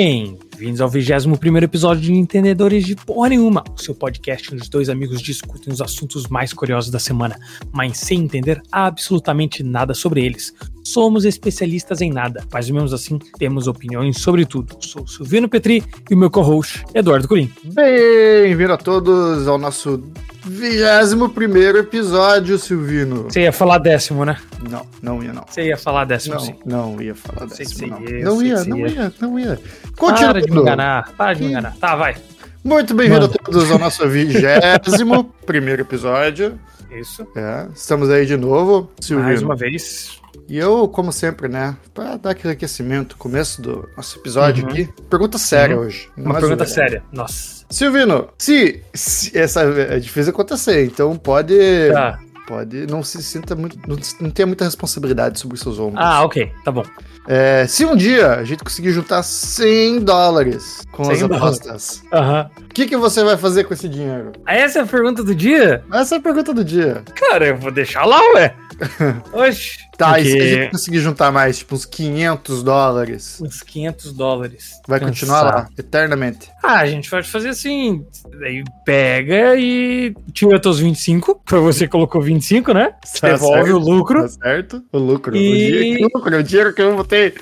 Bem-vindos 0.00 0.80
ao 0.80 0.88
21 0.88 1.58
episódio 1.58 2.02
de 2.04 2.12
Entendedores 2.14 2.84
de 2.84 2.94
Porra 2.94 3.30
Nenhuma, 3.30 3.64
o 3.76 3.82
seu 3.82 3.96
podcast 3.96 4.54
onde 4.54 4.62
os 4.62 4.68
dois 4.68 4.88
amigos 4.88 5.20
discutem 5.20 5.72
os 5.72 5.80
assuntos 5.80 6.28
mais 6.28 6.52
curiosos 6.52 6.88
da 6.88 7.00
semana, 7.00 7.36
mas 7.72 7.98
sem 7.98 8.20
entender 8.20 8.62
absolutamente 8.70 9.64
nada 9.64 9.94
sobre 9.94 10.24
eles. 10.24 10.54
Somos 10.84 11.24
especialistas 11.24 12.00
em 12.00 12.12
nada, 12.12 12.44
mas 12.52 12.70
mesmo 12.70 12.94
assim 12.94 13.18
temos 13.40 13.66
opiniões 13.66 14.20
sobre 14.20 14.46
tudo. 14.46 14.76
Sou 14.78 15.04
Silvino 15.04 15.48
Petri 15.48 15.82
e 16.08 16.14
o 16.14 16.16
meu 16.16 16.30
co-host, 16.30 16.84
Eduardo 16.94 17.26
Curim. 17.26 17.50
Bem-vindo 17.64 18.74
a 18.74 18.76
todos 18.76 19.48
ao 19.48 19.58
nosso 19.58 20.00
21 20.46 21.76
episódio, 21.76 22.56
Silvino. 22.56 23.24
Você 23.24 23.40
ia 23.40 23.52
falar 23.52 23.78
décimo, 23.78 24.24
né? 24.24 24.38
Não, 24.68 24.86
não 25.02 25.22
ia 25.22 25.32
não. 25.32 25.44
Você 25.48 25.62
ia 25.68 25.76
falar 25.76 26.04
décimo, 26.04 26.34
Não, 26.34 26.40
sim. 26.40 26.54
não 26.64 27.00
ia 27.02 27.14
falar 27.14 27.46
décimo, 27.46 27.86
não. 27.88 28.02
ia, 28.02 28.24
Não 28.24 28.42
ia, 28.42 28.64
não 28.64 28.76
ia. 28.78 28.88
ia, 28.88 29.12
não 29.20 29.38
ia. 29.38 29.60
Para 29.96 30.40
de 30.40 30.50
me 30.50 30.58
enganar, 30.60 31.12
para 31.16 31.34
de 31.34 31.42
me 31.42 31.48
enganar. 31.50 31.76
Tá, 31.76 31.94
vai. 31.94 32.16
Muito 32.64 32.92
bem-vindo 32.94 33.26
a 33.26 33.28
todos 33.28 33.70
ao 33.70 33.78
nosso 33.78 34.06
21 34.08 35.22
primeiro 35.46 35.82
episódio. 35.82 36.58
Isso. 36.90 37.26
É, 37.36 37.68
estamos 37.74 38.10
aí 38.10 38.26
de 38.26 38.36
novo, 38.36 38.90
Mais 38.96 39.06
Silvino. 39.06 39.42
uma 39.44 39.54
vez. 39.56 40.18
E 40.48 40.56
eu, 40.58 40.88
como 40.88 41.12
sempre, 41.12 41.46
né, 41.48 41.76
pra 41.92 42.16
dar 42.16 42.30
aquele 42.30 42.54
aquecimento, 42.54 43.16
começo 43.16 43.60
do 43.60 43.88
nosso 43.96 44.18
episódio 44.18 44.64
Uhum. 44.64 44.70
aqui, 44.70 44.88
pergunta 45.10 45.36
séria 45.38 45.76
Uhum. 45.76 45.82
hoje. 45.84 46.08
Uma 46.16 46.40
pergunta 46.40 46.64
séria. 46.64 47.02
Nossa. 47.12 47.58
Silvino, 47.70 48.28
se, 48.38 48.82
se 48.94 49.36
essa 49.38 49.60
é 49.62 49.98
difícil 49.98 50.30
acontecer, 50.30 50.86
então 50.86 51.14
pode 51.18 51.54
Tá. 51.92 52.18
Pode 52.48 52.86
não 52.86 53.02
se 53.02 53.22
sinta 53.22 53.54
muito 53.54 53.78
não, 53.86 53.96
não 54.20 54.30
tenha 54.30 54.46
muita 54.46 54.64
responsabilidade 54.64 55.38
sobre 55.38 55.54
os 55.54 55.60
seus 55.60 55.78
ombros. 55.78 56.02
Ah, 56.02 56.24
ok. 56.24 56.50
Tá 56.64 56.72
bom. 56.72 56.82
É, 57.28 57.66
se 57.66 57.84
um 57.84 57.94
dia 57.94 58.32
a 58.36 58.44
gente 58.44 58.64
conseguir 58.64 58.90
juntar 58.90 59.22
100 59.22 60.00
dólares 60.00 60.80
com 60.90 61.04
100 61.04 61.12
as 61.14 61.22
apostas, 61.22 62.02
o 62.10 62.68
que, 62.74 62.86
que 62.86 62.96
você 62.96 63.22
vai 63.22 63.36
fazer 63.36 63.64
com 63.64 63.74
esse 63.74 63.86
dinheiro? 63.86 64.32
Essa 64.46 64.78
é 64.78 64.82
a 64.82 64.86
pergunta 64.86 65.22
do 65.22 65.34
dia? 65.34 65.84
Essa 65.92 66.14
é 66.14 66.18
a 66.18 66.22
pergunta 66.22 66.54
do 66.54 66.64
dia. 66.64 67.02
Cara, 67.14 67.48
eu 67.48 67.56
vou 67.58 67.70
deixar 67.70 68.06
lá, 68.06 68.18
ué. 68.34 68.54
Oxe. 69.32 69.76
Tá, 69.98 70.20
e 70.20 70.24
se 70.24 70.30
a 70.30 70.36
Porque 70.36 70.48
gente 70.54 70.70
conseguir 70.70 70.98
juntar 71.00 71.32
mais, 71.32 71.58
tipo 71.58 71.74
uns 71.74 71.84
500 71.84 72.62
dólares, 72.62 73.40
Uns 73.42 73.62
500 73.62 74.12
dólares. 74.12 74.80
vai 74.86 75.00
continuar 75.00 75.42
lá, 75.42 75.68
eternamente. 75.76 76.48
Ah, 76.62 76.78
a 76.78 76.86
gente 76.86 77.10
pode 77.10 77.28
fazer 77.28 77.48
assim. 77.48 78.06
Daí 78.38 78.62
pega 78.86 79.56
e 79.56 80.14
tira 80.32 80.60
teus 80.60 80.78
25. 80.78 81.42
Foi 81.44 81.58
você 81.58 81.86
que 81.86 81.90
colocou 81.90 82.22
25, 82.38 82.72
né? 82.72 82.90
Tá 83.20 83.28
Devolve 83.28 83.64
certo, 83.64 83.74
o 83.76 83.78
lucro. 83.78 84.22
Tá 84.22 84.28
certo? 84.28 84.82
O 84.92 84.98
lucro. 84.98 85.36
E- 85.36 85.38
O, 85.38 85.56
dinheiro, 85.56 86.00
o 86.00 86.18
lucro, 86.18 86.36
o 86.38 86.42
dinheiro 86.42 86.72
que 86.72 86.82
eu 86.82 86.96
botei. 86.96 87.34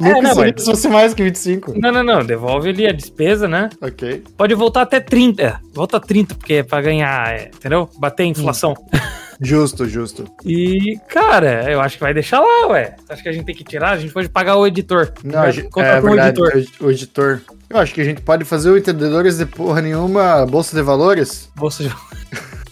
É, 0.00 0.04
Lucro 0.08 0.22
não, 0.22 0.34
seria 0.34 0.52
mas- 0.54 0.64
se 0.64 0.70
fosse 0.70 0.88
mais 0.88 1.14
que 1.14 1.22
25. 1.22 1.72
Não, 1.78 1.90
não, 1.92 2.02
não. 2.02 2.24
Devolve 2.24 2.68
ali 2.68 2.86
a 2.86 2.92
despesa, 2.92 3.48
né? 3.48 3.70
Ok. 3.80 4.22
Pode 4.36 4.54
voltar 4.54 4.82
até 4.82 5.00
30. 5.00 5.42
É, 5.42 5.56
volta 5.72 5.96
a 5.96 6.00
30, 6.00 6.34
porque 6.34 6.54
é 6.54 6.62
pra 6.62 6.80
ganhar, 6.80 7.28
é, 7.34 7.50
entendeu? 7.54 7.88
Bater 7.98 8.24
a 8.24 8.26
inflação. 8.26 8.74
Justo, 9.40 9.84
justo. 9.88 10.24
E, 10.46 10.96
cara, 11.08 11.68
eu 11.70 11.80
acho 11.80 11.96
que 11.96 12.02
vai 12.04 12.14
deixar 12.14 12.38
lá, 12.40 12.68
ué. 12.68 12.94
Você 13.04 13.12
acha 13.12 13.22
que 13.24 13.28
a 13.28 13.32
gente 13.32 13.44
tem 13.44 13.54
que 13.54 13.64
tirar? 13.64 13.90
A 13.90 13.98
gente 13.98 14.12
pode 14.12 14.28
pagar 14.28 14.56
o 14.56 14.64
editor. 14.64 15.12
Não, 15.24 15.40
a 15.40 15.50
gente, 15.50 15.68
é 15.76 15.98
um 15.98 16.02
verdade, 16.02 16.40
editor. 16.40 16.62
o 16.86 16.90
editor. 16.90 17.40
Eu 17.68 17.78
acho 17.78 17.92
que 17.92 18.00
a 18.00 18.04
gente 18.04 18.20
pode 18.22 18.44
fazer 18.44 18.70
o 18.70 18.78
Entendedores 18.78 19.36
de 19.36 19.44
porra 19.44 19.82
nenhuma 19.82 20.46
Bolsa 20.46 20.76
de 20.76 20.82
Valores. 20.82 21.50
Bolsa 21.56 21.82
de... 21.82 21.92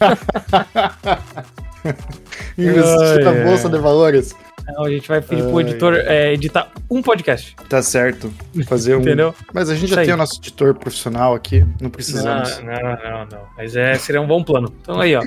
Investir 2.58 3.24
na 3.24 3.44
Bolsa 3.44 3.68
de 3.68 3.78
Valores. 3.78 4.34
Não, 4.68 4.84
a 4.84 4.90
gente 4.90 5.08
vai 5.08 5.20
pedir 5.20 5.42
pro 5.42 5.60
editor 5.60 5.94
é, 5.94 6.32
editar 6.32 6.70
um 6.88 7.02
podcast, 7.02 7.56
Tá 7.68 7.82
certo. 7.82 8.32
Fazer 8.66 8.94
um. 8.96 9.00
entendeu? 9.00 9.34
Mas 9.52 9.68
a 9.68 9.74
gente 9.74 9.86
Isso 9.86 9.94
já 9.94 10.00
aí. 10.02 10.06
tem 10.06 10.14
o 10.14 10.16
nosso 10.16 10.38
editor 10.38 10.74
profissional 10.74 11.34
aqui. 11.34 11.60
Não 11.60 11.74
Não, 11.82 11.90
precisamos. 11.90 12.60
não, 12.60 12.72
não, 12.72 13.26
não. 13.26 13.42
Mas 13.56 13.74
é, 13.74 13.94
seria 13.96 14.20
um 14.20 14.26
bom 14.26 14.42
plano. 14.44 14.72
Então 14.80 15.00
aí, 15.00 15.16
ó. 15.16 15.22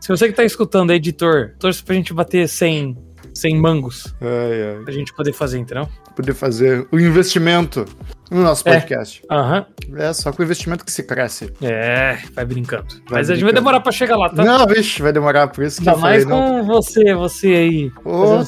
Se 0.00 0.08
você 0.08 0.26
que 0.26 0.32
tá 0.34 0.42
escutando, 0.44 0.92
é 0.92 0.96
editor, 0.96 1.52
torce 1.60 1.82
pra 1.82 1.94
gente 1.94 2.12
bater 2.12 2.48
100, 2.48 2.98
100 3.32 3.56
mangos 3.60 4.12
Ai, 4.20 4.76
ai. 4.78 4.84
pra 4.84 4.92
gente 4.92 5.14
poder 5.14 5.32
fazer, 5.32 5.58
entendeu? 5.58 5.88
Poder 6.16 6.34
fazer 6.34 6.86
o 6.90 6.98
investimento 6.98 7.86
no 8.32 8.42
nosso 8.42 8.68
É. 8.68 8.72
podcast. 8.74 9.22
Aham. 9.30 9.66
É, 9.96 10.12
só 10.12 10.32
com 10.32 10.42
o 10.42 10.44
investimento 10.44 10.84
que 10.84 10.90
se 10.92 11.02
cresce. 11.02 11.52
É, 11.60 12.18
vai 12.34 12.44
brincando. 12.44 12.86
Vai 13.08 13.20
Mas 13.20 13.30
a 13.30 13.34
gente 13.34 13.42
vai 13.44 13.52
brincando. 13.52 13.54
demorar 13.54 13.80
pra 13.80 13.92
chegar 13.92 14.16
lá, 14.16 14.28
tá? 14.30 14.44
Não, 14.44 14.66
vixe, 14.66 15.02
vai 15.02 15.12
demorar 15.12 15.48
por 15.48 15.64
isso 15.64 15.80
que 15.82 15.88
Ainda 15.88 15.98
eu 15.98 16.00
falei. 16.00 16.24
mais 16.24 16.28
Não. 16.28 16.60
com 16.60 16.64
você, 16.66 17.14
você 17.14 17.46
aí, 17.48 17.92
fazendo 18.02 18.44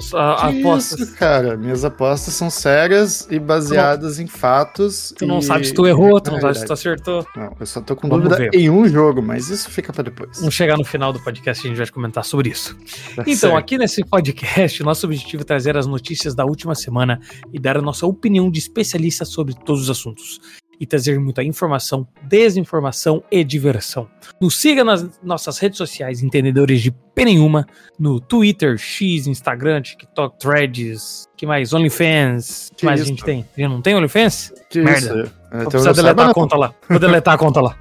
suas 0.00 0.10
que 0.10 0.16
apostas. 0.60 1.00
Isso, 1.00 1.16
cara. 1.16 1.56
Minhas 1.56 1.84
apostas 1.84 2.34
são 2.34 2.50
sérias 2.50 3.26
e 3.30 3.38
baseadas 3.38 4.18
em 4.18 4.26
fatos. 4.26 5.14
Tu 5.16 5.26
não 5.26 5.38
e- 5.38 5.42
sabe 5.42 5.66
se 5.66 5.74
tu 5.74 5.86
errou, 5.86 6.20
tu 6.20 6.30
não 6.30 6.38
É 6.38 6.40
sabe 6.40 6.58
se 6.58 6.66
tu 6.66 6.72
acertou. 6.72 7.26
Não, 7.36 7.54
eu 7.58 7.66
só 7.66 7.80
tô 7.80 7.94
com 7.94 8.08
Vamos 8.08 8.24
dúvida 8.28 8.50
ver. 8.50 8.58
em 8.58 8.68
um 8.70 8.88
jogo, 8.88 9.22
mas 9.22 9.48
isso 9.50 9.70
fica 9.70 9.92
pra 9.92 10.02
depois. 10.02 10.38
Vamos 10.38 10.54
chegar 10.54 10.76
no 10.76 10.84
final 10.84 11.12
do 11.12 11.20
podcast 11.20 11.64
e 11.64 11.66
a 11.66 11.68
gente 11.70 11.78
vai 11.78 11.86
comentar 11.88 12.24
sobre 12.24 12.48
isso. 12.50 12.76
Tá 13.14 13.22
Então, 13.22 13.34
certo. 13.36 13.56
aqui 13.56 13.78
nesse 13.78 14.04
podcast, 14.04 14.82
nosso 14.82 15.06
objetivo 15.06 15.42
é 15.42 15.44
trazer 15.44 15.76
as 15.76 15.86
notícias 15.86 16.34
da 16.34 16.44
última 16.44 16.74
semana 16.74 17.20
e 17.52 17.58
dar 17.58 17.76
a 17.76 17.82
nossa 17.82 18.06
opinião 18.06 18.50
de 18.50 18.58
especialista 18.58 19.24
sobre 19.28 19.54
todos 19.54 19.82
os 19.82 19.90
assuntos. 19.90 20.40
E 20.80 20.86
trazer 20.86 21.18
muita 21.18 21.42
informação, 21.42 22.06
desinformação 22.22 23.22
e 23.32 23.42
diversão. 23.42 24.08
Nos 24.40 24.56
siga 24.60 24.84
nas 24.84 25.08
nossas 25.24 25.58
redes 25.58 25.76
sociais, 25.76 26.22
entendedores 26.22 26.80
de 26.80 26.92
P 26.92 27.24
nenhuma, 27.24 27.66
no 27.98 28.20
Twitter, 28.20 28.78
X, 28.78 29.26
Instagram, 29.26 29.82
TikTok, 29.82 30.38
Threads, 30.38 31.26
que 31.36 31.44
mais? 31.46 31.72
OnlyFans. 31.72 32.70
que 32.70 32.76
Que 32.76 32.86
mais 32.86 33.00
isso? 33.00 33.08
a 33.08 33.10
gente 33.10 33.24
tem? 33.24 33.44
Já 33.56 33.68
não 33.68 33.82
tem 33.82 33.96
OnlyFans? 33.96 34.52
Que 34.70 34.80
merda. 34.80 35.00
isso? 35.00 35.14
Vou 35.14 35.24
Então, 35.50 35.70
precisar 35.70 35.92
deletar 35.92 36.16
saiba, 36.26 36.30
a 36.30 36.34
conta 36.34 36.56
lá. 36.56 36.74
Vou 36.88 36.98
deletar 37.00 37.34
a 37.34 37.38
conta 37.38 37.60
lá. 37.60 37.76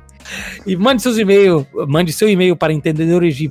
E 0.65 0.75
mande 0.75 1.01
seus 1.01 1.17
e-mails, 1.17 1.65
mande 1.87 2.11
seu 2.11 2.29
e-mail 2.29 2.55
para 2.55 2.73
entendedores 2.73 3.35
de 3.35 3.47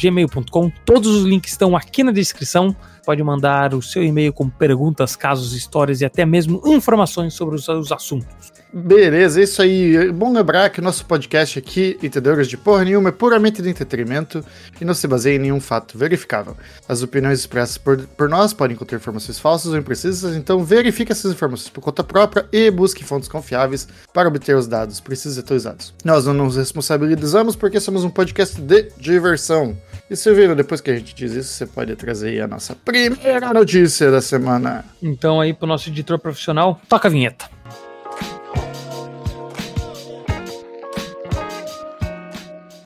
gmail.com. 0.00 0.70
Todos 0.84 1.08
os 1.14 1.24
links 1.24 1.52
estão 1.52 1.76
aqui 1.76 2.02
na 2.02 2.12
descrição. 2.12 2.74
Pode 3.04 3.22
mandar 3.22 3.74
o 3.74 3.82
seu 3.82 4.02
e-mail 4.02 4.32
com 4.32 4.48
perguntas, 4.48 5.16
casos, 5.16 5.54
histórias 5.54 6.00
e 6.00 6.04
até 6.04 6.24
mesmo 6.24 6.62
informações 6.66 7.34
sobre 7.34 7.56
os, 7.56 7.68
os 7.68 7.90
assuntos. 7.90 8.52
Beleza, 8.72 9.40
é 9.40 9.44
isso 9.44 9.60
aí. 9.60 9.96
É 9.96 10.10
bom 10.10 10.32
lembrar 10.32 10.70
que 10.70 10.80
o 10.80 10.82
nosso 10.82 11.04
podcast 11.04 11.58
aqui, 11.58 11.98
Entendedores 12.02 12.48
de 12.48 12.56
Porra 12.56 12.84
Nenhuma, 12.84 13.10
é 13.10 13.12
puramente 13.12 13.60
de 13.60 13.68
entretenimento 13.68 14.42
e 14.80 14.84
não 14.84 14.94
se 14.94 15.06
baseia 15.06 15.36
em 15.36 15.38
nenhum 15.38 15.60
fato 15.60 15.98
verificável. 15.98 16.56
As 16.88 17.02
opiniões 17.02 17.40
expressas 17.40 17.76
por, 17.76 17.98
por 17.98 18.30
nós 18.30 18.54
podem 18.54 18.74
conter 18.74 18.96
informações 18.96 19.38
falsas 19.38 19.72
ou 19.72 19.78
imprecisas, 19.78 20.34
então 20.34 20.64
verifique 20.64 21.12
essas 21.12 21.32
informações 21.32 21.68
por 21.68 21.82
conta 21.82 22.02
própria 22.02 22.46
e 22.50 22.70
busque 22.70 23.04
fontes 23.04 23.28
confiáveis 23.28 23.86
para 24.10 24.28
obter 24.28 24.56
os 24.56 24.66
dados 24.66 25.00
precisos 25.00 25.36
e 25.36 25.40
atualizados. 25.40 25.92
Nós 26.02 26.24
não 26.24 26.32
nos 26.32 26.56
responsabilizamos 26.56 27.54
porque 27.54 27.78
somos 27.78 28.04
um 28.04 28.10
podcast 28.10 28.58
de 28.58 28.88
diversão. 28.96 29.76
E 30.12 30.16
Silvino, 30.16 30.54
depois 30.54 30.82
que 30.82 30.90
a 30.90 30.94
gente 30.94 31.14
diz 31.14 31.32
isso, 31.32 31.54
você 31.54 31.64
pode 31.66 31.96
trazer 31.96 32.28
aí 32.28 32.40
a 32.42 32.46
nossa 32.46 32.74
primeira 32.76 33.50
notícia 33.54 34.10
da 34.10 34.20
semana. 34.20 34.84
Então 35.02 35.40
aí 35.40 35.54
pro 35.54 35.66
nosso 35.66 35.88
editor 35.88 36.18
profissional, 36.18 36.78
toca 36.86 37.08
a 37.08 37.10
vinheta. 37.10 37.48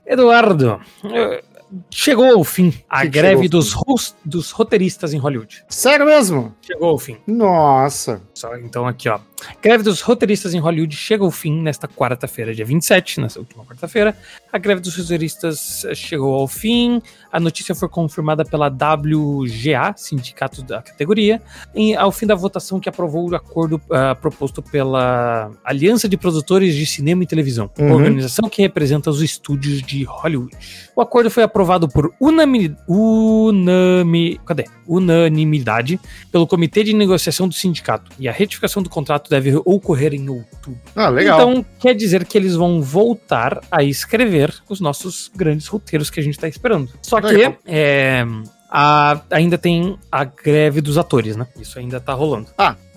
Eduardo, 0.07 0.81
eh, 1.05 1.43
chegou 1.91 2.27
ao 2.33 2.45
fim 2.45 2.73
a 2.89 3.03
Que 3.03 3.09
greve 3.09 3.49
dos, 3.49 3.73
ros- 3.73 4.15
dos 4.25 4.53
roteiristas 4.53 5.13
em 5.13 5.19
Hollywood. 5.19 5.65
Sério 5.69 6.07
mesmo? 6.07 6.55
Chegou 6.63 6.91
ao 6.91 6.99
fim. 6.99 7.17
Nossa. 7.27 8.23
Só, 8.33 8.57
então 8.57 8.87
aqui, 8.87 9.09
ó. 9.09 9.19
Greve 9.63 9.83
dos 9.83 10.01
roteiristas 10.01 10.55
em 10.55 10.59
Hollywood 10.59 10.95
chega 10.97 11.25
ao 11.25 11.31
fim 11.31 11.61
nesta 11.61 11.87
quarta-feira, 11.87 12.55
dia 12.55 12.65
27, 12.65 13.21
nessa 13.21 13.39
última 13.39 13.65
quarta-feira. 13.65 14.17
A 14.53 14.59
greve 14.59 14.81
dos 14.81 14.97
roteiristas 14.97 15.85
eh, 15.85 15.95
chegou 15.95 16.34
ao 16.34 16.49
fim. 16.49 17.03
A 17.31 17.39
notícia 17.39 17.75
foi 17.75 17.89
confirmada 17.89 18.45
pela 18.45 18.69
WGA, 18.69 19.95
sindicato 19.97 20.63
da 20.63 20.81
categoria, 20.81 21.43
em, 21.75 21.95
ao 21.95 22.10
fim 22.10 22.27
da 22.27 22.34
votação 22.34 22.81
que 22.81 22.89
aprovou 22.89 23.31
o 23.31 23.34
acordo 23.34 23.81
ah, 23.91 24.15
proposto 24.15 24.63
pela 24.63 25.51
Aliança 25.63 26.09
de 26.09 26.16
Produtores 26.16 26.75
de 26.75 26.87
Cinema 26.87 27.22
e 27.22 27.27
Televisão, 27.27 27.71
Uhum. 27.78 27.93
organização 27.93 28.49
que 28.49 28.63
representa 28.63 29.10
os 29.10 29.21
estúdios 29.21 29.83
de 29.83 30.05
Hollywood. 30.05 30.57
O 30.95 31.01
acordo 31.03 31.31
foi 31.31 31.43
aprovado 31.43 31.89
por 31.89 32.15
unami, 32.19 32.75
cadê? 34.47 34.65
unanimidade 34.87 36.01
pelo 36.31 36.47
Comitê 36.47 36.84
de 36.84 36.95
Negociação 36.95 37.49
do 37.49 37.55
Sindicato, 37.55 38.10
e 38.19 38.28
a 38.28 38.33
retificação 38.33 38.83
do 38.83 38.89
contrato 38.89 39.26
deve 39.28 39.57
ocorrer 39.65 40.15
em 40.15 40.28
outubro. 40.28 40.78
Ah, 40.95 41.09
legal. 41.09 41.39
Então, 41.51 41.67
quer 41.78 41.95
dizer 41.95 42.25
que 42.25 42.37
eles 42.37 42.55
vão 42.55 42.81
voltar 42.83 43.61
a 43.71 43.83
escrever 43.83 44.55
os 44.69 44.81
nossos 44.81 45.31
grandes 45.34 45.67
roteiros 45.67 46.11
que 46.11 46.21
a 46.21 46.23
gente 46.23 46.39
tá 46.39 46.49
esperando. 46.49 46.91
Só 47.03 47.21
que 47.21 47.55
é, 47.67 48.25
a- 48.71 49.21
ainda 49.31 49.57
tem 49.59 49.99
a 50.11 50.25
greve 50.25 50.81
dos 50.81 50.99
atores, 50.99 51.37
né? 51.37 51.47
Isso 51.61 51.78
ainda 51.78 52.01
tá 52.01 52.13
rolando. 52.13 52.49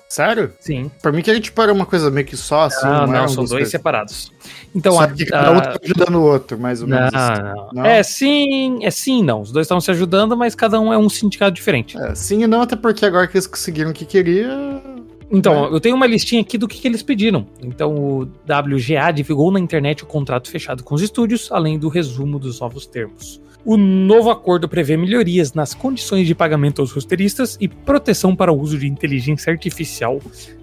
Sério? 0.08 0.52
Sim. 0.60 0.90
Pra 1.04 1.12
mim 1.12 1.22
que 1.22 1.30
a 1.30 1.36
gente 1.36 1.52
para 1.52 1.72
uma 1.72 1.86
coisa 1.86 2.10
meio 2.10 2.26
que 2.26 2.36
só, 2.36 2.62
assim. 2.62 2.80
Ah, 2.84 3.06
não, 3.06 3.14
é 3.14 3.18
não, 3.20 3.26
um 3.26 3.28
são 3.28 3.36
dois 3.44 3.50
coisas. 3.52 3.70
separados. 3.70 4.32
Então, 4.74 4.94
Só 4.94 5.02
a, 5.04 5.08
que 5.08 5.24
cada 5.24 5.52
um 5.52 5.58
a- 5.58 5.62
tá 5.62 5.80
ajudando 5.84 6.16
o 6.16 6.24
outro, 6.24 6.58
mais 6.58 6.82
ou 6.82 6.88
menos. 6.88 7.12
não, 7.14 7.20
assim. 7.20 7.42
não. 7.44 7.70
Não? 7.74 7.86
É 7.86 8.02
sim, 8.02 8.84
é 8.84 8.90
sim, 8.90 9.22
não. 9.24 9.42
Os 9.42 9.52
dois 9.52 9.66
estão 9.66 9.80
se 9.80 9.92
ajudando, 9.92 10.36
mas 10.36 10.56
cada 10.56 10.80
um 10.80 10.92
é 10.92 10.98
um 10.98 11.08
sindicato 11.10 11.52
diferente. 11.52 11.96
É, 11.96 12.16
sim 12.16 12.42
e 12.42 12.48
não, 12.48 12.64
até 12.64 12.76
porque 12.76 13.06
agora 13.06 13.28
que 13.28 13.38
eles 13.38 13.46
conseguiram 13.46 13.92
o 13.92 13.94
que 13.94 14.04
queria, 14.04 14.50
Então, 15.32 15.72
eu 15.72 15.80
tenho 15.80 15.96
uma 15.96 16.08
listinha 16.08 16.42
aqui 16.42 16.58
do 16.58 16.68
que, 16.68 16.80
que 16.80 16.88
eles 16.88 17.04
pediram. 17.04 17.46
Então, 17.62 17.94
o 17.96 18.22
WGA 18.24 19.12
divulgou 19.14 19.52
na 19.52 19.60
internet 19.60 20.04
o 20.04 20.08
contrato 20.08 20.50
fechado 20.50 20.84
com 20.84 20.96
os 20.96 21.02
estúdios, 21.02 21.52
além 21.52 21.78
do 21.78 21.88
resumo 21.88 22.40
dos 22.40 22.60
novos 22.60 22.86
termos. 22.88 23.40
O 23.66 23.76
novo 23.76 24.30
acordo 24.32 24.70
prevê 24.70 24.96
melhorias 24.96 25.54
nas 25.54 25.74
condições 25.74 26.26
de 26.26 26.34
pagamento 26.34 26.82
aos 26.82 26.92
roteiristas 26.94 27.58
e 27.60 27.68
proteção 27.68 28.34
para 28.34 28.52
o 28.54 28.58
uso 28.60 28.78
de 28.80 28.88
inteligência 28.88 29.52
artificial 29.52 30.20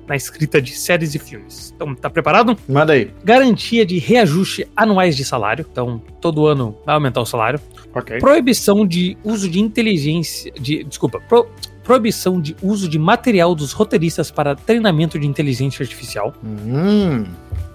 na 0.09 0.17
escrita 0.17 0.63
de 0.63 0.71
séries 0.73 1.15
e 1.15 1.19
filmes. 1.19 1.73
Então, 1.77 1.95
tá 1.95 2.09
preparado? 2.09 2.57
Manda 2.67 2.95
aí. 2.95 3.11
Garantia 3.23 3.85
de 3.85 3.99
reajuste 3.99 4.67
anuais 4.75 5.15
de 5.15 5.25
salário. 5.27 5.67
Então, 5.71 6.03
todo 6.23 6.47
ano 6.47 6.75
vai 6.87 6.95
aumentar 6.95 7.21
o 7.21 7.27
salário. 7.27 7.61
Ok. 7.95 8.19
Proibição 8.19 8.87
de 8.87 9.17
uso 9.23 9.49
de 9.49 9.61
inteligência. 9.61 10.51
De, 10.59 10.83
desculpa. 10.85 11.21
pro- 11.29 11.47
proibição 11.91 12.41
de 12.41 12.57
uso 12.61 12.89
de 12.89 12.99
material 12.99 13.55
dos 13.55 13.73
roteiristas 13.73 14.31
para 14.31 14.57
treinamento 14.57 15.19
de 15.21 15.27
inteligência 15.27 15.85
artificial. 15.85 16.35
Hum, 16.45 17.25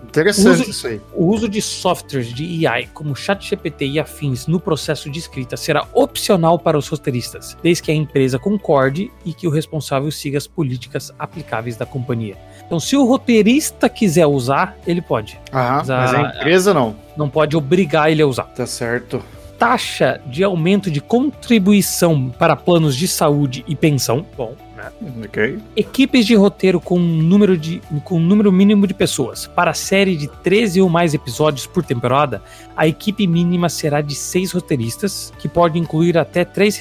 interessante 0.04 0.62
Uso- 0.63 0.69
isso 0.69 0.88
aí. 0.88 1.00
O 1.16 1.28
uso 1.28 1.48
de 1.48 1.62
softwares 1.62 2.34
de 2.34 2.68
AI 2.68 2.90
como 2.94 3.16
ChatGPT 3.16 3.86
e 3.86 4.00
afins 4.02 4.48
no 4.48 4.60
processo 4.60 5.10
de 5.10 5.18
escrita 5.18 5.56
será 5.56 5.88
opcional 5.94 6.60
para 6.60 6.78
os 6.78 6.90
roteiristas, 6.90 7.56
desde 7.63 7.84
que 7.84 7.92
a 7.92 7.96
empresa 7.96 8.38
concorde 8.38 9.10
e 9.25 9.34
que 9.34 9.48
o 9.48 9.50
responsável 9.50 10.12
siga 10.12 10.38
as 10.38 10.46
políticas 10.46 11.13
aplicáveis 11.18 11.78
da 11.78 11.86
companhia. 11.86 12.36
Então, 12.66 12.80
se 12.81 12.98
o 12.98 13.06
roteirista 13.06 13.88
quiser 13.88 14.25
usar, 14.28 14.78
ele 14.86 15.02
pode. 15.02 15.40
Aham, 15.54 15.78
Mas 15.78 15.90
a- 15.90 15.98
mas 15.98 16.13
a 16.13 16.22
empresa 16.38 16.74
não. 16.74 16.96
Não 17.16 17.30
pode 17.30 17.56
obrigar 17.56 18.12
ele 18.12 18.22
a 18.22 18.28
usar. 18.28 18.44
Tá 18.44 18.66
certo. 18.66 19.22
Taxa 19.62 20.19
de 20.25 20.44
aumento 20.44 20.90
de 20.90 21.00
contribuição 21.00 22.31
para 22.31 22.56
planos 22.56 22.96
de 22.96 23.08
saúde 23.08 23.63
e 23.68 23.75
pensão. 23.75 24.25
Bom, 24.36 24.56
né? 24.83 24.92
Ok. 25.25 25.60
Equipes 25.75 26.25
de 26.25 26.36
roteiro 26.36 26.80
com 26.80 26.98
um 27.00 27.22
número, 27.22 27.57
de, 27.57 27.81
com 28.04 28.18
um 28.18 28.19
número 28.19 28.51
mínimo 28.51 28.86
de 28.88 28.94
pessoas. 28.94 29.48
Para 29.48 29.72
a 29.72 29.74
série 29.74 30.16
de 30.16 30.28
13 30.28 30.81
ou 30.81 30.89
mais 30.89 31.13
episódios 31.13 31.66
por 31.68 31.83
temporada, 31.83 32.42
a 32.75 32.88
equipe 32.88 33.28
mínima 33.28 33.69
será 33.69 34.01
de 34.01 34.16
6 34.16 34.51
roteiristas, 34.54 35.31
que 35.39 35.48
pode 35.48 35.78
incluir 35.78 36.18
até 36.18 36.44
3 36.45 36.80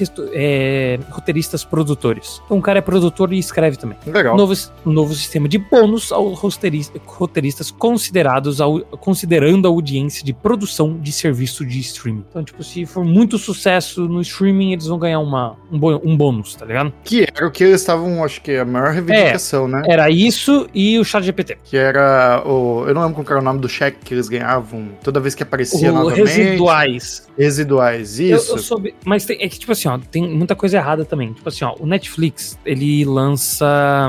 roteiristas 1.11 1.65
produtores. 1.65 2.41
Então 2.45 2.59
o 2.59 2.63
cara 2.63 2.79
é 2.79 2.83
produtor 2.83 3.33
e 3.33 3.39
escreve 3.39 3.77
também. 3.77 3.97
Legal. 4.07 4.37
Novo, 4.37 4.55
um 4.85 4.93
novo 4.93 5.15
sistema 5.15 5.49
de 5.49 5.59
bônus 5.59 6.13
aos 6.13 6.39
roteirista- 6.39 7.01
roteiristas 7.07 7.71
considerados 7.71 8.61
ao- 8.61 8.81
considerando 8.81 9.67
a 9.67 9.71
audiência 9.71 10.25
de 10.25 10.33
produção 10.33 10.99
de 10.99 11.13
serviço 11.13 11.65
de 11.65 11.79
streaming. 11.81 12.25
Então, 12.31 12.43
tipo, 12.45 12.63
se 12.63 12.87
for 12.87 13.05
muito 13.05 13.39
sucesso 13.39 14.09
no 14.09 14.21
streaming, 14.21 14.73
eles 14.73 14.87
vão 14.87 14.99
ganhar 14.99 15.21
uma, 15.21 15.57
um, 15.71 15.79
um 16.13 16.17
bônus, 16.17 16.55
tá 16.55 16.65
ligado? 16.65 16.93
Que 17.05 17.27
era 17.35 17.47
o 17.47 17.51
que 17.51 17.65
eles 17.65 17.81
estavam, 17.91 18.25
acho 18.25 18.41
que 18.41 18.57
a 18.57 18.65
maior 18.65 18.93
reivindicação, 18.93 19.67
né? 19.69 19.83
Era 19.87 20.09
isso 20.11 20.69
e 20.75 20.99
o 20.99 21.05
chat 21.05 21.23
GPT. 21.25 21.59
Que 21.65 21.77
era 21.77 22.43
o. 22.47 22.85
Eu 22.87 22.95
não 22.95 23.03
lembro 23.07 23.23
qual 23.23 23.27
era 23.31 23.41
o 23.41 23.45
nome 23.45 23.61
do 23.61 23.69
cheque 23.69 23.99
que 24.05 24.15
eles 24.15 24.29
ganhavam 24.29 24.89
toda 25.03 25.19
vez 25.21 25.35
que 25.35 25.43
aparecia 25.43 25.91
O 25.91 25.95
novamente. 25.95 26.19
residuais. 26.27 27.29
Residuais, 27.39 28.21
Eu, 28.21 28.37
isso. 28.37 28.53
eu 28.53 28.59
soube, 28.59 28.95
mas 29.05 29.25
tem- 29.25 29.39
é 29.41 29.49
que, 29.49 29.59
tipo 29.59 29.73
assim, 29.73 29.89
ó, 29.89 29.99
tem 29.99 30.23
muita 30.29 30.55
coisa 30.55 30.77
errada 30.77 31.05
também. 31.05 31.33
Tipo 31.33 31.49
assim, 31.49 31.65
ó, 31.65 31.75
o 31.79 31.87
Netflix, 31.87 32.59
ele 32.65 33.05
lança. 33.05 34.09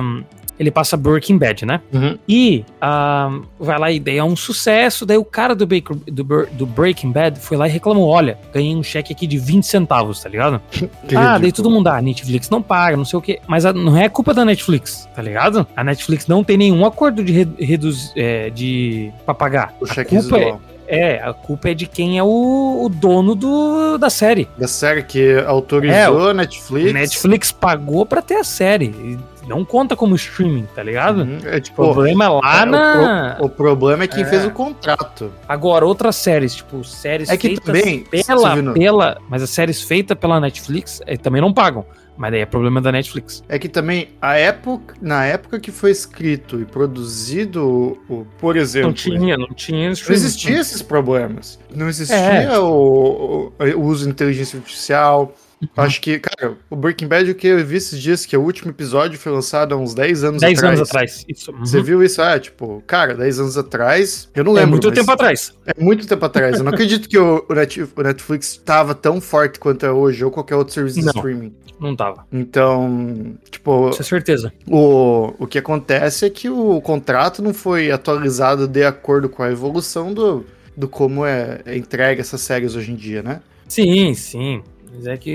Ele 0.62 0.70
passa 0.70 0.96
Breaking 0.96 1.40
Bad, 1.40 1.66
né? 1.66 1.82
Uhum. 1.92 2.20
E 2.30 2.64
ah, 2.80 3.40
vai 3.60 3.80
lá 3.80 3.92
e 3.92 4.00
daí 4.00 4.18
é 4.20 4.24
um 4.24 4.36
sucesso. 4.36 5.08
Daí 5.08 5.18
o 5.18 5.26
cara 5.26 5.56
do, 5.56 5.66
Baker- 5.66 5.98
do, 6.06 6.24
do 6.52 6.66
Breaking 6.68 7.12
Bad 7.12 7.40
foi 7.40 7.58
lá 7.58 7.68
e 7.68 7.72
reclamou: 7.72 8.08
olha, 8.08 8.38
ganhei 8.54 8.76
um 8.76 8.84
cheque 8.84 9.12
aqui 9.12 9.26
de 9.26 9.40
20 9.40 9.64
centavos, 9.64 10.22
tá 10.22 10.30
ligado? 10.30 10.62
Que 11.08 11.16
ah, 11.16 11.32
daí 11.32 11.46
ridículo. 11.46 11.52
todo 11.64 11.70
mundo, 11.74 11.88
ah, 11.88 12.00
Netflix 12.00 12.48
não 12.52 12.62
paga, 12.62 12.96
não 12.96 13.06
sei 13.06 13.18
o 13.18 13.22
quê. 13.24 13.40
Mas 13.48 13.66
a- 13.66 13.74
não 13.74 13.98
é 13.98 14.08
culpa 14.08 14.36
da 14.36 14.46
Netflix, 14.46 15.10
tá 15.16 15.22
ligado? 15.24 15.66
A 15.76 15.84
Netflix 15.84 16.28
não 16.28 16.44
tem 16.44 16.58
nenhum 16.58 16.86
acordo 16.86 17.24
de, 17.24 17.32
re, 17.34 17.48
reduz, 17.60 18.14
é, 18.16 18.52
de 18.52 19.12
pra 19.26 19.34
pagar. 19.34 19.74
O 19.82 19.86
a 19.86 19.94
cheque 19.94 20.16
culpa 20.16 20.38
é, 20.38 20.58
é, 20.88 21.24
a 21.24 21.34
culpa 21.34 21.70
é 21.70 21.74
de 21.74 21.88
quem 21.88 22.18
é 22.20 22.24
o, 22.24 22.84
o 22.86 22.88
dono 22.90 23.34
do, 23.34 23.98
da 23.98 24.10
série. 24.10 24.48
Da 24.58 24.68
série 24.68 25.02
que 25.04 25.40
autorizou 25.48 26.28
a 26.28 26.32
O 26.32 26.34
Netflix. 26.34 26.94
Netflix 26.94 27.52
pagou 27.52 28.06
pra 28.06 28.22
ter 28.22 28.36
a 28.36 28.44
série. 28.44 29.18
Não 29.48 29.66
conta 29.66 29.96
como 29.96 30.16
streaming, 30.16 30.68
tá 30.76 30.84
ligado? 30.84 31.22
Uhum, 31.24 31.40
É 31.46 31.58
O 31.58 31.62
tipo. 31.62 31.76
problema 31.76 32.26
é 32.26 32.30
lá 32.30 32.62
é, 32.62 32.66
na. 32.66 33.38
o, 33.42 33.46
o 33.46 33.50
problema 33.50 34.04
é 34.04 34.08
quem 34.08 34.24
É. 34.24 34.26
fez 34.26 34.46
o 34.46 34.52
contrato. 34.52 35.32
Agora, 35.48 35.86
outras 35.86 36.16
séries, 36.16 36.56
tipo, 36.56 36.84
séries 36.84 37.28
É 37.30 37.36
que 37.36 37.48
feitas 37.48 37.66
também, 37.66 38.04
pela, 38.04 38.24
Silvino- 38.52 38.74
pela. 38.74 39.18
Mas 39.28 39.42
as 39.42 39.50
séries 39.50 39.82
feitas 39.82 40.18
pela 40.18 40.40
Netflix 40.40 41.02
eh, 41.08 41.18
também 41.18 41.42
não 41.42 41.52
pagam. 41.54 41.86
Mas 42.18 42.32
daí 42.32 42.42
é 42.42 42.46
problema 42.46 42.80
da 42.82 42.92
Netflix. 42.92 43.44
É 43.50 43.58
que 43.58 43.68
também 43.68 44.10
a 44.22 44.36
época, 44.36 44.94
na 45.02 45.26
época 45.26 45.60
que 45.60 45.72
foi 45.72 45.90
escrito 45.90 46.60
e 46.60 46.66
produzido, 46.66 47.98
o, 48.08 48.28
por 48.38 48.56
exemplo, 48.56 48.90
Não 48.90 48.94
tinha, 48.94 49.38
não 49.38 49.48
tinha 49.56 49.86
não 49.88 49.94
streaming. 49.94 50.20
existia 50.26 50.60
esses 50.60 50.82
problemas. 50.84 51.58
Não 51.74 51.90
existia 51.90 52.16
É. 52.18 52.60
o, 52.60 53.52
o- 53.60 53.64
o 53.78 53.82
uso 53.86 54.06
de 54.06 54.12
inteligência 54.12 54.58
artificial. 54.60 55.34
Uhum. 55.62 55.68
Acho 55.78 56.02
que, 56.02 56.18
cara, 56.20 56.58
o 56.70 56.76
Breaking 56.76 57.08
Bad, 57.08 57.30
o 57.30 57.36
que 57.36 57.48
eu 57.48 57.64
vi 57.66 57.78
esses 57.78 58.02
dias, 58.02 58.26
que 58.26 58.36
o 58.36 58.42
último 58.42 58.72
episódio 58.72 59.20
foi 59.20 59.32
lançado 59.32 59.76
há 59.76 59.78
uns 59.78 59.94
10 59.94 60.24
anos 60.24 60.42
10 60.42 60.58
atrás. 60.58 60.78
anos 60.78 60.90
atrás. 60.90 61.26
Isso. 61.28 61.52
Você 61.60 61.78
uhum. 61.78 61.84
viu 61.84 62.04
isso? 62.04 62.22
Ah, 62.22 62.40
tipo, 62.40 62.84
cara, 62.88 63.14
10 63.14 63.40
anos 63.40 63.58
atrás. 63.58 64.28
Eu 64.34 64.44
não 64.44 64.54
É 64.54 64.56
lembro. 64.62 64.72
muito 64.72 64.88
mas 64.88 64.98
tempo 64.98 65.12
atrás. 65.12 65.54
É 65.66 65.82
muito 65.84 66.08
tempo 66.08 66.26
atrás. 66.26 66.58
Eu 66.58 66.64
não 66.64 66.72
acredito 66.74 67.08
que 67.08 67.18
o, 67.18 67.46
o 67.48 67.54
Net- 67.54 67.82
o 67.82 68.02
Netflix 68.02 68.52
estava 68.54 68.96
tão 68.96 69.22
forte 69.22 69.60
quanto 69.60 69.86
é 69.86 69.92
hoje, 69.92 70.26
ou 70.26 70.32
qualquer 70.32 70.56
outro 70.56 70.74
serviço 70.74 71.00
de 71.00 71.06
Não. 71.06 71.14
streaming. 71.14 71.54
Não 71.80 71.96
tava. 71.96 72.26
Então, 72.32 73.36
tipo, 73.50 73.90
Isso 73.90 74.02
é 74.02 74.06
certeza. 74.06 74.54
o, 74.68 75.34
o 75.40 75.48
que 75.48 75.58
acontece 75.58 76.26
é 76.26 76.30
que 76.30 76.50
o 76.50 76.80
contrato 76.82 77.42
não 77.42 77.54
foi 77.54 77.92
atualizado 77.92 78.68
de 78.68 78.84
acordo 78.84 79.28
com 79.30 79.42
a 79.42 79.52
evolução 79.52 80.14
do, 80.14 80.46
do 80.78 80.88
como 80.88 81.26
é, 81.26 81.62
é 81.66 81.76
entregue 81.78 82.22
essas 82.22 82.42
séries 82.42 82.76
hoje 82.76 82.92
em 82.92 82.96
dia, 82.96 83.24
né? 83.24 83.42
Sim, 83.68 84.14
sim. 84.14 84.62
Mas 84.94 85.08
é 85.08 85.18
que. 85.18 85.32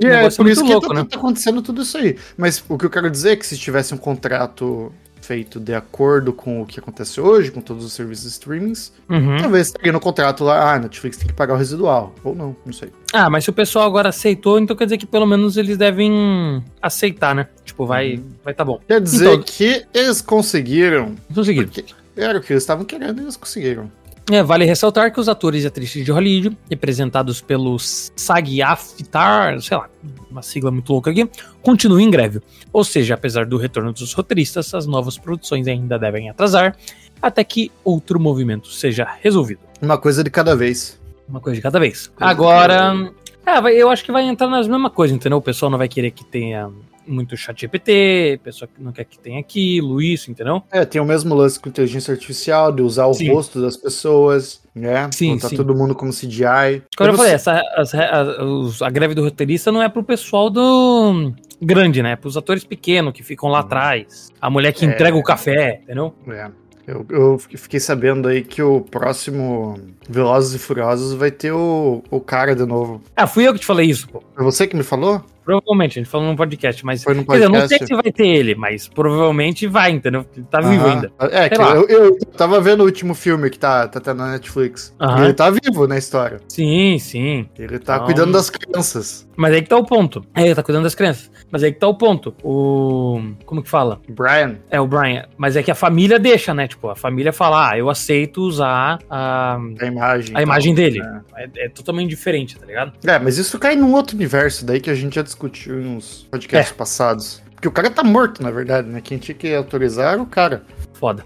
E 0.00 0.06
é 0.06 0.08
negócio 0.16 0.36
por 0.42 0.50
isso 0.50 0.62
que 0.64 0.72
louco, 0.72 0.88
tá, 0.88 0.94
né? 0.94 1.04
tá 1.08 1.16
acontecendo 1.16 1.62
tudo 1.62 1.82
isso 1.82 1.96
aí. 1.98 2.16
Mas 2.36 2.62
o 2.68 2.76
que 2.76 2.84
eu 2.86 2.90
quero 2.90 3.10
dizer 3.10 3.30
é 3.32 3.36
que 3.36 3.46
se 3.46 3.56
tivesse 3.56 3.94
um 3.94 3.98
contrato 3.98 4.92
feito 5.20 5.60
de 5.60 5.72
acordo 5.72 6.32
com 6.32 6.62
o 6.62 6.66
que 6.66 6.80
acontece 6.80 7.20
hoje, 7.20 7.52
com 7.52 7.60
todos 7.60 7.84
os 7.84 7.92
serviços 7.92 8.24
de 8.24 8.30
streamings, 8.32 8.92
Uhum. 9.08 9.36
talvez 9.40 9.68
estaria 9.68 9.92
no 9.92 10.00
contrato 10.00 10.42
lá, 10.42 10.74
ah, 10.74 10.78
Netflix 10.80 11.16
tem 11.16 11.28
que 11.28 11.32
pagar 11.32 11.54
o 11.54 11.56
residual. 11.56 12.12
Ou 12.24 12.34
não, 12.34 12.56
não 12.66 12.72
sei. 12.72 12.90
Ah, 13.12 13.30
mas 13.30 13.44
se 13.44 13.50
o 13.50 13.52
pessoal 13.52 13.86
agora 13.86 14.08
aceitou, 14.08 14.58
então 14.58 14.74
quer 14.74 14.84
dizer 14.84 14.98
que 14.98 15.06
pelo 15.06 15.24
menos 15.24 15.56
eles 15.56 15.78
devem 15.78 16.60
aceitar, 16.82 17.36
né? 17.36 17.46
Tipo, 17.64 17.86
vai, 17.86 18.16
Uhum. 18.16 18.24
vai 18.44 18.52
tá 18.52 18.64
bom. 18.64 18.80
Quer 18.86 19.00
dizer 19.00 19.26
Então- 19.32 19.42
que 19.46 19.86
eles 19.94 20.20
conseguiram, 20.20 21.14
Conseguiram. 21.32 21.70
era 22.16 22.38
o 22.38 22.42
que 22.42 22.52
eles 22.52 22.64
estavam 22.64 22.84
querendo 22.84 23.20
e 23.20 23.24
eles 23.24 23.36
conseguiram. 23.36 23.90
É, 24.30 24.42
vale 24.42 24.64
ressaltar 24.64 25.12
que 25.12 25.18
os 25.18 25.28
atores 25.28 25.64
e 25.64 25.66
atrizes 25.66 26.04
de 26.04 26.12
Hollywood, 26.12 26.56
representados 26.70 27.40
pelos 27.40 28.12
SAG-AFTRA, 28.14 29.60
sei 29.60 29.76
lá, 29.76 29.88
uma 30.30 30.42
sigla 30.42 30.70
muito 30.70 30.92
louca 30.92 31.10
aqui, 31.10 31.28
continuam 31.60 32.00
em 32.00 32.10
greve. 32.10 32.40
Ou 32.72 32.84
seja, 32.84 33.14
apesar 33.14 33.46
do 33.46 33.56
retorno 33.56 33.92
dos 33.92 34.12
roteiristas, 34.12 34.72
as 34.74 34.86
novas 34.86 35.18
produções 35.18 35.66
ainda 35.66 35.98
devem 35.98 36.30
atrasar 36.30 36.76
até 37.20 37.42
que 37.44 37.70
outro 37.84 38.18
movimento 38.18 38.68
seja 38.68 39.06
resolvido. 39.20 39.60
Uma 39.80 39.98
coisa 39.98 40.22
de 40.22 40.30
cada 40.30 40.56
vez. 40.56 41.00
Uma 41.28 41.40
coisa 41.40 41.56
de 41.56 41.62
cada 41.62 41.78
vez. 41.78 42.08
Coisa 42.08 42.30
Agora, 42.30 43.12
é, 43.46 43.80
eu 43.80 43.90
acho 43.90 44.04
que 44.04 44.12
vai 44.12 44.24
entrar 44.24 44.48
nas 44.48 44.68
mesmas 44.68 44.92
coisas, 44.92 45.16
entendeu? 45.16 45.38
O 45.38 45.42
pessoal 45.42 45.70
não 45.70 45.78
vai 45.78 45.88
querer 45.88 46.10
que 46.10 46.24
tenha 46.24 46.70
muito 47.06 47.36
chat 47.36 47.60
GPT, 47.60 48.40
pessoa 48.42 48.68
que 48.72 48.82
não 48.82 48.92
quer 48.92 49.04
que 49.04 49.18
tenha 49.18 49.40
aquilo, 49.40 50.00
isso, 50.00 50.30
entendeu? 50.30 50.62
É, 50.70 50.84
tem 50.84 51.00
o 51.00 51.04
mesmo 51.04 51.34
lance 51.34 51.58
com 51.58 51.68
inteligência 51.68 52.12
artificial, 52.12 52.72
de 52.72 52.82
usar 52.82 53.06
o 53.06 53.14
Sim. 53.14 53.32
rosto 53.32 53.60
das 53.60 53.76
pessoas, 53.76 54.62
né? 54.74 55.08
Sim, 55.12 55.34
Botar 55.34 55.48
sim. 55.48 55.56
todo 55.56 55.74
mundo 55.74 55.94
como 55.94 56.12
CGI. 56.12 56.44
Agora 56.44 56.82
eu 57.00 57.06
não 57.08 57.16
falei, 57.16 57.32
essa, 57.32 57.60
as 57.76 57.94
a, 57.94 58.86
a 58.86 58.90
greve 58.90 59.14
do 59.14 59.22
roteirista 59.22 59.70
não 59.72 59.82
é 59.82 59.88
pro 59.88 60.02
pessoal 60.02 60.48
do 60.50 61.32
grande, 61.60 62.02
né? 62.02 62.12
É 62.12 62.16
pros 62.16 62.36
atores 62.36 62.64
pequenos 62.64 63.12
que 63.12 63.22
ficam 63.22 63.48
lá 63.48 63.60
atrás. 63.60 64.30
A 64.40 64.50
mulher 64.50 64.72
que 64.72 64.84
É. 64.84 64.88
entrega 64.88 65.16
o 65.16 65.22
café, 65.22 65.80
entendeu? 65.82 66.14
É. 66.28 66.50
Eu, 66.84 67.06
eu 67.10 67.38
fiquei 67.38 67.78
sabendo 67.78 68.26
aí 68.26 68.42
que 68.42 68.60
o 68.60 68.80
próximo 68.80 69.78
Velozes 70.08 70.54
e 70.54 70.58
Furiosos 70.58 71.14
vai 71.14 71.30
ter 71.30 71.52
o, 71.52 72.02
o 72.10 72.20
cara 72.20 72.56
de 72.56 72.66
novo. 72.66 73.00
Ah, 73.14 73.24
fui 73.26 73.46
eu 73.46 73.52
que 73.54 73.60
te 73.60 73.66
falei 73.66 73.88
isso, 73.88 74.08
pô. 74.08 74.20
Foi 74.34 74.44
você 74.44 74.66
que 74.66 74.74
me 74.76 74.82
falou? 74.82 75.22
Provavelmente, 75.44 75.98
a 75.98 76.02
gente 76.02 76.10
falou 76.10 76.26
num 76.28 76.36
podcast, 76.36 76.84
mas. 76.84 77.02
Foi 77.02 77.14
no 77.14 77.24
Quer 77.24 77.32
dizer, 77.32 77.44
eu 77.44 77.48
não 77.50 77.58
sei 77.68 77.78
podcast? 77.78 77.86
se 77.86 78.02
vai 78.02 78.12
ter 78.12 78.26
ele, 78.26 78.54
mas 78.54 78.88
provavelmente 78.88 79.66
vai, 79.66 79.90
entendeu? 79.90 80.24
Ele 80.36 80.46
tá 80.50 80.60
vivo 80.60 80.84
Aham. 80.84 80.92
ainda. 80.94 81.12
É, 81.18 81.48
que 81.48 81.56
Sei 81.56 81.64
lá. 81.64 81.74
eu, 81.74 81.86
eu 81.88 82.18
tava 82.36 82.60
vendo 82.60 82.80
o 82.80 82.84
último 82.84 83.14
filme 83.14 83.50
que 83.50 83.58
tá, 83.58 83.88
tá, 83.88 84.00
tá 84.00 84.14
na 84.14 84.32
Netflix. 84.32 84.94
Aham. 85.00 85.24
Ele 85.24 85.32
tá 85.34 85.50
vivo 85.50 85.86
na 85.86 85.98
história. 85.98 86.38
Sim, 86.48 86.98
sim. 86.98 87.46
Ele 87.58 87.78
tá 87.78 87.94
Então- 87.96 88.06
cuidando 88.06 88.32
das 88.32 88.50
crianças. 88.50 89.26
Mas 89.36 89.54
aí 89.54 89.62
que 89.62 89.68
tá 89.68 89.76
o 89.76 89.84
ponto. 89.84 90.24
É, 90.34 90.42
ele 90.44 90.54
tá 90.54 90.62
cuidando 90.62 90.84
das 90.84 90.94
crianças. 90.94 91.30
Mas 91.50 91.62
aí 91.62 91.72
que 91.72 91.78
tá 91.78 91.88
o 91.88 91.94
ponto. 91.94 92.34
O. 92.42 93.20
Como 93.46 93.62
que 93.62 93.68
fala? 93.68 94.00
Brian. 94.08 94.56
É 94.70 94.80
o 94.80 94.86
Brian. 94.86 95.26
Mas 95.36 95.56
é 95.56 95.62
que 95.62 95.70
a 95.70 95.74
família 95.74 96.18
deixa, 96.18 96.52
né? 96.52 96.68
Tipo, 96.68 96.88
a 96.90 96.96
família 96.96 97.32
fala, 97.32 97.70
ah, 97.70 97.78
eu 97.78 97.88
aceito 97.90 98.42
usar 98.42 98.98
a, 99.10 99.58
A 99.80 99.86
imagem. 99.86 100.36
a 100.36 100.42
imagem 100.42 100.74
dele. 100.74 101.00
É. 101.36 101.44
É, 101.44 101.66
é 101.66 101.68
totalmente 101.68 102.10
diferente, 102.10 102.58
tá 102.58 102.66
ligado? 102.66 102.92
É, 103.06 103.18
mas 103.18 103.38
isso 103.38 103.58
cai 103.58 103.74
num 103.76 103.92
outro 103.94 104.16
universo 104.16 104.64
daí 104.66 104.80
que 104.80 104.90
a 104.90 104.94
gente 104.94 105.14
já 105.14 105.22
discutiu 105.22 105.80
em 105.80 105.86
uns 105.96 106.26
podcasts 106.30 106.72
É. 106.72 106.76
passados. 106.76 107.42
Porque 107.54 107.68
o 107.68 107.72
cara 107.72 107.90
tá 107.90 108.02
morto, 108.02 108.42
na 108.42 108.50
verdade, 108.50 108.88
né? 108.88 109.00
Quem 109.00 109.18
tinha 109.18 109.34
que 109.34 109.54
autorizar 109.54 110.14
era 110.14 110.22
o 110.22 110.26
cara. 110.26 110.62
Foda. 110.94 111.24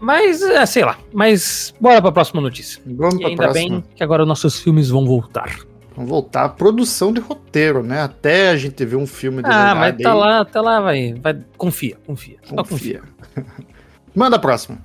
Mas, 0.00 0.42
é, 0.42 0.64
sei 0.64 0.84
lá. 0.84 0.96
Mas 1.12 1.74
bora 1.80 2.00
pra 2.00 2.12
próxima 2.12 2.40
notícia. 2.40 2.80
Vamos 2.86 3.16
E 3.16 3.18
pra 3.18 3.28
ainda 3.30 3.42
próxima. 3.44 3.68
bem 3.80 3.84
que 3.96 4.04
agora 4.04 4.24
nossos 4.24 4.60
filmes 4.60 4.88
vão 4.90 5.04
voltar. 5.04 5.56
Vamos 5.98 6.10
voltar 6.10 6.44
à 6.44 6.48
produção 6.48 7.12
de 7.12 7.20
roteiro, 7.20 7.82
né? 7.82 8.02
Até 8.02 8.50
a 8.50 8.56
gente 8.56 8.84
ver 8.84 8.94
um 8.94 9.04
filme 9.04 9.42
de 9.42 9.50
Ah, 9.50 9.74
mas 9.74 9.96
tá 10.00 10.12
aí. 10.12 10.16
lá, 10.16 10.44
tá 10.44 10.60
lá, 10.60 10.80
vai. 10.80 11.12
vai 11.14 11.36
confia, 11.56 11.96
confia. 12.06 12.36
Confia. 12.48 12.62
Confia. 12.64 13.02
Manda 14.14 14.36
a 14.36 14.38
próxima. 14.38 14.78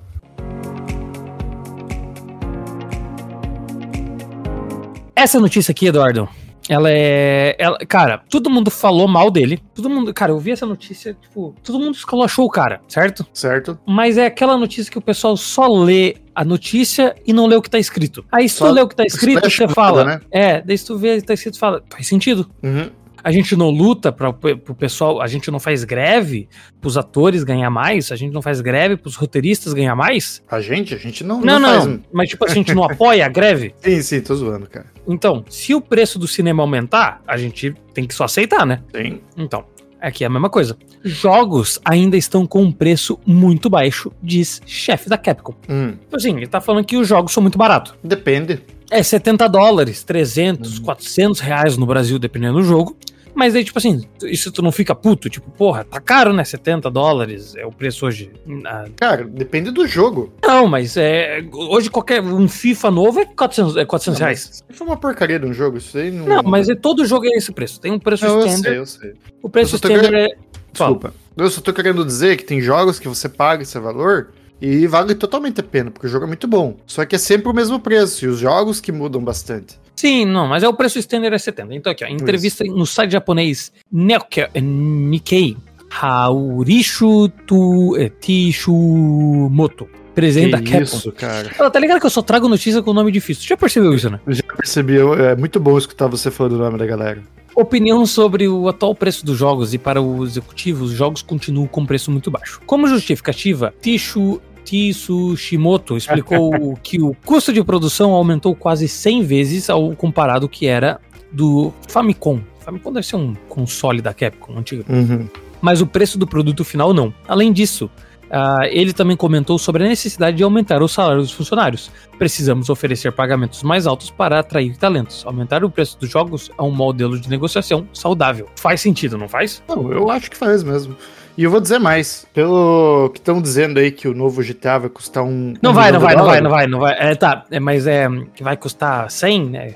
Essa 5.14 5.38
notícia 5.38 5.70
aqui, 5.70 5.86
Eduardo, 5.86 6.28
ela 6.68 6.90
é. 6.90 7.54
Ela, 7.60 7.78
cara, 7.78 8.22
todo 8.28 8.50
mundo 8.50 8.68
falou 8.68 9.06
mal 9.06 9.30
dele. 9.30 9.60
Todo 9.72 9.88
mundo. 9.88 10.12
Cara, 10.12 10.32
eu 10.32 10.38
vi 10.40 10.50
essa 10.50 10.66
notícia, 10.66 11.14
tipo, 11.14 11.54
todo 11.62 11.78
mundo 11.78 11.94
esculachou 11.94 12.44
o 12.46 12.50
cara, 12.50 12.80
certo? 12.88 13.24
Certo? 13.32 13.78
Mas 13.86 14.18
é 14.18 14.26
aquela 14.26 14.56
notícia 14.56 14.90
que 14.90 14.98
o 14.98 15.02
pessoal 15.02 15.36
só 15.36 15.68
lê 15.68 16.16
a 16.34 16.44
notícia 16.44 17.14
e 17.26 17.32
não 17.32 17.46
lê 17.46 17.56
o 17.56 17.62
que 17.62 17.70
tá 17.70 17.78
escrito. 17.78 18.24
Aí 18.32 18.48
se 18.48 18.56
Só 18.56 18.68
tu 18.68 18.72
lê 18.74 18.80
o 18.82 18.88
que 18.88 18.96
tá 18.96 19.04
escrito, 19.04 19.48
você 19.48 19.68
fala. 19.68 20.04
né? 20.04 20.20
É, 20.30 20.60
daí 20.62 20.76
se 20.76 20.86
tu 20.86 20.98
vê 20.98 21.16
o 21.16 21.20
que 21.20 21.26
tá 21.26 21.34
escrito, 21.34 21.58
fala, 21.58 21.82
faz 21.90 22.06
sentido. 22.06 22.48
Uhum. 22.62 22.90
A 23.22 23.32
gente 23.32 23.56
não 23.56 23.70
luta 23.70 24.12
para 24.12 24.30
pro 24.34 24.74
pessoal, 24.74 25.22
a 25.22 25.26
gente 25.26 25.50
não 25.50 25.58
faz 25.58 25.82
greve 25.82 26.46
pros 26.78 26.98
atores 26.98 27.42
ganhar 27.42 27.70
mais, 27.70 28.12
a 28.12 28.16
gente 28.16 28.34
não 28.34 28.42
faz 28.42 28.60
greve 28.60 28.98
pros 28.98 29.14
roteiristas 29.16 29.72
ganhar 29.72 29.96
mais. 29.96 30.42
A 30.50 30.60
gente? 30.60 30.94
A 30.94 30.98
gente 30.98 31.24
não, 31.24 31.40
Não, 31.40 31.58
não, 31.58 31.82
faz- 31.84 32.00
mas 32.12 32.28
tipo, 32.28 32.44
a 32.44 32.48
gente 32.52 32.74
não 32.74 32.84
apoia 32.84 33.24
a 33.24 33.28
greve. 33.30 33.74
Sim, 33.80 34.02
sim, 34.02 34.20
tô 34.20 34.34
zoando, 34.34 34.66
cara. 34.68 34.86
Então, 35.08 35.42
se 35.48 35.74
o 35.74 35.80
preço 35.80 36.18
do 36.18 36.28
cinema 36.28 36.62
aumentar, 36.62 37.22
a 37.26 37.38
gente 37.38 37.74
tem 37.94 38.06
que 38.06 38.14
só 38.14 38.24
aceitar, 38.24 38.66
né? 38.66 38.82
Tem. 38.92 39.22
Então, 39.38 39.64
aqui 40.06 40.24
é 40.24 40.26
a 40.26 40.30
mesma 40.30 40.48
coisa. 40.50 40.76
Jogos 41.02 41.80
ainda 41.84 42.16
estão 42.16 42.46
com 42.46 42.62
um 42.62 42.72
preço 42.72 43.18
muito 43.26 43.68
baixo, 43.70 44.10
diz 44.22 44.60
chefe 44.66 45.08
da 45.08 45.16
Capcom. 45.18 45.54
Hum, 45.68 45.92
Tipo 46.00 46.16
assim, 46.16 46.36
ele 46.36 46.46
tá 46.46 46.60
falando 46.60 46.84
que 46.84 46.96
os 46.96 47.06
jogos 47.08 47.32
são 47.32 47.42
muito 47.42 47.58
baratos. 47.58 47.94
depende. 48.02 48.60
É 48.90 49.02
70 49.02 49.48
dólares, 49.48 50.04
300, 50.04 50.78
Uhum. 50.78 50.84
400 50.84 51.40
reais 51.40 51.76
no 51.76 51.86
Brasil, 51.86 52.18
dependendo 52.18 52.58
do 52.58 52.64
jogo. 52.64 52.96
Mas 53.34 53.54
aí, 53.54 53.64
tipo 53.64 53.78
assim, 53.78 54.02
isso 54.22 54.52
tu 54.52 54.62
não 54.62 54.70
fica 54.70 54.94
puto? 54.94 55.28
Tipo, 55.28 55.50
porra, 55.50 55.84
tá 55.84 56.00
caro, 56.00 56.32
né? 56.32 56.44
70 56.44 56.90
dólares 56.90 57.54
é 57.56 57.66
o 57.66 57.72
preço 57.72 58.06
hoje. 58.06 58.30
Ah, 58.64 58.84
Cara, 58.96 59.24
depende 59.24 59.70
do 59.70 59.86
jogo. 59.86 60.32
Não, 60.42 60.66
mas 60.66 60.96
é, 60.96 61.44
hoje 61.52 61.90
qualquer 61.90 62.22
um 62.22 62.48
FIFA 62.48 62.90
novo 62.90 63.20
é 63.20 63.24
400, 63.24 63.76
é 63.76 63.84
400 63.84 64.20
Não, 64.20 64.26
reais. 64.26 64.64
Isso 64.68 64.82
é 64.82 64.86
uma 64.86 64.96
porcaria 64.96 65.38
de 65.38 65.46
um 65.46 65.52
jogo, 65.52 65.78
isso 65.78 65.98
aí 65.98 66.10
não. 66.10 66.26
Não, 66.26 66.42
mas 66.42 66.68
é, 66.68 66.74
todo 66.74 67.04
jogo 67.04 67.26
é 67.26 67.30
esse 67.36 67.52
preço. 67.52 67.80
Tem 67.80 67.90
um 67.92 67.98
preço 67.98 68.24
Não, 68.24 68.40
eu 68.40 68.46
standard. 68.46 68.62
sei, 68.62 68.78
eu 68.78 68.86
sei. 68.86 69.14
O 69.42 69.48
preço 69.48 69.74
Eu 69.74 69.76
standard 69.76 70.14
é. 70.14 70.28
Fala. 70.72 70.92
Desculpa. 70.94 71.14
Eu 71.36 71.50
só 71.50 71.60
tô 71.60 71.72
querendo 71.72 72.04
dizer 72.04 72.36
que 72.36 72.44
tem 72.44 72.60
jogos 72.60 72.98
que 72.98 73.08
você 73.08 73.28
paga 73.28 73.62
esse 73.62 73.78
valor 73.78 74.28
e 74.60 74.86
vale 74.86 75.14
totalmente 75.14 75.60
a 75.60 75.64
pena, 75.64 75.90
porque 75.90 76.06
o 76.06 76.10
jogo 76.10 76.24
é 76.24 76.28
muito 76.28 76.46
bom. 76.46 76.76
Só 76.86 77.04
que 77.04 77.16
é 77.16 77.18
sempre 77.18 77.48
o 77.48 77.52
mesmo 77.52 77.78
preço, 77.80 78.24
e 78.24 78.28
os 78.28 78.38
jogos 78.38 78.80
que 78.80 78.92
mudam 78.92 79.22
bastante. 79.22 79.78
Sim, 80.04 80.26
não, 80.26 80.46
mas 80.46 80.62
é 80.62 80.68
o 80.68 80.74
preço 80.74 80.98
standard 80.98 81.34
é 81.34 81.38
70. 81.38 81.74
Então 81.74 81.90
aqui, 81.90 82.04
ó, 82.04 82.08
entrevista 82.08 82.62
no 82.64 82.84
site 82.84 83.12
japonês 83.12 83.72
Neoke- 83.90 84.48
Nikkei, 84.60 85.56
Haurishu 85.98 87.30
tu, 87.46 87.96
eh, 87.98 88.10
Tishimoto, 88.20 89.88
presidente 90.14 90.50
da 90.50 90.58
Capcom. 90.58 90.82
isso, 90.82 91.12
cara. 91.12 91.50
Ela 91.58 91.70
tá 91.70 91.78
ligado 91.78 92.00
que 92.00 92.06
eu 92.06 92.10
só 92.10 92.20
trago 92.20 92.48
notícia 92.48 92.82
com 92.82 92.92
nome 92.92 93.10
difícil. 93.10 93.44
Já 93.48 93.56
percebeu 93.56 93.94
isso, 93.94 94.10
né? 94.10 94.20
Eu 94.26 94.34
já 94.34 94.42
percebi, 94.56 94.96
é 94.98 95.34
muito 95.36 95.58
bom 95.58 95.76
escutar 95.78 96.06
você 96.06 96.30
falando 96.30 96.52
o 96.52 96.58
nome 96.58 96.76
da 96.78 96.84
galera. 96.86 97.22
Opinião 97.56 98.04
sobre 98.04 98.48
o 98.48 98.68
atual 98.68 98.94
preço 98.94 99.24
dos 99.24 99.38
jogos 99.38 99.72
e 99.74 99.78
para 99.78 100.02
o 100.02 100.24
executivo, 100.24 100.84
os 100.84 100.90
jogos 100.90 101.22
continuam 101.22 101.66
com 101.68 101.86
preço 101.86 102.10
muito 102.10 102.30
baixo. 102.30 102.60
Como 102.66 102.86
justificativa, 102.88 103.72
Tishu 103.80 104.40
Tsushimoto 104.64 105.96
explicou 105.96 106.76
que 106.82 107.00
o 107.00 107.14
custo 107.24 107.52
de 107.52 107.62
produção 107.62 108.12
aumentou 108.12 108.54
quase 108.54 108.88
100 108.88 109.22
vezes 109.22 109.70
ao 109.70 109.94
comparado 109.94 110.48
que 110.48 110.66
era 110.66 111.00
do 111.30 111.72
Famicom. 111.88 112.40
Famicom 112.60 112.92
deve 112.92 113.06
ser 113.06 113.16
um 113.16 113.34
console 113.48 114.00
da 114.00 114.14
Capcom 114.14 114.56
antigo, 114.58 114.84
Uhum. 114.88 115.28
mas 115.60 115.80
o 115.80 115.86
preço 115.86 116.18
do 116.18 116.26
produto 116.26 116.64
final 116.64 116.94
não. 116.94 117.12
Além 117.28 117.52
disso, 117.52 117.90
ah, 118.36 118.66
ele 118.68 118.92
também 118.92 119.16
comentou 119.16 119.56
sobre 119.58 119.84
a 119.84 119.88
necessidade 119.88 120.36
de 120.36 120.42
aumentar 120.42 120.82
o 120.82 120.88
salário 120.88 121.22
dos 121.22 121.30
funcionários. 121.30 121.88
Precisamos 122.18 122.68
oferecer 122.68 123.12
pagamentos 123.12 123.62
mais 123.62 123.86
altos 123.86 124.10
para 124.10 124.40
atrair 124.40 124.76
talentos. 124.76 125.24
Aumentar 125.24 125.62
o 125.62 125.70
preço 125.70 125.96
dos 126.00 126.10
jogos 126.10 126.50
é 126.58 126.62
um 126.62 126.72
modelo 126.72 127.16
de 127.16 127.30
negociação 127.30 127.86
saudável. 127.92 128.48
Faz 128.56 128.80
sentido, 128.80 129.16
não 129.16 129.28
faz? 129.28 129.62
Não, 129.68 129.92
eu 129.92 130.10
acho 130.10 130.28
que 130.28 130.36
faz 130.36 130.64
mesmo. 130.64 130.96
E 131.38 131.44
eu 131.44 131.50
vou 131.50 131.60
dizer 131.60 131.78
mais. 131.78 132.26
Pelo 132.34 133.08
que 133.10 133.20
estão 133.20 133.40
dizendo 133.40 133.78
aí 133.78 133.92
que 133.92 134.08
o 134.08 134.14
novo 134.14 134.42
GTA 134.42 134.78
vai 134.78 134.90
custar 134.90 135.22
um. 135.22 135.54
Não 135.62 135.70
um 135.70 135.74
vai, 135.74 135.92
não 135.92 136.00
milhão 136.00 136.16
de 136.16 136.16
vai, 136.16 136.16
não 136.16 136.24
vai, 136.24 136.40
não 136.40 136.50
vai, 136.50 136.66
não 136.66 136.80
vai. 136.80 136.96
É, 136.98 137.14
tá, 137.14 137.44
é, 137.52 137.60
mas 137.60 137.86
é 137.86 138.08
que 138.34 138.42
vai 138.42 138.56
custar 138.56 139.08
100, 139.08 139.50
né? 139.50 139.74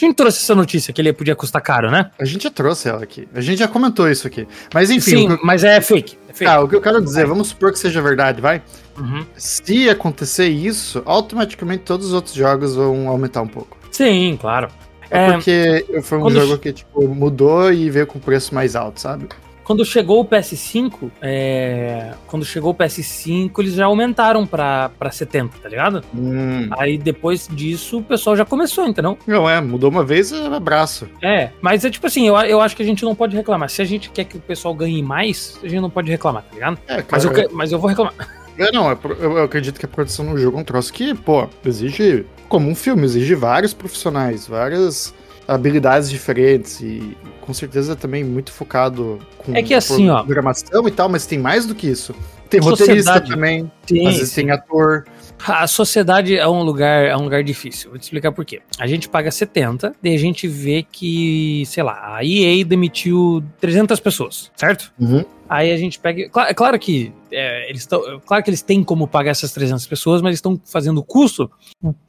A 0.00 0.06
gente 0.06 0.14
trouxe 0.16 0.38
essa 0.42 0.54
notícia 0.54 0.92
que 0.92 1.00
ele 1.00 1.12
podia 1.12 1.36
custar 1.36 1.60
caro, 1.62 1.90
né? 1.90 2.10
A 2.18 2.24
gente 2.24 2.44
já 2.44 2.50
trouxe 2.50 2.88
ela 2.88 3.02
aqui. 3.02 3.28
A 3.34 3.40
gente 3.40 3.58
já 3.58 3.68
comentou 3.68 4.10
isso 4.10 4.26
aqui. 4.26 4.46
Mas 4.72 4.90
enfim, 4.90 5.10
Sim, 5.10 5.28
eu- 5.30 5.38
mas 5.42 5.62
é 5.64 5.80
fake. 5.80 6.16
É 6.28 6.32
fake. 6.32 6.50
ah, 6.50 6.60
o 6.60 6.68
que 6.68 6.74
eu 6.76 6.80
quero 6.80 7.02
dizer, 7.02 7.26
vamos 7.26 7.48
supor 7.48 7.72
que 7.72 7.78
seja 7.78 8.00
verdade, 8.00 8.40
vai? 8.40 8.62
Uhum. 8.98 9.24
Se 9.36 9.88
acontecer 9.88 10.48
isso, 10.48 11.02
automaticamente 11.04 11.84
todos 11.84 12.06
os 12.08 12.12
outros 12.12 12.34
jogos 12.34 12.74
vão 12.76 13.08
aumentar 13.08 13.42
um 13.42 13.48
pouco. 13.48 13.76
Sim, 13.90 14.38
claro. 14.40 14.68
É 15.10 15.26
É, 15.26 15.32
porque 15.32 15.84
foi 16.02 16.18
um 16.18 16.30
jogo 16.30 16.56
que 16.58 16.72
tipo, 16.72 17.06
mudou 17.08 17.72
e 17.72 17.90
veio 17.90 18.06
com 18.06 18.18
preço 18.20 18.54
mais 18.54 18.76
alto, 18.76 19.00
sabe? 19.00 19.26
Quando 19.70 19.84
chegou 19.84 20.20
o 20.20 20.24
PS5, 20.24 21.12
é, 21.22 22.12
quando 22.26 22.44
chegou 22.44 22.72
o 22.72 22.74
PS5, 22.74 23.52
eles 23.60 23.74
já 23.74 23.84
aumentaram 23.84 24.44
pra, 24.44 24.88
pra 24.98 25.12
70, 25.12 25.58
tá 25.62 25.68
ligado? 25.68 26.02
Hum. 26.12 26.68
Aí 26.76 26.98
depois 26.98 27.46
disso 27.48 27.98
o 27.98 28.02
pessoal 28.02 28.36
já 28.36 28.44
começou, 28.44 28.84
entendeu? 28.88 29.16
Não 29.28 29.48
é, 29.48 29.60
mudou 29.60 29.88
uma 29.88 30.04
vez, 30.04 30.32
abraço. 30.32 31.06
É, 31.22 31.50
mas 31.62 31.84
é 31.84 31.90
tipo 31.90 32.04
assim, 32.04 32.26
eu, 32.26 32.36
eu 32.38 32.60
acho 32.60 32.74
que 32.74 32.82
a 32.82 32.84
gente 32.84 33.04
não 33.04 33.14
pode 33.14 33.36
reclamar. 33.36 33.70
Se 33.70 33.80
a 33.80 33.84
gente 33.84 34.10
quer 34.10 34.24
que 34.24 34.38
o 34.38 34.40
pessoal 34.40 34.74
ganhe 34.74 35.04
mais, 35.04 35.56
a 35.62 35.68
gente 35.68 35.80
não 35.80 35.88
pode 35.88 36.10
reclamar, 36.10 36.42
tá 36.42 36.52
ligado? 36.52 36.76
É, 36.88 37.00
cara, 37.02 37.06
Mas 37.12 37.24
eu, 37.24 37.50
mas 37.52 37.70
eu 37.70 37.78
vou 37.78 37.88
reclamar. 37.88 38.14
É, 38.58 38.72
não, 38.72 38.90
é 38.90 38.98
eu 39.20 39.44
acredito 39.44 39.78
que 39.78 39.86
a 39.86 39.88
produção 39.88 40.24
no 40.24 40.36
jogo 40.36 40.58
é 40.58 40.60
um 40.62 40.64
troço 40.64 40.92
que, 40.92 41.14
pô, 41.14 41.48
exige, 41.64 42.26
como 42.48 42.68
um 42.68 42.74
filme, 42.74 43.04
exige 43.04 43.36
vários 43.36 43.72
profissionais, 43.72 44.48
várias 44.48 45.14
habilidades 45.50 46.08
diferentes 46.08 46.80
e 46.80 47.16
com 47.40 47.52
certeza 47.52 47.96
também 47.96 48.22
muito 48.22 48.52
focado 48.52 49.18
com 49.38 49.54
É 49.54 49.62
que 49.62 49.74
assim, 49.74 50.08
ó. 50.08 50.22
programação 50.22 50.86
e 50.86 50.90
tal, 50.90 51.08
mas 51.08 51.26
tem 51.26 51.38
mais 51.38 51.66
do 51.66 51.74
que 51.74 51.88
isso. 51.88 52.14
Tem 52.48 52.60
roteirista 52.60 53.20
também, 53.20 53.70
Sim, 53.86 54.06
às 54.06 54.16
vezes 54.16 54.32
tem 54.34 54.50
ator. 54.50 55.04
A 55.46 55.66
sociedade 55.66 56.36
é 56.36 56.46
um 56.46 56.62
lugar, 56.62 57.06
é 57.06 57.16
um 57.16 57.22
lugar 57.22 57.42
difícil. 57.42 57.90
Vou 57.90 57.98
te 57.98 58.02
explicar 58.02 58.32
por 58.32 58.44
quê. 58.44 58.60
A 58.78 58.86
gente 58.86 59.08
paga 59.08 59.30
70, 59.30 59.94
daí 60.02 60.14
a 60.14 60.18
gente 60.18 60.46
vê 60.46 60.84
que, 60.90 61.64
sei 61.66 61.82
lá, 61.82 62.16
a 62.16 62.24
EA 62.24 62.64
demitiu 62.64 63.42
300 63.60 63.98
pessoas, 64.00 64.50
certo? 64.56 64.92
Uhum. 64.98 65.24
Aí 65.48 65.72
a 65.72 65.76
gente 65.76 65.98
pega. 65.98 66.28
É 66.48 66.54
claro 66.54 66.78
que 66.78 67.12
é, 67.32 67.68
eles 67.68 67.82
estão. 67.82 68.20
Claro 68.26 68.42
que 68.42 68.50
eles 68.50 68.62
têm 68.62 68.82
como 68.84 69.06
pagar 69.06 69.30
essas 69.30 69.52
300 69.52 69.86
pessoas, 69.86 70.20
mas 70.22 70.30
eles 70.30 70.38
estão 70.38 70.60
fazendo 70.64 71.02
custo, 71.02 71.50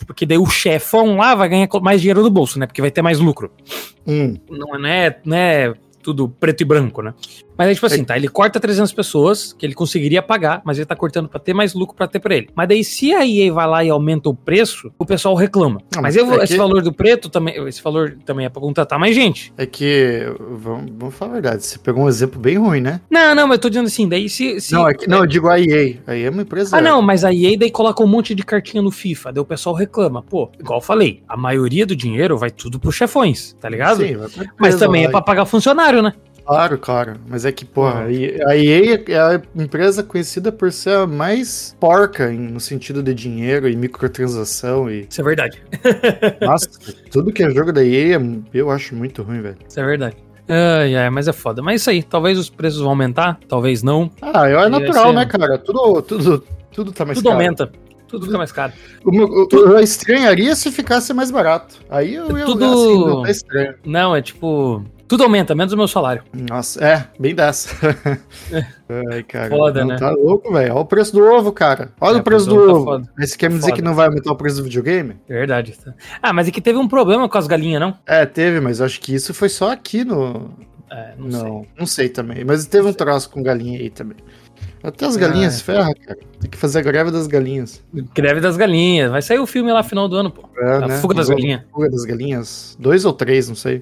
porque 0.06 0.26
daí 0.26 0.38
o 0.38 0.46
chefão 0.46 1.18
lá 1.18 1.36
vai 1.36 1.50
ganhar 1.50 1.68
mais 1.82 2.02
dinheiro 2.02 2.24
do 2.24 2.30
bolso, 2.30 2.60
né? 2.60 2.66
Porque 2.66 2.82
vai 2.82 2.92
ter 2.92 3.02
mais 3.02 3.20
lucro. 3.20 3.52
Hum, 4.06 4.36
Não, 4.50 4.86
é, 4.86 5.20
não 5.24 5.38
é 5.38 5.74
tudo 6.02 6.28
preto 6.28 6.62
e 6.62 6.66
branco, 6.66 7.02
né? 7.02 7.14
Mas 7.62 7.70
é 7.70 7.74
tipo 7.76 7.86
assim, 7.86 8.04
tá? 8.04 8.18
Ele 8.18 8.28
corta 8.28 8.60
300 8.60 8.92
pessoas 8.92 9.54
que 9.54 9.66
ele 9.66 9.74
conseguiria 9.76 10.22
pagar, 10.22 10.62
mas 10.66 10.78
ele 10.80 10.86
tá 10.88 10.96
cortando 10.96 11.30
pra 11.30 11.40
ter 11.40 11.54
mais 11.54 11.74
lucro 11.76 11.96
pra 11.96 12.08
ter 12.08 12.20
pra 12.20 12.36
ele. 12.36 12.50
Mas 12.56 12.68
daí, 12.68 12.84
se 12.84 13.14
a 13.14 13.24
EA 13.26 13.54
vai 13.54 13.68
lá 13.68 13.84
e 13.84 13.90
aumenta 13.90 14.30
o 14.30 14.34
preço, 14.36 14.92
o 14.98 15.06
pessoal 15.06 15.36
reclama. 15.36 15.80
Não, 15.96 16.02
mas 16.02 16.16
mas 16.16 16.16
eu 16.16 16.34
é 16.42 16.44
esse 16.44 16.54
que- 16.54 16.58
valor 16.60 16.82
do 16.82 16.92
preto 16.92 17.30
também, 17.30 17.56
esse 17.68 17.82
valor 17.84 18.18
também 18.26 18.46
é 18.46 18.50
pra 18.50 18.60
contratar 18.62 18.98
mais 19.00 19.16
gente. 19.16 19.54
é 19.58 19.66
que, 19.66 20.26
vamos, 20.40 20.92
vamos 20.98 21.14
falar 21.16 21.32
a 21.32 21.34
verdade, 21.36 21.64
você 21.64 21.78
pegou 21.78 22.04
um 22.04 22.10
exemplo 22.10 22.40
bem 22.40 22.58
ruim, 22.58 22.82
né? 22.82 23.00
Não, 23.10 23.36
não, 23.36 23.48
mas 23.48 23.58
eu 23.58 23.62
tô 23.62 23.70
dizendo 23.70 23.86
assim, 23.88 24.10
daí 24.10 24.28
se. 24.28 24.60
se 24.60 24.74
não, 24.74 24.90
é 24.90 24.94
que, 24.94 25.08
não, 25.08 25.20
eu 25.20 25.26
digo 25.28 25.48
a 25.48 25.60
EA. 25.60 25.98
A 26.08 26.16
EA 26.16 26.28
é 26.28 26.30
uma 26.30 26.42
empresa. 26.42 26.76
Ah, 26.78 26.82
não, 26.82 27.02
mas 27.02 27.24
a 27.24 27.32
EA 27.34 27.58
daí 27.58 27.70
coloca 27.70 28.04
um 28.04 28.08
monte 28.08 28.34
de 28.34 28.44
cartinha 28.44 28.82
no 28.82 28.90
FIFA, 28.92 29.32
daí 29.34 29.42
o 29.42 29.46
pessoal 29.46 29.76
reclama. 29.76 30.22
Pô, 30.24 30.50
igual 30.60 30.80
eu 30.80 30.84
falei, 30.84 31.22
a 31.28 31.38
maioria 31.38 31.86
do 31.86 31.96
dinheiro 31.96 32.38
vai 32.38 32.50
tudo 32.50 32.80
pros 32.80 32.96
chefões, 32.96 33.56
tá 33.60 33.70
ligado? 33.70 33.98
Sim, 34.06 34.16
vai 34.18 34.28
pra 34.30 34.38
mas 34.58 34.74
empresa 34.76 34.78
também 34.80 35.04
é 35.04 35.06
lá. 35.06 35.12
pra 35.12 35.22
pagar 35.22 35.46
funcionário, 35.46 36.02
né? 36.02 36.14
Claro, 36.46 36.78
claro. 36.78 37.14
Mas 37.28 37.46
é 37.46 37.52
que, 37.52 37.64
porra, 37.66 38.02
Uhum. 38.02 38.48
a 38.48 38.56
EA 38.58 39.04
é 39.08 39.18
a 39.20 39.42
empresa 39.56 40.04
conhecida 40.04 40.52
por 40.52 40.72
ser 40.72 40.96
a 40.96 41.08
mais 41.08 41.76
porca 41.80 42.30
no 42.32 42.60
sentido 42.60 43.02
de 43.04 43.14
dinheiro 43.14 43.70
e 43.70 43.76
microtransação 43.76 44.90
e. 44.90 45.08
Isso 45.10 45.22
é 45.22 45.24
verdade. 45.24 45.62
Nossa, 46.42 46.70
tudo 47.12 47.32
que 47.32 47.44
é 47.44 47.50
jogo 47.50 47.72
da 47.72 47.84
EA 47.84 48.18
é- 48.18 48.22
eu 48.54 48.70
acho 48.72 48.96
muito 48.96 49.22
ruim, 49.24 49.42
velho. 49.42 49.58
Isso 49.68 49.80
é 49.80 49.86
verdade. 49.86 50.16
Ai, 50.50 50.96
ai, 50.96 51.10
mas 51.10 51.28
é 51.28 51.34
foda. 51.34 51.62
Mas 51.62 51.82
isso 51.82 51.90
aí, 51.90 52.04
talvez 52.04 52.38
os 52.38 52.50
preços 52.50 52.82
vão 52.82 52.90
aumentar, 52.90 53.40
talvez 53.48 53.82
não. 53.84 54.12
Ah, 54.22 54.50
é 54.50 54.68
natural, 54.70 55.08
ser- 55.08 55.14
né, 55.14 55.26
cara? 55.26 55.58
Tudo, 55.58 56.02
tudo, 56.02 56.44
tudo 56.74 56.92
tá 56.92 57.06
mais 57.06 57.18
Tudo 57.18 57.30
caro. 57.30 57.38
aumenta. 57.42 57.72
Tudo 58.08 58.26
fica 58.26 58.38
mais 58.38 58.52
caro. 58.52 58.74
Meu- 59.06 59.26
o- 59.26 59.48
Eu 59.54 59.80
estranharia 59.80 60.54
se 60.54 60.70
ficasse 60.70 61.14
mais 61.14 61.32
barato. 61.32 61.76
Aí 61.90 62.16
eu 62.16 62.38
ia 62.38 62.44
Tudo- 62.44 62.66
assim, 62.66 63.06
não 63.06 63.22
tá 63.24 63.32
estranho. 63.32 63.76
Não, 63.86 64.14
é 64.14 64.22
tipo. 64.22 64.84
Tudo 65.12 65.24
aumenta, 65.24 65.54
menos 65.54 65.74
o 65.74 65.78
meu 65.78 65.90
salário. 65.90 66.24
Nossa, 66.50 66.82
é, 66.82 67.06
bem 67.20 67.36
dessa. 67.36 67.70
Ai, 69.12 69.24
cara. 69.24 69.50
Foda, 69.50 69.84
né? 69.84 69.98
Tá 69.98 70.10
louco, 70.12 70.54
velho. 70.54 70.72
Olha 70.72 70.82
o 70.82 70.86
preço 70.86 71.12
do 71.12 71.22
ovo, 71.22 71.52
cara. 71.52 71.92
Olha 72.00 72.16
É, 72.16 72.20
o 72.22 72.24
preço 72.24 72.48
do 72.48 72.56
ovo 72.56 73.02
tá. 73.02 73.10
Aí 73.20 73.28
você 73.28 73.36
quer 73.36 73.50
me 73.50 73.60
dizer 73.60 73.74
que 73.74 73.82
não 73.82 73.94
vai 73.94 74.08
aumentar 74.08 74.32
o 74.32 74.38
preço 74.38 74.56
do 74.60 74.64
videogame? 74.64 75.18
Verdade. 75.28 75.78
Ah, 76.24 76.32
mas 76.32 76.48
é 76.48 76.52
que 76.52 76.62
teve 76.62 76.80
um 76.80 76.88
problema 76.88 77.28
com 77.28 77.38
as 77.38 77.46
galinhas, 77.46 77.82
não? 77.82 77.94
É, 78.06 78.26
teve, 78.26 78.62
mas 78.62 78.80
acho 78.80 79.02
que 79.02 79.14
isso 79.14 79.34
foi 79.34 79.50
só 79.50 79.70
aqui 79.74 80.06
no. 80.06 80.50
É, 80.90 81.14
não, 81.18 81.28
Não, 81.28 81.66
não 81.80 81.86
sei, 81.86 82.08
também. 82.08 82.46
Mas 82.46 82.66
teve 82.66 82.88
um 82.88 82.94
troço 82.94 83.30
com 83.32 83.44
galinha 83.44 83.80
aí 83.80 83.90
também. 83.90 84.16
Até 84.82 85.08
as 85.08 85.18
Ah. 85.18 85.20
galinhas 85.20 85.60
ferra, 85.62 85.94
cara. 85.94 86.20
Tem 86.40 86.50
que 86.50 86.58
fazer 86.58 86.80
a 86.80 86.82
greve 86.84 87.12
das 87.12 87.28
galinhas. 87.28 87.84
sei. 87.94 88.06
Greve 88.16 88.40
das 88.40 88.56
galinhas. 88.56 89.12
Vai 89.12 89.22
sair 89.22 89.40
o 89.40 89.46
filme 89.46 89.74
lá 89.74 89.84
final 89.84 90.08
do 90.08 90.16
ano, 90.16 90.32
pô. 90.32 90.48
É, 90.58 90.86
A 90.86 90.90
Fuga 91.02 91.16
das 91.16 91.28
Galinhas. 91.28 91.64
Fuga 91.70 91.90
das 91.90 92.06
galinhas. 92.06 92.78
Dois 92.80 93.04
ou 93.04 93.12
três, 93.12 93.50
não 93.50 93.56
sei. 93.58 93.82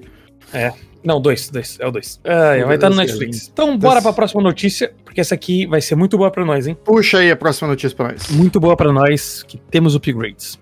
Não, 1.02 1.18
dois, 1.20 1.48
dois, 1.48 1.78
é 1.80 1.86
o 1.86 1.90
dois. 1.90 2.20
Ah, 2.24 2.62
vai 2.66 2.74
estar 2.74 2.90
no 2.90 2.96
das 2.96 3.06
Netflix. 3.06 3.48
Então, 3.50 3.76
bora 3.78 3.94
Das- 3.94 4.02
pra 4.02 4.12
próxima 4.12 4.42
notícia, 4.42 4.92
porque 5.04 5.20
essa 5.20 5.34
aqui 5.34 5.64
vai 5.66 5.80
ser 5.80 5.94
muito 5.94 6.18
boa 6.18 6.30
pra 6.30 6.44
nós, 6.44 6.66
hein? 6.66 6.76
Puxa 6.84 7.18
aí 7.18 7.30
a 7.30 7.36
próxima 7.36 7.68
notícia 7.68 7.96
pra 7.96 8.08
nós. 8.12 8.28
Muito 8.28 8.60
boa 8.60 8.76
pra 8.76 8.92
nós 8.92 9.42
que 9.42 9.56
temos 9.70 9.94
upgrades. 9.94 10.58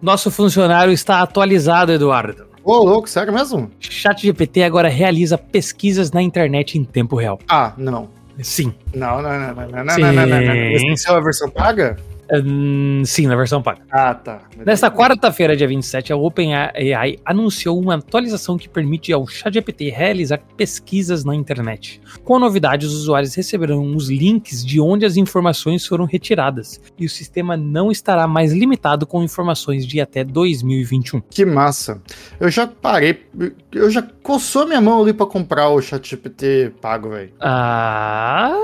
Nosso 0.00 0.30
funcionário 0.30 0.92
está 0.92 1.20
atualizado, 1.20 1.92
Eduardo. 1.92 2.46
Ô, 2.64 2.78
louco, 2.82 3.08
sério 3.08 3.32
mesmo? 3.32 3.70
ChatGPT 3.78 4.62
agora 4.62 4.88
realiza 4.88 5.36
pesquisas 5.36 6.10
na 6.10 6.22
internet 6.22 6.78
em 6.78 6.84
tempo 6.84 7.16
real. 7.16 7.38
Ah, 7.48 7.72
não. 7.76 8.08
Sim. 8.42 8.72
Não, 8.94 9.20
não, 9.20 9.30
não, 9.38 9.54
não, 9.54 9.68
não, 9.68 9.84
não, 9.84 9.94
Sim. 9.94 10.00
não, 10.00 10.12
não, 10.12 10.26
não, 10.26 10.40
não. 10.40 10.54
Esse 10.92 11.10
é 11.10 11.12
a 11.14 11.20
versão 11.20 11.50
paga? 11.50 11.98
Hum, 12.32 13.02
sim, 13.04 13.26
na 13.26 13.34
versão 13.34 13.60
paga. 13.62 13.82
Ah, 13.90 14.14
tá. 14.14 14.42
Nesta 14.64 14.90
quarta-feira, 14.90 15.56
dia 15.56 15.66
27, 15.66 16.12
a 16.12 16.16
OpenAI 16.16 17.16
anunciou 17.24 17.78
uma 17.80 17.96
atualização 17.96 18.56
que 18.56 18.68
permite 18.68 19.12
ao 19.12 19.26
ChatGPT 19.26 19.90
realizar 19.90 20.38
pesquisas 20.56 21.24
na 21.24 21.34
internet. 21.34 22.00
Com 22.24 22.36
a 22.36 22.38
novidade, 22.38 22.86
os 22.86 22.94
usuários 22.94 23.34
receberão 23.34 23.96
os 23.96 24.08
links 24.08 24.64
de 24.64 24.80
onde 24.80 25.04
as 25.04 25.16
informações 25.16 25.86
foram 25.86 26.04
retiradas, 26.04 26.80
e 26.98 27.04
o 27.04 27.10
sistema 27.10 27.56
não 27.56 27.90
estará 27.90 28.26
mais 28.26 28.52
limitado 28.52 29.06
com 29.06 29.22
informações 29.22 29.86
de 29.86 30.00
até 30.00 30.22
2021. 30.22 31.20
Que 31.30 31.44
massa. 31.44 32.00
Eu 32.38 32.48
já 32.48 32.66
parei, 32.66 33.26
eu 33.72 33.90
já 33.90 34.02
coçou 34.22 34.66
minha 34.66 34.80
mão 34.80 35.02
ali 35.02 35.12
pra 35.12 35.26
comprar 35.26 35.68
o 35.68 35.80
ChatGPT 35.80 36.72
pago, 36.80 37.10
velho. 37.10 37.32
Ah, 37.40 38.54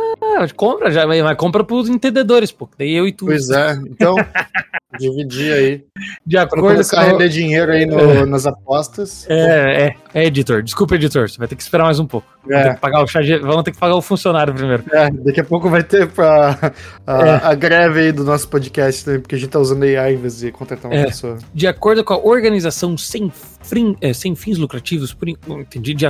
compra 0.55 0.91
já, 0.91 1.07
mas 1.07 1.37
compra 1.37 1.65
pros 1.65 1.89
entendedores, 1.89 2.53
pô. 2.53 2.69
Daí 2.79 2.93
eu 2.93 3.07
e 3.07 3.13
tu. 3.13 3.27
Pois 3.27 3.51
é, 3.51 3.56
então, 3.91 4.15
dividir 4.99 5.53
aí. 5.53 5.85
De 6.27 6.39
acordo 6.39 6.89
com... 6.89 6.97
render 7.01 7.29
dinheiro 7.29 7.71
aí 7.73 7.85
no- 7.85 8.25
nas 8.27 8.47
apostas. 8.47 9.27
É, 9.29 9.87
é, 9.89 9.95
é, 10.23 10.27
editor. 10.27 10.63
Desculpa, 10.63 10.95
editor. 10.95 11.29
Você 11.29 11.37
vai 11.39 11.47
ter 11.49 11.57
que 11.57 11.63
esperar 11.63 11.85
mais 11.85 11.99
um 11.99 12.07
pouco. 12.07 12.27
Vamos 12.47 12.63
ter 12.63 12.71
É, 12.71 12.75
que 12.75 12.81
pagar 12.81 13.03
o 13.03 13.07
chat, 13.07 13.39
vamos 13.41 13.63
ter 13.65 13.73
que 13.73 13.79
pagar 13.79 13.95
o 13.97 14.01
funcionário 14.03 14.55
primeiro. 14.55 14.85
é, 14.93 15.11
daqui 15.11 15.41
a 15.41 15.45
pouco 15.45 15.69
vai 15.69 15.83
ter 15.83 16.07
pra, 16.09 16.73
a, 17.07 17.27
É. 17.27 17.41
a 17.43 17.55
greve 17.55 18.01
aí 18.01 18.13
do 18.13 18.25
nosso 18.25 18.49
podcast 18.49 19.05
também, 19.05 19.21
porque 19.21 19.35
a 19.35 19.39
gente 19.39 19.51
tá 19.51 19.59
usando 19.59 19.83
AI 19.83 20.15
em 20.15 20.17
vez 20.17 20.39
de 20.39 20.53
contratar 20.53 20.91
uma 20.91 20.97
É. 20.99 21.05
pessoa. 21.07 21.39
De 21.53 21.67
acordo 21.67 22.03
com 22.05 22.15
a 22.15 22.19
organização 22.19 22.97
sem, 22.97 23.31
frin- 23.63 23.97
eh, 24.01 24.13
sem 24.15 24.35
fins 24.37 24.57
lucrativos, 24.59 25.13
por, 25.13 25.29
não 25.47 25.61
entendi, 25.61 25.93
de 25.93 26.07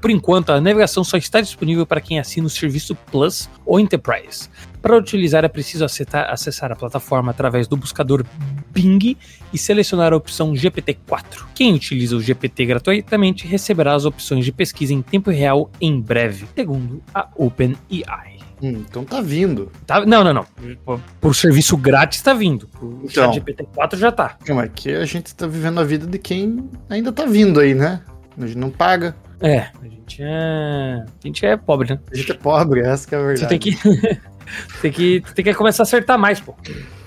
por 0.00 0.10
enquanto 0.10 0.50
a 0.50 0.60
navegação 0.60 1.04
só 1.04 1.16
está 1.18 1.40
disponível 1.40 1.84
para 1.86 2.00
quem 2.00 2.18
assina 2.18 2.46
o 2.46 2.50
serviço 2.50 2.94
Plus 3.12 3.48
ou 3.66 3.78
Enterprise. 3.78 4.48
Para 4.84 4.98
utilizar 4.98 5.42
é 5.46 5.48
preciso 5.48 5.82
acessar, 5.82 6.30
acessar 6.30 6.70
a 6.70 6.76
plataforma 6.76 7.30
através 7.30 7.66
do 7.66 7.74
buscador 7.74 8.22
Bing 8.70 9.16
e 9.50 9.56
selecionar 9.56 10.12
a 10.12 10.16
opção 10.16 10.52
GPT-4. 10.52 11.46
Quem 11.54 11.72
utiliza 11.72 12.14
o 12.14 12.20
GPT 12.20 12.66
gratuitamente 12.66 13.46
receberá 13.46 13.94
as 13.94 14.04
opções 14.04 14.44
de 14.44 14.52
pesquisa 14.52 14.92
em 14.92 15.00
tempo 15.00 15.30
real 15.30 15.70
em 15.80 15.98
breve, 15.98 16.46
segundo 16.54 17.02
a 17.14 17.26
OpenAI. 17.34 18.40
Hum, 18.62 18.84
então 18.86 19.06
tá 19.06 19.22
vindo. 19.22 19.72
Tá? 19.86 20.04
Não, 20.04 20.22
não, 20.22 20.34
não. 20.34 20.46
Por, 20.84 21.00
por 21.18 21.34
serviço 21.34 21.78
grátis 21.78 22.20
tá 22.20 22.34
vindo. 22.34 22.68
Por 22.68 23.00
Então. 23.04 23.32
GPT-4 23.32 23.96
já 23.96 24.12
tá. 24.12 24.36
Não, 24.46 24.60
é 24.60 24.68
que 24.68 24.90
a 24.90 25.06
gente 25.06 25.34
tá 25.34 25.46
vivendo 25.46 25.80
a 25.80 25.84
vida 25.84 26.06
de 26.06 26.18
quem 26.18 26.68
ainda 26.90 27.10
tá 27.10 27.24
vindo 27.24 27.58
aí, 27.58 27.74
né? 27.74 28.02
A 28.36 28.46
gente 28.46 28.58
não 28.58 28.68
paga. 28.68 29.16
É, 29.40 29.68
a 29.80 29.84
gente 29.84 30.22
é. 30.22 31.04
A 31.06 31.26
gente 31.26 31.46
é 31.46 31.56
pobre, 31.56 31.94
né? 31.94 32.00
A 32.12 32.16
gente 32.16 32.32
é 32.32 32.34
pobre, 32.34 32.80
essa 32.80 33.08
que 33.08 33.14
é 33.14 33.18
a 33.18 33.22
verdade. 33.22 33.40
Você 33.40 33.46
tem 33.46 33.58
que. 33.58 33.78
tem 34.82 34.90
que. 34.92 35.22
Tem 35.34 35.44
que 35.44 35.54
começar 35.54 35.82
a 35.82 35.84
acertar 35.84 36.18
mais, 36.18 36.40
pô. 36.40 36.54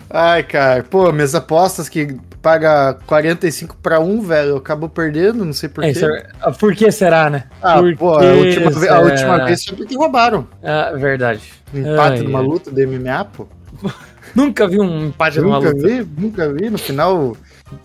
Ai, 0.09 0.41
cara, 0.43 0.83
pô, 0.83 1.11
minhas 1.11 1.35
apostas 1.35 1.89
que 1.89 2.15
paga 2.41 2.97
45 3.05 3.75
pra 3.83 3.99
1, 3.99 4.21
velho, 4.21 4.49
eu 4.51 4.57
acabo 4.57 4.87
perdendo, 4.87 5.43
não 5.43 5.51
sei 5.51 5.67
porquê. 5.67 5.89
É, 5.99 6.47
é- 6.47 6.51
por 6.53 6.73
que 6.73 6.89
será, 6.91 7.29
né? 7.29 7.43
Ah, 7.61 7.79
Por 7.79 7.93
pô, 7.97 8.13
a 8.17 8.21
última, 8.33 8.69
ve- 8.71 8.77
a 8.87 8.93
será? 8.93 8.99
última 9.01 9.45
vez 9.45 9.65
foi 9.65 9.75
porque 9.77 9.95
roubaram. 9.97 10.47
Ah, 10.63 10.93
verdade. 10.95 11.41
Um 11.73 11.79
empate 11.79 12.19
Ai, 12.19 12.23
numa 12.23 12.39
ai. 12.39 12.45
luta 12.45 12.71
de 12.71 12.85
MMA, 12.85 13.25
pô. 13.25 13.47
Nunca 14.33 14.67
vi 14.67 14.79
um 14.79 15.07
empate 15.07 15.41
numa 15.41 15.57
Nunca 15.59 15.71
luta. 15.71 15.87
vi, 15.87 16.07
nunca 16.17 16.53
vi. 16.53 16.69
No 16.69 16.77
final, 16.77 17.35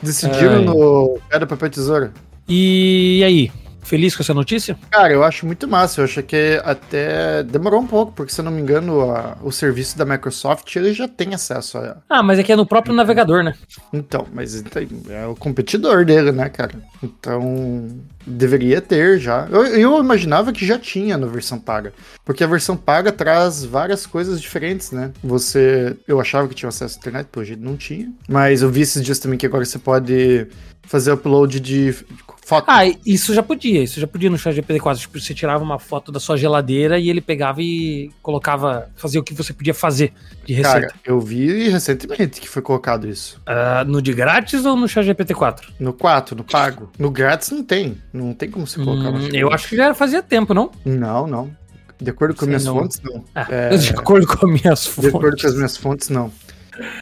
decidiram 0.02 0.58
Ai. 0.58 0.64
no 0.64 1.18
pedra, 1.28 1.46
papel, 1.46 1.70
tesoura. 1.70 2.12
E 2.48 3.22
aí? 3.24 3.50
Feliz 3.82 4.14
com 4.16 4.22
essa 4.22 4.32
notícia? 4.34 4.78
Cara, 4.90 5.12
eu 5.12 5.24
acho 5.24 5.44
muito 5.44 5.66
massa. 5.68 6.00
Eu 6.00 6.04
acho 6.04 6.22
que 6.22 6.60
até 6.64 7.42
demorou 7.42 7.80
um 7.80 7.86
pouco, 7.86 8.12
porque 8.12 8.32
se 8.32 8.40
eu 8.40 8.44
não 8.44 8.52
me 8.52 8.60
engano, 8.62 9.10
a- 9.10 9.36
o 9.42 9.50
serviço 9.50 9.98
da 9.98 10.04
Microsoft 10.04 10.74
ele 10.76 10.92
já 10.92 11.08
tem 11.08 11.34
acesso 11.34 11.78
a. 11.78 11.96
Ah, 12.08 12.22
mas 12.22 12.38
é 12.38 12.42
que 12.42 12.52
é 12.52 12.56
no 12.56 12.64
próprio 12.66 12.94
navegador, 12.94 13.42
né? 13.42 13.54
Então, 13.92 14.26
mas 14.32 14.54
então, 14.54 14.82
é 15.10 15.26
o 15.26 15.34
competidor 15.34 16.04
dele, 16.04 16.30
né, 16.32 16.48
cara? 16.48 16.72
Então, 17.02 17.88
deveria 18.26 18.80
ter 18.80 19.18
já. 19.18 19.46
Eu, 19.50 19.64
eu 19.66 19.98
imaginava 19.98 20.52
que 20.52 20.64
já 20.66 20.78
tinha 20.78 21.16
na 21.18 21.26
versão 21.26 21.58
paga. 21.58 21.92
Porque 22.24 22.44
a 22.44 22.46
versão 22.46 22.76
paga 22.76 23.10
traz 23.12 23.64
várias 23.64 24.06
coisas 24.06 24.40
diferentes, 24.40 24.90
né? 24.92 25.10
Você. 25.22 25.96
Eu 26.06 26.20
achava 26.20 26.48
que 26.48 26.54
tinha 26.54 26.68
acesso 26.68 26.96
à 26.96 26.98
internet, 26.98 27.26
pelo 27.26 27.44
jeito 27.44 27.62
não 27.62 27.76
tinha. 27.76 28.12
Mas 28.28 28.62
eu 28.62 28.70
vi 28.70 28.82
esses 28.82 29.02
dias 29.02 29.18
também 29.18 29.38
que 29.38 29.46
agora 29.46 29.64
você 29.64 29.78
pode 29.78 30.46
fazer 30.84 31.12
upload 31.12 31.60
de 31.60 31.94
foto. 32.44 32.64
Ah, 32.68 32.82
isso 33.06 33.32
já 33.34 33.42
podia. 33.42 33.71
Isso 33.78 34.00
já 34.00 34.06
podia 34.06 34.28
no 34.28 34.36
chat 34.38 34.54
GPT-4. 34.56 34.96
Tipo, 34.98 35.20
você 35.20 35.32
tirava 35.34 35.62
uma 35.62 35.78
foto 35.78 36.10
da 36.10 36.18
sua 36.18 36.36
geladeira 36.36 36.98
e 36.98 37.08
ele 37.08 37.20
pegava 37.20 37.62
e 37.62 38.10
colocava. 38.20 38.88
Fazia 38.96 39.20
o 39.20 39.24
que 39.24 39.32
você 39.34 39.52
podia 39.52 39.72
fazer 39.74 40.12
de 40.44 40.52
receita. 40.54 40.80
Cara, 40.88 40.94
eu 41.04 41.20
vi 41.20 41.68
recentemente 41.68 42.40
que 42.40 42.48
foi 42.48 42.62
colocado 42.62 43.08
isso. 43.08 43.40
Ah, 43.46 43.84
no 43.86 44.02
de 44.02 44.12
grátis 44.12 44.64
ou 44.64 44.76
no 44.76 44.88
chat 44.88 45.04
GPT-4? 45.06 45.60
No 45.78 45.92
4, 45.92 46.36
no 46.36 46.44
pago. 46.44 46.90
No 46.98 47.10
grátis 47.10 47.50
não 47.50 47.62
tem. 47.62 47.96
Não 48.12 48.34
tem 48.34 48.50
como 48.50 48.66
você 48.66 48.82
colocar. 48.82 49.10
Hum, 49.10 49.28
eu 49.32 49.52
acho 49.52 49.68
que 49.68 49.76
já 49.76 49.94
fazia 49.94 50.22
tempo, 50.22 50.52
não? 50.54 50.70
Não, 50.84 51.26
não. 51.26 51.50
De 52.00 52.10
acordo 52.10 52.34
com 52.34 52.40
Sei 52.40 52.48
minhas 52.48 52.64
não. 52.64 52.74
fontes, 52.74 53.00
não. 53.02 53.24
Ah, 53.34 53.46
É. 53.48 53.68
De 53.78 53.90
acordo 53.90 54.26
com 54.26 54.46
as 54.46 54.52
minhas 54.62 54.80
De 54.82 54.88
fontes. 54.90 55.14
acordo 55.14 55.40
com 55.40 55.46
as 55.46 55.54
minhas 55.54 55.76
fontes, 55.76 56.08
não. 56.08 56.32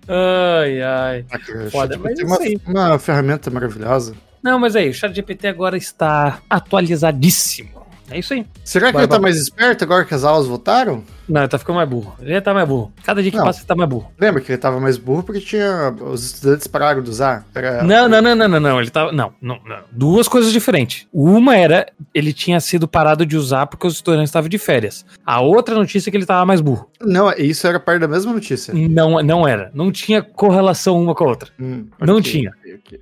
Ai, 0.09 0.83
ai. 0.83 1.25
Foda, 1.71 1.97
mas 1.99 2.19
é 2.19 2.25
uma, 2.25 2.39
uma 2.67 2.99
ferramenta 2.99 3.51
maravilhosa. 3.51 4.15
Não, 4.43 4.59
mas 4.59 4.75
aí, 4.77 4.89
o 4.91 4.95
chat 4.95 5.15
GPT 5.15 5.49
agora 5.49 5.77
está 5.77 6.41
atualizadíssimo. 6.49 7.81
É 8.13 8.19
isso 8.19 8.35
aí. 8.35 8.45
Será 8.65 8.89
que 8.89 8.95
Vai, 8.95 9.03
ele 9.05 9.09
tá 9.09 9.15
vai. 9.19 9.23
mais 9.31 9.37
esperto 9.37 9.85
agora 9.85 10.05
que 10.05 10.13
as 10.13 10.25
aulas 10.25 10.45
voltaram? 10.49 11.05
Não, 11.29 11.43
ele 11.43 11.49
tá 11.49 11.57
ficando 11.61 11.77
mais 11.77 11.89
burro. 11.89 12.13
Ele 12.21 12.41
tá 12.41 12.53
mais 12.53 12.67
burro. 12.67 12.93
Cada 13.05 13.23
dia 13.23 13.31
que 13.31 13.37
Não. 13.37 13.45
passa, 13.45 13.61
ele 13.61 13.69
tá 13.69 13.77
mais 13.77 13.89
burro. 13.89 14.11
Lembra 14.19 14.41
que 14.41 14.51
ele 14.51 14.59
tava 14.59 14.81
mais 14.81 14.99
burro 14.99 15.23
porque 15.23 15.41
tinha. 15.41 15.95
Os 16.01 16.25
estudantes 16.25 16.67
pararam 16.67 17.01
de 17.05 17.09
usar? 17.09 17.47
Era- 17.55 17.85
Não, 17.85 18.09
não, 18.09 18.21
não, 18.21 18.35
não, 18.35 18.49
não, 18.49 18.59
não. 18.59 18.81
Ele 18.81 18.91
tava. 18.91 19.13
Não, 19.13 19.33
não, 19.41 19.61
não. 19.65 19.79
Duas 19.93 20.27
coisas 20.27 20.53
diferentes. 20.53 21.07
Uma 21.13 21.57
era 21.57 21.87
ele 22.13 22.33
tinha 22.33 22.59
sido 22.59 22.89
parado 22.89 23.25
de 23.25 23.37
usar 23.37 23.67
porque 23.69 23.87
os 23.87 23.95
estudantes 23.95 24.31
estavam 24.31 24.49
de 24.49 24.59
férias. 24.59 25.07
A 25.25 25.41
outra 25.41 25.77
notícia 25.77 26.09
é 26.09 26.11
que 26.11 26.17
ele 26.17 26.27
tava 26.27 26.45
mais 26.45 26.61
burro. 26.61 26.91
Não, 27.01 27.31
isso 27.35 27.65
era 27.65 27.79
parte 27.79 28.01
da 28.01 28.09
mesma 28.09 28.33
notícia. 28.33 28.75
Não, 28.75 29.23
não 29.23 29.47
era. 29.47 29.71
Não 29.73 29.93
tinha 29.93 30.21
correlação 30.21 31.01
uma 31.01 31.15
com 31.15 31.23
a 31.23 31.29
outra. 31.29 31.51
Hum, 31.61 31.87
Não 32.01 32.21
tinha. 32.21 32.51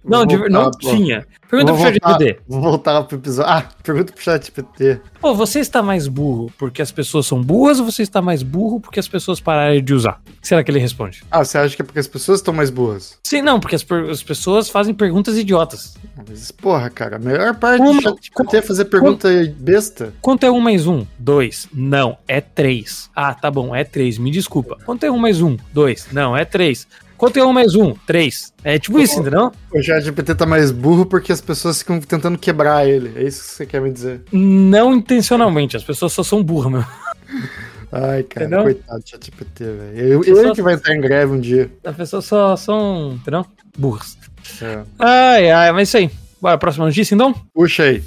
Não, 0.05 0.27
voltar, 0.27 0.49
não 0.51 0.71
pô. 0.71 0.79
tinha. 0.91 1.27
Pergunta 1.51 1.73
Vou 1.73 1.81
pro 1.83 1.93
chat 1.93 2.01
voltar- 2.03 2.19
GPT. 2.25 2.41
Vou 2.49 2.61
voltar 2.61 3.03
pro 3.05 3.17
episódio. 3.19 3.51
Ah, 3.53 3.69
pergunta 3.83 4.13
pro 4.13 4.23
chat 4.23 4.45
GPT. 4.47 5.01
Pô, 5.21 5.35
você 5.35 5.61
está 5.61 5.83
mais 5.83 6.07
burro 6.07 6.53
porque 6.59 6.83
as 6.83 6.93
pessoas 6.93 7.27
são 7.27 7.41
burras 7.43 7.79
ou 7.81 7.87
você 7.91 8.03
está 8.03 8.21
mais 8.21 8.43
burro 8.43 8.81
porque 8.81 9.01
as 9.01 9.09
pessoas 9.09 9.41
pararam 9.41 9.81
de 9.81 9.95
usar? 9.95 10.21
Será 10.43 10.63
que 10.63 10.71
ele 10.71 10.79
responde? 10.79 11.23
Ah, 11.31 11.45
você 11.45 11.57
acha 11.59 11.75
que 11.75 11.83
é 11.83 11.85
porque 11.85 11.99
as 11.99 12.07
pessoas 12.07 12.41
estão 12.41 12.53
mais 12.53 12.71
burras? 12.71 13.19
Sim, 13.25 13.43
não, 13.43 13.59
porque 13.59 13.77
as, 13.77 13.87
as 14.11 14.23
pessoas 14.23 14.69
fazem 14.69 14.93
perguntas 14.95 15.37
idiotas. 15.39 15.97
Mas, 16.29 16.51
porra, 16.51 16.91
cara, 16.91 17.17
a 17.17 17.19
melhor 17.19 17.55
parte 17.57 17.79
Como- 17.79 17.95
do 17.95 18.03
chat 18.03 18.19
GPT 18.25 18.57
é 18.59 18.63
fazer 18.63 18.85
pergunta 18.87 19.29
besta. 19.59 20.13
Quanto 20.21 20.45
é 20.45 20.51
um 20.51 20.61
mais 20.61 20.87
um? 20.87 21.07
Dois. 21.19 21.67
Não, 21.73 22.19
é 22.29 22.41
três. 22.41 23.11
Ah, 23.17 23.35
tá 23.35 23.51
bom, 23.51 23.75
é 23.75 23.85
três. 23.85 24.19
Me 24.19 24.31
desculpa. 24.31 24.77
Quanto 24.85 25.05
é 25.05 25.11
um 25.11 25.19
mais 25.19 25.41
um? 25.41 25.57
Dois. 25.73 26.07
Não, 26.13 26.37
é 26.37 26.45
três. 26.45 26.87
Quanto 27.19 27.37
é 27.37 27.45
um 27.45 27.53
mais 27.53 27.75
um? 27.75 27.95
Três. 28.07 28.53
É 28.63 28.79
tipo 28.79 29.01
isso, 29.01 29.19
entendeu? 29.19 29.51
O 29.75 29.83
chat 29.83 30.03
GPT 30.05 30.37
tá 30.37 30.47
mais 30.47 30.71
burro 30.71 31.05
porque 31.05 31.33
as 31.33 31.41
pessoas 31.41 31.79
ficam 31.81 32.01
tentando 32.01 32.39
quebrar 32.39 32.87
ele. 32.89 33.13
É 33.17 33.25
isso 33.25 33.43
que 33.43 33.49
você 33.51 33.67
quer 33.67 33.81
me 33.81 33.91
dizer. 33.91 34.23
Não 34.33 34.95
intencionalmente, 34.95 35.77
as 35.77 35.83
pessoas 35.83 36.13
só 36.13 36.23
são 36.23 36.43
burras, 36.45 36.71
meu. 36.73 36.85
Ai, 37.91 38.23
cara, 38.23 38.47
Entendeu? 38.47 38.63
coitado 38.63 39.01
do 39.03 39.09
ChatGPT, 39.09 39.65
velho. 39.65 39.99
Eu, 39.99 40.21
Pessoas- 40.21 40.45
ele 40.45 40.55
que 40.55 40.63
vai 40.63 40.75
entrar 40.75 40.95
em 40.95 41.01
greve 41.01 41.33
um 41.33 41.41
dia. 41.41 41.69
As 41.85 41.97
pessoas 41.97 42.25
só 42.25 42.55
são, 42.55 43.15
entendeu? 43.15 43.45
Burros. 43.77 44.17
É. 44.63 44.83
Ai, 44.99 45.51
ai, 45.51 45.73
mas 45.73 45.89
isso 45.89 45.97
aí. 45.97 46.11
Bora, 46.41 46.57
próxima 46.57 46.87
notícia 46.87 47.17
então? 47.17 47.35
Puxa 47.53 47.83
aí. 47.83 48.03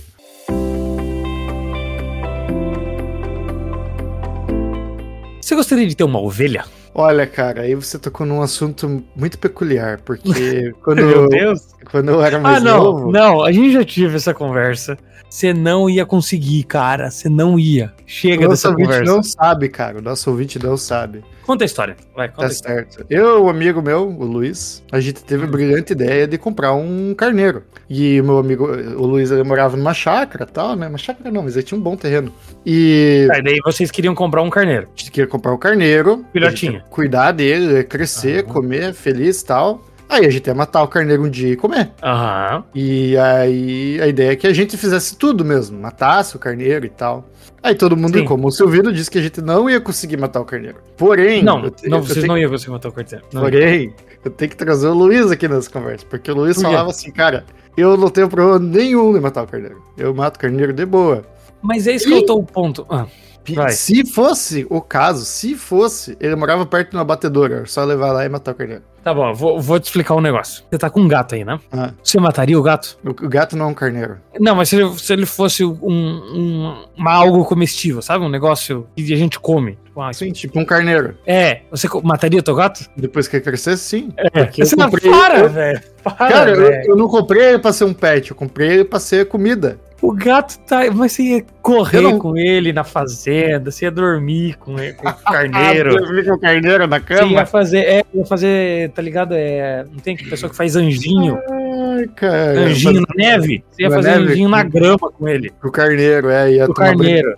Você 5.42 5.56
gostaria 5.56 5.86
de 5.88 5.96
ter 5.96 6.04
uma 6.04 6.20
ovelha? 6.22 6.64
Olha, 6.94 7.26
cara, 7.26 7.62
aí 7.62 7.74
você 7.76 7.98
tocou 7.98 8.26
num 8.26 8.42
assunto 8.42 9.02
muito 9.16 9.38
peculiar, 9.40 10.02
porque 10.02 10.74
quando, 10.84 10.98
Meu 11.06 11.30
Deus. 11.30 11.62
quando 11.90 12.10
eu 12.10 12.22
era 12.22 12.38
Ah, 12.38 12.42
mais 12.42 12.64
não, 12.64 12.84
novo. 12.84 13.12
não, 13.12 13.44
a 13.44 13.52
gente 13.52 13.72
já 13.74 13.84
tive 13.84 14.16
essa 14.18 14.34
conversa. 14.34 14.98
Você 15.30 15.54
não 15.54 15.90
ia 15.90 16.06
conseguir, 16.06 16.64
cara. 16.66 17.10
Você 17.10 17.30
não 17.30 17.58
ia. 17.58 17.94
Chega 18.06 18.46
O 18.46 18.50
nosso 18.50 18.64
dessa 18.64 18.70
ouvinte 18.70 18.88
conversa. 18.90 19.14
não 19.16 19.24
sabe, 19.24 19.70
cara. 19.70 20.00
O 20.00 20.02
nosso 20.02 20.30
ouvinte 20.30 20.60
não 20.62 20.76
sabe. 20.76 21.24
Conta 21.46 21.64
a 21.64 21.66
história. 21.66 21.96
Vai, 22.14 22.28
conta 22.28 22.42
Tá 22.42 22.48
a 22.48 22.52
história. 22.52 22.88
certo. 22.90 23.06
Eu, 23.10 23.46
um 23.46 23.50
amigo 23.50 23.82
meu, 23.82 24.10
o 24.10 24.26
Luiz, 24.26 24.84
a 24.92 25.00
gente 25.00 25.24
teve 25.24 25.46
a 25.46 25.48
brilhante 25.48 25.94
ideia 25.94 26.28
de 26.28 26.38
comprar 26.38 26.74
um 26.74 27.14
carneiro. 27.16 27.64
E 27.90 28.20
o 28.20 28.26
meu 28.26 28.40
amigo, 28.40 28.66
o 28.66 29.06
Luiz, 29.06 29.32
ele 29.32 29.44
morava 29.46 29.78
numa 29.78 29.94
chácara 29.94 30.46
e 30.50 30.52
tal, 30.52 30.76
né? 30.76 30.90
Uma 30.90 30.98
chácara 30.98 31.32
não, 31.32 31.44
mas 31.44 31.56
ele 31.56 31.64
tinha 31.64 31.78
um 31.80 31.82
bom 31.82 31.96
terreno. 31.96 32.34
E 32.66 33.30
Aí 33.32 33.42
daí 33.42 33.60
vocês 33.64 33.90
queriam 33.90 34.14
comprar 34.14 34.42
um 34.42 34.50
carneiro. 34.50 34.88
a 34.94 35.00
gente 35.00 35.12
queria 35.12 35.28
comprar 35.30 35.54
um 35.54 35.58
carneiro. 35.58 36.26
Filhotinho. 36.34 36.81
Cuidar 36.90 37.32
dele, 37.32 37.84
crescer, 37.84 38.44
Aham. 38.44 38.54
comer, 38.54 38.94
feliz 38.94 39.42
e 39.42 39.46
tal. 39.46 39.82
Aí 40.10 40.26
a 40.26 40.30
gente 40.30 40.46
ia 40.48 40.54
matar 40.54 40.84
o 40.84 40.88
carneiro 40.90 41.24
um 41.24 41.30
dia 41.30 41.54
e 41.54 41.56
comer. 41.56 41.90
Aham. 42.04 42.64
E 42.76 43.16
aí 43.18 44.00
a 44.02 44.08
ideia 44.08 44.32
é 44.32 44.36
que 44.36 44.46
a 44.46 44.54
gente 44.54 44.76
fizesse 44.76 45.16
tudo 45.16 45.46
mesmo, 45.46 45.80
matasse 45.80 46.36
o 46.36 46.40
carneiro 46.40 46.86
e 46.86 46.90
tal. 46.90 47.26
Aí 47.64 47.76
todo 47.76 47.96
mundo, 47.96 48.18
Sim. 48.18 48.26
como 48.26 48.48
o 48.48 48.52
Silvino, 48.52 48.92
disse 48.92 49.10
que 49.10 49.20
a 49.20 49.22
gente 49.22 49.40
não 49.40 49.70
ia 49.70 49.80
conseguir 49.80 50.18
matar 50.18 50.42
o 50.42 50.46
carneiro. 50.46 50.78
Porém, 50.98 51.44
Não, 51.44 51.64
eu 51.64 51.74
não 51.88 52.00
eu 52.00 52.04
vocês 52.04 52.16
tenho- 52.16 52.28
não 52.28 52.38
iam 52.38 52.50
conseguir 52.50 52.72
matar 52.72 52.90
o 52.90 52.92
carteiro. 52.92 53.24
Não. 53.32 53.42
Porém, 53.42 53.94
eu 54.26 54.32
tenho 54.32 54.50
que 54.52 54.58
trazer 54.58 54.88
o 54.88 54.94
Luiz 54.94 55.32
aqui 55.32 55.48
nessa 55.48 55.70
conversa, 55.70 56.06
porque 56.10 56.30
o 56.32 56.36
Luiz 56.36 56.56
Por 56.58 56.64
falava 56.64 56.90
assim, 56.90 57.12
cara, 57.12 57.46
eu 57.78 57.96
não 57.96 58.10
tenho 58.10 58.28
problema 58.28 58.60
nenhum 58.60 59.16
em 59.16 59.20
matar 59.22 59.44
o 59.44 59.48
carneiro. 59.48 59.82
Eu 59.98 60.14
mato 60.14 60.36
o 60.38 60.40
carneiro 60.40 60.74
de 60.74 60.86
boa. 60.86 61.24
Mas 61.62 61.86
é 61.88 61.94
isso 61.94 62.08
que 62.08 62.14
eu 62.14 62.26
tô 62.26 62.36
o 62.40 62.44
ponto. 62.44 62.86
Ah, 62.90 63.06
Vai. 63.50 63.72
Se 63.72 64.06
fosse 64.06 64.66
o 64.70 64.82
caso, 64.82 65.26
se 65.26 65.56
fosse, 65.56 66.16
ele 66.20 66.36
morava 66.36 66.66
perto 66.66 66.92
de 66.92 66.98
uma 66.98 67.04
batedora, 67.04 67.56
era 67.58 67.66
só 67.66 67.84
levar 67.84 68.12
lá 68.12 68.26
e 68.26 68.30
matar 68.30 68.52
o 68.52 68.56
carneiro. 68.56 68.84
tá 69.04 69.14
bom, 69.14 69.34
vou, 69.34 69.60
vou 69.60 69.80
te 69.80 69.86
explicar 69.86 70.14
um 70.16 70.22
negócio. 70.22 70.64
Você 70.70 70.78
tá 70.78 70.90
com 70.90 71.02
um 71.02 71.08
gato 71.08 71.34
aí, 71.36 71.44
né? 71.44 71.60
Ah, 71.72 71.92
Você 72.04 72.20
mataria 72.20 72.58
o 72.60 72.62
gato? 72.62 72.98
o, 73.04 73.10
o 73.10 73.30
gato 73.30 73.58
não 73.58 73.66
é 73.66 73.70
um 73.70 73.74
carneiro. 73.74 74.18
Não, 74.40 74.56
mas 74.56 74.70
se 74.70 74.76
ele, 74.76 74.98
se 75.00 75.12
ele 75.14 75.26
fosse 75.26 75.66
um, 75.66 75.72
um, 75.82 76.86
uma 76.96 77.12
algo 77.14 77.44
comestível, 77.46 78.02
sabe? 78.02 78.24
Um 78.24 78.30
negócio 78.30 78.88
que 78.96 79.14
a 79.14 79.18
gente 79.18 79.40
come. 79.40 79.78
Tipo, 79.86 80.02
ah, 80.02 80.14
Sim, 80.14 80.32
tipo 80.32 80.58
um 80.60 80.64
carneiro. 80.66 81.18
É, 81.26 81.62
você 81.70 81.88
mataria 82.04 82.40
o 82.40 82.44
teu 82.44 82.56
gato? 82.56 82.86
Depois 82.96 83.28
que 83.28 83.36
ele 83.38 83.44
crescesse, 83.44 83.84
sim. 83.84 84.14
É, 84.18 84.30
Porque 84.30 84.62
eu 84.62 84.66
você 84.66 84.76
não 84.76 84.90
comprei- 84.90 85.12
para, 85.12 85.40
eu- 85.40 85.50
velho. 85.50 85.82
Para, 86.04 86.14
Cara, 86.16 86.52
eu, 86.52 86.72
eu 86.92 86.96
não 86.96 87.08
comprei 87.08 87.44
ele 87.44 87.60
pra 87.60 87.74
ser 87.74 87.84
um 87.86 87.94
pet, 87.94 88.32
eu 88.32 88.36
comprei 88.36 88.70
ele 88.70 88.86
pra 88.86 89.00
ser 89.00 89.28
comida. 89.28 89.80
O 90.02 90.12
gato 90.14 90.58
tá. 90.60 90.90
Mas 90.92 91.12
você 91.14 91.24
ia 91.24 91.46
correr 91.62 92.02
não- 92.02 92.18
com 92.18 92.36
ele 92.36 92.74
na 92.74 92.84
fazenda, 92.84 93.70
você 93.70 93.86
ia 93.86 93.92
dormir 93.92 94.56
com, 94.58 94.80
ele, 94.80 94.94
com 94.94 95.08
o 95.08 95.14
carneiro. 95.24 95.96
Dormir 95.96 96.26
com 96.26 96.34
o 96.34 96.40
carneiro 96.40 96.88
na 96.88 97.00
Você 97.00 97.14
ia 97.14 97.20
cama. 97.20 97.46
fazer, 97.46 97.80
é, 97.80 98.04
ia 98.14 98.26
fazer, 98.26 98.90
tá 98.92 99.02
ligado? 99.02 99.34
É, 99.36 99.86
não 99.92 100.00
tem 100.00 100.18
pessoa 100.18 100.50
que 100.50 100.56
faz 100.56 100.76
anjinho, 100.76 101.38
Ai, 101.52 102.08
cara. 102.16 102.62
anjinho 102.62 103.02
na 103.02 103.14
neve? 103.16 103.64
Você 103.70 103.84
ia 103.84 103.90
na 103.90 103.96
fazer 103.96 104.10
neve? 104.18 104.32
anjinho 104.32 104.50
na 104.50 104.64
grama 104.64 105.12
com 105.12 105.28
ele. 105.28 105.52
O 105.64 105.70
carneiro, 105.70 106.30
é, 106.30 106.52
ia 106.52 106.66
O 106.66 106.74
tomar 106.74 106.88
carneiro. 106.88 107.36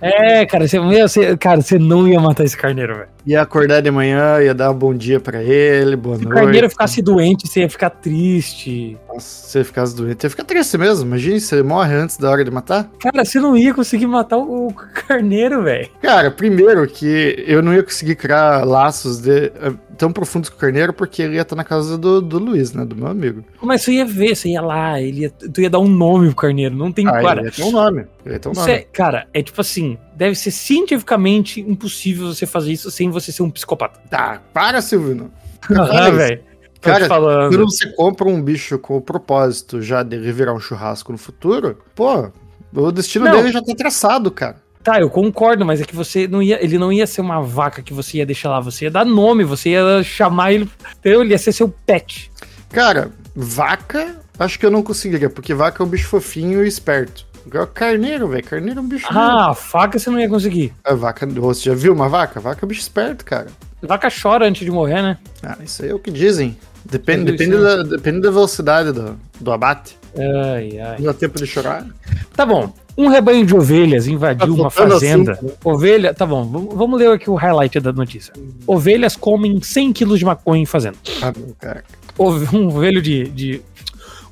É, 0.00 0.44
cara, 0.46 0.68
você, 0.68 0.78
meu, 0.78 1.08
você- 1.08 1.36
cara, 1.36 1.60
você 1.62 1.78
não 1.78 2.06
ia 2.06 2.20
matar 2.20 2.44
esse 2.44 2.56
carneiro, 2.56 2.94
velho. 2.96 3.08
Ia 3.26 3.42
acordar 3.42 3.80
de 3.80 3.90
manhã, 3.90 4.40
ia 4.42 4.54
dar 4.54 4.70
um 4.70 4.74
bom 4.74 4.94
dia 4.94 5.20
pra 5.20 5.42
ele, 5.42 5.96
boa 5.96 6.16
Se 6.16 6.22
o 6.22 6.28
noite. 6.28 6.40
carneiro 6.40 6.70
ficasse 6.70 7.02
doente, 7.02 7.46
você 7.46 7.60
ia 7.60 7.70
ficar 7.70 7.90
triste. 7.90 8.96
Nossa, 9.08 9.48
se 9.48 9.58
ele 9.58 9.64
ficasse 9.64 9.96
doente, 9.96 10.24
ia 10.24 10.30
ficar 10.30 10.44
triste 10.44 10.76
mesmo. 10.78 11.06
Imagina 11.06 11.38
se 11.38 11.54
ele 11.54 11.62
morre 11.62 11.94
antes 11.94 12.16
da 12.16 12.30
hora 12.30 12.44
de 12.44 12.50
matar. 12.50 12.90
Cara, 12.98 13.24
você 13.24 13.38
não 13.38 13.56
ia 13.56 13.72
conseguir 13.74 14.06
matar 14.06 14.38
o, 14.38 14.68
o 14.68 14.74
carneiro, 14.74 15.62
velho. 15.62 15.88
Cara, 16.00 16.30
primeiro 16.30 16.86
que 16.86 17.44
eu 17.46 17.62
não 17.62 17.72
ia 17.72 17.82
conseguir 17.82 18.16
criar 18.16 18.64
laços 18.64 19.18
de, 19.20 19.46
eh, 19.46 19.72
tão 19.96 20.12
profundos 20.12 20.48
com 20.48 20.56
o 20.56 20.58
carneiro, 20.58 20.92
porque 20.92 21.22
ele 21.22 21.36
ia 21.36 21.42
estar 21.42 21.56
na 21.56 21.64
casa 21.64 21.96
do, 21.96 22.20
do 22.20 22.38
Luiz, 22.38 22.72
né, 22.72 22.84
do 22.84 22.96
meu 22.96 23.06
amigo. 23.06 23.44
Mas 23.62 23.82
você 23.82 23.92
ia 23.92 24.04
ver, 24.04 24.34
você 24.34 24.50
ia 24.50 24.60
lá, 24.60 25.00
ele 25.00 25.20
ia, 25.22 25.30
tu 25.30 25.60
ia 25.60 25.70
dar 25.70 25.78
um 25.78 25.88
nome 25.88 26.26
pro 26.26 26.36
carneiro. 26.36 26.74
Não 26.74 26.90
tem. 26.90 27.06
Ah, 27.06 27.20
cara, 27.20 27.40
ele 27.40 27.48
ia 27.48 27.52
ter 27.52 27.62
um 27.62 27.72
nome. 27.72 28.04
Ele 28.24 28.38
ter 28.38 28.48
um 28.48 28.52
Isso 28.52 28.68
é- 28.68 28.80
cara, 28.92 29.26
é 29.34 29.42
tipo 29.42 29.60
assim, 29.60 29.98
deve 30.14 30.34
ser 30.34 30.50
cientificamente 30.50 31.60
impossível 31.60 32.28
você 32.32 32.46
fazer 32.46 32.72
isso 32.72 32.90
sem 32.90 33.10
você 33.10 33.32
ser 33.32 33.42
um 33.42 33.50
psicopata. 33.50 34.00
Tá, 34.08 34.40
para, 34.52 34.80
Silvino. 34.80 35.30
Ah, 35.70 36.10
velho. 36.10 36.42
Cara, 36.80 37.06
falando. 37.06 37.50
Quando 37.56 37.70
você 37.70 37.88
compra 37.94 38.26
um 38.28 38.42
bicho 38.42 38.76
com 38.78 38.96
o 38.96 39.00
propósito 39.00 39.80
já 39.80 40.02
de 40.02 40.18
virar 40.32 40.52
um 40.52 40.58
churrasco 40.58 41.12
no 41.12 41.18
futuro, 41.18 41.78
pô, 41.94 42.30
o 42.74 42.90
destino 42.90 43.26
Não. 43.26 43.36
dele 43.36 43.52
já 43.52 43.62
tá 43.62 43.72
traçado, 43.74 44.30
cara. 44.30 44.56
Tá, 44.82 45.00
eu 45.00 45.08
concordo, 45.08 45.64
mas 45.64 45.80
é 45.80 45.84
que 45.84 45.94
você 45.94 46.26
não 46.26 46.42
ia. 46.42 46.62
Ele 46.62 46.76
não 46.76 46.92
ia 46.92 47.06
ser 47.06 47.20
uma 47.20 47.40
vaca 47.40 47.82
que 47.82 47.94
você 47.94 48.18
ia 48.18 48.26
deixar 48.26 48.50
lá, 48.50 48.58
você 48.58 48.86
ia 48.86 48.90
dar 48.90 49.04
nome, 49.04 49.44
você 49.44 49.70
ia 49.70 50.02
chamar 50.02 50.52
ele. 50.52 50.68
Entendeu? 50.98 51.22
Ele 51.22 51.30
ia 51.30 51.38
ser 51.38 51.52
seu 51.52 51.68
pet. 51.68 52.32
Cara, 52.68 53.12
vaca, 53.32 54.16
acho 54.36 54.58
que 54.58 54.66
eu 54.66 54.70
não 54.70 54.82
conseguiria, 54.82 55.30
porque 55.30 55.54
vaca 55.54 55.80
é 55.80 55.86
um 55.86 55.88
bicho 55.88 56.08
fofinho 56.08 56.64
e 56.64 56.68
esperto. 56.68 57.24
Carneiro, 57.74 58.28
velho, 58.28 58.44
carneiro 58.44 58.80
é 58.80 58.82
um 58.82 58.88
bicho. 58.88 59.06
Ah, 59.10 59.54
faca 59.54 59.98
você 59.98 60.08
não 60.10 60.18
ia 60.20 60.28
conseguir. 60.28 60.72
A 60.84 60.94
vaca, 60.94 61.26
você 61.26 61.70
já 61.70 61.74
viu 61.74 61.92
uma 61.92 62.08
vaca? 62.08 62.40
Vaca 62.40 62.60
é 62.62 62.64
um 62.64 62.68
bicho 62.68 62.80
esperto, 62.80 63.24
cara. 63.24 63.48
Vaca 63.82 64.08
chora 64.10 64.46
antes 64.46 64.64
de 64.64 64.70
morrer, 64.70 65.02
né? 65.02 65.18
Ah, 65.42 65.56
isso 65.64 65.82
aí 65.82 65.90
é 65.90 65.94
o 65.94 65.98
que 65.98 66.10
dizem. 66.10 66.56
Depende, 66.84 67.30
depende, 67.32 67.56
da, 67.56 67.82
depende 67.82 68.20
da 68.20 68.30
velocidade 68.30 68.92
do, 68.92 69.16
do 69.40 69.52
abate. 69.52 69.96
Ai, 70.16 70.78
ai. 70.78 70.96
Não 70.98 71.06
dá 71.06 71.14
tempo 71.14 71.38
de 71.38 71.46
chorar. 71.46 71.86
Tá 72.34 72.44
bom. 72.44 72.72
Um 72.96 73.08
rebanho 73.08 73.46
de 73.46 73.54
ovelhas 73.54 74.06
invadiu 74.06 74.54
Tá 74.54 74.62
uma 74.62 74.70
fazenda. 74.70 75.32
assim, 75.32 75.46
né? 75.46 75.52
Ovelha. 75.64 76.12
Tá 76.12 76.26
bom, 76.26 76.44
vamos 76.44 77.00
ler 77.00 77.10
aqui 77.10 77.30
o 77.30 77.34
highlight 77.34 77.80
da 77.80 77.92
notícia. 77.92 78.32
Ovelhas 78.66 79.16
comem 79.16 79.60
100 79.62 79.92
quilos 79.92 80.18
de 80.18 80.24
maconha 80.24 80.62
em 80.62 80.66
fazenda. 80.66 80.96
Ah, 81.22 81.32
meu 81.36 81.56
cara. 81.58 81.82
Ove- 82.18 82.48
Um 82.56 82.66
ovelho 82.68 83.00
de, 83.00 83.24
de. 83.28 83.62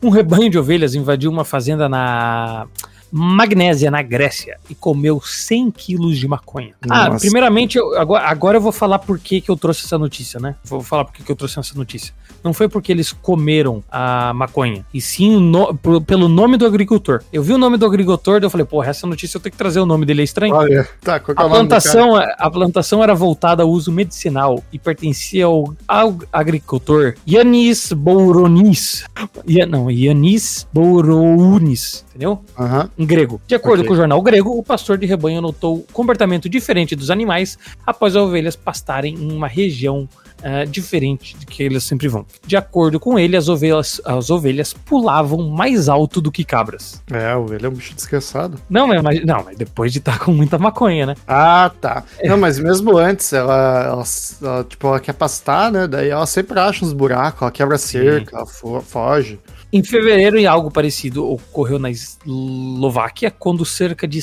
Um 0.03 0.11
rebanho 0.11 0.51
de 0.51 0.59
ovelhas 0.59 0.95
invadiu 0.95 1.31
uma 1.31 1.45
fazenda 1.45 1.89
na 1.89 2.67
Magnésia, 3.13 3.91
na 3.91 4.03
Grécia, 4.03 4.59
e 4.69 4.75
comeu 4.75 5.21
100 5.21 5.71
quilos 5.71 6.19
de 6.19 6.27
maconha. 6.29 6.75
Ah, 6.89 7.09
Nossa. 7.09 7.21
primeiramente, 7.21 7.77
eu- 7.79 7.97
agora, 7.99 8.25
agora 8.27 8.57
eu 8.59 8.61
vou 8.63 8.73
falar 8.73 8.99
por 9.01 9.19
que, 9.19 9.41
que 9.41 9.51
eu 9.51 9.57
trouxe 9.57 9.85
essa 9.85 9.99
notícia, 9.99 10.39
né? 10.41 10.55
Vou 10.65 10.81
falar 10.83 11.05
por 11.05 11.13
que, 11.15 11.23
que 11.23 11.31
eu 11.33 11.37
trouxe 11.37 11.59
essa 11.59 11.75
notícia. 11.77 12.13
Não 12.43 12.55
foi 12.55 12.69
porque 12.69 12.91
eles 12.91 13.13
comeram 13.13 13.83
a 13.91 14.33
maconha, 14.33 14.85
e 14.95 15.01
sim 15.01 15.39
no- 15.39 15.75
por- 15.75 16.01
pelo 16.03 16.29
nome 16.29 16.57
do 16.57 16.65
agricultor. 16.65 17.23
Eu 17.33 17.43
vi 17.43 17.53
o 17.53 17.59
nome 17.59 17.77
do 17.77 17.85
agricultor, 17.85 18.41
daí 18.41 18.47
eu 18.47 18.51
falei, 18.51 18.65
porra, 18.67 18.89
essa 18.91 19.07
notícia 19.07 19.37
eu 19.37 19.41
tenho 19.43 19.51
que 19.53 19.59
trazer 19.59 19.81
o 19.81 19.87
nome 19.87 20.07
dele, 20.07 20.23
é 20.23 20.25
estranho. 20.25 20.55
Olha, 20.55 20.89
tá, 21.03 21.21
qual 21.21 21.37
é 21.37 21.41
A 21.41 21.49
plantação, 21.49 22.17
a 22.17 22.51
plantação 22.51 23.03
era 23.03 23.15
voltada 23.15 23.63
ao 23.63 23.69
uso 23.71 23.93
medicinal 23.93 24.63
e 24.73 24.79
pertencia 24.79 25.45
ao, 25.47 25.75
ao 25.87 26.17
agricultor 26.33 27.15
Yanis 27.29 27.93
Bouronis. 27.93 29.05
Ia- 29.47 29.67
não, 29.67 29.91
Yanis 29.91 30.67
Bourounis, 30.73 32.05
entendeu? 32.11 32.43
Aham. 32.59 32.89
Grego. 33.07 33.41
De 33.47 33.55
acordo 33.55 33.81
Ok. 33.81 33.89
com 33.89 33.95
o 33.95 33.97
jornal 33.97 34.21
grego, 34.23 34.51
o 34.59 34.63
pastor 34.63 34.99
de 34.99 35.07
rebanho 35.07 35.41
notou 35.41 35.87
comportamento 35.93 36.49
diferente 36.49 36.95
dos 36.97 37.11
animais 37.11 37.59
após 37.87 38.15
as 38.17 38.23
ovelhas 38.23 38.57
pastarem 38.57 39.15
em 39.15 39.33
uma 39.33 39.49
região 39.49 40.09
ah, 40.43 40.65
diferente 40.65 41.37
de 41.37 41.45
que 41.45 41.63
eles 41.63 41.85
sempre 41.85 42.09
vão. 42.09 42.25
De 42.47 42.57
acordo 42.57 42.99
com 42.99 43.19
ele, 43.19 43.37
as 43.37 43.49
ovelhas, 43.49 44.01
as 44.05 44.31
ovelhas 44.31 44.73
pulavam 44.73 45.49
mais 45.51 45.87
alto 45.89 46.19
do 46.21 46.33
que 46.33 46.45
cabras. 46.45 47.03
É, 47.13 47.37
o 47.37 47.53
ele 47.53 47.67
é 47.67 47.69
um 47.69 47.73
bicho 47.73 47.95
descansado. 47.95 48.59
Não, 48.71 48.87
mas, 48.89 49.25
não, 49.25 49.45
mas 49.45 49.57
depois 49.59 49.93
de 49.93 49.99
estar 49.99 50.19
com 50.19 50.33
muita 50.33 50.59
maconha, 50.59 51.05
né? 51.07 51.15
Ah, 51.29 51.71
tá. 51.81 52.05
Não, 52.25 52.39
mas 52.39 52.59
mesmo 52.59 52.97
antes, 52.97 53.33
ela, 53.35 53.85
ela, 53.85 54.05
ela, 54.43 54.65
tipo, 54.65 54.87
ela 54.87 54.99
quer 55.01 55.13
pastar, 55.13 55.71
né? 55.71 55.87
Daí 55.87 56.09
ela 56.09 56.25
sempre 56.27 56.59
acha 56.59 56.85
uns 56.87 56.95
buracos, 56.95 57.43
ela 57.43 57.51
quebra 57.51 57.75
a 57.77 57.79
cerca, 57.79 58.37
ela 58.37 58.47
fo- 58.47 58.81
foge. 58.81 59.39
Em 59.73 59.85
fevereiro, 59.85 60.39
e 60.39 60.47
algo 60.47 60.71
parecido 60.71 61.29
ocorreu 61.29 61.79
na 61.79 61.91
Eslováquia, 61.91 63.31
quando 63.31 63.65
cerca 63.65 64.07
de 64.07 64.21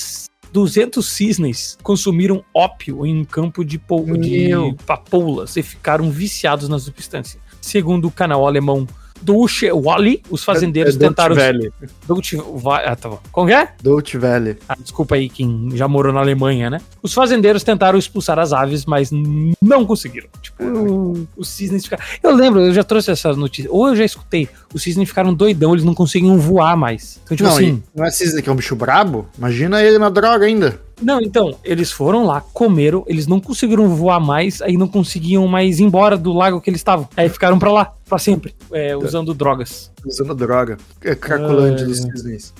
200 0.51 1.05
cisnes 1.05 1.77
consumiram 1.81 2.43
ópio 2.53 3.05
em 3.05 3.19
um 3.19 3.23
campo 3.23 3.63
de, 3.63 3.77
de 3.77 4.75
papoulas 4.85 5.55
e 5.55 5.63
ficaram 5.63 6.11
viciados 6.11 6.67
na 6.67 6.79
substância. 6.79 7.39
Segundo 7.61 8.07
o 8.07 8.11
canal 8.11 8.45
alemão 8.45 8.85
Deutsche 9.21 9.71
Welle, 9.71 10.21
os 10.29 10.43
fazendeiros 10.43 10.95
é, 10.95 10.99
tentaram... 10.99 11.35
Deutsche 11.35 11.51
Welle. 11.53 11.73
Deutsche 12.07 12.37
Va- 12.55 12.81
Ah, 12.85 12.95
tá 12.95 13.09
bom. 13.09 13.19
Como 13.31 13.49
é? 13.49 13.73
Deutsche 13.81 14.17
Welle. 14.17 14.57
Ah, 14.67 14.75
desculpa 14.79 15.15
aí 15.15 15.29
quem 15.29 15.69
já 15.73 15.87
morou 15.87 16.13
na 16.13 16.19
Alemanha, 16.19 16.69
né? 16.69 16.79
Os 17.01 17.13
fazendeiros 17.13 17.63
tentaram 17.63 17.97
expulsar 17.97 18.39
as 18.39 18.53
aves, 18.53 18.85
mas 18.85 19.09
não 19.61 19.85
conseguiram. 19.85 20.27
Tipo, 20.41 20.63
o- 20.63 21.27
os 21.35 21.49
cisnes 21.49 21.83
ficaram. 21.83 22.03
Eu 22.23 22.35
lembro, 22.35 22.59
eu 22.61 22.73
já 22.73 22.83
trouxe 22.83 23.11
essa 23.11 23.33
notícia. 23.33 23.69
Ou 23.71 23.87
eu 23.89 23.95
já 23.95 24.05
escutei. 24.05 24.47
Os 24.73 24.83
cisnes 24.83 25.07
ficaram 25.07 25.33
doidão, 25.33 25.73
eles 25.73 25.83
não 25.85 25.93
conseguiam 25.93 26.37
voar 26.37 26.75
mais. 26.77 27.19
Então, 27.23 27.35
tipo 27.37 27.49
não, 27.49 27.55
assim. 27.55 27.83
não 27.95 28.05
é 28.05 28.11
cisne 28.11 28.41
que 28.41 28.49
é 28.49 28.51
um 28.51 28.55
bicho 28.55 28.75
brabo? 28.75 29.27
Imagina 29.37 29.81
ele 29.81 29.97
na 29.97 30.09
droga 30.09 30.45
ainda. 30.45 30.79
Não, 31.01 31.21
então, 31.21 31.55
eles 31.63 31.91
foram 31.91 32.25
lá, 32.25 32.41
comeram, 32.41 33.03
eles 33.07 33.27
não 33.27 33.39
conseguiram 33.39 33.87
voar 33.95 34.19
mais, 34.19 34.61
aí 34.61 34.75
não 34.77 34.87
conseguiam 34.87 35.47
mais 35.47 35.79
ir 35.79 35.83
embora 35.83 36.17
do 36.17 36.33
lago 36.33 36.59
que 36.59 36.69
eles 36.69 36.79
estavam. 36.79 37.07
Aí 37.15 37.29
ficaram 37.29 37.59
pra 37.59 37.71
lá, 37.71 37.93
pra 38.09 38.17
sempre, 38.17 38.55
é, 38.71 38.95
usando 38.95 39.33
drogas. 39.33 39.91
Usando 40.05 40.33
droga. 40.33 40.77
É 41.03 41.13
Cracolândia 41.13 41.85
Ai, 41.85 41.91
dos 41.91 42.03
ai. 42.05 42.11
cisnes. 42.11 42.53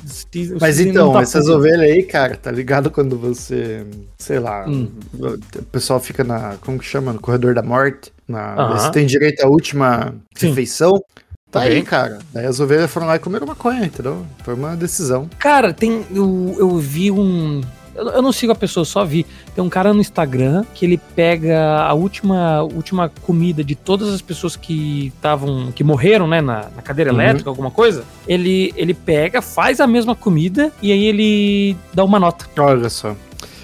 O 0.52 0.58
Mas 0.62 0.76
Cisne 0.76 0.92
então, 0.92 1.14
tá 1.14 1.22
essas 1.22 1.48
ovelhas 1.50 1.82
aí, 1.82 2.04
cara, 2.04 2.36
tá 2.36 2.52
ligado 2.52 2.92
quando 2.92 3.18
você, 3.18 3.86
sei 4.18 4.40
lá, 4.40 4.68
Hum. 4.68 4.90
o 5.20 5.64
pessoal 5.72 6.00
fica 6.00 6.24
na, 6.24 6.58
como 6.62 6.78
que 6.78 6.86
chama, 6.86 7.14
no 7.14 7.20
corredor 7.20 7.56
da 7.56 7.64
morte, 7.64 8.12
na, 8.28 8.54
Aham. 8.54 8.78
você 8.78 8.92
tem 8.92 9.06
direito 9.06 9.44
à 9.44 9.48
última 9.48 10.14
Sim. 10.36 10.50
refeição, 10.50 11.02
tá 11.50 11.62
aí, 11.62 11.82
cara. 11.82 12.20
Daí 12.34 12.46
as 12.46 12.60
ovelhas 12.60 12.92
foram 12.92 13.08
lá 13.08 13.16
e 13.16 13.20
comeram 13.20 13.48
maconha, 13.48 13.86
entendeu? 13.86 14.26
Foi 14.44 14.54
uma 14.54 14.76
decisão. 14.76 15.30
Cara, 15.40 15.74
tem. 15.74 16.06
Eu, 16.14 16.56
eu 16.60 16.78
vi 16.78 17.10
um. 17.10 17.62
Eu, 17.98 18.08
eu 18.10 18.22
não 18.22 18.32
sigo 18.32 18.52
a 18.52 18.56
pessoa, 18.56 18.86
só 18.86 19.04
vi. 19.04 19.26
Tem 19.56 19.64
um 19.64 19.70
cara 19.70 19.94
no 19.94 20.00
Instagram 20.00 20.64
que 20.74 20.86
ele 20.86 20.98
pega 21.16 21.82
a 21.82 21.94
última, 21.94 22.62
última 22.62 23.10
comida 23.24 23.64
de 23.64 23.76
todas 23.76 24.10
as 24.14 24.22
pessoas 24.22 24.56
que 24.56 25.08
estavam. 25.16 25.72
que 25.74 25.84
morreram, 25.84 26.28
né? 26.28 26.40
Na, 26.42 26.68
na 26.76 26.82
cadeira 26.82 27.12
Uhum. 27.12 27.20
elétrica, 27.22 27.50
alguma 27.50 27.72
coisa. 27.72 28.04
Ele, 28.28 28.74
ele 28.76 28.94
pega, 28.94 29.42
faz 29.42 29.80
a 29.80 29.88
mesma 29.88 30.16
comida 30.16 30.72
e 30.82 30.92
aí 30.92 31.06
ele 31.06 31.76
dá 31.94 32.04
uma 32.04 32.20
nota. 32.20 32.46
Olha 32.58 32.90
só. 32.90 33.16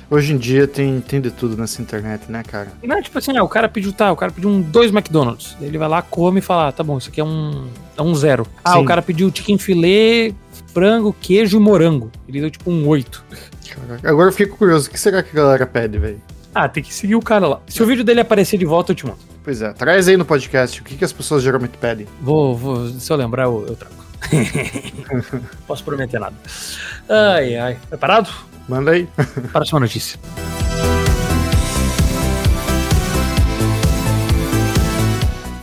Hoje 0.09 0.31
em 0.33 0.37
dia 0.37 0.67
tem, 0.67 0.99
tem 1.01 1.19
de 1.19 1.31
tudo 1.31 1.57
nessa 1.57 1.81
internet, 1.81 2.23
né, 2.29 2.43
cara? 2.43 2.71
Não 2.83 2.97
é 2.97 3.01
tipo 3.01 3.17
assim, 3.17 3.35
ah, 3.35 3.43
o 3.43 3.49
cara 3.49 3.67
pediu 3.67 3.91
tá, 3.91 4.11
o 4.11 4.15
cara 4.15 4.31
pediu 4.31 4.47
um 4.49 4.61
dois 4.61 4.91
McDonald's. 4.91 5.57
Ele 5.59 5.75
vai 5.77 5.87
lá, 5.87 6.01
come 6.03 6.37
e 6.37 6.41
fala, 6.41 6.67
ah, 6.67 6.71
tá 6.71 6.83
bom, 6.83 6.99
isso 6.99 7.09
aqui 7.09 7.19
é 7.19 7.23
um, 7.23 7.65
é 7.97 8.01
um 8.01 8.13
zero. 8.13 8.45
Ah, 8.63 8.73
Sim. 8.73 8.79
o 8.79 8.85
cara 8.85 9.01
pediu 9.01 9.31
chicken 9.33 9.57
filé, 9.57 10.31
frango, 10.73 11.15
queijo 11.21 11.57
e 11.57 11.59
morango. 11.59 12.11
Ele 12.27 12.41
deu 12.41 12.51
tipo 12.51 12.69
um 12.71 12.87
oito. 12.87 13.23
Caraca. 13.69 14.09
Agora 14.09 14.29
eu 14.29 14.33
fico 14.33 14.57
curioso, 14.57 14.89
o 14.89 14.91
que 14.91 14.99
será 14.99 15.21
que 15.21 15.29
a 15.37 15.41
galera 15.41 15.65
pede, 15.65 15.97
velho? 15.97 16.21
Ah, 16.53 16.67
tem 16.67 16.83
que 16.83 16.93
seguir 16.93 17.15
o 17.15 17.21
cara 17.21 17.47
lá. 17.47 17.61
Se 17.67 17.81
o 17.81 17.85
vídeo 17.85 18.03
dele 18.03 18.21
aparecer 18.21 18.57
de 18.57 18.65
volta, 18.65 18.91
eu 18.91 18.95
te 18.95 19.05
mando. 19.05 19.19
Pois 19.43 19.61
é, 19.61 19.73
traz 19.73 20.07
aí 20.07 20.15
no 20.15 20.25
podcast 20.25 20.81
o 20.81 20.83
que, 20.83 20.95
que 20.95 21.03
as 21.03 21.11
pessoas 21.11 21.43
geralmente 21.43 21.77
pedem. 21.77 22.07
Vou, 22.21 22.55
vou, 22.55 22.87
se 22.87 23.11
eu 23.11 23.17
lembrar, 23.17 23.43
eu, 23.43 23.65
eu 23.67 23.75
trago. 23.75 23.95
Posso 25.67 25.83
prometer 25.83 26.19
nada. 26.19 26.35
Ai, 27.09 27.57
ai. 27.57 27.77
Preparado? 27.89 28.29
Manda 28.67 28.91
aí. 28.91 29.07
Próxima 29.51 29.79
notícia. 29.79 30.19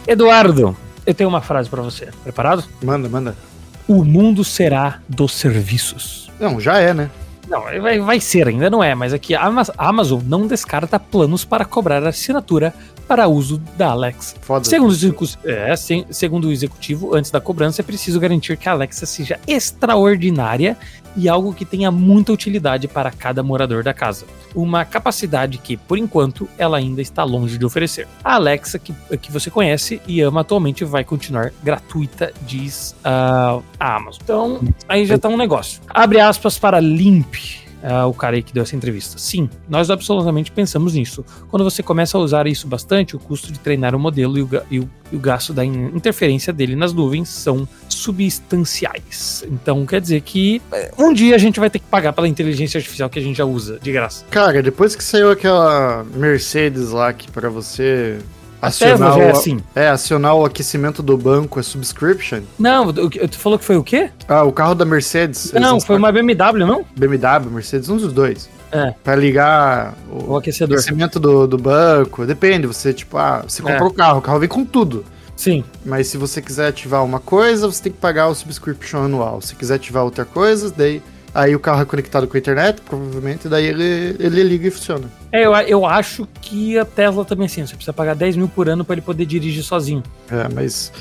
Eduardo, 0.06 0.76
eu 1.06 1.14
tenho 1.14 1.28
uma 1.28 1.40
frase 1.40 1.70
pra 1.70 1.80
você. 1.80 2.08
Preparado? 2.24 2.64
Manda, 2.82 3.08
manda. 3.08 3.49
O 3.90 4.04
mundo 4.04 4.44
será 4.44 5.00
dos 5.08 5.34
serviços. 5.34 6.30
Não, 6.38 6.60
já 6.60 6.78
é, 6.78 6.94
né? 6.94 7.10
Não, 7.48 7.62
vai, 7.62 7.98
vai 7.98 8.20
ser, 8.20 8.46
ainda 8.46 8.70
não 8.70 8.84
é, 8.84 8.94
mas 8.94 9.12
aqui 9.12 9.34
a 9.34 9.44
Ama- 9.44 9.66
a 9.76 9.88
Amazon 9.88 10.20
não 10.24 10.46
descarta 10.46 10.96
planos 11.00 11.44
para 11.44 11.64
cobrar 11.64 12.06
assinatura 12.06 12.72
para 13.10 13.26
uso 13.26 13.60
da 13.76 13.88
Alexa. 13.88 14.36
Foda. 14.40 14.64
Segundo 14.64 14.92
o, 14.92 15.48
é, 15.48 15.74
se- 15.74 16.06
segundo 16.10 16.46
o 16.46 16.52
executivo, 16.52 17.12
antes 17.12 17.32
da 17.32 17.40
cobrança 17.40 17.82
é 17.82 17.84
preciso 17.84 18.20
garantir 18.20 18.56
que 18.56 18.68
a 18.68 18.72
Alexa 18.72 19.04
seja 19.04 19.36
extraordinária 19.48 20.76
e 21.16 21.28
algo 21.28 21.52
que 21.52 21.64
tenha 21.64 21.90
muita 21.90 22.32
utilidade 22.32 22.86
para 22.86 23.10
cada 23.10 23.42
morador 23.42 23.82
da 23.82 23.92
casa. 23.92 24.26
Uma 24.54 24.84
capacidade 24.84 25.58
que, 25.58 25.76
por 25.76 25.98
enquanto, 25.98 26.48
ela 26.56 26.78
ainda 26.78 27.02
está 27.02 27.24
longe 27.24 27.58
de 27.58 27.64
oferecer. 27.64 28.06
A 28.22 28.36
Alexa, 28.36 28.78
que, 28.78 28.94
que 29.20 29.32
você 29.32 29.50
conhece 29.50 30.00
e 30.06 30.20
ama 30.20 30.42
atualmente, 30.42 30.84
vai 30.84 31.02
continuar 31.02 31.50
gratuita, 31.64 32.32
diz 32.46 32.94
ah, 33.02 33.58
a 33.80 33.96
Amazon. 33.96 34.20
Então, 34.22 34.60
aí 34.88 35.04
já 35.04 35.18
tá 35.18 35.28
um 35.28 35.36
negócio. 35.36 35.82
Abre 35.88 36.20
aspas 36.20 36.60
para 36.60 36.78
Limp. 36.78 37.34
Ah, 37.82 38.06
o 38.06 38.14
cara 38.14 38.36
aí 38.36 38.42
que 38.42 38.52
deu 38.52 38.62
essa 38.62 38.76
entrevista. 38.76 39.18
Sim, 39.18 39.48
nós 39.68 39.90
absolutamente 39.90 40.50
pensamos 40.52 40.94
nisso. 40.94 41.24
Quando 41.50 41.62
você 41.64 41.82
começa 41.82 42.16
a 42.18 42.20
usar 42.20 42.46
isso 42.46 42.66
bastante, 42.66 43.16
o 43.16 43.18
custo 43.18 43.52
de 43.52 43.58
treinar 43.58 43.94
o 43.94 43.98
modelo 43.98 44.38
e 44.38 44.42
o, 44.42 44.48
e 44.70 44.78
o- 44.80 44.90
e 45.12 45.16
o 45.16 45.18
gasto 45.18 45.52
da 45.52 45.64
in- 45.64 45.86
interferência 45.94 46.52
dele 46.52 46.76
nas 46.76 46.92
nuvens 46.92 47.28
são 47.28 47.66
substanciais. 47.88 49.44
Então 49.50 49.84
quer 49.86 50.00
dizer 50.00 50.20
que 50.20 50.60
eh, 50.72 50.92
um 50.98 51.12
dia 51.12 51.34
a 51.34 51.38
gente 51.38 51.58
vai 51.58 51.68
ter 51.70 51.78
que 51.78 51.86
pagar 51.86 52.12
pela 52.12 52.28
inteligência 52.28 52.78
artificial 52.78 53.08
que 53.10 53.18
a 53.18 53.22
gente 53.22 53.36
já 53.36 53.44
usa, 53.44 53.78
de 53.80 53.90
graça. 53.92 54.24
Cara, 54.30 54.62
depois 54.62 54.94
que 54.94 55.02
saiu 55.02 55.30
aquela 55.30 56.04
Mercedes 56.14 56.90
lá 56.90 57.12
que 57.12 57.30
pra 57.30 57.48
você 57.48 58.18
acionar 58.60 59.14
já 59.14 59.22
é 59.22 59.26
o, 59.26 59.30
assim. 59.30 59.60
é, 59.74 59.88
acionar 59.88 60.34
o 60.34 60.44
aquecimento 60.44 61.02
do 61.02 61.16
banco 61.16 61.58
é 61.58 61.62
subscription. 61.62 62.40
Não, 62.58 62.88
o 62.88 63.10
tu 63.10 63.38
falou 63.38 63.58
que 63.58 63.64
foi 63.64 63.76
o 63.76 63.84
quê? 63.84 64.10
Ah, 64.28 64.42
o 64.44 64.52
carro 64.52 64.74
da 64.74 64.84
Mercedes. 64.84 65.52
Não, 65.52 65.80
foi 65.80 65.96
uma 65.96 66.10
BMW, 66.12 66.66
não? 66.66 66.84
BMW, 66.96 67.50
Mercedes, 67.50 67.88
um 67.88 67.96
dos 67.96 68.12
dois. 68.12 68.48
É. 68.72 68.94
Pra 69.02 69.16
ligar 69.16 69.94
o, 70.10 70.32
O 70.32 70.36
aquecedor. 70.36 70.78
aquecimento 70.78 71.18
do, 71.18 71.46
do 71.46 71.58
banco. 71.58 72.24
Depende, 72.24 72.66
você, 72.66 72.92
tipo, 72.92 73.16
ah, 73.18 73.42
você 73.46 73.62
comprou 73.62 73.88
É. 73.88 73.90
o 73.90 73.94
carro, 73.94 74.18
o 74.18 74.22
carro 74.22 74.38
vem 74.38 74.48
com 74.48 74.64
tudo. 74.64 75.04
Sim. 75.34 75.64
Mas 75.84 76.06
se 76.08 76.16
você 76.18 76.40
quiser 76.42 76.68
ativar 76.68 77.02
uma 77.04 77.18
coisa, 77.18 77.66
você 77.66 77.82
tem 77.84 77.92
que 77.92 77.98
pagar 77.98 78.28
o 78.28 78.34
subscription 78.34 79.04
anual. 79.04 79.40
Se 79.40 79.54
quiser 79.56 79.74
ativar 79.76 80.04
outra 80.04 80.24
coisa, 80.24 80.72
daí. 80.76 81.02
Aí 81.34 81.54
o 81.54 81.60
carro 81.60 81.82
é 81.82 81.84
conectado 81.84 82.26
com 82.26 82.36
a 82.36 82.40
internet, 82.40 82.80
provavelmente, 82.80 83.48
daí 83.48 83.66
ele, 83.66 84.16
ele 84.18 84.42
liga 84.42 84.66
e 84.68 84.70
funciona. 84.70 85.04
É, 85.30 85.46
eu, 85.46 85.52
eu 85.54 85.86
acho 85.86 86.26
que 86.40 86.76
a 86.78 86.84
Tesla 86.84 87.24
também 87.24 87.44
é 87.44 87.46
assim. 87.46 87.64
Você 87.66 87.74
precisa 87.74 87.92
pagar 87.92 88.14
10 88.16 88.36
mil 88.36 88.48
por 88.48 88.68
ano 88.68 88.84
para 88.84 88.94
ele 88.94 89.02
poder 89.02 89.24
dirigir 89.26 89.62
sozinho. 89.62 90.02
É, 90.30 90.48
mas 90.52 90.92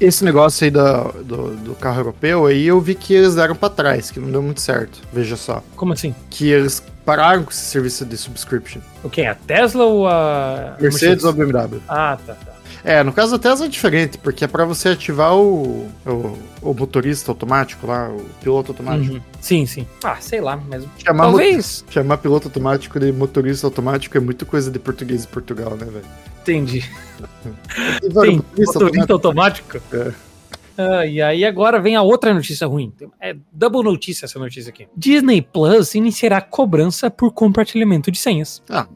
esse 0.00 0.24
negócio 0.24 0.64
aí 0.64 0.70
da- 0.70 1.10
do, 1.24 1.56
do 1.56 1.74
carro 1.74 2.00
europeu 2.00 2.46
aí 2.46 2.64
eu 2.66 2.80
vi 2.80 2.94
que 2.94 3.12
eles 3.12 3.34
deram 3.34 3.56
pra 3.56 3.68
trás, 3.68 4.10
que 4.10 4.20
não 4.20 4.30
deu 4.30 4.40
muito 4.42 4.60
certo. 4.60 5.00
Veja 5.12 5.36
só. 5.36 5.62
Como 5.74 5.92
assim? 5.92 6.14
Que 6.30 6.48
eles 6.50 6.80
pararam 7.04 7.42
com 7.42 7.50
esse 7.50 7.64
serviço 7.64 8.04
de 8.04 8.16
subscription. 8.16 8.80
O 9.02 9.10
quem? 9.10 9.26
A 9.26 9.34
Tesla 9.34 9.82
ou 9.84 10.06
a. 10.06 10.76
Mercedes 10.80 11.24
ou 11.24 11.32
BMW? 11.32 11.80
Ah, 11.88 12.16
tá, 12.24 12.34
tá. 12.34 12.51
É, 12.84 13.02
no 13.02 13.12
caso 13.12 13.32
da 13.32 13.38
Tesla 13.38 13.66
é 13.66 13.68
diferente, 13.68 14.18
porque 14.18 14.44
é 14.44 14.48
pra 14.48 14.64
você 14.64 14.90
ativar 14.90 15.34
o, 15.36 15.86
o, 16.06 16.38
o 16.62 16.74
motorista 16.74 17.30
automático 17.30 17.86
lá, 17.86 18.08
o 18.08 18.24
piloto 18.40 18.72
automático. 18.72 19.14
Uhum. 19.14 19.20
Sim, 19.40 19.66
sim. 19.66 19.86
Ah, 20.02 20.16
sei 20.20 20.40
lá, 20.40 20.56
mas. 20.56 20.84
Chamar, 20.98 21.24
mo- 21.24 21.38
Talvez. 21.38 21.84
chamar 21.90 22.16
piloto 22.18 22.48
automático 22.48 22.98
de 23.00 23.12
motorista 23.12 23.66
automático 23.66 24.16
é 24.16 24.20
muito 24.20 24.44
coisa 24.46 24.70
de 24.70 24.78
português 24.78 25.22
de 25.22 25.28
Portugal, 25.28 25.70
né, 25.76 25.86
velho? 25.86 26.04
Entendi. 26.42 26.84
E, 28.02 28.08
Tem 28.08 28.36
motorista 28.36 28.78
motorista 28.78 29.12
automático? 29.12 29.80
É. 29.92 30.12
Ah, 30.76 31.06
e 31.06 31.20
aí 31.20 31.44
agora 31.44 31.78
vem 31.80 31.94
a 31.96 32.02
outra 32.02 32.32
notícia 32.32 32.66
ruim. 32.66 32.92
É 33.20 33.36
double 33.52 33.82
notícia 33.82 34.24
essa 34.24 34.38
notícia 34.38 34.70
aqui. 34.70 34.88
Disney 34.96 35.42
Plus 35.42 35.94
iniciará 35.94 36.40
cobrança 36.40 37.10
por 37.10 37.30
compartilhamento 37.32 38.10
de 38.10 38.18
senhas. 38.18 38.62
Ah. 38.70 38.86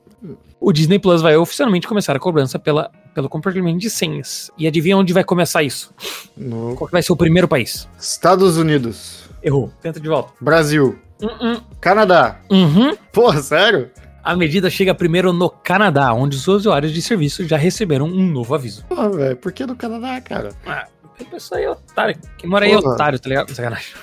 O 0.58 0.72
Disney 0.72 0.98
Plus 0.98 1.20
vai 1.20 1.36
oficialmente 1.36 1.86
começar 1.86 2.16
a 2.16 2.18
cobrança 2.18 2.58
pela, 2.58 2.90
pelo 3.16 3.30
compartilhamento 3.30 3.78
de 3.78 3.88
senhas. 3.88 4.50
E 4.58 4.66
adivinha 4.66 4.94
onde 4.94 5.10
vai 5.14 5.24
começar 5.24 5.62
isso? 5.62 5.90
No 6.36 6.74
Qual 6.76 6.86
que 6.86 6.92
vai 6.92 7.02
ser 7.02 7.12
o 7.12 7.16
primeiro 7.16 7.48
país? 7.48 7.88
Estados 7.98 8.58
Unidos, 8.58 9.24
Errou. 9.42 9.72
Tenta 9.80 9.98
de 9.98 10.06
volta. 10.06 10.34
Brasil, 10.38 10.98
Uhum. 11.22 11.62
Canadá. 11.80 12.40
Uhum. 12.50 12.94
Porra, 13.10 13.40
sério? 13.40 13.90
A 14.22 14.36
medida 14.36 14.68
chega 14.68 14.94
primeiro 14.94 15.32
no 15.32 15.48
Canadá, 15.48 16.12
onde 16.12 16.36
os 16.36 16.46
usuários 16.46 16.92
de 16.92 17.00
serviço 17.00 17.46
já 17.48 17.56
receberam 17.56 18.04
um 18.06 18.26
novo 18.26 18.54
aviso. 18.54 18.84
Porra, 18.84 19.08
velho, 19.08 19.36
por 19.38 19.50
que 19.50 19.64
no 19.64 19.74
Canadá, 19.74 20.20
cara? 20.20 20.50
Ah, 20.66 20.86
pessoa 21.30 21.58
aí 21.58 21.64
é 21.64 21.70
otário. 21.70 22.16
Quem 22.36 22.50
mora 22.50 22.66
aí 22.66 22.72
é 22.72 22.76
otário, 22.76 23.18
tá 23.18 23.30
ligado? 23.30 23.50
Sacanagem. 23.54 23.94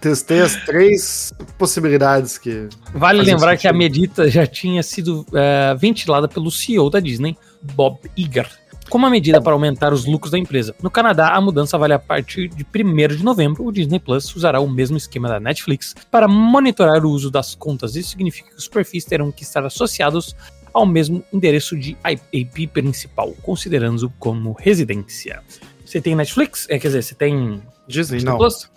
Testei 0.00 0.40
as 0.40 0.54
três 0.64 1.32
possibilidades 1.58 2.38
que. 2.38 2.68
Vale 2.94 3.22
lembrar 3.22 3.50
sentido. 3.52 3.60
que 3.62 3.68
a 3.68 3.72
medida 3.72 4.30
já 4.30 4.46
tinha 4.46 4.82
sido 4.84 5.26
eh, 5.32 5.74
ventilada 5.76 6.28
pelo 6.28 6.50
CEO 6.50 6.88
da 6.90 7.00
Disney, 7.00 7.36
Bob 7.74 7.98
Iger, 8.16 8.48
como 8.88 9.04
uma 9.04 9.10
medida 9.10 9.40
para 9.40 9.52
aumentar 9.52 9.92
os 9.92 10.04
lucros 10.04 10.30
da 10.32 10.38
empresa. 10.38 10.74
No 10.82 10.90
Canadá, 10.90 11.28
a 11.28 11.40
mudança 11.40 11.78
vale 11.78 11.94
a 11.94 11.98
partir 11.98 12.48
de 12.48 12.64
1 12.64 13.16
de 13.16 13.24
novembro. 13.24 13.64
O 13.64 13.72
Disney 13.72 13.98
Plus 13.98 14.34
usará 14.34 14.60
o 14.60 14.68
mesmo 14.68 14.96
esquema 14.96 15.28
da 15.28 15.40
Netflix 15.40 15.94
para 16.10 16.28
monitorar 16.28 17.04
o 17.04 17.10
uso 17.10 17.30
das 17.30 17.54
contas. 17.54 17.96
Isso 17.96 18.10
significa 18.10 18.50
que 18.50 18.56
os 18.56 18.68
perfis 18.68 19.04
terão 19.04 19.30
que 19.32 19.42
estar 19.42 19.64
associados 19.64 20.36
ao 20.74 20.86
mesmo 20.86 21.22
endereço 21.32 21.76
de 21.76 21.96
IP 22.32 22.66
principal, 22.66 23.32
considerando 23.42 24.10
como 24.18 24.52
residência. 24.52 25.42
Você 25.84 26.00
tem 26.00 26.14
Netflix? 26.14 26.66
É, 26.70 26.78
quer 26.78 26.88
dizer, 26.88 27.02
você 27.02 27.14
tem 27.14 27.62
Disney, 27.86 28.16
Disney 28.16 28.30
não. 28.30 28.38
Plus? 28.38 28.70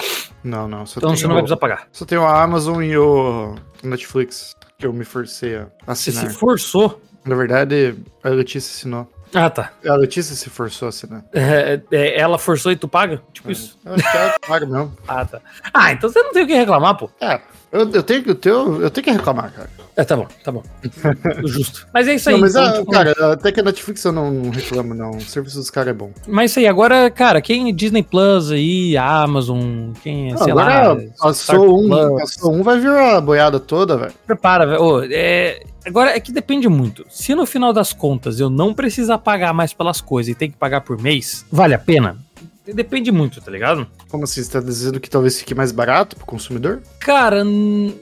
Não, 0.43 0.67
não. 0.67 0.83
Então 0.83 1.01
tenho, 1.01 1.17
você 1.17 1.27
não 1.27 1.33
vai 1.33 1.43
precisar 1.43 1.57
pagar. 1.57 1.87
Só 1.91 2.05
tenho 2.05 2.23
a 2.23 2.43
Amazon 2.43 2.83
e 2.83 2.97
o 2.97 3.55
Netflix, 3.81 4.53
que 4.77 4.85
eu 4.85 4.93
me 4.93 5.05
forcei 5.05 5.55
a 5.55 5.67
Você 5.87 6.09
assinar. 6.09 6.29
se 6.29 6.37
forçou. 6.37 7.01
Na 7.25 7.35
verdade, 7.35 7.95
a 8.23 8.29
Letícia 8.29 8.69
assinou. 8.69 9.09
Ah, 9.33 9.49
tá. 9.49 9.71
A 9.85 9.95
Letícia 9.95 10.33
se 10.35 10.49
forçou 10.49 10.85
a 10.85 10.89
assinar. 10.89 11.25
É, 11.33 11.81
é, 11.91 12.19
ela 12.19 12.37
forçou 12.37 12.71
e 12.71 12.75
tu 12.77 12.87
paga? 12.87 13.21
Tipo 13.33 13.51
isso. 13.51 13.77
Eu 13.83 13.93
acho 13.95 14.11
que 14.11 14.17
ela 14.17 14.35
paga 14.47 14.65
mesmo. 14.65 14.93
Ah, 15.07 15.25
tá. 15.25 15.41
Ah, 15.73 15.91
então 15.91 16.09
você 16.09 16.21
não 16.21 16.31
tem 16.31 16.43
o 16.43 16.47
que 16.47 16.53
reclamar, 16.53 16.95
pô. 16.95 17.09
É, 17.19 17.41
eu, 17.71 17.89
eu 17.91 18.03
tenho, 18.03 18.23
que- 18.23 18.29
eu, 18.29 18.35
tenho, 18.35 18.81
eu 18.81 18.89
tenho 18.89 19.03
que 19.03 19.11
reclamar, 19.11 19.51
cara. 19.51 19.69
É, 19.97 20.03
tá 20.05 20.15
bom, 20.15 20.27
tá 20.43 20.51
bom. 20.51 20.63
Justo. 21.43 21.85
Mas 21.93 22.07
é 22.07 22.13
isso 22.15 22.29
aí. 22.29 22.35
Não, 22.35 22.41
mas, 22.41 22.51
então, 22.55 22.63
ah, 22.65 22.73
tipo, 22.79 22.91
cara, 22.91 23.33
até 23.33 23.51
que 23.51 23.59
a 23.59 23.63
Netflix 23.63 24.03
eu 24.05 24.11
não, 24.13 24.31
não 24.31 24.51
reclamo, 24.51 24.93
não. 24.93 25.11
O 25.11 25.21
serviço 25.21 25.57
dos 25.57 25.69
caras 25.69 25.89
é 25.89 25.93
bom. 25.93 26.11
mas 26.27 26.43
é 26.43 26.45
isso 26.45 26.59
aí, 26.59 26.67
agora, 26.67 27.09
cara, 27.11 27.41
quem 27.41 27.73
Disney 27.75 28.03
Plus 28.03 28.51
aí, 28.51 28.95
Amazon, 28.95 29.91
quem, 30.01 30.33
é, 30.33 30.37
sei 30.37 30.51
Agora, 30.51 30.93
lá. 30.93 30.99
Star 31.33 31.57
passou 31.57 31.79
um, 31.79 31.87
Plus, 31.89 32.21
passou 32.21 32.53
um, 32.53 32.63
vai 32.63 32.79
vir 32.79 32.91
a 32.91 33.19
boiada 33.19 33.59
toda, 33.59 33.97
velho. 33.97 34.13
Prepara, 34.25 34.65
velho. 34.65 34.81
Ô, 34.81 35.03
é, 35.03 35.61
Agora 35.85 36.11
é 36.15 36.19
que 36.19 36.31
depende 36.31 36.67
muito. 36.67 37.05
Se 37.09 37.35
no 37.35 37.45
final 37.45 37.71
das 37.71 37.93
contas 37.93 38.39
eu 38.39 38.49
não 38.49 38.73
precisar 38.73 39.17
pagar 39.19 39.53
mais 39.53 39.71
pelas 39.73 40.01
coisas 40.01 40.31
e 40.31 40.35
tem 40.35 40.49
que 40.49 40.57
pagar 40.57 40.81
por 40.81 40.99
mês, 41.01 41.45
vale 41.51 41.73
a 41.73 41.79
pena? 41.79 42.17
Depende 42.73 43.11
muito, 43.11 43.39
tá 43.41 43.51
ligado? 43.51 43.85
Como 44.09 44.23
assim? 44.23 44.41
Você 44.41 44.51
tá 44.51 44.59
dizendo 44.59 44.99
que 44.99 45.07
talvez 45.09 45.37
fique 45.39 45.53
mais 45.53 45.71
barato 45.71 46.15
pro 46.15 46.25
consumidor? 46.25 46.81
Cara, 46.99 47.43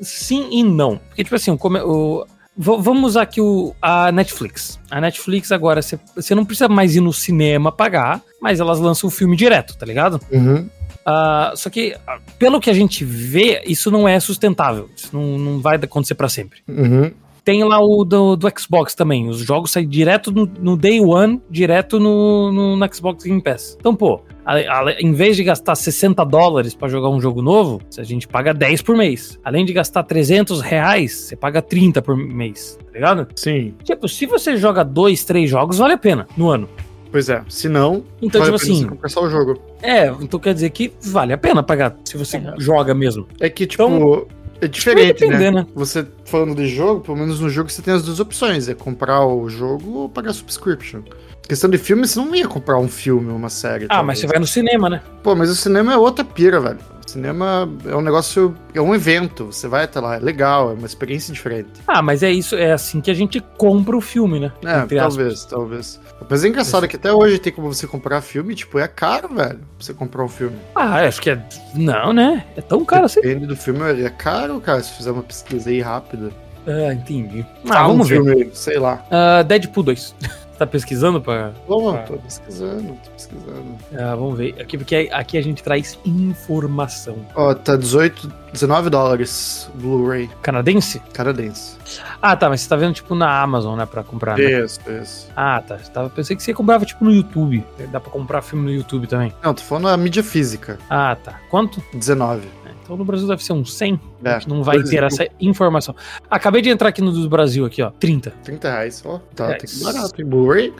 sim 0.02 0.48
e 0.52 0.63
não. 0.63 0.98
Porque, 1.10 1.24
tipo 1.24 1.36
assim, 1.36 1.52
o 1.52 2.26
vamos 2.56 3.12
usar 3.12 3.24
aqui 3.24 3.41
o, 3.41 3.76
a 3.82 4.12
Netflix. 4.12 4.80
A 4.89 5.02
Netflix 5.02 5.52
agora, 5.52 5.82
você- 5.82 6.36
não 6.36 6.46
precisa 6.46 6.69
mais 6.69 6.96
ir 6.96 7.02
no 7.02 7.12
cinema 7.12 7.72
pagar, 7.72 8.22
mas 8.41 8.60
elas 8.60 8.80
lançam 8.80 9.08
o 9.08 9.12
filme 9.12 9.36
direto, 9.36 9.76
tá 9.76 9.86
ligado? 9.86 10.19
Uhum. 10.32 10.69
Ah, 11.06 11.52
só 11.56 11.69
que, 11.69 11.98
ah, 12.08 12.19
pelo 12.39 12.62
que 12.62 12.69
a 12.69 12.74
gente 12.74 13.04
vê, 13.04 13.62
isso 13.65 13.89
não 13.91 14.08
é 14.08 14.19
sustentável. 14.19 14.89
Isso 14.96 15.10
não, 15.12 15.38
não 15.38 15.60
vai 15.60 15.76
acontecer 15.78 16.15
pra 16.15 16.30
sempre. 16.30 16.60
Uhum. 16.67 17.12
Tem 17.43 17.63
lá 17.63 17.79
o 17.84 18.06
do, 18.06 18.36
do 18.38 18.47
Xbox 18.58 18.95
também. 18.95 19.27
Os 19.27 19.39
jogos 19.39 19.71
saem 19.71 19.88
direto 19.88 20.32
no, 20.32 20.49
no 20.60 20.77
Day 20.77 21.01
One, 21.01 21.41
direto 21.49 21.99
no, 21.99 22.51
no, 22.51 22.77
no 22.77 22.93
Xbox 22.95 23.23
Game 23.25 23.41
Pass. 23.41 23.75
Então, 23.77 23.93
pô, 23.93 24.21
a- 24.45 24.53
a- 24.56 24.95
em 24.99 25.12
vez 25.12 25.36
de 25.36 25.43
gastar 25.43 25.75
60 25.75 26.23
dólares 26.23 26.73
pra 26.73 26.88
jogar 26.88 27.10
um 27.10 27.19
jogo 27.19 27.41
novo, 27.41 27.82
a 27.97 28.03
gente 28.03 28.29
paga 28.29 28.53
10 28.53 28.82
por 28.82 28.95
mês. 28.95 29.38
Além 29.43 29.65
de 29.65 29.73
gastar 29.73 30.03
300 30.03 30.62
reais, 30.62 31.12
você 31.13 31.36
paga 31.36 31.62
30 31.62 32.01
por 32.01 32.15
mês, 32.15 32.79
tá 32.86 32.91
ligado? 32.93 33.27
Sim. 33.36 33.73
Tipo, 33.84 34.08
se 34.08 34.25
você 34.25 34.56
joga 34.56 34.82
dois, 34.84 35.25
três 35.25 35.49
jogos, 35.49 35.77
vale 35.79 35.93
a 35.95 35.97
pena 35.97 36.25
no 36.38 36.49
ano. 36.49 36.69
Pois 37.12 37.27
é. 37.29 37.43
Se 37.49 37.67
não, 37.67 38.03
Então, 38.21 38.41
vale 38.41 38.53
tipo 38.58 38.71
assim, 38.73 38.88
comprar 38.88 39.10
só 39.10 39.21
o 39.21 39.29
jogo. 39.29 39.60
é, 39.82 40.08
então 40.21 40.39
quer 40.39 40.53
dizer 40.53 40.69
que 40.71 40.93
vale 41.01 41.32
a 41.34 41.38
pena 41.38 41.62
pagar 41.62 41.95
se 42.06 42.17
você 42.17 42.41
joga 42.58 42.93
mesmo. 42.95 43.27
É 43.39 43.49
que, 43.49 43.67
tipo, 43.67 43.84
Então, 43.84 44.25
é 44.65 44.67
diferente, 44.67 45.26
né? 45.28 45.52
né? 45.52 45.67
Você 45.76 46.06
falando 46.26 46.56
de 46.56 46.67
jogo, 46.67 47.02
pelo 47.02 47.17
menos 47.17 47.39
no 47.39 47.49
jogo 47.49 47.69
você 47.69 47.82
tem 47.82 47.93
as 47.93 48.04
duas 48.04 48.19
opções: 48.19 48.67
é 48.69 48.73
comprar 48.73 49.26
o 49.26 49.49
jogo 49.49 49.99
ou 49.99 50.10
pagar 50.10 50.34
subscription. 50.34 51.02
Questão 51.47 51.69
de 51.69 51.78
filme, 51.78 52.08
você 52.08 52.17
não 52.17 52.34
ia 52.34 52.47
comprar 52.47 52.78
um 52.78 52.88
filme 52.88 53.30
ou 53.30 53.36
uma 53.36 53.49
série. 53.49 53.88
Ah, 53.89 54.02
mas 54.02 54.19
você 54.19 54.28
vai 54.28 54.39
no 54.39 54.47
cinema, 54.47 54.89
né? 54.89 55.02
Pô, 55.21 55.36
mas 55.36 55.49
o 55.49 55.56
cinema 55.56 55.93
é 55.93 55.97
outra 55.97 56.23
pira, 56.23 56.60
velho. 56.60 56.80
Cinema 57.13 57.69
é 57.86 57.95
um 57.95 58.02
negócio, 58.02 58.56
é 58.73 58.82
um 58.82 58.95
evento. 58.95 59.45
Você 59.45 59.67
vai 59.67 59.84
até 59.84 59.99
lá, 59.99 60.15
é 60.15 60.19
legal, 60.19 60.71
é 60.71 60.73
uma 60.73 60.88
experiência 60.88 61.32
diferente. 61.32 61.69
Ah, 61.88 62.02
mas 62.02 62.23
é 62.23 62.32
isso, 62.32 62.56
é 62.56 62.71
assim 62.71 63.02
que 63.02 63.12
a 63.12 63.13
gente 63.13 63.39
compra 63.58 63.95
o 63.95 64.02
filme, 64.02 64.39
né? 64.39 64.52
É, 64.65 64.80
Entre 64.80 64.97
aspas. 64.97 65.15
talvez, 65.15 65.45
talvez. 65.45 65.99
Mas 66.28 66.43
é 66.43 66.47
engraçado 66.47 66.88
que 66.88 66.95
até 66.95 67.13
hoje 67.13 67.38
tem 67.38 67.54
como 67.54 67.71
você 67.71 67.86
comprar 67.86 68.21
filme, 68.21 68.56
tipo, 68.56 68.80
é 68.80 68.88
caro, 68.88 69.30
velho, 69.30 69.60
pra 69.60 69.67
você 69.80 69.93
comprar 69.93 70.23
um 70.23 70.28
filme. 70.28 70.58
Ah, 70.73 71.06
acho 71.06 71.21
que 71.21 71.30
é. 71.30 71.47
Não, 71.76 72.12
né? 72.13 72.45
É 72.58 72.62
tão 72.62 72.84
caro 72.84 73.06
assim. 73.06 73.21
Depende 73.21 73.45
do 73.45 73.56
filme, 73.56 74.04
é 74.04 74.10
caro, 74.10 74.60
cara, 74.60 74.82
se 74.82 74.93
fizer 74.93 75.12
uma 75.12 75.23
pesquisa 75.23 75.69
aí 75.69 75.82
rápida. 75.82 76.32
Ah, 76.67 76.93
entendi. 76.93 77.45
Ah, 77.69 77.80
Ah, 77.84 77.88
vamos 77.88 78.06
um 78.06 78.10
ver. 78.10 78.15
filme, 78.23 78.49
sei 78.54 78.78
lá. 78.80 79.04
Ah, 79.12 79.41
Deadpool 79.43 79.84
2. 79.84 80.15
tá 80.58 80.65
pesquisando 80.67 81.19
pra. 81.21 81.52
Vamos, 81.67 81.95
Ah. 81.95 81.97
tô 81.99 82.13
pesquisando, 82.17 82.97
tô 83.04 83.10
pesquisando. 83.12 83.76
Ah, 83.97 84.15
vamos 84.15 84.38
ver. 84.38 84.56
Aqui, 84.62 84.78
porque 84.78 85.10
aqui 85.12 85.38
a 85.38 85.41
gente 85.41 85.62
traz 85.63 85.97
informação. 86.06 87.17
Ó, 87.36 87.54
tá 87.54 87.76
18, 87.76 88.32
19 88.52 88.89
dólares 88.89 89.69
Blu-ray 89.76 90.30
Canadense? 90.41 90.99
canadense. 91.12 91.76
Ah, 92.21 92.36
tá, 92.36 92.49
mas 92.49 92.62
você 92.62 92.69
tá 92.69 92.76
vendo 92.76 92.93
tipo 92.93 93.13
na 93.15 93.41
Amazon, 93.41 93.78
né? 93.78 93.86
Pra 93.86 94.04
comprar. 94.04 94.38
né? 94.38 94.43
Isso, 94.63 94.80
isso. 95.02 95.28
Ah, 95.36 95.62
tá. 95.65 95.76
Tava, 95.91 96.10
pensei 96.10 96.36
que 96.36 96.43
você 96.43 96.54
comprava 96.54 96.86
tipo 96.86 97.04
no 97.04 97.12
YouTube. 97.12 97.65
Dá 97.91 97.99
pra 97.99 98.12
comprar 98.12 98.41
filme 98.41 98.63
no 98.65 98.71
YouTube 98.71 99.08
também. 99.08 99.34
Não, 99.43 99.54
tô 99.54 99.62
falando 99.63 99.89
a 99.89 99.97
mídia 99.97 100.23
física, 100.23 100.78
Ah, 100.89 101.17
tá. 101.21 101.39
Quanto? 101.49 101.84
19. 101.93 102.47
É, 102.84 102.86
Então 102.86 102.98
no 102.98 103.06
Brasil 103.06 103.28
deve 103.28 103.43
ser 103.43 103.54
uns 103.54 103.74
100. 103.74 104.00
É, 104.24 104.39
não 104.48 104.63
vai 104.63 104.82
ter 104.84 105.04
essa 105.04 105.28
informação. 105.39 105.96
Acabei 106.30 106.62
de 106.62 106.69
entrar 106.69 106.89
aqui 106.89 107.02
no 107.02 107.12
do 107.12 107.30
Brasil 107.30 107.65
aqui, 107.65 107.82
ó. 107.82 107.89
30. 107.91 108.32
30 108.43 108.69
reais, 108.69 109.02
ó. 109.06 109.19
Tá, 109.36 109.52
É, 109.52 109.54
tem 109.56 109.69
que 109.69 109.84
barato? 109.84 110.26
Blu-ray? 110.26 110.74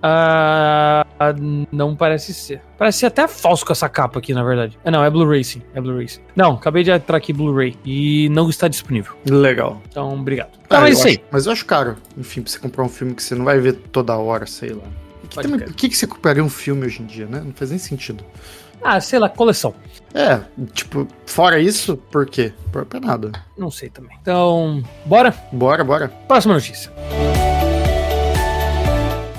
Ah, 0.00 1.04
não 1.72 1.96
parece 1.96 2.32
ser. 2.32 2.60
Parece 2.78 2.98
ser 2.98 3.06
até 3.06 3.26
falso 3.26 3.66
com 3.66 3.72
essa 3.72 3.88
capa 3.88 4.18
aqui, 4.20 4.32
na 4.32 4.42
verdade. 4.44 4.78
É, 4.84 4.90
não, 4.90 5.04
é 5.04 5.10
Blu-ray 5.10 5.42
sim. 5.42 5.60
É 5.74 5.80
Blu-ray 5.80 6.08
sim. 6.08 6.20
Não, 6.36 6.52
acabei 6.54 6.84
de 6.84 6.90
entrar 6.90 7.16
aqui 7.16 7.32
Blu-ray 7.32 7.76
e 7.84 8.28
não 8.30 8.48
está 8.48 8.68
disponível. 8.68 9.14
Legal. 9.28 9.82
Então, 9.88 10.12
obrigado. 10.14 10.50
Tá, 10.68 10.78
Ah, 10.78 10.80
mas 10.82 10.90
eu 10.90 10.98
isso 10.98 11.06
aí. 11.08 11.14
acho- 11.14 11.22
mas 11.32 11.46
eu 11.46 11.52
acho 11.52 11.64
caro, 11.66 11.96
enfim, 12.16 12.42
pra 12.42 12.50
você 12.52 12.58
comprar 12.58 12.84
um 12.84 12.88
filme 12.88 13.14
que 13.14 13.22
você 13.22 13.34
não 13.34 13.44
vai 13.44 13.58
ver 13.58 13.72
toda 13.74 14.16
hora, 14.16 14.46
sei 14.46 14.70
lá. 14.70 14.84
Que 15.28 15.42
também-. 15.42 15.60
Por 15.60 15.74
que, 15.74 15.88
que 15.88 15.96
você 15.96 16.06
compraria 16.06 16.42
um 16.44 16.48
filme 16.48 16.86
hoje 16.86 17.02
em 17.02 17.06
dia, 17.06 17.26
né? 17.26 17.42
Não 17.44 17.52
faz 17.52 17.70
nem 17.70 17.78
sentido. 17.78 18.24
Ah, 18.82 19.00
sei 19.00 19.18
lá, 19.18 19.28
coleção. 19.28 19.74
É, 20.14 20.40
tipo, 20.72 21.06
fora 21.26 21.60
isso, 21.60 21.96
por 22.10 22.26
quê? 22.26 22.52
Por, 22.72 22.84
pra 22.86 22.98
nada. 23.00 23.32
Não 23.56 23.70
sei 23.70 23.90
também. 23.90 24.16
Então, 24.20 24.82
bora? 25.04 25.34
Bora, 25.52 25.84
bora. 25.84 26.08
Próxima 26.26 26.54
notícia. 26.54 26.90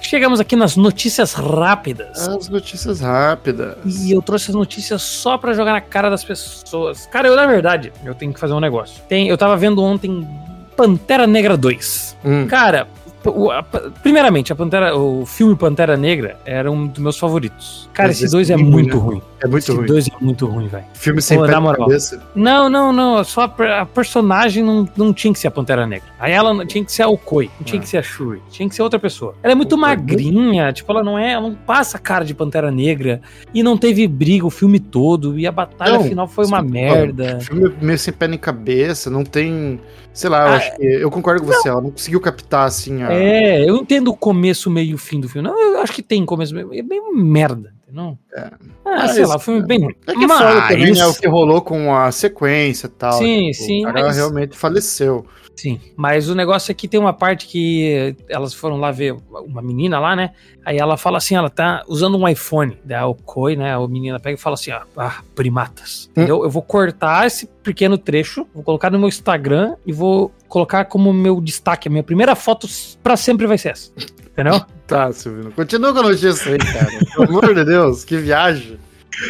Chegamos 0.02 0.40
aqui 0.40 0.56
nas 0.56 0.76
notícias 0.76 1.34
rápidas. 1.34 2.28
As 2.28 2.50
notícias 2.50 3.00
rápidas. 3.00 3.78
E 3.86 4.12
eu 4.12 4.22
trouxe 4.24 4.50
as 4.50 4.56
notícias 4.56 5.04
só 5.04 5.38
pra 5.38 5.54
jogar 5.54 5.74
na 5.74 5.82
cara 5.82 6.10
das 6.10 6.24
pessoas. 6.24 7.06
Cara, 7.06 7.28
eu, 7.28 7.36
na 7.36 7.46
verdade, 7.46 7.94
eu 8.04 8.16
tenho 8.16 8.34
que 8.34 8.40
fazer 8.40 8.54
um 8.54 8.60
negócio. 8.60 9.04
Tem, 9.08 9.28
eu 9.28 9.38
tava 9.38 9.56
vendo 9.56 9.84
ontem 9.84 10.28
Pantera 10.76 11.28
Negra 11.28 11.56
2. 11.56 12.18
Hum, 12.26 12.48
Cara, 12.48 12.88
o- 13.26 13.52
a- 13.52 13.62
primeiramente, 13.64 14.52
a 14.54 14.56
Pantera, 14.56 14.96
o 14.98 15.26
filme 15.26 15.56
Pantera 15.56 15.98
Negra 15.98 16.38
era 16.46 16.72
um 16.72 16.88
dos 16.88 17.02
meus 17.02 17.18
favoritos. 17.18 17.90
Cara, 17.94 18.12
esse 18.12 18.24
esse 18.26 18.32
dois 18.34 18.50
é 18.50 18.56
filme, 18.56 18.72
muito 18.72 18.96
né? 18.98 19.02
ruim. 19.04 19.22
é 19.44 19.48
muito 19.48 19.64
esse 19.64 19.72
ruim. 19.72 19.86
dois 19.86 20.08
é 20.08 20.12
muito 20.24 20.46
ruim, 20.46 20.68
velho. 20.68 20.86
Filme 20.94 21.22
sem 21.22 21.38
Pô, 21.38 21.46
pé 21.46 21.60
na 21.60 21.76
cabeça. 21.76 22.22
Não, 22.34 22.70
não, 22.70 22.94
não. 22.94 23.24
Só 23.24 23.42
a, 23.42 23.82
a 23.82 23.86
personagem 23.86 24.64
não, 24.64 24.88
não 24.96 25.14
tinha 25.14 25.34
que 25.34 25.40
ser 25.40 25.48
a 25.48 25.52
Pantera 25.52 25.86
Negra. 25.86 26.08
Aí 26.20 26.32
ela 26.32 26.66
tinha 26.66 26.84
que 26.84 26.92
ser 26.92 27.04
a 27.04 27.08
Okoi, 27.10 27.50
não 27.60 27.66
tinha 27.66 27.80
Ah. 27.80 27.84
que 27.84 27.90
ser 27.90 27.98
a 27.98 28.04
Shuri, 28.04 28.42
tinha 28.50 28.68
que 28.70 28.76
ser 28.76 28.82
outra 28.84 29.00
pessoa. 29.00 29.36
Ela 29.44 29.52
é 29.52 29.56
muito 29.56 29.78
magrinha, 29.78 30.72
tipo, 30.72 30.92
ela 30.92 31.04
não 31.04 31.18
é, 31.18 31.34
ela 31.34 31.42
não 31.50 31.56
passa 31.56 31.98
a 31.98 32.00
cara 32.00 32.24
de 32.24 32.34
Pantera 32.34 32.72
Negra 32.72 33.22
e 33.54 33.62
não 33.64 33.78
teve 33.78 34.08
briga 34.08 34.46
o 34.46 34.50
filme 34.50 34.80
todo 34.80 35.38
e 35.38 35.46
a 35.46 35.52
batalha 35.52 35.94
Não, 35.94 36.04
final 36.04 36.28
foi 36.28 36.46
uma 36.46 36.62
merda. 36.62 37.40
Filme 37.42 37.74
meio 37.82 38.00
sem 38.00 38.14
pé 38.14 38.28
nem 38.28 38.40
cabeça, 38.40 39.10
não 39.10 39.24
tem. 39.24 39.80
Sei 40.14 40.30
lá, 40.30 40.42
eu 40.42 40.48
Ah, 40.48 40.56
acho 40.58 40.76
que. 40.76 40.84
Eu 40.84 41.12
concordo 41.12 41.42
com 41.42 41.48
você, 41.48 41.70
ela 41.70 41.80
não 41.82 41.92
conseguiu 41.92 42.20
captar 42.20 42.68
assim 42.68 43.04
a. 43.04 43.12
É, 43.14 43.70
eu 43.70 43.78
entendo 43.78 44.10
o 44.10 44.16
começo, 44.18 44.70
meio 44.70 44.96
e 44.96 44.98
fim 44.98 45.20
do 45.20 45.30
filme. 45.30 45.48
Não, 45.48 45.58
eu 45.58 45.80
acho 45.82 45.94
que 45.94 46.02
tem 46.02 46.26
começo, 46.26 46.54
meio. 46.54 46.74
É 46.74 46.82
bem 46.82 47.02
merda, 47.16 47.74
entendeu? 47.84 48.18
É. 48.34 48.40
Ah, 48.86 48.98
Mas, 48.98 49.12
sei 49.12 49.26
lá, 49.26 49.36
o 49.36 49.40
filme 49.40 49.60
é 49.62 49.64
bem 49.64 49.80
ruim. 49.84 49.96
É 50.08 50.14
que 50.14 50.28
Mas- 50.28 50.38
foda 50.38 50.62
também, 50.68 50.94
né? 50.94 51.06
O 51.06 51.14
que 51.14 51.28
rolou 51.28 51.62
com 51.62 51.96
a 51.96 52.12
sequência 52.12 52.88
e 52.88 52.90
tal. 52.90 53.14
Sim, 53.14 53.52
tipo, 53.52 53.64
sim, 53.66 53.82
O 53.86 53.94
cara 53.94 54.02
mas- 54.08 54.16
realmente 54.18 54.58
faleceu. 54.58 55.26
Sim, 55.60 55.78
mas 55.98 56.30
o 56.30 56.36
negócio 56.36 56.72
é 56.72 56.74
que 56.74 56.88
tem 56.88 56.98
uma 56.98 57.12
parte 57.12 57.46
que 57.46 58.16
elas 58.30 58.54
foram 58.54 58.78
lá 58.78 58.92
ver 58.92 59.14
uma 59.30 59.62
menina 59.62 60.00
lá, 60.00 60.16
né? 60.16 60.32
Aí 60.64 60.78
ela 60.78 60.96
fala 60.96 61.18
assim, 61.18 61.36
ela 61.36 61.50
tá 61.50 61.84
usando 61.86 62.18
um 62.18 62.26
iPhone. 62.26 62.78
Daí 62.82 62.98
a 62.98 63.06
Okoi, 63.06 63.58
né? 63.58 63.76
A 63.76 63.86
menina 63.86 64.22
pega 64.22 64.36
e 64.36 64.42
fala 64.42 64.54
assim, 64.54 64.72
ah, 64.72 64.84
ah, 64.96 65.22
primatas. 65.36 66.10
Hum. 66.16 66.24
Eu, 66.24 66.44
eu 66.46 66.50
vou 66.50 66.62
cortar 66.62 67.28
esse 67.28 67.46
pequeno 67.62 67.98
trecho, 67.98 68.48
vou 68.54 68.64
colocar 68.64 68.90
no 68.90 68.98
meu 68.98 69.10
Instagram 69.10 69.76
e 69.86 69.92
vou 69.92 70.32
colocar 70.48 70.86
como 70.86 71.12
meu 71.12 71.42
destaque. 71.42 71.90
A 71.90 71.92
minha 71.92 72.04
primeira 72.04 72.36
foto 72.36 72.66
pra 73.04 73.18
sempre 73.18 73.46
vai 73.46 73.58
ser 73.58 73.72
essa. 73.72 73.92
Entendeu? 74.32 74.62
Tá, 74.90 75.12
Silvino. 75.12 75.52
Continua 75.52 75.94
com 75.94 76.00
a 76.00 76.04
notícia 76.04 76.52
aí, 76.52 76.58
cara. 76.58 76.88
Pelo 77.14 77.30
amor 77.30 77.54
de 77.54 77.64
Deus, 77.64 78.04
que 78.04 78.18
viagem. 78.18 78.80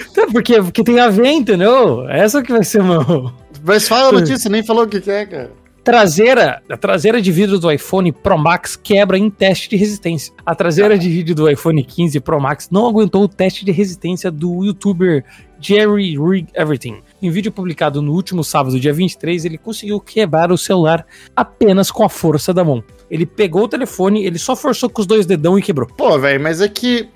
Então, 0.09 0.31
porque, 0.31 0.61
porque 0.61 0.85
tem 0.85 1.01
a 1.01 1.09
ver, 1.09 1.31
entendeu? 1.31 2.07
Essa 2.07 2.41
que 2.41 2.53
vai 2.53 2.63
ser 2.63 2.79
o 2.79 2.85
meu... 2.85 3.33
Mas 3.65 3.85
fala 3.85 4.07
a 4.07 4.11
notícia, 4.21 4.49
nem 4.49 4.63
falou 4.63 4.85
o 4.85 4.87
que 4.87 5.01
que 5.01 5.11
é, 5.11 5.25
cara. 5.25 5.58
Traseira, 5.83 6.61
a 6.69 6.77
traseira 6.77 7.21
de 7.21 7.31
vidro 7.31 7.57
do 7.57 7.71
iPhone 7.71 8.11
Pro 8.11 8.37
Max 8.37 8.75
quebra 8.75 9.17
em 9.17 9.29
teste 9.29 9.69
de 9.69 9.75
resistência. 9.75 10.33
A 10.45 10.53
traseira 10.53 10.97
de 10.97 11.09
vídeo 11.09 11.33
do 11.33 11.49
iPhone 11.49 11.83
15 11.83 12.19
Pro 12.19 12.39
Max 12.39 12.69
não 12.69 12.87
aguentou 12.87 13.23
o 13.23 13.27
teste 13.27 13.63
de 13.63 13.71
resistência 13.71 14.29
do 14.29 14.65
youtuber 14.65 15.23
Jerry 15.59 16.17
Rig 16.17 16.47
Everything. 16.53 17.01
Em 17.21 17.29
vídeo 17.29 17.51
publicado 17.51 18.01
no 18.01 18.13
último 18.13 18.43
sábado, 18.43 18.79
dia 18.79 18.93
23, 18.93 19.45
ele 19.45 19.57
conseguiu 19.57 19.99
quebrar 19.99 20.51
o 20.51 20.57
celular 20.57 21.05
apenas 21.35 21.91
com 21.91 22.03
a 22.03 22.09
força 22.09 22.53
da 22.53 22.63
mão. 22.63 22.83
Ele 23.09 23.25
pegou 23.25 23.63
o 23.63 23.67
telefone, 23.67 24.25
ele 24.25 24.37
só 24.37 24.55
forçou 24.55 24.89
com 24.89 25.01
os 25.01 25.07
dois 25.07 25.25
dedão 25.25 25.57
e 25.57 25.61
quebrou. 25.61 25.87
Pô, 25.87 26.17
velho, 26.19 26.41
mas 26.41 26.61
é 26.61 26.67
que. 26.67 27.09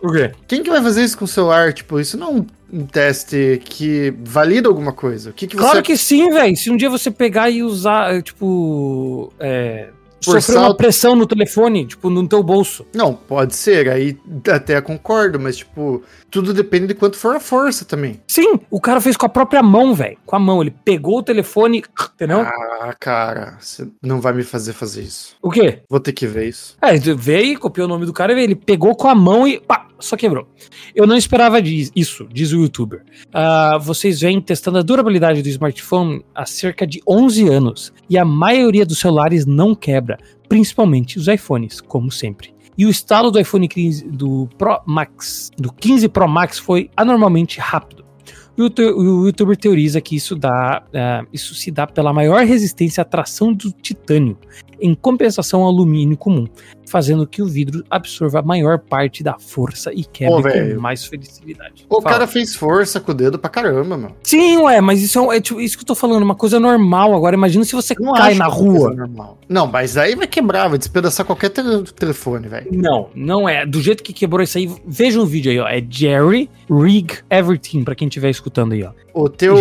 Por 0.00 0.12
quê? 0.14 0.32
Quem 0.48 0.62
que 0.62 0.70
vai 0.70 0.82
fazer 0.82 1.04
isso 1.04 1.18
com 1.18 1.24
o 1.24 1.28
celular? 1.28 1.72
Tipo, 1.72 2.00
isso 2.00 2.16
não 2.16 2.28
é 2.28 2.76
um, 2.76 2.86
teste 2.86 3.60
que 3.64 4.14
valida 4.24 4.68
alguma 4.68 4.92
coisa. 4.92 5.30
O 5.30 5.32
que 5.32 5.46
que 5.46 5.56
você. 5.56 5.62
Claro 5.62 5.82
que 5.82 5.96
sim, 5.96 6.30
velho. 6.30 6.56
Se 6.56 6.70
um 6.70 6.76
dia 6.76 6.88
você 6.88 7.10
pegar 7.10 7.50
e 7.50 7.62
usar, 7.62 8.22
tipo, 8.22 9.32
é, 9.38 9.88
salto- 10.20 10.58
uma 10.58 10.74
pressão 10.76 11.14
no 11.16 11.26
telefone, 11.26 11.86
tipo, 11.86 12.08
no 12.10 12.26
teu 12.28 12.42
bolso. 12.42 12.86
Não, 12.94 13.14
pode 13.14 13.54
ser, 13.54 13.88
aí 13.88 14.16
até 14.50 14.80
concordo, 14.80 15.38
mas 15.40 15.56
tipo, 15.56 16.02
tudo 16.30 16.54
depende 16.54 16.88
de 16.88 16.94
quanto 16.94 17.16
for 17.16 17.36
a 17.36 17.40
força 17.40 17.84
também. 17.84 18.20
Sim, 18.26 18.60
o 18.70 18.80
cara 18.80 19.00
fez 19.00 19.16
com 19.16 19.26
a 19.26 19.30
própria 19.30 19.62
mão, 19.62 19.94
velho. 19.94 20.16
Com 20.24 20.36
a 20.36 20.38
mão. 20.38 20.60
Ele 20.62 20.70
pegou 20.84 21.18
o 21.18 21.22
telefone, 21.22 21.82
entendeu? 22.14 22.40
Ah, 22.40 22.94
cara, 22.98 23.56
você 23.60 23.88
não 24.02 24.20
vai 24.20 24.32
me 24.32 24.44
fazer 24.44 24.72
fazer 24.72 25.02
isso. 25.02 25.34
O 25.42 25.50
quê? 25.50 25.80
Vou 25.88 26.00
ter 26.00 26.12
que 26.12 26.26
ver 26.26 26.48
isso. 26.48 26.76
É, 26.80 26.94
ele 26.94 27.14
veio, 27.14 27.58
copiou 27.58 27.86
o 27.86 27.90
nome 27.90 28.06
do 28.06 28.12
cara 28.12 28.32
e 28.32 28.34
veio. 28.34 28.44
Ele 28.46 28.54
pegou 28.54 28.94
com 28.94 29.08
a 29.08 29.14
mão 29.14 29.46
e 29.46 29.58
pá, 29.58 29.86
só 30.00 30.16
quebrou. 30.16 30.46
Eu 30.94 31.06
não 31.06 31.16
esperava 31.16 31.60
diz- 31.62 31.92
isso, 31.94 32.26
diz 32.32 32.52
o 32.52 32.60
youtuber. 32.62 33.02
Ah, 33.32 33.78
vocês 33.80 34.20
vêm 34.20 34.40
testando 34.40 34.78
a 34.78 34.82
durabilidade 34.82 35.42
do 35.42 35.48
smartphone 35.48 36.24
há 36.34 36.44
cerca 36.46 36.86
de 36.86 37.00
11 37.08 37.48
anos 37.48 37.92
e 38.08 38.16
a 38.18 38.24
maioria 38.24 38.84
dos 38.86 38.98
celulares 38.98 39.46
não 39.46 39.74
quebra, 39.74 40.18
principalmente 40.48 41.18
os 41.18 41.28
iPhones, 41.28 41.80
como 41.80 42.10
sempre. 42.10 42.52
E 42.76 42.86
o 42.86 42.90
estalo 42.90 43.30
do 43.30 43.38
iPhone 43.38 43.68
15 43.68 44.08
do 44.08 44.48
Pro 44.56 44.80
Max, 44.86 45.50
do 45.58 45.72
15 45.72 46.08
Pro 46.08 46.26
Max 46.28 46.58
foi 46.58 46.90
anormalmente 46.96 47.60
rápido. 47.60 48.04
O 48.58 48.62
youtu- 48.64 48.82
o 48.98 49.26
youtuber 49.26 49.56
teoriza 49.56 50.00
que 50.00 50.16
isso, 50.16 50.34
dá, 50.36 50.82
ah, 50.94 51.24
isso 51.32 51.54
se 51.54 51.70
dá 51.70 51.86
pela 51.86 52.12
maior 52.12 52.44
resistência 52.44 53.02
à 53.02 53.04
tração 53.04 53.52
do 53.52 53.70
titânio, 53.72 54.36
em 54.80 54.94
compensação 54.94 55.62
ao 55.62 55.68
alumínio 55.68 56.16
comum, 56.16 56.46
fazendo 56.88 57.26
que 57.26 57.40
o 57.42 57.46
vidro 57.46 57.84
absorva 57.90 58.40
a 58.40 58.42
maior 58.42 58.78
parte 58.78 59.22
da 59.22 59.38
força 59.38 59.92
e 59.92 60.04
quebre 60.04 60.74
com 60.74 60.80
mais 60.80 61.04
felicidade. 61.04 61.86
O 61.88 62.00
Fala. 62.00 62.14
cara 62.14 62.26
fez 62.26 62.54
força 62.54 62.98
com 63.00 63.12
o 63.12 63.14
dedo 63.14 63.38
pra 63.38 63.48
caramba, 63.50 63.96
meu. 63.96 64.10
Sim, 64.22 64.58
ué, 64.58 64.80
mas 64.80 65.02
isso 65.02 65.18
é, 65.18 65.22
um- 65.22 65.32
é 65.32 65.40
tipo, 65.40 65.60
isso 65.60 65.76
que 65.76 65.82
eu 65.82 65.86
tô 65.86 65.94
falando, 65.94 66.22
uma 66.22 66.34
coisa 66.34 66.58
normal. 66.58 67.14
Agora, 67.14 67.34
imagina 67.36 67.64
se 67.64 67.74
você 67.74 67.94
não 68.00 68.12
cai 68.14 68.34
na 68.34 68.46
rua. 68.46 68.94
Não, 69.48 69.66
mas 69.66 69.96
aí 69.96 70.14
vai 70.16 70.26
quebrar, 70.26 70.68
vai 70.68 70.78
despedaçar 70.78 71.24
qualquer 71.26 71.50
tele- 71.50 71.84
telefone, 71.94 72.48
velho. 72.48 72.68
Não, 72.72 73.08
não 73.14 73.48
é. 73.48 73.64
Do 73.66 73.80
jeito 73.80 74.02
que 74.02 74.12
quebrou 74.12 74.42
isso 74.42 74.58
aí, 74.58 74.70
veja 74.86 75.20
um 75.20 75.26
vídeo 75.26 75.50
aí, 75.52 75.58
ó. 75.58 75.68
É 75.68 75.84
Jerry 75.88 76.50
Rig 76.70 77.18
Everything, 77.28 77.82
pra 77.84 77.94
quem 77.94 78.06
estiver 78.08 78.30
escutando 78.30 78.72
aí, 78.72 78.84
ó. 78.84 78.92
O 79.12 79.28
teu. 79.28 79.56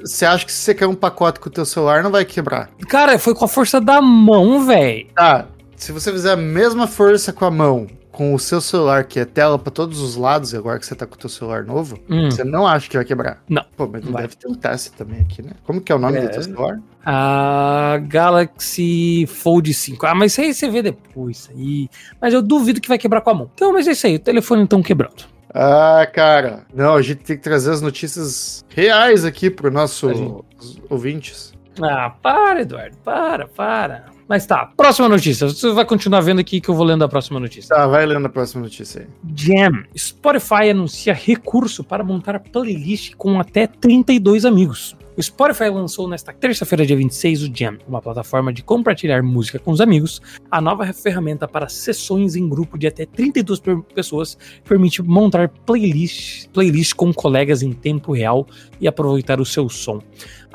Você 0.00 0.26
acha 0.26 0.44
que 0.44 0.52
se 0.52 0.58
você 0.58 0.74
quer 0.74 0.86
um 0.86 0.94
pacote 0.94 1.40
com 1.40 1.48
o 1.48 1.52
teu 1.52 1.64
celular, 1.64 2.02
não 2.02 2.10
vai 2.10 2.24
quebrar? 2.24 2.68
Cara, 2.88 3.18
foi 3.18 3.34
com 3.34 3.44
a 3.44 3.48
força 3.48 3.80
da 3.80 4.00
mão, 4.02 4.64
velho. 4.66 5.06
Tá, 5.14 5.46
se 5.76 5.90
você 5.92 6.12
fizer 6.12 6.32
a 6.32 6.36
mesma 6.36 6.86
força 6.86 7.32
com 7.32 7.44
a 7.46 7.50
mão, 7.50 7.86
com 8.12 8.34
o 8.34 8.38
seu 8.38 8.60
celular, 8.60 9.04
que 9.04 9.18
é 9.18 9.24
tela 9.24 9.58
pra 9.58 9.70
todos 9.70 10.00
os 10.00 10.16
lados, 10.16 10.52
agora 10.54 10.78
que 10.78 10.84
você 10.84 10.94
tá 10.94 11.06
com 11.06 11.14
o 11.14 11.18
teu 11.18 11.30
celular 11.30 11.64
novo, 11.64 11.98
Hum. 12.10 12.30
você 12.30 12.44
não 12.44 12.66
acha 12.66 12.86
que 12.90 12.96
vai 12.96 13.04
quebrar? 13.06 13.42
Não. 13.48 13.64
Pô, 13.76 13.88
mas 13.90 14.04
não 14.04 14.12
Vai. 14.12 14.22
deve 14.22 14.36
ter 14.36 14.46
um 14.48 14.54
teste 14.54 14.92
também 14.92 15.20
aqui, 15.20 15.40
né? 15.40 15.52
Como 15.64 15.80
que 15.80 15.90
é 15.90 15.94
o 15.94 15.98
nome 15.98 16.18
É. 16.18 16.22
do 16.22 16.28
teu 16.30 16.42
celular? 16.42 16.78
A 17.06 17.98
Galaxy 18.06 19.26
Fold 19.26 19.72
5. 19.72 20.04
Ah, 20.06 20.14
mas 20.14 20.32
isso 20.32 20.40
aí 20.42 20.52
você 20.52 20.68
vê 20.68 20.82
depois, 20.82 21.48
aí. 21.56 21.88
Mas 22.20 22.34
eu 22.34 22.42
duvido 22.42 22.80
que 22.80 22.88
vai 22.88 22.98
quebrar 22.98 23.22
com 23.22 23.30
a 23.30 23.34
mão. 23.34 23.50
Então, 23.54 23.72
mas 23.72 23.88
é 23.88 23.92
isso 23.92 24.06
aí, 24.06 24.16
o 24.16 24.18
telefone 24.18 24.62
então 24.62 24.82
quebrando. 24.82 25.24
Ah, 25.54 26.06
cara. 26.12 26.64
Não, 26.72 26.94
a 26.94 27.02
gente 27.02 27.18
tem 27.18 27.36
que 27.36 27.42
trazer 27.42 27.70
as 27.72 27.82
notícias 27.82 28.64
reais 28.68 29.24
aqui 29.24 29.50
pro 29.50 29.70
nosso 29.70 30.12
gente. 30.12 30.44
ouvintes. 30.88 31.52
Ah, 31.82 32.10
para, 32.22 32.62
Eduardo, 32.62 32.96
para, 32.98 33.46
para. 33.48 34.06
Mas 34.28 34.46
tá, 34.46 34.70
próxima 34.76 35.08
notícia. 35.08 35.48
Você 35.48 35.72
vai 35.72 35.84
continuar 35.84 36.20
vendo 36.20 36.40
aqui 36.40 36.60
que 36.60 36.68
eu 36.68 36.74
vou 36.74 36.84
lendo 36.84 37.02
a 37.02 37.08
próxima 37.08 37.40
notícia. 37.40 37.74
Tá, 37.74 37.86
vai 37.86 38.06
lendo 38.06 38.26
a 38.26 38.28
próxima 38.28 38.62
notícia 38.62 39.00
aí. 39.00 39.06
Jam. 39.34 39.82
Spotify 39.96 40.70
anuncia 40.70 41.12
recurso 41.12 41.82
para 41.82 42.04
montar 42.04 42.38
playlist 42.38 43.14
com 43.16 43.40
até 43.40 43.66
32 43.66 44.44
amigos. 44.44 44.96
O 45.20 45.22
Spotify 45.22 45.68
lançou 45.68 46.08
nesta 46.08 46.32
terça-feira, 46.32 46.86
dia 46.86 46.96
26, 46.96 47.42
o 47.42 47.50
Jam, 47.54 47.76
uma 47.86 48.00
plataforma 48.00 48.50
de 48.50 48.62
compartilhar 48.62 49.22
música 49.22 49.58
com 49.58 49.70
os 49.70 49.78
amigos. 49.78 50.18
A 50.50 50.62
nova 50.62 50.90
ferramenta 50.94 51.46
para 51.46 51.68
sessões 51.68 52.36
em 52.36 52.48
grupo 52.48 52.78
de 52.78 52.86
até 52.86 53.04
32 53.04 53.60
per- 53.60 53.82
pessoas 53.94 54.38
permite 54.66 55.02
montar 55.02 55.50
playlist, 55.50 56.48
playlist 56.54 56.94
com 56.94 57.12
colegas 57.12 57.62
em 57.62 57.70
tempo 57.70 58.12
real 58.14 58.46
e 58.80 58.88
aproveitar 58.88 59.42
o 59.42 59.44
seu 59.44 59.68
som. 59.68 60.00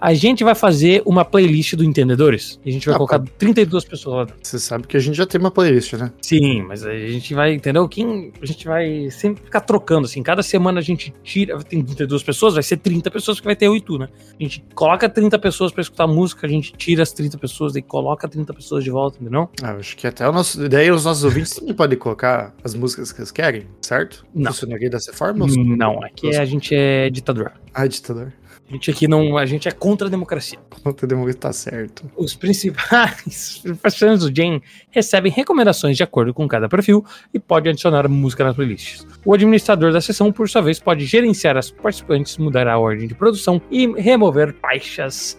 A 0.06 0.14
gente 0.14 0.44
vai 0.44 0.54
fazer 0.54 1.02
uma 1.04 1.26
playlist 1.26 1.74
do 1.74 1.84
Entendedores. 1.84 2.60
E 2.64 2.70
a 2.70 2.72
gente 2.72 2.86
vai 2.86 2.94
Ah, 2.94 2.98
colocar 2.98 3.20
32 3.40 3.86
pessoas 3.86 4.16
lá 4.18 4.24
dentro. 4.26 4.40
Você 4.44 4.60
sabe 4.60 4.86
que 4.86 4.96
a 4.96 5.00
gente 5.00 5.16
já 5.16 5.26
tem 5.26 5.42
uma 5.42 5.50
playlist, 5.50 5.94
né? 5.94 6.12
Sim, 6.22 6.62
mas 6.62 6.86
a 6.86 6.96
gente 6.96 7.34
vai, 7.34 7.56
entendeu? 7.56 7.90
Quem, 7.90 8.32
a 8.40 8.46
gente 8.46 8.68
vai 8.68 9.10
sempre 9.10 9.44
ficar 9.44 9.62
trocando, 9.62 10.06
assim. 10.06 10.22
Cada 10.22 10.44
semana 10.44 10.80
a 10.80 10.84
gente 10.84 11.12
tira. 11.24 11.58
Tem 11.64 11.84
32 11.84 12.22
pessoas, 12.22 12.54
vai 12.54 12.62
ser 12.62 12.78
30 12.78 13.10
pessoas 13.10 13.40
que 13.40 13.46
vai 13.48 13.56
ter 13.56 13.68
8, 13.68 13.98
né? 13.98 14.08
A 14.40 14.44
gente 14.44 14.64
coloca 14.76 15.10
30 15.10 15.40
pessoas 15.40 15.72
pra 15.72 15.82
escutar 15.82 16.06
música, 16.06 16.46
a 16.46 16.50
gente 16.52 16.72
tira 16.74 17.02
as 17.02 17.12
30 17.12 17.40
pessoas 17.40 17.76
e 17.76 17.82
coloca 17.82 18.28
30 18.28 18.54
pessoas 18.54 18.84
de 18.84 18.92
volta, 18.92 19.18
entendeu? 19.20 19.50
Ah, 19.64 19.72
eu 19.72 19.80
acho 19.80 19.98
que 19.98 20.06
até 20.06 20.30
o 20.30 20.32
nosso. 20.32 20.70
Daí 20.70 20.92
os 20.92 21.04
nossos 21.06 21.24
ouvintes 21.24 21.56
também 21.56 21.74
podem 21.74 21.98
colocar 21.98 22.54
as 22.64 22.76
músicas 22.76 23.12
que 23.12 23.22
eles 23.22 23.32
querem, 23.32 23.64
certo? 23.82 24.24
Não. 24.36 24.52
Funcionaria 24.52 24.88
dessa 24.92 25.12
forma? 25.12 25.48
Não, 25.48 26.04
aqui 26.04 26.36
a 26.36 26.46
gente 26.46 26.76
é 26.76 27.10
ditador. 27.10 27.54
Ah, 27.74 27.88
ditador. 27.88 28.32
A 28.68 28.74
gente 28.74 28.90
aqui 28.90 29.08
não. 29.08 29.38
A 29.38 29.46
gente 29.46 29.68
é 29.68 29.72
contra 29.72 30.08
a 30.08 30.10
democracia. 30.10 30.58
Conta 30.84 31.06
democracia 31.06 31.40
tá 31.40 31.54
certo. 31.54 32.10
Os 32.16 32.36
principais 32.36 33.62
participantes 33.82 34.28
do 34.28 34.36
Jam 34.36 34.62
recebem 34.90 35.32
recomendações 35.32 35.96
de 35.96 36.04
acordo 36.04 36.34
com 36.34 36.48
cada 36.48 36.68
perfil 36.68 37.06
e 37.34 37.40
pode 37.40 37.70
adicionar 37.70 38.08
música 38.08 38.44
nas 38.44 38.56
playlists. 38.56 39.06
O 39.24 39.34
administrador 39.34 39.92
da 39.92 40.02
sessão, 40.02 40.32
por 40.32 40.50
sua 40.50 40.62
vez, 40.62 40.80
pode 40.80 41.06
gerenciar 41.06 41.58
as 41.58 41.70
participantes, 41.70 42.38
mudar 42.38 42.68
a 42.68 42.78
ordem 42.78 43.08
de 43.08 43.14
produção 43.14 43.62
e 43.70 43.88
remover 43.88 44.56
faixas 44.62 45.38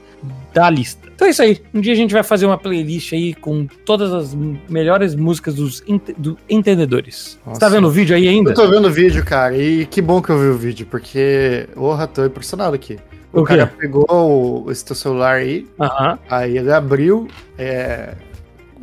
da 0.53 0.71
lista. 0.71 1.09
Então 1.15 1.27
é 1.27 1.31
isso 1.31 1.43
aí. 1.43 1.61
Um 1.75 1.81
dia 1.81 1.93
a 1.93 1.97
gente 1.97 2.13
vai 2.13 2.23
fazer 2.23 2.47
uma 2.47 2.57
playlist 2.57 3.13
aí 3.13 3.35
com 3.35 3.67
todas 3.85 4.13
as 4.13 4.35
melhores 4.69 5.15
músicas 5.15 5.55
dos 5.55 5.83
do 6.17 6.39
entendedores. 6.49 7.39
Você 7.45 7.61
tá 7.61 7.67
Nossa. 7.67 7.71
vendo 7.71 7.89
o 7.89 7.91
vídeo 7.91 8.17
aí 8.17 8.29
ainda? 8.29 8.51
Eu 8.51 8.55
tô 8.55 8.69
vendo 8.69 8.87
o 8.87 8.91
vídeo, 8.91 9.25
cara, 9.25 9.57
e 9.57 9.85
que 9.87 10.01
bom 10.01 10.23
que 10.23 10.31
eu 10.31 10.39
vi 10.39 10.47
o 10.47 10.57
vídeo, 10.57 10.87
porque, 10.91 11.69
porra, 11.75 12.07
tô 12.07 12.25
impressionado 12.25 12.75
aqui. 12.75 12.99
O, 13.37 13.43
O 13.43 13.45
cara 13.45 13.67
pegou 13.67 14.07
o- 14.11 14.71
esse 14.71 14.85
teu 14.85 14.97
celular 14.97 15.37
aí, 15.37 15.67
Aham. 15.81 16.19
aí 16.31 16.57
ele 16.59 16.73
abriu, 16.73 17.29
é, 17.59 18.15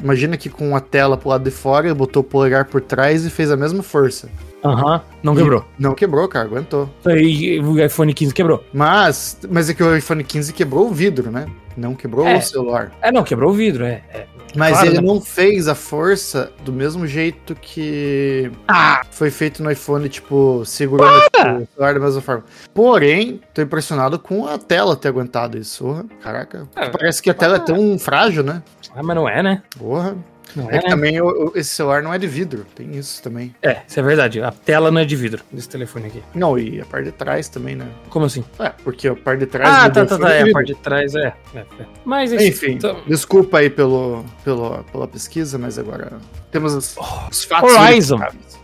imagina 0.02 0.38
que 0.38 0.50
com 0.50 0.76
a 0.76 0.80
tela 0.80 1.18
pro 1.18 1.30
lado 1.30 1.44
de 1.44 1.52
fora, 1.52 1.88
ele 1.88 1.94
botou 1.96 2.22
o 2.22 2.24
polegar 2.24 2.66
por 2.66 2.80
trás 2.82 3.26
e 3.26 3.30
fez 3.30 3.50
a 3.52 3.58
mesma 3.58 3.82
força. 3.84 4.30
Aham. 4.64 5.02
Não 5.22 5.36
quebrou. 5.36 5.66
Não 5.78 5.94
quebrou, 5.94 6.28
cara, 6.30 6.46
aguentou. 6.46 6.90
E 7.06 7.60
o 7.60 7.84
iPhone 7.84 8.14
15 8.14 8.34
quebrou. 8.34 8.64
Mas, 8.74 9.38
mas 9.50 9.70
é 9.70 9.74
que 9.74 9.84
o 9.84 9.96
iPhone 9.98 10.24
15 10.24 10.54
quebrou 10.54 10.88
o 10.88 10.94
vidro, 10.94 11.30
né? 11.30 11.48
Não 11.76 11.96
quebrou 11.96 12.26
É. 12.26 12.38
o 12.38 12.42
celular. 12.42 12.92
É, 13.02 13.12
não, 13.12 13.24
quebrou 13.24 13.52
o 13.52 13.54
vidro, 13.54 13.84
é. 13.84 14.02
é. 14.14 14.26
Mas 14.56 14.74
Claro, 14.74 14.88
ele 14.88 14.96
né? 15.02 15.02
não 15.08 15.20
fez 15.20 15.68
a 15.68 15.74
força 15.76 16.52
do 16.64 16.72
mesmo 16.72 17.08
jeito 17.08 17.56
que 17.56 18.52
Ah! 18.68 19.02
foi 19.12 19.32
feito 19.32 19.64
no 19.64 19.72
iPhone, 19.72 20.08
tipo, 20.10 20.64
segurando 20.66 21.22
tipo, 21.24 21.38
o 21.40 21.68
celular 21.74 21.94
da 21.96 22.00
mesma 22.00 22.22
forma. 22.22 22.44
Porém, 22.74 23.42
tô 23.54 23.62
impressionado 23.62 24.20
com 24.20 24.48
a 24.48 24.58
tela 24.58 24.96
ter 24.96 25.08
aguentado 25.08 25.58
isso. 25.58 25.84
Porra, 25.84 26.06
Caraca. 26.22 26.68
É. 26.76 26.90
Parece 26.90 27.22
que 27.22 27.30
a 27.30 27.34
tela 27.34 27.56
é 27.56 27.60
tão 27.60 27.98
frágil, 27.98 28.44
né? 28.44 28.62
Ah, 28.96 29.02
mas 29.02 29.16
não 29.16 29.28
é, 29.28 29.42
né? 29.42 29.64
Porra. 29.78 30.16
Não 30.56 30.70
É 30.70 30.76
é, 30.78 30.80
que 30.80 30.90
também 30.90 31.20
o- 31.22 31.48
o- 31.48 31.52
esse 31.56 31.70
celular 31.72 32.04
não 32.04 32.14
é 32.14 32.18
de 32.18 32.28
vidro. 32.28 32.66
Tem 32.76 32.96
isso 32.96 33.22
também. 33.24 33.56
É, 33.62 33.82
isso 33.88 34.00
é 34.00 34.04
verdade. 34.04 34.42
A 34.42 34.52
tela 34.52 34.92
não 34.92 35.02
é 35.02 35.06
de 35.06 35.16
vidro 35.16 35.44
desse 35.52 35.68
telefone 35.70 36.08
aqui. 36.08 36.24
Não, 36.36 36.58
e 36.60 36.80
a 36.80 36.86
parte 36.86 37.06
de 37.06 37.12
trás 37.12 37.50
também, 37.50 37.76
né? 37.76 37.88
Como 38.10 38.26
assim? 38.26 38.44
É, 38.60 38.70
porque 38.84 39.08
a 39.08 39.16
parte 39.16 39.40
de 39.40 39.46
trás 39.48 39.68
Ah, 39.70 39.90
tá, 39.90 40.06
tá, 40.06 40.18
tá. 40.18 40.34
é 40.34 40.42
É, 40.42 40.50
a 40.50 40.54
parte 40.54 40.68
de 40.68 40.76
trás 40.80 41.16
é. 41.16 41.34
é, 41.56 41.60
é. 41.60 41.66
Mas. 42.06 42.32
Enfim, 42.34 42.74
Então, 42.74 43.02
desculpa 43.08 43.58
aí 43.60 43.70
pelo, 43.70 44.24
pelo, 44.44 44.84
pela 44.92 45.08
pesquisa, 45.08 45.58
mas 45.58 45.80
agora 45.80 46.12
temos 46.52 46.74
os, 46.74 46.96
os 47.32 47.44
fatos. 47.44 47.72
Horizon. 47.74 48.20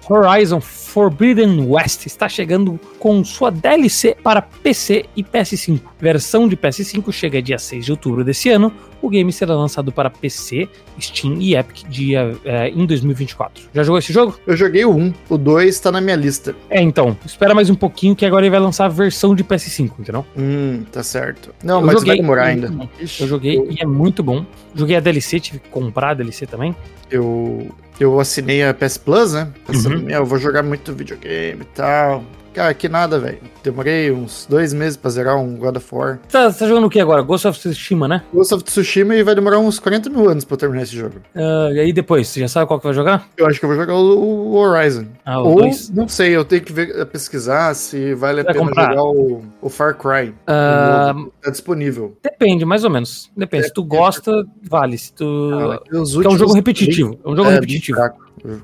Horizon 0.09 0.59
Forbidden 0.59 1.67
West 1.67 2.07
está 2.07 2.27
chegando 2.27 2.79
com 2.97 3.23
sua 3.23 3.51
DLC 3.51 4.15
para 4.23 4.41
PC 4.41 5.05
e 5.15 5.23
PS5. 5.23 5.79
Versão 5.99 6.47
de 6.47 6.57
PS5 6.57 7.11
chega 7.11 7.41
dia 7.41 7.59
6 7.59 7.85
de 7.85 7.91
outubro 7.91 8.23
desse 8.23 8.49
ano. 8.49 8.73
O 9.01 9.09
game 9.09 9.31
será 9.31 9.55
lançado 9.55 9.91
para 9.93 10.09
PC, 10.09 10.67
Steam 10.99 11.35
e 11.39 11.55
Epic 11.55 11.87
dia, 11.87 12.35
é, 12.43 12.67
em 12.69 12.85
2024. 12.85 13.69
Já 13.73 13.83
jogou 13.83 13.99
esse 13.99 14.11
jogo? 14.11 14.37
Eu 14.45 14.57
joguei 14.57 14.83
o 14.83 14.93
1, 14.93 15.13
o 15.29 15.37
2 15.37 15.79
tá 15.79 15.91
na 15.91 16.01
minha 16.01 16.17
lista. 16.17 16.53
É, 16.69 16.81
então. 16.81 17.15
Espera 17.25 17.55
mais 17.55 17.69
um 17.69 17.75
pouquinho 17.75 18.15
que 18.15 18.25
agora 18.25 18.43
ele 18.43 18.49
vai 18.49 18.59
lançar 18.59 18.85
a 18.85 18.89
versão 18.89 19.33
de 19.33 19.43
PS5, 19.43 19.91
entendeu? 19.99 20.25
Hum, 20.37 20.83
tá 20.91 21.01
certo. 21.03 21.53
Não, 21.63 21.79
Eu 21.79 21.85
mas 21.85 21.93
joguei, 21.93 22.07
vai 22.07 22.17
demorar 22.17 22.43
ainda. 22.45 22.73
Eu 22.99 23.27
joguei 23.27 23.65
e 23.69 23.81
é 23.81 23.85
muito 23.85 24.21
bom. 24.21 24.45
Joguei 24.75 24.97
a 24.97 24.99
DLC, 24.99 25.39
tive 25.39 25.59
que 25.59 25.69
comprar 25.69 26.09
a 26.09 26.13
DLC 26.15 26.45
também. 26.45 26.75
eu, 27.09 27.69
eu 27.99 28.19
assinei 28.19 28.63
a 28.63 28.73
PS 28.73 28.97
Plus, 28.97 29.33
né? 29.33 29.47
Pensando, 29.67 29.95
Uhum. 29.97 30.03
meu, 30.03 30.17
eu 30.19 30.25
vou 30.25 30.37
jogar 30.37 30.63
muito 30.63 30.93
videogame 30.93 31.61
e 31.61 31.65
tal. 31.75 32.23
Cara, 32.59 32.73
que 32.73 32.89
nada, 32.89 33.17
velho. 33.17 33.37
Demorei 33.63 34.11
uns 34.11 34.45
dois 34.45 34.73
meses 34.73 34.97
pra 34.97 35.09
zerar 35.09 35.37
um 35.37 35.55
God 35.55 35.77
of 35.77 35.95
War. 35.95 36.19
Tá, 36.29 36.51
tá 36.51 36.67
jogando 36.67 36.87
o 36.87 36.89
que 36.89 36.99
agora? 36.99 37.21
Ghost 37.21 37.47
of 37.47 37.57
Tsushima, 37.57 38.05
né? 38.05 38.21
Ghost 38.33 38.53
of 38.53 38.65
Tsushima 38.65 39.15
e 39.15 39.23
vai 39.23 39.33
demorar 39.33 39.59
uns 39.59 39.79
40 39.79 40.09
mil 40.09 40.29
anos 40.29 40.43
pra 40.43 40.55
eu 40.55 40.57
terminar 40.57 40.81
esse 40.83 40.93
jogo. 40.93 41.21
Ah, 41.33 41.69
e 41.71 41.79
aí 41.79 41.93
depois, 41.93 42.27
você 42.27 42.41
já 42.41 42.49
sabe 42.49 42.67
qual 42.67 42.77
que 42.77 42.85
vai 42.85 42.93
jogar? 42.93 43.29
Eu 43.37 43.47
acho 43.47 43.57
que 43.59 43.63
eu 43.65 43.69
vou 43.69 43.77
jogar 43.77 43.95
o, 43.95 44.17
o 44.17 44.55
Horizon. 44.57 45.05
Ah, 45.25 45.39
o 45.41 45.47
Ou, 45.47 45.55
dois. 45.61 45.89
não 45.89 46.09
sei, 46.09 46.35
eu 46.35 46.43
tenho 46.43 46.61
que 46.61 46.73
ver, 46.73 47.05
pesquisar 47.05 47.73
se 47.75 48.13
vale 48.13 48.41
a 48.41 48.43
pena 48.43 48.59
comprar? 48.59 48.89
jogar 48.89 49.03
o, 49.05 49.41
o 49.61 49.69
Far 49.69 49.95
Cry. 49.97 50.33
Novo 50.45 51.31
tá 51.41 51.51
disponível. 51.51 52.17
Depende, 52.21 52.65
mais 52.65 52.83
ou 52.83 52.89
menos. 52.89 53.31
Depende. 53.37 53.67
Se 53.67 53.73
tu 53.73 53.85
gosta, 53.85 54.33
vale. 54.61 54.97
Se 54.97 55.13
tu. 55.13 55.25
Ah, 55.53 55.79
é 55.93 55.97
um 55.97 56.05
jogo 56.37 56.51
repetitivo. 56.53 57.17
É 57.23 57.29
um 57.29 57.37
jogo 57.37 57.49
É, 57.49 57.53
repetitivo. 57.53 57.97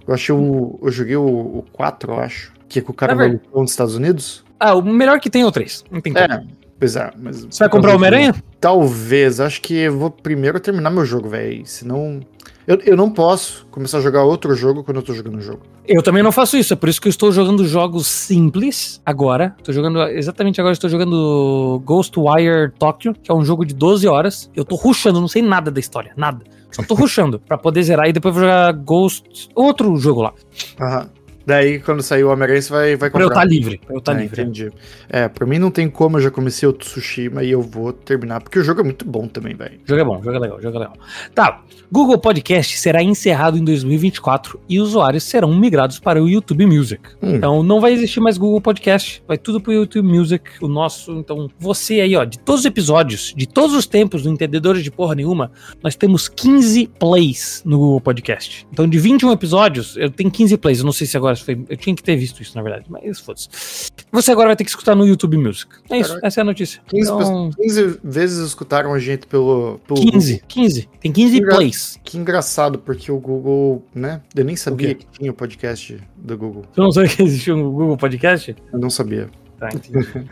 eu 0.05 0.13
achei 0.13 0.35
o. 0.35 0.77
Eu 0.83 0.91
joguei 0.91 1.15
o, 1.15 1.23
o 1.25 1.65
4, 1.71 2.11
eu 2.11 2.19
acho. 2.19 2.54
Que 2.75 2.79
é 2.79 2.81
com 2.81 2.91
o 2.91 2.95
cara 2.95 3.13
É 3.13 3.15
malucão 3.15 3.61
dos 3.61 3.71
Estados 3.71 3.95
Unidos. 3.95 4.43
Ah, 4.59 4.75
o 4.75 4.81
melhor 4.81 5.17
que 5.21 5.29
tem 5.29 5.43
é 5.43 5.45
o 5.45 5.51
3. 5.51 5.85
Não 5.89 6.01
tem 6.01 6.11
como. 6.11 6.25
É, 6.25 6.43
pois 6.77 6.97
é. 6.97 7.09
Mas 7.17 7.45
Você 7.45 7.59
vai 7.59 7.69
comprar 7.69 7.93
o 7.93 7.95
Homem-Aranha? 7.95 8.35
Talvez. 8.59 9.39
Acho 9.39 9.61
que 9.61 9.75
eu 9.75 9.97
vou 9.97 10.11
primeiro 10.11 10.59
terminar 10.59 10.89
meu 10.89 11.05
jogo, 11.05 11.29
velho. 11.29 11.65
Senão. 11.65 12.19
Eu, 12.67 12.77
eu 12.85 12.97
não 12.97 13.09
posso 13.09 13.65
começar 13.71 13.99
a 13.99 14.01
jogar 14.01 14.23
outro 14.23 14.53
jogo 14.55 14.83
quando 14.83 14.97
eu 14.97 15.03
tô 15.03 15.13
jogando 15.13 15.37
um 15.37 15.41
jogo. 15.41 15.61
Eu 15.87 16.03
também 16.03 16.21
não 16.21 16.33
faço 16.33 16.57
isso, 16.57 16.73
é 16.73 16.75
por 16.75 16.89
isso 16.89 16.99
que 16.99 17.07
eu 17.07 17.11
estou 17.11 17.31
jogando 17.31 17.65
jogos 17.65 18.07
simples 18.07 18.99
agora. 19.05 19.55
Tô 19.63 19.71
jogando, 19.71 20.01
exatamente 20.01 20.59
agora, 20.59 20.73
estou 20.73 20.89
jogando 20.89 21.81
Ghostwire 21.85 22.71
Tokyo, 22.77 23.13
que 23.13 23.31
é 23.31 23.33
um 23.33 23.45
jogo 23.45 23.63
de 23.63 23.73
12 23.73 24.05
horas. 24.07 24.49
Eu 24.53 24.65
tô 24.65 24.75
rushando, 24.75 25.21
não 25.21 25.27
sei 25.27 25.43
nada 25.43 25.71
da 25.71 25.79
história, 25.79 26.11
nada. 26.17 26.43
Só 26.71 26.83
tô 26.83 26.95
rushando 26.95 27.39
pra 27.39 27.57
poder 27.57 27.83
zerar 27.83 28.09
e 28.09 28.11
depois 28.11 28.33
vou 28.33 28.43
jogar 28.43 28.73
Ghost, 28.73 29.47
outro 29.55 29.95
jogo 29.95 30.23
lá. 30.23 30.33
Aham. 30.81 31.09
Daí, 31.45 31.79
quando 31.79 32.01
sair 32.01 32.23
o 32.23 32.29
Homem-Aranha, 32.31 32.61
você 32.61 32.71
vai, 32.73 32.95
vai 32.95 33.09
Pra 33.09 33.21
eu 33.21 33.27
comprar. 33.27 33.43
estar 33.43 33.53
livre, 33.55 33.77
pra 33.85 33.95
eu 33.95 33.99
estar 33.99 34.13
É, 34.17 34.21
livre. 34.21 34.41
Entendi. 34.41 34.71
É, 35.09 35.27
pra 35.27 35.45
mim 35.45 35.59
não 35.59 35.69
tem 35.69 35.87
como, 35.89 36.17
eu 36.17 36.21
já 36.21 36.31
comecei 36.31 36.67
o 36.67 36.73
Tsushima 36.73 37.43
e 37.43 37.51
eu 37.51 37.61
vou 37.61 37.93
terminar, 37.93 38.41
porque 38.41 38.57
o 38.59 38.63
jogo 38.63 38.81
é 38.81 38.83
muito 38.83 39.05
bom 39.05 39.27
também, 39.27 39.55
velho. 39.55 39.79
O 39.85 39.87
jogo 39.87 40.01
é 40.01 40.03
bom, 40.03 40.19
o 40.19 40.23
jogo 40.23 40.35
é 40.35 40.39
legal, 40.39 40.57
o 40.57 40.61
jogo 40.61 40.75
é 40.77 40.79
legal. 40.79 40.95
Tá, 41.33 41.61
Google 41.91 42.17
Podcast 42.17 42.77
será 42.79 43.03
encerrado 43.03 43.57
em 43.57 43.63
2024 43.63 44.59
e 44.67 44.79
usuários 44.79 45.23
serão 45.23 45.53
migrados 45.55 45.99
para 45.99 46.21
o 46.21 46.27
YouTube 46.27 46.65
Music. 46.65 47.01
Hum. 47.21 47.35
Então 47.35 47.61
não 47.63 47.79
vai 47.79 47.93
existir 47.93 48.19
mais 48.19 48.37
Google 48.37 48.59
Podcast, 48.59 49.23
vai 49.27 49.37
tudo 49.37 49.61
pro 49.61 49.71
YouTube 49.71 50.07
Music, 50.07 50.43
o 50.61 50.67
nosso. 50.67 51.11
Então 51.11 51.49
você 51.59 52.01
aí, 52.01 52.15
ó, 52.15 52.23
de 52.23 52.39
todos 52.39 52.61
os 52.61 52.65
episódios, 52.65 53.33
de 53.37 53.47
todos 53.47 53.75
os 53.75 53.85
tempos 53.85 54.23
do 54.23 54.29
Entendedores 54.29 54.83
de 54.83 54.89
Porra 54.91 55.13
Nenhuma, 55.15 55.51
nós 55.83 55.95
temos 55.95 56.27
15 56.27 56.87
plays 56.99 57.61
no 57.65 57.77
Google 57.77 58.01
Podcast. 58.01 58.67
Então 58.71 58.87
de 58.87 58.97
21 58.97 59.31
episódios, 59.31 59.95
eu 59.97 60.09
tenho 60.09 60.31
15 60.31 60.57
plays. 60.57 60.79
Eu 60.79 60.85
não 60.85 60.91
sei 60.91 61.05
se 61.05 61.15
agora 61.15 61.34
foi. 61.41 61.65
Eu 61.69 61.75
tinha 61.77 61.95
que 61.95 62.03
ter 62.03 62.15
visto 62.15 62.41
isso, 62.41 62.55
na 62.55 62.61
verdade, 62.63 62.85
mas 62.89 63.19
foda-se. 63.19 63.47
Você 64.11 64.31
agora 64.31 64.47
vai 64.49 64.55
ter 64.55 64.63
que 64.63 64.69
escutar 64.69 64.95
no 64.95 65.05
YouTube 65.05 65.37
Music. 65.37 65.71
É 65.89 65.97
isso, 65.99 66.09
Caraca. 66.09 66.27
essa 66.27 66.39
é 66.39 66.41
a 66.41 66.45
notícia. 66.45 66.81
15, 66.87 67.11
Então, 67.11 67.49
15 67.51 67.99
vezes 68.03 68.45
escutaram 68.47 68.93
a 68.93 68.99
gente 68.99 69.25
pelo. 69.27 69.79
pelo 69.87 69.99
15, 70.11 70.43
15. 70.47 70.89
Tem 70.99 71.11
15 71.11 71.37
Engra- 71.37 71.55
plays. 71.55 71.99
Que 72.03 72.17
engraçado, 72.17 72.79
porque 72.79 73.11
o 73.11 73.17
Google, 73.19 73.83
né? 73.93 74.21
Eu 74.35 74.45
nem 74.45 74.55
sabia 74.55 74.95
que 74.95 75.05
tinha 75.07 75.31
o 75.31 75.33
podcast 75.33 75.97
do 76.15 76.37
Google. 76.37 76.63
Você 76.73 76.81
não 76.81 76.91
sabe 76.91 77.09
que 77.09 77.23
existia 77.23 77.55
um 77.55 77.63
Google 77.71 77.97
Podcast? 77.97 78.55
Eu 78.71 78.79
não 78.79 78.89
sabia. 78.89 79.29
Tá, 79.59 79.69
entendi. 79.73 80.27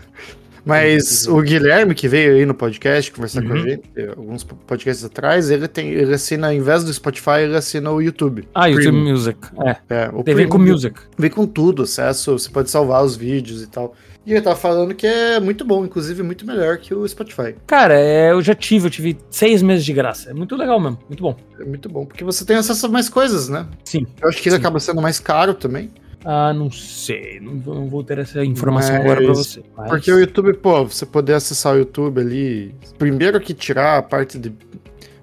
Mas 0.66 1.28
o 1.28 1.42
Guilherme, 1.42 1.94
que 1.94 2.08
veio 2.08 2.36
aí 2.36 2.46
no 2.46 2.54
podcast 2.54 3.12
conversar 3.12 3.42
com 3.42 3.50
a 3.52 3.56
Uhum. 3.56 3.64
gente, 3.64 3.84
alguns 4.16 4.44
podcasts 4.44 5.04
atrás, 5.04 5.50
ele 5.50 5.68
tem. 5.68 5.90
Ele 5.90 6.14
assina, 6.14 6.48
ao 6.48 6.54
invés 6.54 6.84
do 6.84 6.94
Spotify, 6.94 7.42
ele 7.44 7.56
assina 7.58 7.92
o 7.92 8.02
YouTube. 8.02 8.48
Ah, 8.56 8.68
YouTube 8.68 8.84
Premium. 8.92 9.12
Music. 9.12 9.40
É. 9.66 9.78
É, 9.90 10.10
o 10.14 10.24
TV 10.24 10.46
com 10.48 10.58
Premium 10.58 10.72
Music. 10.74 11.00
Vem 11.18 11.30
com 11.30 11.46
tudo, 11.46 11.84
acesso, 11.84 12.38
você 12.38 12.50
pode 12.50 12.70
salvar 12.70 13.04
os 13.04 13.16
vídeos 13.16 13.62
e 13.62 13.68
tal. 13.68 13.94
E 14.26 14.32
ele 14.32 14.42
tava 14.42 14.56
falando 14.56 14.96
que 14.96 15.06
é 15.06 15.38
muito 15.38 15.66
bom, 15.66 15.84
inclusive 15.84 16.24
muito 16.24 16.46
melhor 16.48 16.78
que 16.78 16.94
o 16.94 17.06
Spotify. 17.06 17.56
Cara, 17.68 18.00
é, 18.00 18.32
eu 18.32 18.42
já 18.42 18.56
tive, 18.56 18.88
eu 18.88 18.90
tive 18.90 19.18
seis 19.30 19.62
meses 19.62 19.84
de 19.84 19.92
graça. 19.92 20.30
É 20.30 20.34
muito 20.34 20.56
legal 20.56 20.80
mesmo, 20.80 20.98
muito 21.10 21.22
bom. 21.22 21.36
É 21.60 21.66
muito 21.66 21.90
bom, 21.90 22.06
porque 22.06 22.24
você 22.24 22.46
tem 22.46 22.56
acesso 22.56 22.86
a 22.86 22.90
mais 22.90 23.10
coisas, 23.10 23.50
né? 23.50 23.68
Sim. 23.84 24.08
Eu 24.22 24.30
acho 24.30 24.42
que 24.42 24.48
ele 24.48 24.56
Sim. 24.56 24.62
acaba 24.62 24.80
sendo 24.80 25.02
mais 25.02 25.20
caro 25.20 25.54
também. 25.54 25.92
Ah, 26.26 26.54
não 26.54 26.72
sei. 26.72 27.40
Não, 27.40 27.60
vou- 27.60 27.76
não 27.76 27.88
vou 27.90 28.04
ter 28.04 28.18
essa 28.20 28.44
informação 28.46 28.94
Mas- 28.96 29.02
agora 29.04 29.22
pra 29.22 29.34
você. 29.34 29.62
mas- 29.76 29.90
Porque 29.90 30.12
o 30.12 30.20
YouTube, 30.20 30.54
pô, 30.54 30.84
você 30.86 31.06
poder 31.06 31.34
acessar 31.34 31.74
o 31.76 31.78
YouTube 31.80 32.22
ali. 32.22 32.74
Primeiro 32.98 33.40
que 33.42 33.54
tirar 33.54 33.98
a 33.98 34.02
parte 34.02 34.38
de 34.40 34.54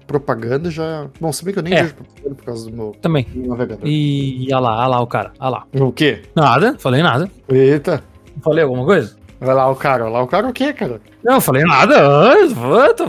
propaganda 0.07 0.70
já. 0.70 1.07
Bom, 1.20 1.32
se 1.32 1.44
bem 1.44 1.53
que 1.55 1.61
eu 1.61 1.62
nem 1.62 1.72
É. 1.74 1.82
vejo 1.84 1.94
propaganda 1.94 2.34
por 2.34 2.44
causa 2.44 2.70
do 2.70 2.76
meu 2.76 2.96
Também. 3.01 3.26
navegador. 3.34 3.86
E 3.88 4.46
olha 4.53 4.59
lá, 4.61 4.78
olha 4.80 4.86
lá 4.88 5.01
o 5.01 5.07
cara. 5.07 5.32
Olha 5.38 5.51
lá. 5.51 5.66
O 5.86 5.92
quê? 5.92 6.22
Nada, 6.34 6.76
falei 6.78 7.03
nada. 7.03 7.30
Eita. 7.48 8.03
Falei 8.42 8.64
alguma 8.64 8.84
coisa? 8.84 9.16
Vai 9.40 9.55
lá 9.55 9.70
o 9.70 9.76
cara, 9.76 10.05
olha 10.05 10.12
lá 10.12 10.22
o 10.22 10.26
cara 10.26 10.48
o 10.48 10.53
quê, 10.53 10.72
cara? 10.72 11.01
Não, 11.24 11.40
falei 11.40 11.62
nada. 11.64 11.96
Ah, 11.98 12.94
tô. 12.94 13.05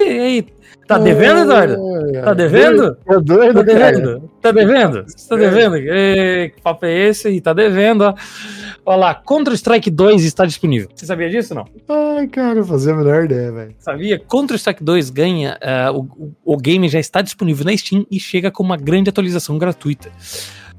E 0.00 0.04
aí? 0.04 0.46
Tá 0.90 0.98
devendo, 0.98 1.40
Eduardo? 1.42 1.76
Tá 2.24 2.34
devendo? 2.34 2.96
Tá 2.96 3.18
doido, 3.18 3.54
Tá 3.54 3.62
devendo? 3.62 4.30
Tá 4.42 4.50
devendo? 4.52 5.04
Você 5.06 5.28
tá 5.28 5.36
devendo? 5.36 5.76
Ê, 5.76 6.52
que 6.54 6.60
papo 6.60 6.84
é 6.84 7.08
esse 7.08 7.28
aí? 7.28 7.40
Tá 7.40 7.52
devendo, 7.52 8.02
ó. 8.02 8.14
Olha 8.84 8.96
lá, 8.96 9.14
Counter-Strike 9.14 9.88
2 9.90 10.24
está 10.24 10.44
disponível. 10.44 10.88
Você 10.92 11.06
sabia 11.06 11.30
disso 11.30 11.54
ou 11.56 11.64
não? 11.88 12.16
Ai, 12.16 12.26
cara, 12.26 12.58
eu 12.58 12.64
fazia 12.64 12.92
a 12.92 12.96
melhor 12.96 13.24
ideia, 13.24 13.52
velho. 13.52 13.74
Sabia? 13.78 14.18
Counter-Strike 14.18 14.82
2 14.82 15.10
ganha. 15.10 15.56
o, 15.94 16.00
o- 16.00 16.32
o 16.44 16.56
game 16.56 16.88
já 16.88 16.98
está 16.98 17.22
disponível 17.22 17.64
na 17.64 17.76
Steam 17.76 18.04
e 18.10 18.18
chega 18.18 18.50
com 18.50 18.62
uma 18.64 18.76
grande 18.76 19.10
atualização 19.10 19.56
gratuita. 19.58 20.10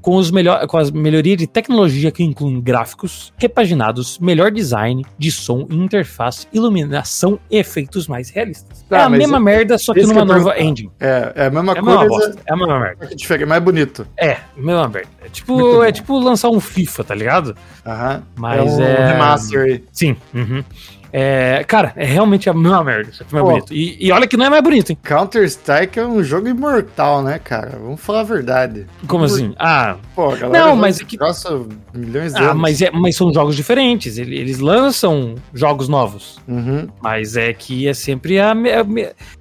Com, 0.02 0.16
os 0.16 0.30
melhor, 0.30 0.66
com 0.66 0.76
as 0.76 0.90
melhorias 0.90 1.38
de 1.38 1.46
tecnologia 1.46 2.10
que 2.10 2.22
incluem 2.24 2.60
gráficos 2.60 3.32
repaginados, 3.38 4.18
melhor 4.18 4.50
design 4.50 5.04
de 5.16 5.30
som 5.30 5.66
e 5.70 5.76
interface, 5.76 6.46
iluminação 6.52 7.38
e 7.50 7.56
efeitos 7.58 8.08
mais 8.08 8.28
realistas. 8.28 8.84
Tá, 8.88 8.98
é 8.98 9.02
a 9.04 9.08
mas 9.08 9.18
mesma 9.20 9.36
é- 9.36 9.40
merda, 9.40 9.78
só 9.78 9.94
que 9.94 10.02
numa 10.02 10.22
que 10.22 10.26
nova 10.26 10.50
perguntar. 10.52 10.60
engine. 10.60 10.90
É, 11.00 11.32
é 11.36 11.46
a 11.46 11.50
mesma 11.50 11.72
É 11.72 11.78
a 11.78 11.82
mesma 11.82 12.08
coisa. 12.08 12.26
bosta. 12.26 12.42
É 12.46 12.52
a 12.52 12.56
mesma 12.56 12.80
merda. 12.80 13.06
que 13.06 13.14
diferente, 13.14 13.46
mais 13.48 13.62
bonito. 13.62 14.06
É, 14.18 14.36
mesma 14.56 14.88
merda. 14.88 15.08
É 15.24 15.28
tipo, 15.28 15.82
é 15.84 15.92
tipo 15.92 16.18
lançar 16.18 16.50
um 16.50 16.58
FIFA, 16.60 17.04
tá 17.04 17.14
ligado? 17.14 17.56
Aham. 17.86 18.22
Mas 18.36 18.72
um 18.72 18.82
é- 18.82 19.12
remaster 19.12 19.60
aí. 19.60 19.84
Sim. 19.92 20.16
uhum. 20.34 20.64
É, 21.12 21.62
cara, 21.68 21.92
é 21.96 22.06
realmente 22.06 22.48
a 22.48 22.54
mesma 22.54 22.82
merda, 22.82 23.10
mais 23.30 23.44
Pô. 23.44 23.50
bonito. 23.50 23.74
E, 23.74 23.96
e 24.00 24.10
olha 24.10 24.26
que 24.26 24.36
não 24.36 24.46
é 24.46 24.50
mais 24.50 24.62
bonito, 24.62 24.90
hein? 24.90 24.98
Counter-Strike 25.02 25.98
é 25.98 26.06
um 26.06 26.22
jogo 26.22 26.48
imortal, 26.48 27.22
né, 27.22 27.38
cara? 27.38 27.78
Vamos 27.80 28.00
falar 28.00 28.20
a 28.20 28.24
verdade. 28.24 28.86
Como 29.06 29.24
assim? 29.24 29.54
Ah, 29.58 29.96
Pô, 30.14 30.30
a 30.32 30.36
galera 30.36 30.66
Não, 30.66 30.76
mas 30.76 31.00
é 31.00 31.04
que- 31.04 31.18
há 31.20 31.96
milhões 31.98 32.32
de 32.32 32.40
ah 32.40 32.50
anos. 32.50 32.60
mas, 32.62 32.80
é, 32.80 32.90
mas 32.90 33.14
são 33.16 33.32
jogos 33.32 33.54
diferentes. 33.56 34.16
Ele- 34.18 34.36
Eles 34.38 34.58
lançam 34.58 35.34
jogos 35.52 35.88
novos. 35.88 36.38
Uhum. 36.48 36.88
Mas 37.02 37.36
é 37.36 37.52
que 37.52 37.86
é 37.86 37.94
sempre 37.94 38.40
a. 38.40 38.54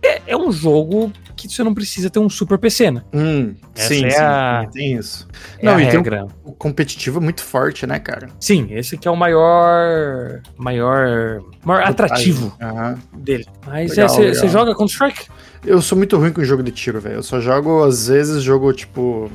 É, 0.04 0.22
é 0.28 0.38
um 0.38 0.52
jogo 0.52 1.12
que 1.36 1.48
você 1.48 1.64
não 1.64 1.74
precisa 1.74 2.10
ter 2.10 2.20
um 2.20 2.30
super 2.30 2.58
PC, 2.60 2.92
né? 2.92 3.02
Hum, 3.14 3.56
sim, 3.74 4.06
é 4.06 4.10
sim, 4.12 4.18
a- 4.22 4.68
tem 4.72 4.94
isso. 4.94 5.28
É 5.60 5.66
Não, 5.66 5.80
e 5.80 5.88
tem 5.88 6.00
um- 6.00 6.04
regra. 6.04 6.28
O 6.44 6.52
competitivo 6.52 7.18
é 7.20 7.22
muito 7.22 7.42
forte, 7.42 7.88
né, 7.88 7.98
cara? 7.98 8.28
Sim, 8.40 8.68
esse 8.72 8.96
que 8.98 9.08
é 9.08 9.12
o 9.12 9.16
maior. 9.16 10.42
Maior. 10.58 11.42
Maior 11.64 11.84
atrativo 11.84 12.56
Aham. 12.62 12.98
dele. 13.14 13.46
Mas 13.68 13.92
Legal, 13.92 14.10
você 14.10 14.48
joga 14.48 14.74
Counter-Strike? 14.76 15.28
Eu 15.66 15.82
sou 15.82 15.98
muito 15.98 16.18
ruim 16.18 16.32
com 16.34 16.44
jogo 16.44 16.64
de 16.64 16.72
tiro, 16.72 17.00
velho. 17.00 17.16
Eu 17.18 17.24
só 17.24 17.40
jogo, 17.40 17.84
às 17.84 18.08
vezes, 18.08 18.42
jogo, 18.42 18.74
tipo, 18.74 19.30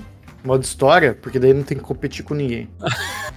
modo 0.45 0.65
história, 0.65 1.17
porque 1.21 1.39
daí 1.39 1.55
não 1.55 1.63
tem 1.63 1.79
que 1.79 1.85
competir 1.85 2.25
com 2.25 2.35
ninguém. 2.35 2.69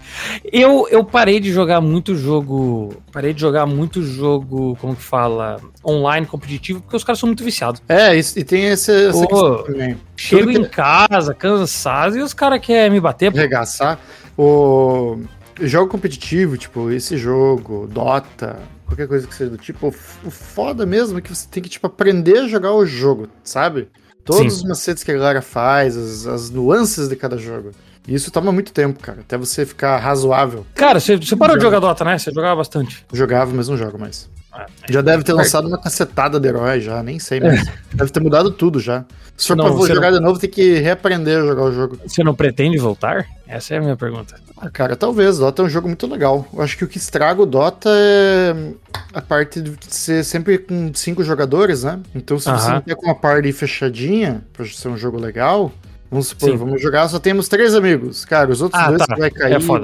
Eu, 0.51 0.85
eu 0.91 1.03
parei 1.03 1.39
de 1.39 1.51
jogar 1.51 1.79
muito 1.81 2.13
jogo. 2.15 2.93
Parei 3.11 3.33
de 3.33 3.39
jogar 3.39 3.65
muito 3.65 4.01
jogo, 4.03 4.77
como 4.81 4.95
que 4.95 5.01
fala? 5.01 5.59
Online 5.85 6.25
competitivo, 6.25 6.81
porque 6.81 6.95
os 6.97 7.03
caras 7.03 7.19
são 7.19 7.27
muito 7.27 7.43
viciados. 7.43 7.81
É, 7.87 8.15
isso- 8.15 8.37
e 8.37 8.43
tem 8.43 8.65
esse, 8.65 8.91
essa 9.07 9.21
Pô, 9.21 9.27
questão 9.27 9.63
também. 9.63 9.97
Chego 10.17 10.51
que- 10.51 10.57
em 10.57 10.65
casa, 10.65 11.33
cansado, 11.33 12.17
e 12.17 12.21
os 12.21 12.33
caras 12.33 12.59
querem 12.59 12.91
me 12.91 12.99
bater. 12.99 13.31
pô. 13.31 13.37
Arregaçar. 13.37 13.97
O 14.37 15.19
jogo 15.61 15.89
competitivo, 15.89 16.57
tipo, 16.57 16.91
esse 16.91 17.17
jogo, 17.17 17.87
Dota, 17.87 18.59
qualquer 18.89 19.07
coisa 19.07 19.27
que 19.27 19.35
seja 19.35 19.51
do 19.51 19.57
tipo, 19.57 19.87
o 19.87 20.31
foda 20.31 20.85
mesmo 20.85 21.19
é 21.19 21.21
que 21.21 21.33
você 21.33 21.47
tem 21.47 21.61
que, 21.61 21.69
tipo, 21.69 21.85
aprender 21.87 22.39
a 22.39 22.47
jogar 22.47 22.73
o 22.73 22.85
jogo, 22.85 23.29
sabe? 23.43 23.87
Todos 24.25 24.53
Sim. 24.53 24.59
os 24.59 24.63
macetes 24.63 25.03
que 25.03 25.11
a 25.11 25.15
galera 25.15 25.41
faz, 25.41 25.95
as, 25.95 26.27
as 26.27 26.49
nuances 26.49 27.07
de 27.07 27.15
cada 27.15 27.37
jogo. 27.37 27.71
E 28.07 28.13
isso 28.15 28.31
toma 28.31 28.51
muito 28.51 28.73
tempo, 28.73 28.99
cara, 28.99 29.21
até 29.21 29.37
você 29.37 29.65
ficar 29.65 29.97
razoável. 29.97 30.65
Cara, 30.75 30.99
você, 30.99 31.15
você 31.15 31.35
parou 31.35 31.55
de 31.55 31.63
jogar 31.63 31.79
Dota, 31.79 32.03
né? 32.03 32.17
Você 32.17 32.31
jogava 32.31 32.55
bastante. 32.55 33.05
Jogava, 33.13 33.51
mas 33.53 33.67
não 33.69 33.77
jogo 33.77 33.99
mais. 33.99 34.29
Ah, 34.51 34.65
Já 34.89 35.01
deve 35.01 35.23
ter 35.23 35.33
lançado 35.33 35.67
uma 35.67 35.77
cacetada 35.77 36.39
de 36.39 36.47
herói 36.47 36.81
já, 36.81 37.03
nem 37.03 37.19
sei, 37.19 37.39
mas 37.39 37.65
deve 37.93 38.11
ter 38.11 38.19
mudado 38.19 38.49
tudo 38.51 38.79
já. 38.79 39.05
Se 39.37 39.47
for 39.47 39.55
Não, 39.55 39.65
pra 39.65 39.73
você 39.73 39.93
jogar 39.93 40.11
de 40.11 40.19
novo, 40.19 40.37
tem 40.39 40.49
que 40.49 40.79
reaprender 40.79 41.37
a 41.37 41.45
jogar 41.45 41.63
o 41.63 41.71
jogo. 41.71 41.97
Você 42.05 42.23
não 42.23 42.35
pretende 42.35 42.77
voltar? 42.77 43.25
Essa 43.47 43.75
é 43.75 43.77
a 43.77 43.81
minha 43.81 43.95
pergunta. 43.95 44.35
Ah, 44.57 44.69
cara, 44.69 44.95
talvez. 44.97 45.37
Dota 45.37 45.61
é 45.61 45.65
um 45.65 45.69
jogo 45.69 45.87
muito 45.87 46.05
legal. 46.07 46.45
Eu 46.53 46.61
acho 46.61 46.77
que 46.77 46.83
o 46.83 46.87
que 46.87 46.97
estraga 46.97 47.41
o 47.41 47.45
Dota 47.45 47.89
é 47.89 48.73
a 49.13 49.21
parte 49.21 49.61
de 49.61 49.77
ser 49.87 50.25
sempre 50.25 50.57
com 50.57 50.91
cinco 50.93 51.23
jogadores, 51.23 51.83
né? 51.83 51.99
Então, 52.13 52.37
se 52.37 52.45
você 52.45 52.67
Aham. 52.67 52.73
não 52.75 52.81
quer 52.81 52.95
com 52.95 53.05
uma 53.05 53.15
party 53.15 53.51
fechadinha, 53.53 54.43
pra 54.51 54.65
ser 54.65 54.89
um 54.89 54.97
jogo 54.97 55.17
legal, 55.17 55.71
Vamos 56.11 56.27
supor, 56.27 56.49
Sim. 56.49 56.57
vamos 56.57 56.81
jogar, 56.81 57.07
só 57.07 57.19
temos 57.19 57.47
três 57.47 57.75
amigos. 57.75 58.25
Cara, 58.25 58.49
os 58.51 58.61
outros 58.61 58.81
Ah, 58.81 58.87
dois 58.87 59.05
tá. 59.05 59.15
vai 59.15 59.29
cair, 59.29 59.53
É 59.53 59.59
vai, 59.59 59.79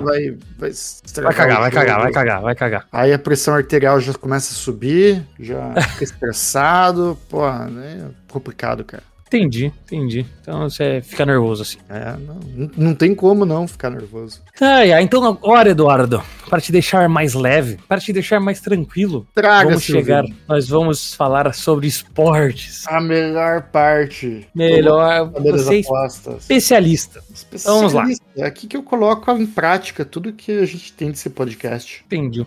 vai, 0.58 0.72
Vai 1.22 1.34
cagar, 1.34 1.60
vai 1.60 1.72
cagar, 1.72 2.02
vai 2.02 2.12
cagar, 2.12 2.42
vai 2.42 2.56
cagar. 2.56 2.88
Aí 2.92 3.14
a 3.14 3.20
pressão 3.20 3.54
arterial 3.54 4.00
já 4.00 4.14
começa 4.14 4.52
a 4.52 4.56
subir, 4.56 5.24
já 5.40 5.74
fica 5.90 6.04
estressado. 6.04 7.18
Pô, 7.30 7.48
é 7.48 8.06
complicado, 8.28 8.84
cara. 8.84 9.04
Entendi, 9.28 9.72
entendi. 9.86 10.26
Então 10.42 10.70
você 10.70 11.02
fica 11.04 11.26
nervoso 11.26 11.64
assim. 11.64 11.78
É, 11.90 12.16
não, 12.18 12.70
não- 12.78 12.96
tem 12.96 13.16
como 13.16 13.44
não 13.44 13.68
ficar 13.68 13.90
nervoso. 13.90 14.42
Ai, 14.62 14.94
ai, 14.94 15.02
então 15.02 15.24
agora, 15.26 15.70
Eduardo, 15.72 16.22
para 16.48 16.62
te 16.62 16.72
deixar 16.72 17.10
mais 17.10 17.34
leve, 17.34 17.78
para 17.88 18.00
te 18.00 18.14
deixar 18.14 18.40
mais 18.40 18.62
tranquilo, 18.62 19.28
Traga, 19.34 19.70
vamos 19.70 19.84
chegar, 19.84 20.24
nós 20.48 20.70
vamos 20.70 21.14
falar 21.16 21.52
sobre 21.54 21.88
esportes. 21.88 22.86
A 22.88 23.02
melhor 23.02 23.64
parte. 23.64 24.48
Melhor, 24.54 25.30
você 25.32 25.78
é 25.78 25.80
apostas. 25.82 26.42
especialista. 26.44 27.22
Vamos 27.66 27.94
lá. 27.94 28.04
Especialista. 28.04 28.26
É 28.38 28.44
aqui 28.46 28.68
que 28.68 28.78
eu 28.78 28.84
coloco 28.84 29.30
em 29.32 29.46
prática 29.48 30.06
tudo 30.06 30.32
que 30.32 30.52
a 30.52 30.66
gente 30.66 30.94
tem 30.94 31.10
desse 31.10 31.30
podcast. 31.32 32.04
Entendi. 32.06 32.46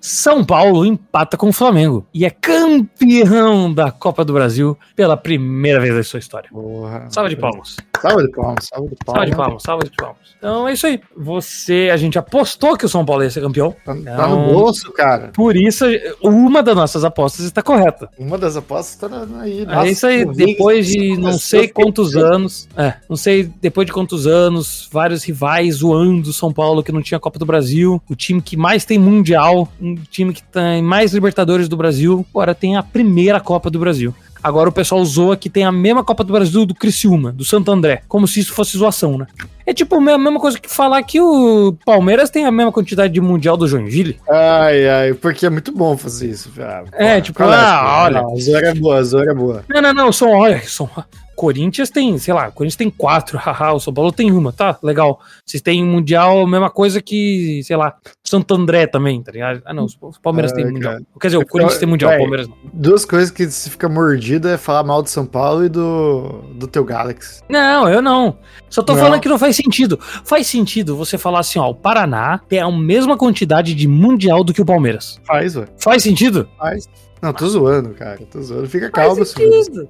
São 0.00 0.44
Paulo 0.44 0.84
empata 0.84 1.36
com 1.36 1.48
o 1.48 1.52
Flamengo 1.52 2.06
e 2.12 2.24
é 2.24 2.30
campeão 2.30 3.72
da 3.72 3.90
Copa 3.90 4.24
do 4.24 4.32
Brasil 4.32 4.78
pela 4.94 5.16
primeira 5.16 5.80
vez 5.80 5.94
na 5.94 6.02
sua 6.02 6.18
história. 6.18 6.50
Porra. 6.50 7.06
Salva 7.10 7.30
de 7.30 7.36
palmas. 7.36 7.76
Salva 8.00 8.22
de 8.22 8.30
palmas, 8.30 8.64
salva 8.66 8.88
de 8.88 8.96
palmas. 9.04 9.14
Salva 9.14 9.26
de 9.26 9.36
palmas, 9.36 9.62
salva 9.62 9.84
de 9.84 9.90
palmas. 9.90 10.16
Então 10.38 10.68
é 10.68 10.72
isso 10.72 10.86
aí. 10.86 11.00
Você, 11.16 11.88
a 11.92 11.96
gente 11.96 12.18
apostou 12.18 12.76
que 12.76 12.84
o 12.84 12.88
São 12.88 13.04
Paulo 13.04 13.22
ia 13.22 13.30
ser 13.30 13.40
campeão. 13.40 13.74
Tá, 13.84 13.94
tá 13.94 14.28
Não. 14.28 14.46
no 14.46 14.52
bolso, 14.52 14.92
cara. 14.92 15.28
Por 15.34 15.56
isso, 15.56 15.84
uma 16.22 16.62
das 16.62 16.76
nossas 16.76 17.04
apostas 17.04 17.44
está 17.46 17.62
correta. 17.62 18.08
Uma 18.18 18.36
das 18.38 18.56
apostas 18.56 18.96
tá 18.96 19.08
na- 19.08 19.40
aí. 19.42 19.66
é 19.68 19.90
isso 19.90 20.06
aí, 20.06 20.24
Nossa, 20.24 20.36
depois 20.38 20.86
de 20.86 21.16
não 21.16 21.38
sei 21.38 21.68
quantos 21.68 22.16
anos, 22.16 22.68
é, 22.76 22.94
não 23.08 23.16
sei, 23.16 23.50
depois 23.60 23.86
de 23.86 23.92
quantos 23.92 24.26
anos, 24.26 24.88
vários 24.92 25.24
rivais 25.24 25.76
zoando 25.76 26.30
o 26.30 26.32
São 26.32 26.52
Paulo 26.52 26.82
que 26.82 26.92
não 26.92 27.02
tinha 27.02 27.18
Copa 27.20 27.38
do 27.38 27.46
Brasil, 27.46 28.00
o 28.08 28.14
time 28.14 28.40
que 28.42 28.56
mais 28.56 28.84
tem 28.84 28.98
Mundial, 28.98 29.68
um 29.80 29.94
time 30.10 30.32
que 30.32 30.42
tem 30.42 30.82
mais 30.82 31.12
Libertadores 31.12 31.68
do 31.68 31.76
Brasil, 31.76 32.24
agora 32.30 32.54
tem 32.54 32.76
a 32.76 32.82
primeira 32.82 33.40
Copa 33.40 33.70
do 33.70 33.78
Brasil. 33.78 34.14
Agora 34.46 34.68
o 34.68 34.72
pessoal 34.72 35.04
zoa 35.04 35.36
que 35.36 35.50
tem 35.50 35.64
a 35.64 35.72
mesma 35.72 36.04
Copa 36.04 36.22
do 36.22 36.32
Brasil 36.32 36.64
do 36.64 36.72
Criciúma, 36.72 37.32
do 37.32 37.44
Santo 37.44 37.68
André, 37.72 38.04
como 38.06 38.28
se 38.28 38.38
isso 38.38 38.52
fosse 38.52 38.78
zoação, 38.78 39.18
né? 39.18 39.26
É 39.66 39.74
tipo 39.74 39.96
a 39.96 40.00
mesma 40.00 40.38
coisa 40.38 40.58
que 40.60 40.70
falar 40.70 41.02
que 41.02 41.20
o 41.20 41.76
Palmeiras 41.84 42.30
tem 42.30 42.44
a 42.46 42.52
mesma 42.52 42.70
quantidade 42.70 43.12
de 43.12 43.20
Mundial 43.20 43.56
do 43.56 43.66
Joinville. 43.66 44.18
Ai, 44.30 44.88
ai, 44.88 45.14
porque 45.14 45.46
é 45.46 45.50
muito 45.50 45.72
bom 45.72 45.96
fazer 45.96 46.28
isso. 46.30 46.52
Ah, 46.58 46.84
É, 46.92 47.20
tipo, 47.20 47.38
qual 47.38 47.50
ah, 47.50 48.04
olha. 48.04 48.22
Não, 48.22 48.32
a 48.32 48.36
Zora 48.38 48.68
é 48.68 48.74
boa, 48.74 48.98
a 48.98 49.02
Zora 49.02 49.30
é 49.32 49.34
boa. 49.34 49.64
Não, 49.68 49.82
não, 49.82 49.92
não, 49.92 50.12
são, 50.12 50.30
olha, 50.30 50.60
são. 50.66 50.88
Corinthians 51.36 51.90
tem, 51.90 52.16
sei 52.16 52.32
lá, 52.32 52.50
Corinthians 52.50 52.76
tem 52.76 52.88
quatro, 52.88 53.36
haha, 53.38 53.74
o 53.74 53.78
São 53.78 53.92
Paulo 53.92 54.10
tem 54.10 54.32
uma, 54.32 54.52
tá? 54.54 54.78
Legal. 54.82 55.20
Vocês 55.44 55.60
têm 55.62 55.84
Mundial, 55.84 56.40
a 56.40 56.48
mesma 56.48 56.70
coisa 56.70 57.02
que, 57.02 57.60
sei 57.62 57.76
lá, 57.76 57.94
Santo 58.24 58.54
André 58.54 58.86
também, 58.86 59.22
tá 59.22 59.32
ligado? 59.32 59.60
Ah, 59.66 59.74
não, 59.74 59.84
o 60.00 60.12
Palmeiras 60.22 60.52
Ah, 60.52 60.54
tem 60.54 60.64
cara. 60.64 60.72
Mundial. 60.74 60.98
Quer 61.20 61.26
dizer, 61.28 61.36
o 61.36 61.46
Corinthians 61.46 61.78
tem 61.78 61.86
Mundial, 61.88 62.14
o. 62.14 62.18
Palmeiras 62.18 62.48
não. 62.48 62.56
Duas 62.72 63.04
coisas 63.04 63.30
que 63.30 63.48
se 63.50 63.68
fica 63.68 63.86
mordida 63.86 64.52
é 64.52 64.56
falar 64.56 64.82
mal 64.82 65.02
do 65.02 65.10
São 65.10 65.26
Paulo 65.26 65.66
e 65.66 65.68
do, 65.68 66.42
do 66.54 66.66
teu 66.66 66.82
Galaxy. 66.84 67.42
Não, 67.50 67.86
eu 67.86 68.00
não. 68.00 68.38
Só 68.70 68.82
tô 68.82 68.94
Não. 68.94 69.00
falando 69.00 69.20
que 69.20 69.28
não 69.28 69.38
faz 69.38 69.55
sentido. 69.56 69.98
Faz 70.24 70.46
sentido 70.46 70.96
você 70.96 71.18
falar 71.18 71.40
assim, 71.40 71.58
ó, 71.58 71.70
o 71.70 71.74
Paraná 71.74 72.40
tem 72.48 72.60
a 72.60 72.70
mesma 72.70 73.16
quantidade 73.16 73.74
de 73.74 73.88
Mundial 73.88 74.44
do 74.44 74.52
que 74.52 74.62
o 74.62 74.66
Palmeiras. 74.66 75.20
Faz, 75.24 75.56
ué. 75.56 75.66
Faz 75.78 76.02
sentido? 76.02 76.48
Faz. 76.58 76.88
Não, 77.20 77.32
tô 77.32 77.48
zoando, 77.48 77.90
cara. 77.90 78.18
Tô 78.30 78.42
zoando. 78.42 78.68
Fica 78.68 78.90
Faz 78.94 79.08
calmo, 79.08 79.24
Silvio. 79.24 79.64
sentido. 79.64 79.88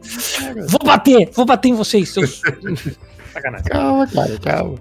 Vou 0.69 0.81
bater, 0.85 1.31
vou 1.33 1.45
bater 1.45 1.69
em 1.69 1.75
vocês, 1.75 2.09
seus. 2.09 2.41
Sacanagem. 3.33 3.67
Calma, 3.67 4.07
cara, 4.07 4.39
calma. 4.39 4.79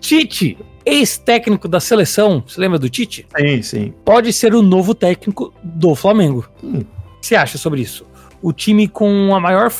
Tite, 0.00 0.58
ex-técnico 0.84 1.68
da 1.68 1.78
seleção, 1.78 2.42
você 2.46 2.60
lembra 2.60 2.78
do 2.78 2.88
Tite? 2.88 3.26
Sim, 3.38 3.62
sim. 3.62 3.94
Pode 4.04 4.32
ser 4.32 4.54
o 4.54 4.62
novo 4.62 4.94
técnico 4.94 5.52
do 5.62 5.94
Flamengo. 5.94 6.48
Hum. 6.62 6.80
O 6.80 7.20
que 7.20 7.26
você 7.26 7.36
acha 7.36 7.58
sobre 7.58 7.82
isso? 7.82 8.06
O 8.42 8.52
time 8.52 8.88
com 8.88 9.34
a 9.34 9.40
maior, 9.40 9.70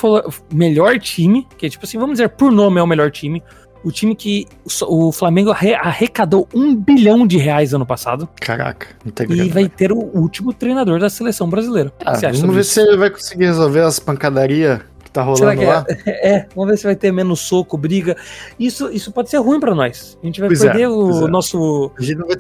melhor 0.52 0.98
time, 0.98 1.46
que 1.56 1.66
é 1.66 1.68
tipo 1.70 1.84
assim, 1.84 1.98
vamos 1.98 2.14
dizer, 2.18 2.28
por 2.30 2.52
nome 2.52 2.78
é 2.78 2.82
o 2.82 2.86
melhor 2.86 3.10
time. 3.10 3.42
O 3.82 3.90
time 3.90 4.14
que 4.14 4.46
o 4.86 5.10
Flamengo 5.10 5.50
arre- 5.50 5.74
arrecadou 5.74 6.46
um 6.54 6.74
bilhão 6.76 7.26
de 7.26 7.38
reais 7.38 7.72
ano 7.72 7.86
passado 7.86 8.28
Caraca, 8.40 8.88
muita 9.04 9.24
e 9.32 9.48
vai 9.48 9.68
ter 9.68 9.90
o 9.92 9.98
último 9.98 10.52
treinador 10.52 10.98
da 11.00 11.08
seleção 11.08 11.48
brasileira. 11.48 11.92
Ah, 12.04 12.12
vamos 12.14 12.54
ver 12.54 12.60
isso? 12.60 12.72
se 12.74 12.80
ele 12.80 12.96
vai 12.96 13.08
conseguir 13.10 13.46
resolver 13.46 13.80
as 13.80 13.98
pancadarias 13.98 14.80
que 15.02 15.10
tá 15.10 15.22
rolando 15.22 15.58
que 15.58 15.64
lá. 15.64 15.84
é? 15.88 16.28
É, 16.36 16.46
vamos 16.54 16.70
ver 16.70 16.76
se 16.76 16.84
vai 16.84 16.94
ter 16.94 17.10
menos 17.10 17.40
soco, 17.40 17.76
briga. 17.78 18.16
Isso, 18.58 18.90
isso 18.92 19.10
pode 19.12 19.30
ser 19.30 19.38
ruim 19.38 19.58
pra 19.58 19.74
nós. 19.74 20.18
A 20.22 20.26
gente 20.26 20.40
vai 20.40 20.48
Pois 20.50 20.62
é, 20.62 20.68
perder 20.70 20.88
pois 20.88 21.16
o 21.20 21.26
é. 21.26 21.30
nosso 21.30 21.90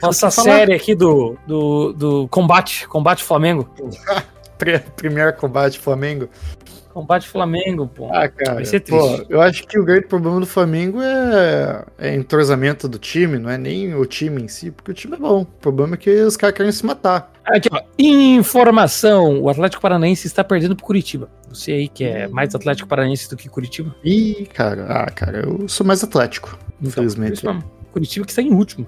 nossa 0.02 0.30
série 0.30 0.74
aqui 0.74 0.94
do, 0.94 1.36
do, 1.46 1.92
do 1.94 2.28
combate, 2.28 2.86
combate 2.86 3.24
Flamengo. 3.24 3.68
Primeiro 4.96 5.32
combate 5.34 5.78
Flamengo. 5.78 6.28
Combate 6.92 7.28
Flamengo, 7.28 7.86
pô. 7.86 8.08
Ah, 8.12 8.28
cara. 8.28 8.54
Vai 8.54 8.64
ser 8.64 8.80
Pô, 8.80 9.24
eu 9.28 9.40
acho 9.40 9.64
que 9.66 9.78
o 9.78 9.84
grande 9.84 10.06
problema 10.06 10.40
do 10.40 10.46
Flamengo 10.46 11.00
é, 11.00 11.84
é 11.98 12.14
entrosamento 12.14 12.88
do 12.88 12.98
time, 12.98 13.38
não 13.38 13.48
é 13.48 13.56
nem 13.56 13.94
o 13.94 14.04
time 14.04 14.42
em 14.42 14.48
si, 14.48 14.72
porque 14.72 14.90
o 14.90 14.94
time 14.94 15.14
é 15.14 15.18
bom. 15.18 15.42
O 15.42 15.46
problema 15.46 15.94
é 15.94 15.96
que 15.96 16.10
os 16.22 16.36
caras 16.36 16.56
querem 16.56 16.72
se 16.72 16.84
matar. 16.84 17.32
Aqui, 17.44 17.68
ó. 17.72 17.80
Informação: 17.96 19.40
o 19.40 19.48
Atlético 19.48 19.80
Paranaense 19.80 20.26
está 20.26 20.42
perdendo 20.42 20.74
pro 20.74 20.84
Curitiba. 20.84 21.30
Você 21.48 21.72
aí 21.72 21.88
que 21.88 22.04
é 22.04 22.26
mais 22.26 22.54
Atlético 22.54 22.88
Paranaense 22.88 23.30
do 23.30 23.36
que 23.36 23.48
Curitiba? 23.48 23.94
Ih, 24.04 24.48
cara, 24.52 24.86
ah, 24.86 25.10
cara, 25.10 25.46
eu 25.46 25.68
sou 25.68 25.86
mais 25.86 26.02
atlético, 26.02 26.58
Então, 26.80 26.88
infelizmente. 26.88 27.42
Curitiba 27.92 28.26
que 28.26 28.32
está 28.32 28.42
em 28.42 28.52
último. 28.52 28.86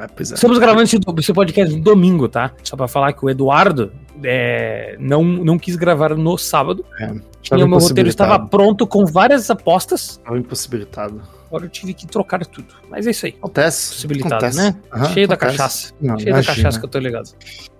É, 0.00 0.06
pois 0.08 0.30
é. 0.32 0.34
Estamos 0.34 0.58
gravando 0.58 0.82
esse, 0.84 0.98
esse 1.18 1.32
podcast 1.32 1.74
no 1.76 1.82
domingo, 1.82 2.28
tá? 2.28 2.52
Só 2.62 2.76
pra 2.76 2.86
falar 2.88 3.12
que 3.12 3.24
o 3.24 3.30
Eduardo 3.30 3.92
é, 4.22 4.96
não, 4.98 5.22
não 5.24 5.58
quis 5.58 5.76
gravar 5.76 6.14
no 6.14 6.36
sábado. 6.38 6.84
Tava 6.98 7.20
Tinha, 7.42 7.64
o 7.64 7.68
meu 7.68 7.78
roteiro 7.78 8.08
estava 8.08 8.38
pronto 8.38 8.86
com 8.86 9.04
várias 9.06 9.50
apostas. 9.50 10.20
Tava 10.24 10.38
impossibilitado. 10.38 11.20
Agora 11.46 11.64
eu 11.64 11.68
tive 11.70 11.94
que 11.94 12.06
trocar 12.06 12.44
tudo. 12.46 12.74
Mas 12.90 13.06
é 13.06 13.10
isso 13.10 13.26
aí. 13.26 13.34
Acontece. 13.38 13.94
Possibilitado, 13.94 14.34
acontece. 14.34 14.58
né? 14.58 14.76
Aham, 14.92 15.12
Cheio 15.14 15.28
da 15.28 15.34
acontece. 15.34 15.56
cachaça. 15.58 15.94
Não, 16.00 16.18
Cheio 16.18 16.28
imagina. 16.30 16.52
da 16.54 16.56
cachaça 16.62 16.78
que 16.78 16.84
eu 16.84 16.90
tô 16.90 16.98
ligado. 16.98 17.30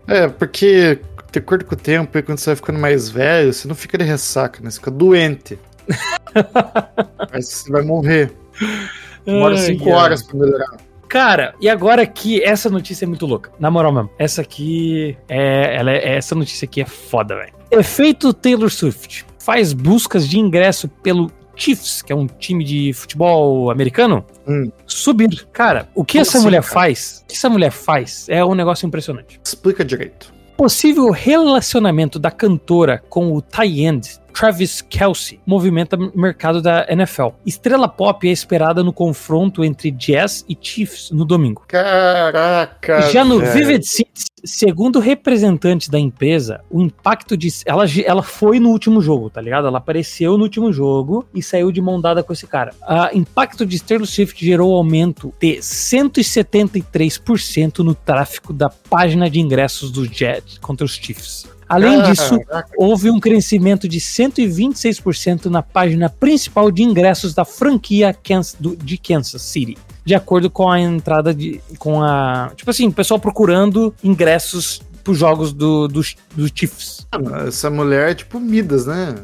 É, 0.06 0.26
porque 0.28 1.00
de 1.30 1.38
acordo 1.38 1.64
com 1.66 1.74
o 1.74 1.78
tempo 1.78 2.16
e 2.16 2.22
quando 2.22 2.38
você 2.38 2.50
vai 2.50 2.56
ficando 2.56 2.78
mais 2.78 3.10
velho, 3.10 3.52
você 3.52 3.68
não 3.68 3.74
fica 3.74 3.98
de 3.98 4.04
ressaca, 4.04 4.60
né? 4.62 4.70
Você 4.70 4.76
fica 4.78 4.90
doente. 4.90 5.58
Aí 7.30 7.42
você 7.42 7.70
vai 7.70 7.82
morrer. 7.82 8.32
Demora 9.26 9.54
Ai, 9.54 9.60
cinco 9.60 9.84
ai. 9.90 9.92
horas 9.92 10.22
pra 10.22 10.38
melhorar. 10.38 10.88
Cara, 11.09 11.54
e 11.61 11.68
agora 11.68 12.06
que 12.06 12.42
essa 12.42 12.68
notícia 12.68 13.04
é 13.04 13.09
muito 13.09 13.24
louca. 13.26 13.50
Na 13.59 13.70
moral 13.70 13.92
mesmo. 13.92 14.11
Essa 14.18 14.42
aqui 14.42 15.16
é. 15.28 15.76
Ela 15.76 15.92
é 15.92 16.16
essa 16.16 16.34
notícia 16.34 16.66
aqui 16.66 16.80
é 16.82 16.84
foda, 16.86 17.34
velho. 17.36 17.52
Efeito 17.70 18.32
Taylor 18.32 18.70
Swift 18.70 19.24
faz 19.38 19.72
buscas 19.72 20.28
de 20.28 20.38
ingresso 20.38 20.88
pelo 20.88 21.30
Chiefs, 21.56 22.02
que 22.02 22.12
é 22.12 22.16
um 22.16 22.26
time 22.26 22.62
de 22.62 22.92
futebol 22.92 23.70
americano, 23.70 24.24
Hum. 24.46 24.70
subir. 24.86 25.46
Cara, 25.52 25.88
o 25.94 26.04
que 26.04 26.12
Como 26.14 26.22
essa 26.22 26.38
assim, 26.38 26.44
mulher 26.46 26.62
cara? 26.62 26.72
faz? 26.74 27.22
O 27.24 27.26
que 27.28 27.34
essa 27.34 27.48
mulher 27.50 27.70
faz 27.72 28.26
é 28.28 28.44
um 28.44 28.54
negócio 28.54 28.86
impressionante. 28.86 29.40
Explica 29.44 29.84
direito. 29.84 30.32
Possível 30.56 31.11
relacionamento 31.11 32.18
da 32.18 32.30
cantora 32.30 33.02
com 33.09 33.32
o 33.32 33.40
tie-end 33.42 34.18
Travis 34.39 34.80
Kelsey 34.82 35.41
movimenta 35.45 35.97
o 35.97 36.12
mercado 36.14 36.62
da 36.62 36.86
NFL. 36.89 37.30
Estrela 37.45 37.89
pop 37.89 38.28
é 38.28 38.30
esperada 38.30 38.84
no 38.84 38.93
confronto 38.93 39.64
entre 39.64 39.91
Jazz 39.91 40.45
e 40.49 40.57
Chiefs 40.61 41.11
no 41.11 41.24
domingo. 41.24 41.64
Caraca. 41.66 43.11
Já 43.11 43.24
no 43.24 43.41
velho. 43.41 43.53
Vivid 43.53 43.84
Seats, 43.84 44.26
segundo 44.45 45.01
representantes 45.01 45.89
da 45.89 45.99
empresa, 45.99 46.61
o 46.70 46.80
impacto 46.80 47.36
de. 47.36 47.49
Ela, 47.66 47.82
ela 48.07 48.22
foi 48.22 48.61
no 48.61 48.68
último 48.68 49.03
jogo, 49.03 49.28
tá 49.28 49.41
ligado? 49.41 49.66
Ela 49.66 49.78
apareceu 49.78 50.39
no 50.39 50.45
último 50.45 50.72
jogo 50.72 51.26
e 51.34 51.43
saiu 51.43 51.72
de 51.72 51.80
mão 51.80 52.01
dada 52.01 52.22
com 52.22 52.32
esse 52.32 52.47
cara. 52.47 52.72
O 53.12 53.18
impacto 53.18 53.66
de 53.66 53.82
Taylor 53.82 54.07
Swift 54.07 54.47
gerou 54.47 54.72
aumento 54.72 55.34
de 55.41 55.57
173% 55.57 57.78
no 57.78 57.93
tráfego 57.93 58.53
da 58.53 58.68
página 58.68 59.28
de 59.28 59.41
ingressos 59.41 59.91
do 59.91 60.05
Jets 60.05 60.59
contra 60.59 60.86
os 60.86 60.95
Chiefs. 60.95 61.57
Além 61.68 62.02
disso, 62.02 62.40
houve 62.76 63.10
um 63.10 63.20
crescimento 63.20 63.86
de 63.88 64.00
126% 64.00 65.46
na 65.46 65.62
página 65.62 66.08
principal 66.08 66.70
de 66.70 66.82
ingressos 66.82 67.34
da 67.34 67.44
franquia 67.44 68.14
Kansas- 68.14 68.56
do- 68.58 68.76
de 68.76 68.96
Kansas 68.96 69.42
City. 69.42 69.76
De 70.04 70.14
acordo 70.14 70.48
com 70.48 70.70
a 70.70 70.80
entrada 70.80 71.34
de. 71.34 71.60
com 71.78 72.02
a. 72.02 72.50
Tipo 72.56 72.70
assim, 72.70 72.88
o 72.88 72.92
pessoal 72.92 73.20
procurando 73.20 73.94
ingressos 74.02 74.80
pros 75.04 75.18
jogos 75.18 75.52
do, 75.52 75.86
do, 75.88 76.00
do 76.34 76.48
Chiefs. 76.54 77.06
Essa 77.46 77.68
mulher 77.70 78.10
é 78.10 78.14
tipo 78.14 78.40
Midas, 78.40 78.86
né? 78.86 79.14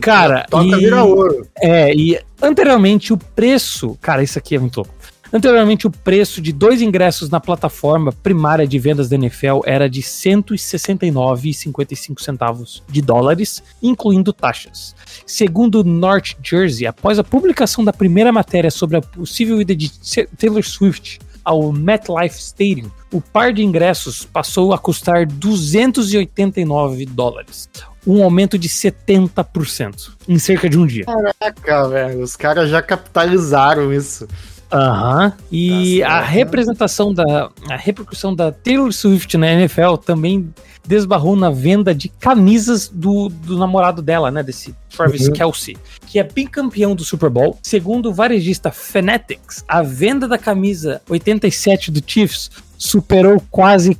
Cara, 0.00 0.46
Toca 0.48 0.64
e, 0.64 0.76
vira 0.76 1.02
ouro. 1.02 1.46
é, 1.60 1.92
e 1.92 2.16
anteriormente 2.40 3.12
o 3.12 3.16
preço. 3.16 3.98
Cara, 4.00 4.22
isso 4.22 4.38
aqui 4.38 4.54
é 4.54 4.58
muito 4.60 4.76
louco. 4.76 4.94
Anteriormente, 5.32 5.86
o 5.86 5.90
preço 5.90 6.40
de 6.40 6.52
dois 6.52 6.82
ingressos 6.82 7.30
na 7.30 7.38
plataforma 7.38 8.10
primária 8.10 8.66
de 8.66 8.80
vendas 8.80 9.08
da 9.08 9.14
NFL 9.14 9.60
era 9.64 9.88
de 9.88 10.02
169,55 10.02 12.20
centavos 12.20 12.82
de 12.88 13.00
dólares, 13.00 13.62
incluindo 13.80 14.32
taxas. 14.32 14.96
Segundo 15.24 15.84
North 15.84 16.34
Jersey, 16.42 16.84
após 16.86 17.18
a 17.18 17.24
publicação 17.24 17.84
da 17.84 17.92
primeira 17.92 18.32
matéria 18.32 18.70
sobre 18.70 18.96
a 18.96 19.00
possível 19.00 19.60
ida 19.60 19.76
de 19.76 19.90
Taylor 20.36 20.64
Swift 20.64 21.20
ao 21.44 21.72
MetLife 21.72 22.38
Stadium, 22.38 22.90
o 23.12 23.20
par 23.20 23.52
de 23.52 23.62
ingressos 23.62 24.24
passou 24.24 24.72
a 24.72 24.78
custar 24.78 25.26
289 25.26 27.06
dólares. 27.06 27.68
Um 28.06 28.22
aumento 28.22 28.58
de 28.58 28.68
70% 28.68 30.12
em 30.28 30.38
cerca 30.38 30.68
de 30.68 30.78
um 30.78 30.86
dia. 30.86 31.04
Caraca, 31.04 31.88
velho. 31.88 32.22
Os 32.22 32.34
caras 32.34 32.70
já 32.70 32.80
capitalizaram 32.80 33.92
isso. 33.92 34.26
Aham. 34.72 35.32
E 35.50 36.00
Tá 36.00 36.06
a 36.06 36.18
certo. 36.20 36.30
representação 36.32 37.12
da. 37.14 37.50
A 37.68 37.76
repercussão 37.76 38.34
da 38.34 38.52
Taylor 38.52 38.92
Swift 38.92 39.36
na 39.36 39.50
NFL 39.52 39.96
também 39.96 40.52
desbarrou 40.86 41.36
na 41.36 41.50
venda 41.50 41.94
de 41.94 42.08
camisas 42.08 42.88
do, 42.88 43.28
do 43.28 43.58
namorado 43.58 44.00
dela, 44.00 44.30
né? 44.30 44.42
Desse 44.42 44.74
Travis 44.96 45.26
Uhum. 45.26 45.32
Kelsey, 45.34 45.76
que 46.06 46.18
é 46.18 46.22
bicampeão 46.24 46.94
do 46.96 47.04
Super 47.04 47.28
Bowl. 47.30 47.58
Segundo 47.62 48.08
o 48.10 48.14
varejista 48.14 48.70
Fanatics, 48.72 49.62
a 49.68 49.82
venda 49.82 50.26
da 50.26 50.38
camisa 50.38 51.00
87 51.08 51.90
do 51.90 52.02
Chiefs 52.04 52.50
superou 52.78 53.42
quase 53.50 53.94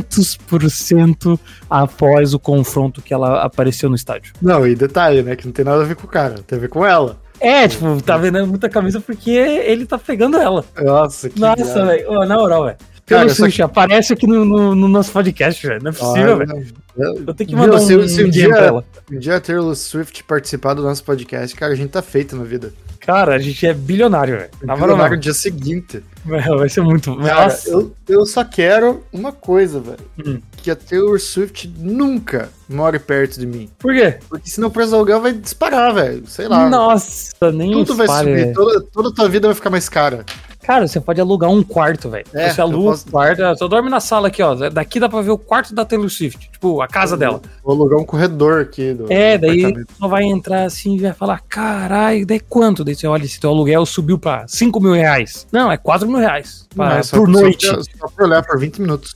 400% 0.00 1.38
após 1.68 2.32
o 2.34 2.38
confronto 2.38 3.02
que 3.02 3.12
ela 3.12 3.42
apareceu 3.42 3.88
no 3.90 3.96
estádio. 3.96 4.32
Não, 4.40 4.66
e 4.66 4.74
detalhe, 4.74 5.22
né? 5.22 5.36
Que 5.36 5.44
não 5.46 5.52
tem 5.52 5.64
nada 5.64 5.82
a 5.82 5.86
ver 5.86 5.94
com 5.96 6.06
o 6.06 6.10
cara, 6.10 6.36
tem 6.46 6.56
a 6.56 6.60
ver 6.60 6.68
com 6.68 6.84
ela. 6.86 7.18
É, 7.40 7.68
tipo, 7.68 8.00
tá 8.02 8.16
vendendo 8.16 8.46
muita 8.46 8.68
camisa 8.68 9.00
porque 9.00 9.30
ele 9.30 9.84
tá 9.86 9.98
pegando 9.98 10.36
ela. 10.38 10.64
Nossa, 10.82 11.28
que 11.28 11.38
Nossa, 11.40 11.84
velho. 11.86 12.10
Ô, 12.10 12.24
Na 12.24 12.36
moral, 12.36 12.64
velho. 12.64 12.76
Cara, 13.06 13.28
só 13.28 13.34
Swift, 13.44 13.62
aparece 13.62 14.12
aqui 14.12 14.26
no, 14.26 14.44
no- 14.44 14.74
no 14.74 14.88
nosso 14.88 15.12
podcast, 15.12 15.64
velho. 15.64 15.80
Não 15.82 15.90
é 15.90 15.94
possível, 15.94 16.36
Olha, 16.38 16.46
velho. 16.46 16.66
eu- 16.98 17.24
Eu 17.28 17.34
tenho 17.34 17.50
que 17.50 17.54
mandar 17.56 17.78
se- 17.78 17.96
um, 17.96 18.08
se 18.08 18.24
um 18.24 18.28
dia- 18.28 18.48
pra 18.48 18.66
ela. 18.66 18.84
Um 19.12 19.18
dia 19.18 19.36
a 19.36 19.40
Taylor 19.40 19.76
Swift 19.76 20.24
participar 20.24 20.74
do 20.74 20.82
nosso 20.82 21.04
podcast, 21.04 21.54
cara, 21.54 21.72
a 21.72 21.76
gente 21.76 21.90
tá 21.90 22.02
feito 22.02 22.34
na 22.34 22.42
vida. 22.42 22.72
Cara, 22.98 23.36
a 23.36 23.38
gente 23.38 23.64
é 23.64 23.72
bilionário, 23.72 24.36
velho. 24.38 24.50
Bilionário 24.76 25.14
no 25.16 25.22
dia 25.22 25.32
seguinte. 25.34 26.02
Velho, 26.26 26.58
vai 26.58 26.68
ser 26.68 26.80
muito. 26.80 27.16
Cara, 27.16 27.44
Nossa. 27.44 27.70
eu, 27.70 27.94
eu 28.08 28.26
só 28.26 28.44
quero 28.44 29.04
uma 29.12 29.32
coisa, 29.32 29.78
velho. 29.78 29.98
Hum. 30.24 30.40
Que 30.56 30.70
a 30.70 30.76
Taylor 30.76 31.20
Swift 31.20 31.72
nunca 31.78 32.50
more 32.68 32.98
perto 32.98 33.38
de 33.38 33.46
mim. 33.46 33.70
Por 33.78 33.94
quê? 33.94 34.18
Porque 34.28 34.50
senão 34.50 34.68
o 34.68 34.70
preço 34.70 34.90
do 34.90 34.96
aluguel 34.96 35.20
vai 35.20 35.32
disparar, 35.32 35.94
velho. 35.94 36.26
Sei 36.26 36.48
lá. 36.48 36.68
Nossa, 36.68 37.52
nem 37.52 37.70
Tudo 37.72 37.94
vai 37.94 38.06
fale, 38.08 38.40
subir, 38.40 38.52
toda, 38.52 38.80
toda 38.92 39.08
a 39.10 39.12
tua 39.12 39.28
vida 39.28 39.46
vai 39.46 39.54
ficar 39.54 39.70
mais 39.70 39.88
cara. 39.88 40.24
Cara, 40.66 40.88
você 40.88 41.00
pode 41.00 41.20
alugar 41.20 41.48
um 41.48 41.62
quarto, 41.62 42.10
velho. 42.10 42.26
É, 42.34 42.50
você 42.50 42.60
eu 42.60 42.64
aluga 42.64 42.90
posso- 42.90 43.06
um 43.08 43.10
quarto, 43.12 43.44
ah, 43.44 43.54
só 43.54 43.68
dorme 43.68 43.88
na 43.88 44.00
sala 44.00 44.26
aqui, 44.28 44.42
ó. 44.42 44.54
Daqui 44.68 44.98
dá 44.98 45.08
pra 45.08 45.20
ver 45.20 45.30
o 45.30 45.38
quarto 45.38 45.72
da 45.74 45.84
Taylor 45.84 46.10
Swift. 46.10 46.50
Tipo, 46.50 46.82
a 46.82 46.88
casa 46.88 47.16
dela. 47.16 47.40
Vou 47.62 47.74
alugar 47.74 47.98
um 48.00 48.04
corredor 48.04 48.62
aqui 48.62 48.92
do 48.92 49.06
É, 49.12 49.38
do 49.38 49.46
daí 49.46 49.72
só 49.98 50.08
vai 50.08 50.24
entrar 50.24 50.64
assim 50.64 50.96
e 50.96 51.00
vai 51.00 51.12
falar, 51.12 51.40
caralho, 51.48 52.26
daí 52.26 52.40
quanto? 52.40 52.82
Daí 52.82 52.94
você 52.96 53.06
olha, 53.06 53.26
se 53.28 53.38
teu 53.38 53.50
aluguel 53.50 53.86
subiu 53.86 54.18
pra 54.18 54.44
5 54.48 54.80
mil 54.80 54.92
reais. 54.92 55.46
Não, 55.52 55.70
é 55.70 55.76
4 55.76 56.08
mil 56.08 56.18
reais. 56.18 56.66
Não, 56.74 56.84
pra- 56.84 56.98
é 56.98 57.02
só- 57.04 57.16
por 57.16 57.26
só- 57.32 57.40
noite. 57.40 57.66
Só, 57.66 58.08
por 58.08 58.24
olhar 58.24 58.42
por 58.44 58.58
20 58.58 58.80
minutos. 58.80 59.14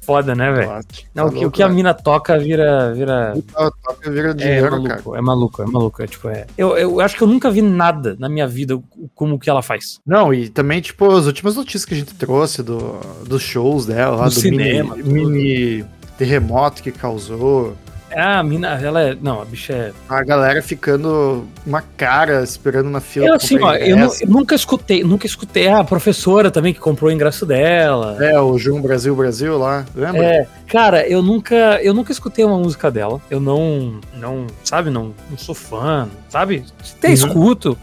Foda, 0.00 0.34
né, 0.34 0.52
velho? 0.52 0.68
Tá 1.14 1.24
o 1.24 1.30
que, 1.30 1.46
o 1.46 1.50
que 1.50 1.62
a 1.62 1.68
mina 1.68 1.92
toca 1.92 2.38
vira. 2.38 2.92
vira... 2.94 3.34
Toca 3.52 4.10
vira 4.10 4.30
É 4.30 4.34
dinheiro, 4.34 4.70
cara. 4.70 4.80
maluco, 4.80 5.16
é 5.16 5.20
maluco, 5.20 5.62
é 5.62 5.66
maluco. 5.66 6.02
É, 6.02 6.06
tipo, 6.06 6.28
é. 6.28 6.46
Eu, 6.56 6.76
eu 6.76 7.00
acho 7.00 7.16
que 7.16 7.22
eu 7.22 7.28
nunca 7.28 7.50
vi 7.50 7.62
nada 7.62 8.16
na 8.18 8.28
minha 8.28 8.46
vida 8.46 8.80
como 9.14 9.34
o 9.34 9.38
que 9.38 9.50
ela 9.50 9.62
faz. 9.62 10.00
Não, 10.06 10.32
e 10.32 10.48
também, 10.48 10.80
tipo, 10.80 11.10
as 11.14 11.26
últimas 11.26 11.56
notícias 11.56 11.84
que 11.84 11.94
a 11.94 11.96
gente 11.96 12.14
trouxe 12.14 12.62
do, 12.62 12.98
dos 13.26 13.42
shows 13.42 13.86
dela, 13.86 14.16
lá 14.16 14.24
Do 14.24 14.34
do, 14.34 14.40
cinema, 14.40 14.96
mini, 14.96 15.26
mini 15.26 15.84
terremoto 16.16 16.82
que 16.82 16.90
causou. 16.90 17.76
Ah, 18.14 18.38
a 18.38 18.42
mina, 18.42 18.80
ela 18.82 19.02
é. 19.02 19.16
Não, 19.20 19.42
a 19.42 19.44
bicha 19.44 19.72
é. 19.72 19.92
A 20.08 20.22
galera 20.22 20.62
ficando 20.62 21.46
uma 21.66 21.82
cara 21.96 22.42
esperando 22.42 22.88
na 22.88 23.00
fila. 23.00 23.26
Eu, 23.26 23.34
assim, 23.34 23.60
ó, 23.60 23.74
eu, 23.74 23.96
eu 23.96 24.10
nunca 24.26 24.54
escutei, 24.54 25.04
nunca 25.04 25.26
escutei. 25.26 25.68
Ah, 25.68 25.80
a 25.80 25.84
professora 25.84 26.50
também 26.50 26.72
que 26.72 26.80
comprou 26.80 27.10
o 27.10 27.12
ingresso 27.12 27.44
dela. 27.44 28.16
É, 28.24 28.40
o 28.40 28.58
João 28.58 28.80
Brasil 28.80 29.14
Brasil 29.14 29.58
lá, 29.58 29.84
lembra? 29.94 30.24
É, 30.24 30.46
cara, 30.66 31.06
eu 31.06 31.22
nunca, 31.22 31.54
eu 31.82 31.92
nunca 31.92 32.12
escutei 32.12 32.44
uma 32.44 32.58
música 32.58 32.90
dela. 32.90 33.20
Eu 33.30 33.40
não, 33.40 34.00
não, 34.14 34.46
sabe, 34.64 34.90
não, 34.90 35.14
não 35.30 35.36
sou 35.36 35.54
fã, 35.54 36.08
sabe? 36.28 36.64
Até 36.96 37.08
Uhum. 37.08 37.14
escuto, 37.14 37.78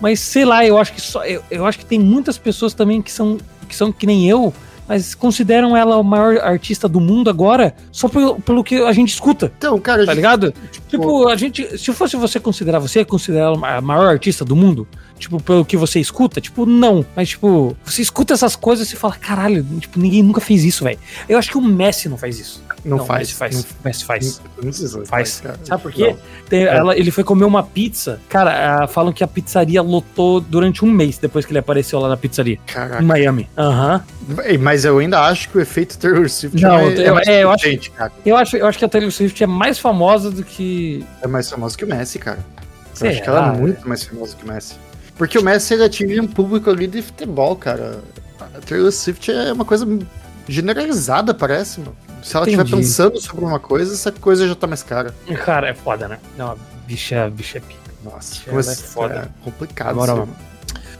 mas 0.00 0.20
sei 0.20 0.44
lá, 0.44 0.64
eu 0.64 0.78
acho 0.78 0.92
que 0.92 1.00
só, 1.00 1.24
eu, 1.24 1.42
eu 1.50 1.66
acho 1.66 1.78
que 1.78 1.84
tem 1.86 1.98
muitas 1.98 2.38
pessoas 2.38 2.72
também 2.74 3.02
que 3.02 3.12
são, 3.12 3.38
que 3.68 3.76
são 3.76 3.92
que 3.92 4.06
nem 4.06 4.28
eu, 4.28 4.52
mas 4.90 5.14
consideram 5.14 5.76
ela 5.76 5.96
o 5.98 6.02
maior 6.02 6.36
artista 6.38 6.88
do 6.88 7.00
mundo 7.00 7.30
agora 7.30 7.72
só 7.92 8.08
pelo, 8.08 8.40
pelo 8.40 8.64
que 8.64 8.74
a 8.82 8.92
gente 8.92 9.10
escuta, 9.10 9.52
Então, 9.56 9.78
cara, 9.78 10.02
a 10.02 10.06
tá 10.06 10.10
gente- 10.12 10.16
ligado? 10.16 10.52
Tipo, 10.88 11.28
a 11.28 11.36
gente, 11.36 11.78
se 11.78 11.92
fosse 11.92 12.16
você 12.16 12.40
considerar, 12.40 12.80
você 12.80 13.04
considerar 13.04 13.44
ela 13.54 13.76
a 13.76 13.80
maior 13.80 14.08
artista 14.08 14.44
do 14.44 14.56
mundo? 14.56 14.88
Tipo, 15.16 15.40
pelo 15.40 15.64
que 15.64 15.76
você 15.76 16.00
escuta? 16.00 16.40
Tipo, 16.40 16.66
não. 16.66 17.04
Mas, 17.14 17.28
tipo, 17.28 17.76
você 17.84 18.02
escuta 18.02 18.34
essas 18.34 18.56
coisas 18.56 18.90
e 18.92 18.96
fala, 18.96 19.14
caralho, 19.14 19.62
tipo, 19.78 20.00
ninguém 20.00 20.22
nunca 20.24 20.40
fez 20.40 20.64
isso, 20.64 20.82
velho. 20.82 20.98
Eu 21.28 21.38
acho 21.38 21.50
que 21.50 21.58
o 21.58 21.62
Messi 21.62 22.08
não 22.08 22.16
faz 22.16 22.40
isso. 22.40 22.60
Não, 22.84 22.98
o 22.98 23.04
faz. 23.04 23.30
Faz. 23.32 23.54
Não, 23.56 23.64
Messi 23.84 24.04
faz. 24.04 24.38
não, 24.38 24.44
não 24.56 24.62
precisa. 24.70 25.04
Faz. 25.06 25.40
cara. 25.40 25.58
Sabe 25.64 25.82
por 25.82 25.92
quê? 25.92 26.10
Não. 26.10 26.18
Tem- 26.48 26.64
ela- 26.64 26.96
ele 26.96 27.10
foi 27.10 27.22
comer 27.24 27.44
uma 27.44 27.62
pizza. 27.62 28.20
Cara, 28.28 28.86
falam 28.88 29.12
que 29.12 29.22
a 29.22 29.26
pizzaria 29.28 29.82
lotou 29.82 30.40
durante 30.40 30.84
um 30.84 30.90
mês 30.90 31.18
depois 31.18 31.44
que 31.44 31.52
ele 31.52 31.58
apareceu 31.58 31.98
lá 32.00 32.08
na 32.08 32.16
pizzaria. 32.16 32.58
Caraca. 32.66 33.02
Em 33.02 33.06
Miami. 33.06 33.48
Aham. 33.56 34.02
Ei, 34.44 34.56
Mas 34.58 34.84
eu 34.84 34.98
ainda 34.98 35.20
acho 35.20 35.48
que 35.48 35.58
o 35.58 35.60
efeito 35.60 35.98
Taylor 35.98 36.28
Swift 36.28 36.60
Não, 36.62 36.78
é 36.78 37.08
eu- 37.08 37.14
mais 37.14 37.28
é, 37.28 37.42
eu 37.44 37.50
acho-. 37.50 37.66
Eu 38.24 38.36
acho, 38.36 38.56
eu 38.56 38.66
acho 38.66 38.78
que 38.78 38.84
a 38.84 38.88
Taylor 38.88 39.10
Swift 39.10 39.42
é 39.42 39.46
mais 39.46 39.78
famosa 39.78 40.30
do 40.30 40.42
que. 40.44 41.04
É 41.22 41.26
mais 41.26 41.48
famoso 41.50 41.76
que 41.76 41.84
o 41.84 41.88
Messi, 41.88 42.18
cara. 42.18 42.38
Eu 42.38 42.96
Será? 42.96 43.10
acho 43.12 43.22
que 43.22 43.28
ela 43.28 43.54
é 43.54 43.56
muito 43.58 43.88
mais 43.88 44.04
famosa 44.04 44.36
que 44.36 44.44
o 44.44 44.48
Messi. 44.52 44.74
Porque 45.16 45.38
o 45.38 45.42
Messi 45.42 45.74
ele 45.74 45.84
atinge 45.84 46.20
um 46.20 46.26
público 46.26 46.70
ali 46.70 46.86
de 46.86 47.02
futebol, 47.02 47.54
cara. 47.56 47.98
A 48.40 48.60
Taylor 48.60 48.90
Swift 48.90 49.30
é 49.30 49.52
uma 49.52 49.64
coisa 49.64 49.86
generalizada, 50.48 51.32
parece, 51.34 51.80
mano. 51.80 51.96
Se 52.22 52.36
ela 52.36 52.46
estiver 52.46 52.68
pensando 52.68 53.20
sobre 53.20 53.44
uma 53.44 53.58
coisa, 53.58 53.94
essa 53.94 54.12
coisa 54.12 54.46
já 54.46 54.54
tá 54.54 54.66
mais 54.66 54.82
cara. 54.82 55.14
Cara, 55.44 55.68
é 55.70 55.74
foda, 55.74 56.08
né? 56.08 56.18
Não, 56.36 56.52
a 56.52 56.56
bicha, 56.86 57.30
bicha 57.30 57.58
é 57.58 57.60
pica. 57.60 57.80
Nossa, 58.04 58.40
Ela 58.46 58.56
mas 58.56 58.68
é 58.68 58.74
foda. 58.74 59.14
é 59.14 59.44
complicado. 59.44 59.90
Agora. 59.90 60.26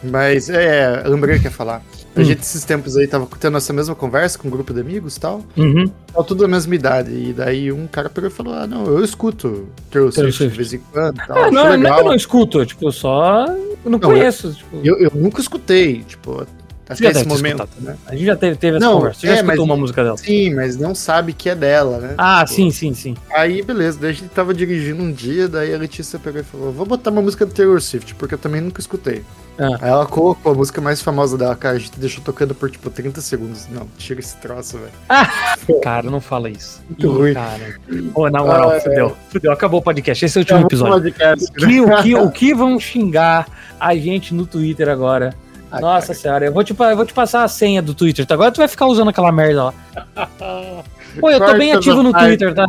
Mas, 0.03 0.49
é, 0.49 1.03
lembrei 1.07 1.39
que 1.39 1.45
ia 1.45 1.51
falar. 1.51 1.83
A 2.17 2.21
Hum. 2.21 2.25
gente, 2.25 2.41
esses 2.41 2.65
tempos 2.65 2.97
aí, 2.97 3.07
tava 3.07 3.29
tendo 3.39 3.57
essa 3.57 3.73
mesma 3.73 3.95
conversa 3.95 4.37
com 4.39 4.49
um 4.49 4.51
grupo 4.51 4.73
de 4.75 4.81
amigos 4.81 5.17
e 5.17 5.21
tal. 5.21 5.45
Uhum. 5.57 5.87
Tava 6.13 6.25
tudo 6.25 6.43
da 6.43 6.49
mesma 6.49 6.75
idade. 6.75 7.11
E 7.13 7.33
daí 7.33 7.71
um 7.71 7.87
cara 7.87 8.09
pegou 8.11 8.29
e 8.29 8.33
falou: 8.33 8.55
Ah, 8.55 8.67
não, 8.67 8.85
eu 8.87 9.05
escuto 9.05 9.69
Taylor 9.91 10.11
Taylor 10.13 10.33
Swift 10.33 10.51
de 10.53 10.57
vez 10.57 10.73
em 10.73 10.79
quando 10.93 11.17
e 11.23 11.27
tal. 11.27 11.37
Ah, 11.45 11.51
não, 11.51 11.77
não 11.79 11.89
é 11.89 11.95
que 11.95 12.01
eu 12.01 12.05
não 12.05 12.15
escuto, 12.15 12.67
tipo, 12.67 12.87
eu 12.89 12.93
só 12.93 13.47
eu 13.47 13.79
não, 13.85 13.93
Não, 13.93 14.01
conheço. 14.01 14.53
tipo, 14.53 14.81
Eu, 14.83 14.99
eu 14.99 15.13
nunca 15.15 15.41
escutei, 15.41 16.03
tipo, 16.03 16.45
até 16.93 17.11
esse 17.11 17.27
momento. 17.27 17.63
escutado, 17.63 17.71
Né? 17.81 17.97
A 18.07 18.13
gente 18.15 18.25
já 18.27 18.37
teve, 18.37 18.57
teve 18.57 18.77
essa 18.77 18.87
Não, 18.87 18.95
conversa. 18.97 19.21
Você 19.21 19.27
já 19.27 19.33
é, 19.33 19.37
escutou 19.37 19.57
mas- 19.67 19.75
uma 19.75 19.77
música 19.77 20.05
dela? 20.05 20.17
Sim, 20.17 20.55
mas 20.55 20.77
não 20.77 20.95
sabe 20.95 21.33
que 21.33 21.49
é 21.49 21.55
dela, 21.55 21.99
né? 21.99 22.15
Ah, 22.19 22.45
Tipo, 22.45 22.57
sim, 22.57 22.71
sim, 22.71 22.95
sim. 22.95 23.17
Aí, 23.33 23.63
beleza, 23.63 23.99
daí 24.01 24.11
a 24.11 24.15
gente 24.15 24.29
tava 24.29 24.53
dirigindo 24.55 25.03
um 25.03 25.13
dia, 25.13 25.49
daí 25.49 25.75
a 25.75 25.79
Letícia 25.79 26.19
pegou 26.19 26.41
e 26.41 26.45
falou: 26.45 26.73
Vou 26.73 26.87
botar 26.87 27.11
uma 27.11 27.23
música 27.23 27.45
do 27.47 27.53
Taylor 27.53 27.81
Swift, 27.81 28.15
porque 28.15 28.35
eu 28.35 28.39
também 28.39 28.61
nunca 28.61 28.81
escutei. 28.81 29.23
Ah. 29.59 29.77
Aí 29.83 29.91
ela 29.91 30.07
colocou 30.07 30.53
a 30.53 30.55
música 30.55 30.81
mais 30.81 31.03
famosa 31.03 31.37
dela, 31.37 31.55
cara, 31.55 31.77
a 31.77 31.79
gente 31.79 31.99
deixou 32.01 32.25
tocando 32.25 32.55
por 32.55 32.71
tipo 32.71 32.89
30 32.89 33.21
segundos. 33.21 33.67
Não, 33.71 33.87
tira 33.99 34.19
esse 34.21 34.35
troço, 34.39 34.79
velho. 34.79 34.91
Cara, 35.83 36.11
não 36.11 36.21
fala 36.21 36.49
isso. 36.49 36.81
Muito 36.89 37.11
ruim. 37.13 37.35
Cara. 37.35 37.77
Pô, 38.15 38.29
na 38.31 38.41
moral, 38.41 38.71
Ah, 38.71 38.77
é. 38.77 38.81
fudeu. 38.81 39.17
Fudeu, 39.29 39.53
acabou 39.53 39.81
o 39.81 39.83
podcast. 39.83 40.25
Esse 40.25 40.39
é 40.39 40.41
o 40.41 40.43
último 40.43 40.61
episódio. 40.61 41.13
Podcast, 41.13 41.45
O 41.51 41.53
que, 41.67 41.81
o, 41.81 42.03
que, 42.03 42.15
o 42.15 42.31
que 42.33 42.55
vão 42.55 42.81
xingar 42.81 43.47
a 43.79 43.95
gente 43.95 44.33
no 44.35 44.47
Twitter 44.47 44.89
agora? 44.89 45.35
Ah, 45.71 45.81
Nossa 45.81 46.09
cara. 46.09 46.19
senhora, 46.19 46.45
eu 46.47 46.53
vou, 46.53 46.65
te, 46.65 46.75
eu 46.79 46.97
vou 46.97 47.07
te 47.07 47.13
passar 47.13 47.45
a 47.45 47.49
senha 47.49 47.81
do 47.81 47.95
Twitter, 47.95 48.27
tá? 48.27 48.35
Agora 48.35 48.51
tu 48.51 48.59
vai 48.59 48.69
ficar 48.69 48.87
usando 48.87 49.09
aquela 49.09 49.31
merda 49.31 49.65
lá. 49.65 49.75
Pô, 51.19 51.31
eu 51.31 51.45
tô 51.45 51.55
bem 51.55 51.73
ativo 51.73 52.03
no 52.03 52.13
Twitter, 52.13 52.55
tá? 52.55 52.67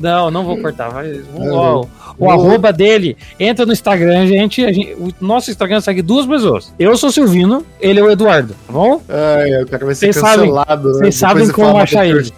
Não, 0.00 0.30
não 0.30 0.44
vou 0.44 0.58
cortar. 0.60 0.88
Vai, 0.88 1.22
Não, 1.34 1.88
o, 2.18 2.30
arroba 2.30 2.72
dele, 2.72 3.16
entra 3.38 3.64
no 3.66 3.72
Instagram, 3.72 4.26
gente, 4.26 4.62
gente- 4.72 4.92
O 4.94 5.12
nosso 5.20 5.50
Instagram 5.50 5.80
segue 5.80 6.02
duas 6.02 6.26
pessoas. 6.26 6.72
Eu 6.78 6.96
sou 6.96 7.08
o 7.08 7.12
Silvino, 7.12 7.64
ele 7.80 8.00
é 8.00 8.02
o 8.02 8.10
Eduardo, 8.10 8.54
tá 8.66 8.72
bom? 8.72 9.00
Ai, 9.08 9.62
o 9.62 9.66
cara 9.66 9.84
vai 9.86 9.94
ser 9.94 10.12
Vocês 10.12 10.16
sabem- 10.16 10.48
cancelado. 10.50 10.92
né? 10.98 11.10
sabem 11.10 11.48
como 11.50 11.76
achar 11.78 12.06
ele. 12.06 12.30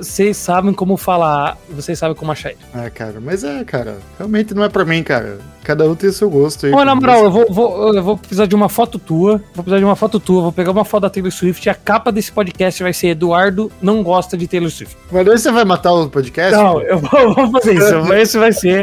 Vocês 0.00 0.36
sabem 0.36 0.72
como 0.72 0.96
falar, 0.96 1.56
vocês 1.70 1.98
sabem 1.98 2.14
como 2.16 2.30
achar 2.32 2.50
ele. 2.50 2.58
Ah, 2.74 2.88
cara, 2.90 3.14
mas 3.20 3.42
é, 3.44 3.64
cara, 3.64 3.96
realmente 4.18 4.54
não 4.54 4.64
é 4.64 4.68
pra 4.68 4.84
mim, 4.84 5.02
cara. 5.02 5.38
Cada 5.64 5.88
um 5.88 5.94
tem 5.94 6.10
o 6.10 6.12
seu 6.12 6.28
gosto 6.28 6.66
aí. 6.66 6.72
Ô, 6.74 6.84
na 6.84 6.94
moral, 6.94 7.24
eu 7.24 7.30
vou, 7.30 7.46
vou- 7.50 7.94
eu 7.94 8.02
vou 8.02 8.18
precisar 8.18 8.44
de 8.44 8.54
uma 8.54 8.68
foto 8.68 8.98
tua. 8.98 9.38
Vou 9.54 9.64
precisar 9.64 9.78
de 9.78 9.84
uma 9.84 9.96
foto 9.96 10.20
tua. 10.20 10.42
Vou 10.42 10.52
pegar 10.52 10.70
uma 10.72 10.84
foto 10.84 11.02
da 11.04 11.08
Taylor 11.10 11.32
Swift 11.32 11.64
e 11.66 11.70
a 11.70 11.74
capa 11.74 12.12
desse 12.12 12.30
podcast 12.30 12.82
vai 12.82 12.92
ser 12.92 13.08
Eduardo 13.08 13.72
não 13.80 14.02
gosta 14.02 14.36
de 14.36 14.46
Taylor 14.46 14.68
Swift. 14.70 14.94
Mas 15.10 15.24
daí 15.24 15.38
você 15.38 15.50
vai 15.50 15.64
matar 15.64 15.94
o 15.94 16.10
podcast? 16.10 16.54
Não, 16.54 16.82
eu 16.82 16.98
vou, 16.98 17.34
vou 17.34 17.50
fazer 17.50 17.76
isso. 17.76 17.94
Esse 18.12 18.36
vai 18.38 18.52
ser 18.52 18.73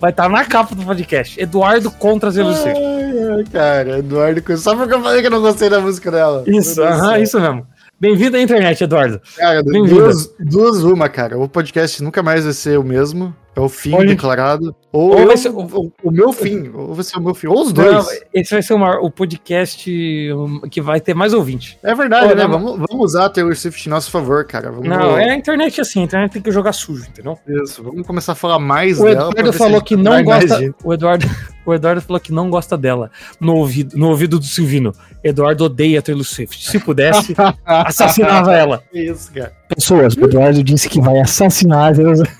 vai 0.00 0.10
estar 0.10 0.28
na 0.28 0.44
capa 0.44 0.74
do 0.74 0.84
podcast. 0.84 1.40
Eduardo 1.40 1.90
contra. 1.90 2.30
Ai, 2.30 3.36
ai, 3.36 3.44
cara, 3.52 3.98
Eduardo, 3.98 4.58
só 4.58 4.76
porque 4.76 4.94
eu 4.94 5.02
falei 5.02 5.20
que 5.20 5.26
eu 5.26 5.30
não 5.30 5.40
gostei 5.40 5.68
da 5.68 5.80
música 5.80 6.10
dela. 6.10 6.44
Isso, 6.46 6.82
aham, 6.82 7.18
isso 7.18 7.40
mesmo. 7.40 7.66
Bem-vindo 8.00 8.36
à 8.36 8.40
internet, 8.40 8.82
Eduardo. 8.82 9.20
Cara, 9.36 9.62
duas, 9.62 10.34
duas 10.38 10.82
uma, 10.82 11.08
cara. 11.08 11.38
O 11.38 11.46
podcast 11.46 12.02
nunca 12.02 12.22
mais 12.22 12.44
vai 12.44 12.54
ser 12.54 12.78
o 12.78 12.82
mesmo. 12.82 13.34
É 13.56 13.60
o 13.60 13.68
fim 13.68 13.92
Olha. 13.94 14.06
declarado. 14.08 14.74
Ou, 14.92 15.10
Ou 15.12 15.18
eu- 15.20 15.26
vai 15.26 15.36
ser- 15.36 15.50
o, 15.50 15.92
o 16.04 16.10
meu 16.10 16.32
fim. 16.32 16.68
Ou 16.72 16.94
vai 16.94 17.04
ser 17.04 17.16
o 17.18 17.20
meu 17.20 17.34
fim. 17.34 17.48
Ou 17.48 17.62
os 17.62 17.72
dois. 17.72 17.92
Não, 17.92 18.04
esse 18.32 18.52
vai 18.52 18.62
ser 18.62 18.74
o, 18.74 18.78
maior- 18.78 19.00
o 19.02 19.10
podcast 19.10 19.90
um, 20.32 20.60
que 20.68 20.80
vai 20.80 21.00
ter 21.00 21.14
mais 21.14 21.32
ouvinte. 21.34 21.76
É 21.82 21.92
verdade, 21.94 22.28
Pô, 22.28 22.34
né? 22.34 22.42
não- 22.44 22.50
Vamos, 22.50 22.86
vamos 22.88 23.04
usar 23.06 23.26
a 23.26 23.28
Taylor 23.28 23.54
Swift 23.56 23.86
em 23.86 23.90
nosso 23.90 24.10
favor, 24.10 24.44
cara. 24.44 24.70
Vamos, 24.70 24.88
Não, 24.88 25.18
é 25.18 25.30
a 25.30 25.34
internet 25.34 25.80
assim, 25.80 26.00
a 26.00 26.04
internet 26.04 26.32
tem 26.32 26.42
que 26.42 26.50
jogar 26.52 26.72
sujo, 26.72 27.06
entendeu? 27.08 27.36
Isso, 27.64 27.82
vamos 27.82 28.06
começar 28.06 28.32
a 28.32 28.36
falar 28.36 28.58
mais 28.60 29.00
O 29.00 29.04
dela. 29.04 29.30
Eduardo 29.30 29.52
falou 29.52 29.78
a 29.78 29.82
que 29.82 29.96
não 29.96 30.22
gosta. 30.22 30.74
O 30.84 30.94
Eduardo, 30.94 31.26
o 31.66 31.74
Eduardo 31.74 32.00
falou 32.00 32.20
que 32.20 32.32
não 32.32 32.50
gosta 32.50 32.76
dela 32.78 33.10
no 33.40 33.54
ouvido, 33.56 33.96
no 33.96 34.08
ouvido 34.10 34.38
do 34.38 34.44
Silvino. 34.44 34.92
Eduardo 35.24 35.64
odeia 35.64 36.00
Taylor 36.00 36.24
Swift. 36.24 36.68
Se 36.70 36.78
pudesse, 36.78 37.34
assassinava 37.66 38.54
ela. 38.54 38.82
Isso, 38.92 39.32
cara. 39.32 39.52
Pessoas, 39.74 40.14
o 40.16 40.24
Eduardo 40.24 40.62
disse 40.62 40.88
que 40.88 41.00
vai 41.00 41.18
assassinar 41.20 41.94
Taylor 41.94 42.16
Swift. 42.16 42.39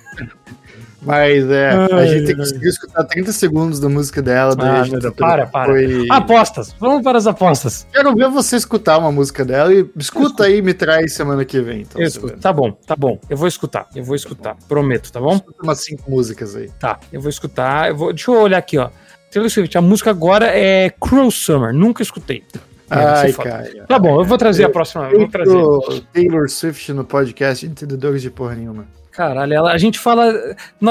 Mas 1.02 1.48
é, 1.50 1.70
a 1.70 1.88
Ai, 1.96 2.06
gente 2.08 2.28
ai. 2.30 2.34
conseguiu 2.36 2.68
escutar 2.68 3.04
30 3.04 3.32
segundos 3.32 3.80
da 3.80 3.88
música 3.88 4.20
dela. 4.20 4.54
Ah, 4.58 4.80
a 4.80 4.82
Deus, 4.82 5.14
para, 5.14 5.46
para. 5.46 5.72
Foi- 5.72 6.06
Apostas, 6.10 6.74
vamos 6.78 7.02
para 7.02 7.16
as 7.16 7.26
apostas. 7.26 7.86
Quero 7.92 8.14
ver 8.14 8.28
você 8.28 8.56
escutar 8.56 8.98
uma 8.98 9.10
música 9.10 9.44
dela 9.44 9.72
e 9.72 9.88
escuta 9.96 10.44
aí 10.44 10.58
e 10.58 10.62
me 10.62 10.74
traz 10.74 11.14
semana 11.14 11.44
que 11.44 11.60
vem. 11.60 11.82
Então. 11.82 12.00
Tá 12.40 12.52
bom, 12.52 12.72
tá 12.86 12.94
bom. 12.94 13.18
Eu 13.30 13.36
vou 13.36 13.48
escutar, 13.48 13.86
eu 13.94 14.04
vou 14.04 14.14
escutar. 14.14 14.56
Prometo, 14.68 15.10
tá 15.10 15.20
bom? 15.20 15.34
Escuta 15.36 15.62
umas 15.62 15.82
cinco 15.82 16.10
músicas 16.10 16.54
aí. 16.54 16.68
Tá, 16.78 16.98
eu 17.12 17.20
vou 17.20 17.30
escutar. 17.30 17.88
Eu 17.88 17.96
vou, 17.96 18.12
deixa 18.12 18.30
eu 18.30 18.40
olhar 18.40 18.58
aqui, 18.58 18.76
ó. 18.76 18.90
Taylor 19.30 19.48
Swift, 19.50 19.76
a 19.78 19.80
música 19.80 20.10
agora 20.10 20.46
é 20.46 20.90
Cruel 21.00 21.30
Summer. 21.30 21.72
Nunca 21.72 22.02
escutei. 22.02 22.42
É, 22.90 22.94
Ai, 22.96 23.32
cara. 23.32 23.70
Tá 23.86 23.98
bom, 23.98 24.20
eu 24.20 24.24
vou 24.24 24.36
trazer 24.36 24.64
a 24.64 24.68
próxima. 24.68 25.08
Eu 25.10 25.20
vou 25.20 25.28
trazer. 25.28 26.02
Taylor 26.12 26.48
Swift 26.48 26.92
no 26.92 27.04
podcast 27.04 27.64
Entendedores 27.64 28.20
de 28.22 28.30
porra 28.30 28.56
nenhuma. 28.56 28.86
Caralho, 29.12 29.52
ela- 29.54 29.72
a 29.72 29.78
gente 29.78 29.98
fala 29.98 30.32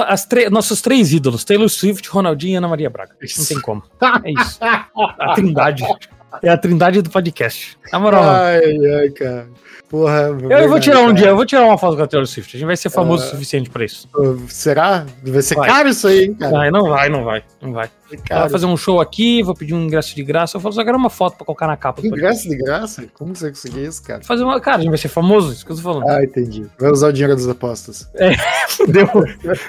as 0.07 0.27
nossos 0.49 0.81
três 0.81 1.11
ídolos: 1.11 1.43
Taylor 1.43 1.67
Swift, 1.69 2.07
Ronaldinho 2.09 2.53
e 2.53 2.55
Ana 2.55 2.67
Maria 2.69 2.89
Braga. 2.89 3.11
Não 3.37 3.45
tem 3.45 3.59
como. 3.59 3.83
É 4.23 4.31
isso. 4.31 4.59
A 4.61 5.33
trindade. 5.33 5.83
É 6.43 6.49
a 6.49 6.57
trindade 6.57 7.01
do 7.01 7.09
podcast. 7.09 7.77
Na 7.91 7.99
moral. 7.99 8.23
Ai, 8.23 8.61
ai, 9.01 9.09
cara. 9.09 9.47
Porra. 9.89 10.37
eu, 10.41 10.49
eu 10.51 10.69
vou 10.69 10.79
tirar 10.79 10.99
um 11.01 11.11
dia, 11.11 11.27
eu 11.29 11.35
vou 11.35 11.45
tirar 11.45 11.63
uma 11.65 11.77
foto 11.77 11.97
com 11.97 12.03
a 12.03 12.07
Taylor 12.07 12.27
Swift. 12.27 12.55
A 12.55 12.59
gente 12.59 12.67
vai 12.67 12.77
ser 12.77 12.91
famoso 12.91 13.23
Ah. 13.23 13.27
o 13.27 13.29
suficiente 13.31 13.69
pra 13.69 13.83
isso. 13.83 14.07
Será? 14.47 15.05
Vai 15.23 15.41
ser 15.41 15.55
Vai. 15.55 15.67
caro 15.67 15.89
isso 15.89 16.07
aí, 16.07 16.25
hein, 16.25 16.35
cara? 16.35 16.51
Vai, 16.51 16.71
não 16.71 16.87
vai, 16.89 17.09
não 17.09 17.23
vai, 17.23 17.43
não 17.61 17.73
vai. 17.73 17.89
Caro. 18.17 18.41
vai 18.41 18.49
fazer 18.49 18.65
um 18.65 18.75
show 18.77 18.99
aqui, 19.01 19.41
vou 19.43 19.53
pedir 19.55 19.73
um 19.73 19.83
ingresso 19.83 20.15
de 20.15 20.23
graça. 20.23 20.57
Eu 20.57 20.61
falo, 20.61 20.73
só 20.73 20.83
quero 20.83 20.97
uma 20.97 21.09
foto 21.09 21.35
pra 21.37 21.45
colocar 21.45 21.67
na 21.67 21.77
capa. 21.77 22.01
do 22.01 22.09
De 22.09 22.55
graça? 22.57 23.05
Como 23.13 23.35
você 23.35 23.49
conseguiu 23.49 23.83
isso, 23.85 24.01
cara? 24.03 24.21
Fazer 24.23 24.43
uma. 24.43 24.59
Cara, 24.59 24.77
a 24.77 24.81
gente 24.81 24.89
vai 24.89 24.97
ser 24.97 25.09
famoso, 25.09 25.51
isso 25.53 25.65
que 25.65 25.71
eu 25.71 25.75
tô 25.75 25.81
falando. 25.81 26.07
Ah, 26.09 26.23
entendi. 26.23 26.65
Vai 26.79 26.91
usar 26.91 27.07
o 27.09 27.13
dinheiro 27.13 27.35
das 27.35 27.47
apostas. 27.47 28.09
Fudeu. 28.69 29.09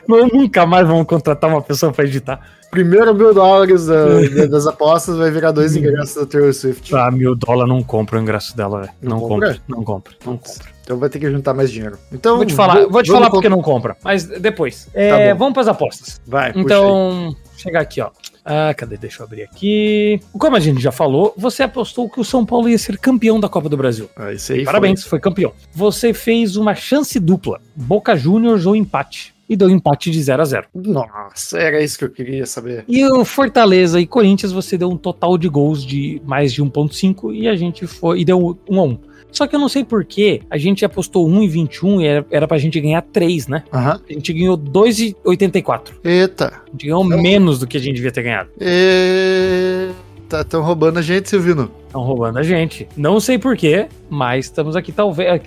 Não, 0.09 0.27
nunca 0.29 0.65
mais 0.67 0.87
vamos 0.87 1.07
contratar 1.07 1.51
uma 1.51 1.63
pessoa 1.63 1.93
pra 1.93 2.05
editar. 2.05 2.41
Primeiro 2.71 3.13
mil 3.15 3.35
dólares 3.35 3.87
da- 3.87 4.21
da- 4.21 4.47
das 4.47 4.65
apostas 4.67 5.17
vai 5.17 5.29
virar 5.31 5.51
dois 5.51 5.75
ingressos 5.75 6.15
da 6.15 6.25
Taylor 6.27 6.53
Swift. 6.55 6.95
Ah, 6.95 7.11
mil 7.11 7.35
dólar 7.35 7.67
não 7.67 7.83
compra 7.83 8.17
o 8.19 8.23
ingresso 8.23 8.57
dela, 8.57 8.83
velho. 8.83 8.93
Não 9.03 9.17
Não, 9.19 9.21
compra? 9.29 9.49
compra. 9.49 9.63
Não 9.69 9.83
compra. 9.85 10.13
Não 10.25 10.37
compra. 10.37 10.71
Então 10.85 10.97
vai 10.99 11.09
ter 11.09 11.19
que 11.19 11.31
juntar 11.31 11.53
mais 11.55 11.71
dinheiro. 11.71 11.99
Então, 12.13 12.37
Vou 12.37 12.45
te 12.47 12.55
falar, 12.55 12.81
vou- 12.83 12.91
vou 12.91 13.03
te 13.03 13.11
falar 13.11 13.29
porque 13.31 13.49
não 13.49 13.61
compra, 13.63 13.97
mas 14.05 14.25
depois. 14.25 14.89
É, 14.95 15.33
bom. 15.35 15.39
vamos 15.41 15.55
pras 15.55 15.67
apostas. 15.69 16.21
Vai. 16.27 16.53
Então, 16.55 17.35
chegar 17.57 17.81
aqui, 17.81 18.01
ó. 18.01 18.11
Ah, 18.53 18.75
cadê? 18.75 18.97
Deixa 18.97 19.23
eu 19.23 19.27
abrir 19.27 19.43
aqui. 19.43 20.21
Como 20.33 20.57
a 20.57 20.61
gente 20.61 20.81
já 20.81 20.91
falou, 20.91 21.33
você 21.37 21.63
apostou 21.63 22.11
que 22.11 22.19
o 22.19 22.25
São 22.25 22.45
Paulo 22.45 22.69
ia 22.69 22.77
ser 22.77 22.99
campeão 22.99 23.39
da 23.39 23.49
Copa 23.49 23.69
do 23.69 23.77
Brasil. 23.77 24.11
Ah, 24.17 24.33
esse 24.33 24.53
aí 24.53 24.65
Parabéns, 24.65 25.05
foi. 25.05 25.21
campeão. 25.21 25.53
Você 25.73 26.13
fez 26.13 26.57
uma 26.57 26.75
chance 26.75 27.21
dupla, 27.21 27.61
Boca 27.77 28.17
Juniors 28.17 28.67
ou 28.67 28.75
empate. 28.75 29.33
E 29.49 29.57
deu 29.57 29.69
empate 29.69 30.11
de 30.11 30.23
0 30.23 30.43
a 30.43 30.45
0 30.45 30.67
foi. 30.73 30.83
Nossa, 30.93 31.59
era 31.59 31.83
isso 31.83 31.99
que 31.99 32.05
eu 32.05 32.11
queria 32.11 32.47
saber. 32.47 32.85
E 32.89 33.05
o 33.05 33.25
Fortaleza 33.25 34.01
e 34.01 34.07
Corinthians, 34.07 34.53
você 34.53 34.79
deu 34.79 34.89
um 34.89 34.97
total 34.97 35.37
de 35.37 35.49
gols 35.49 35.85
de 35.85 36.21
mais 36.25 36.53
de 36.53 36.63
1.5 36.63 37.35
e 37.35 37.49
a 37.49 37.57
gente 37.57 37.87
foi 37.87 38.21
e 38.21 38.25
deu 38.25 38.59
1 38.69 38.81
a 38.81 38.83
1. 38.85 38.99
Só 39.33 39.47
que 39.47 39.55
eu 39.55 39.61
não 39.61 39.69
sei 39.69 39.85
porquê, 39.85 40.43
a 40.51 40.59
gente 40.59 40.85
apostou 40.85 41.29
1,21 41.29 42.01
e 42.01 42.07
era, 42.07 42.27
era 42.31 42.49
pra 42.49 42.59
gente 42.59 42.81
ganhar 42.81 43.03
3, 43.03 43.49
né? 43.49 43.65
Aham. 43.73 44.01
A 44.09 44.13
gente 44.13 44.33
ganhou 44.33 44.57
2,84. 44.59 45.93
Eita. 46.05 46.63
A 46.67 46.71
gente 46.71 46.87
ganhou 46.87 47.05
menos 47.05 47.59
do 47.59 47.67
que 47.67 47.77
a 47.77 47.81
gente 47.81 47.97
devia 47.97 48.13
ter 48.13 48.23
ganhado. 48.23 48.51
Eita, 48.61 50.41
estão 50.41 50.63
roubando 50.63 50.99
a 50.99 51.03
gente, 51.03 51.29
Silvino. 51.29 51.71
Estão 51.87 52.03
roubando 52.03 52.39
a 52.39 52.43
gente. 52.43 52.89
Não 52.97 53.19
sei 53.21 53.39
porquê, 53.39 53.87
mas 54.09 54.47
estamos 54.47 54.77
aqui. 54.77 54.93
Talvez, 54.93 55.41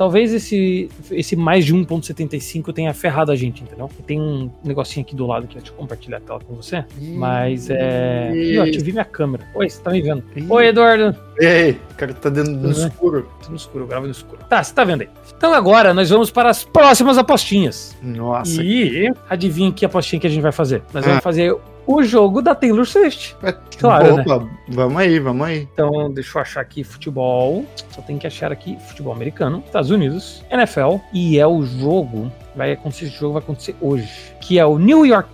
talvez 0.00 0.32
esse, 0.32 0.88
esse 1.10 1.36
mais 1.36 1.62
de 1.62 1.74
1,75 1.74 2.72
tenha 2.72 2.94
ferrado 2.94 3.30
a 3.30 3.36
gente, 3.36 3.62
entendeu? 3.62 3.90
Tem 4.06 4.18
um 4.18 4.50
negocinho 4.64 5.04
aqui 5.04 5.14
do 5.14 5.26
lado 5.26 5.46
que 5.46 5.58
eu 5.58 5.60
deixa 5.60 5.74
eu 5.74 5.76
compartilhar 5.76 6.16
a 6.16 6.20
tela 6.20 6.40
com 6.40 6.54
você. 6.54 6.82
Mas 6.98 7.68
é. 7.68 8.30
Ih, 8.34 8.54
eu 8.54 8.62
ativei 8.62 8.94
minha 8.94 9.04
câmera. 9.04 9.44
Oi, 9.54 9.68
você 9.68 9.78
tá 9.82 9.90
me 9.90 10.00
vendo? 10.00 10.24
Ih. 10.34 10.46
Oi, 10.48 10.66
Eduardo. 10.68 11.14
E 11.38 11.44
aí, 11.44 11.70
o 11.90 11.94
cara 11.96 12.14
tá 12.14 12.30
dentro 12.30 12.54
bem? 12.54 12.70
escuro. 12.70 13.28
Tô 13.44 13.50
no 13.50 13.56
escuro, 13.56 13.84
eu 13.84 13.88
gravo 13.88 14.06
no 14.06 14.12
escuro. 14.12 14.40
Tá, 14.48 14.62
você 14.64 14.72
tá 14.72 14.84
vendo 14.84 15.02
aí. 15.02 15.08
Então 15.36 15.52
agora 15.52 15.92
nós 15.92 16.08
vamos 16.08 16.30
para 16.30 16.48
as 16.48 16.64
próximas 16.64 17.18
apostinhas. 17.18 17.94
Nossa. 18.02 18.62
E 18.62 19.12
adivinha 19.28 19.70
que 19.70 19.84
apostinha 19.84 20.18
que 20.18 20.26
a 20.26 20.30
gente 20.30 20.40
vai 20.42 20.52
fazer? 20.52 20.82
Nós 20.94 21.04
Ah. 21.04 21.08
vamos 21.08 21.22
fazer 21.22 21.54
o 21.86 22.02
jogo 22.02 22.42
da 22.42 22.54
Taylor 22.54 22.86
Swift. 22.86 23.36
Claro, 23.78 24.16
né? 24.16 24.22
Opa, 24.22 24.46
vamos 24.68 24.96
aí, 24.98 25.18
vamos 25.18 25.46
aí. 25.46 25.68
Então, 25.72 26.10
deixa 26.12 26.38
eu 26.38 26.42
achar 26.42 26.60
aqui 26.60 26.84
futebol. 26.84 27.64
Só 27.90 28.02
tem 28.02 28.18
que 28.18 28.26
achar 28.26 28.52
aqui 28.52 28.76
futebol 28.88 29.12
americano, 29.12 29.62
Estados 29.64 29.90
Unidos, 29.90 30.44
NFL. 30.50 30.96
E 31.12 31.38
é 31.38 31.46
o 31.46 31.64
jogo. 31.64 32.30
Vai 32.54 32.72
acontecer, 32.72 33.06
esse 33.06 33.16
jogo 33.16 33.34
vai 33.34 33.42
acontecer 33.42 33.74
hoje. 33.80 34.10
Que 34.40 34.58
é 34.58 34.66
o 34.66 34.78
New 34.78 35.06
York 35.06 35.30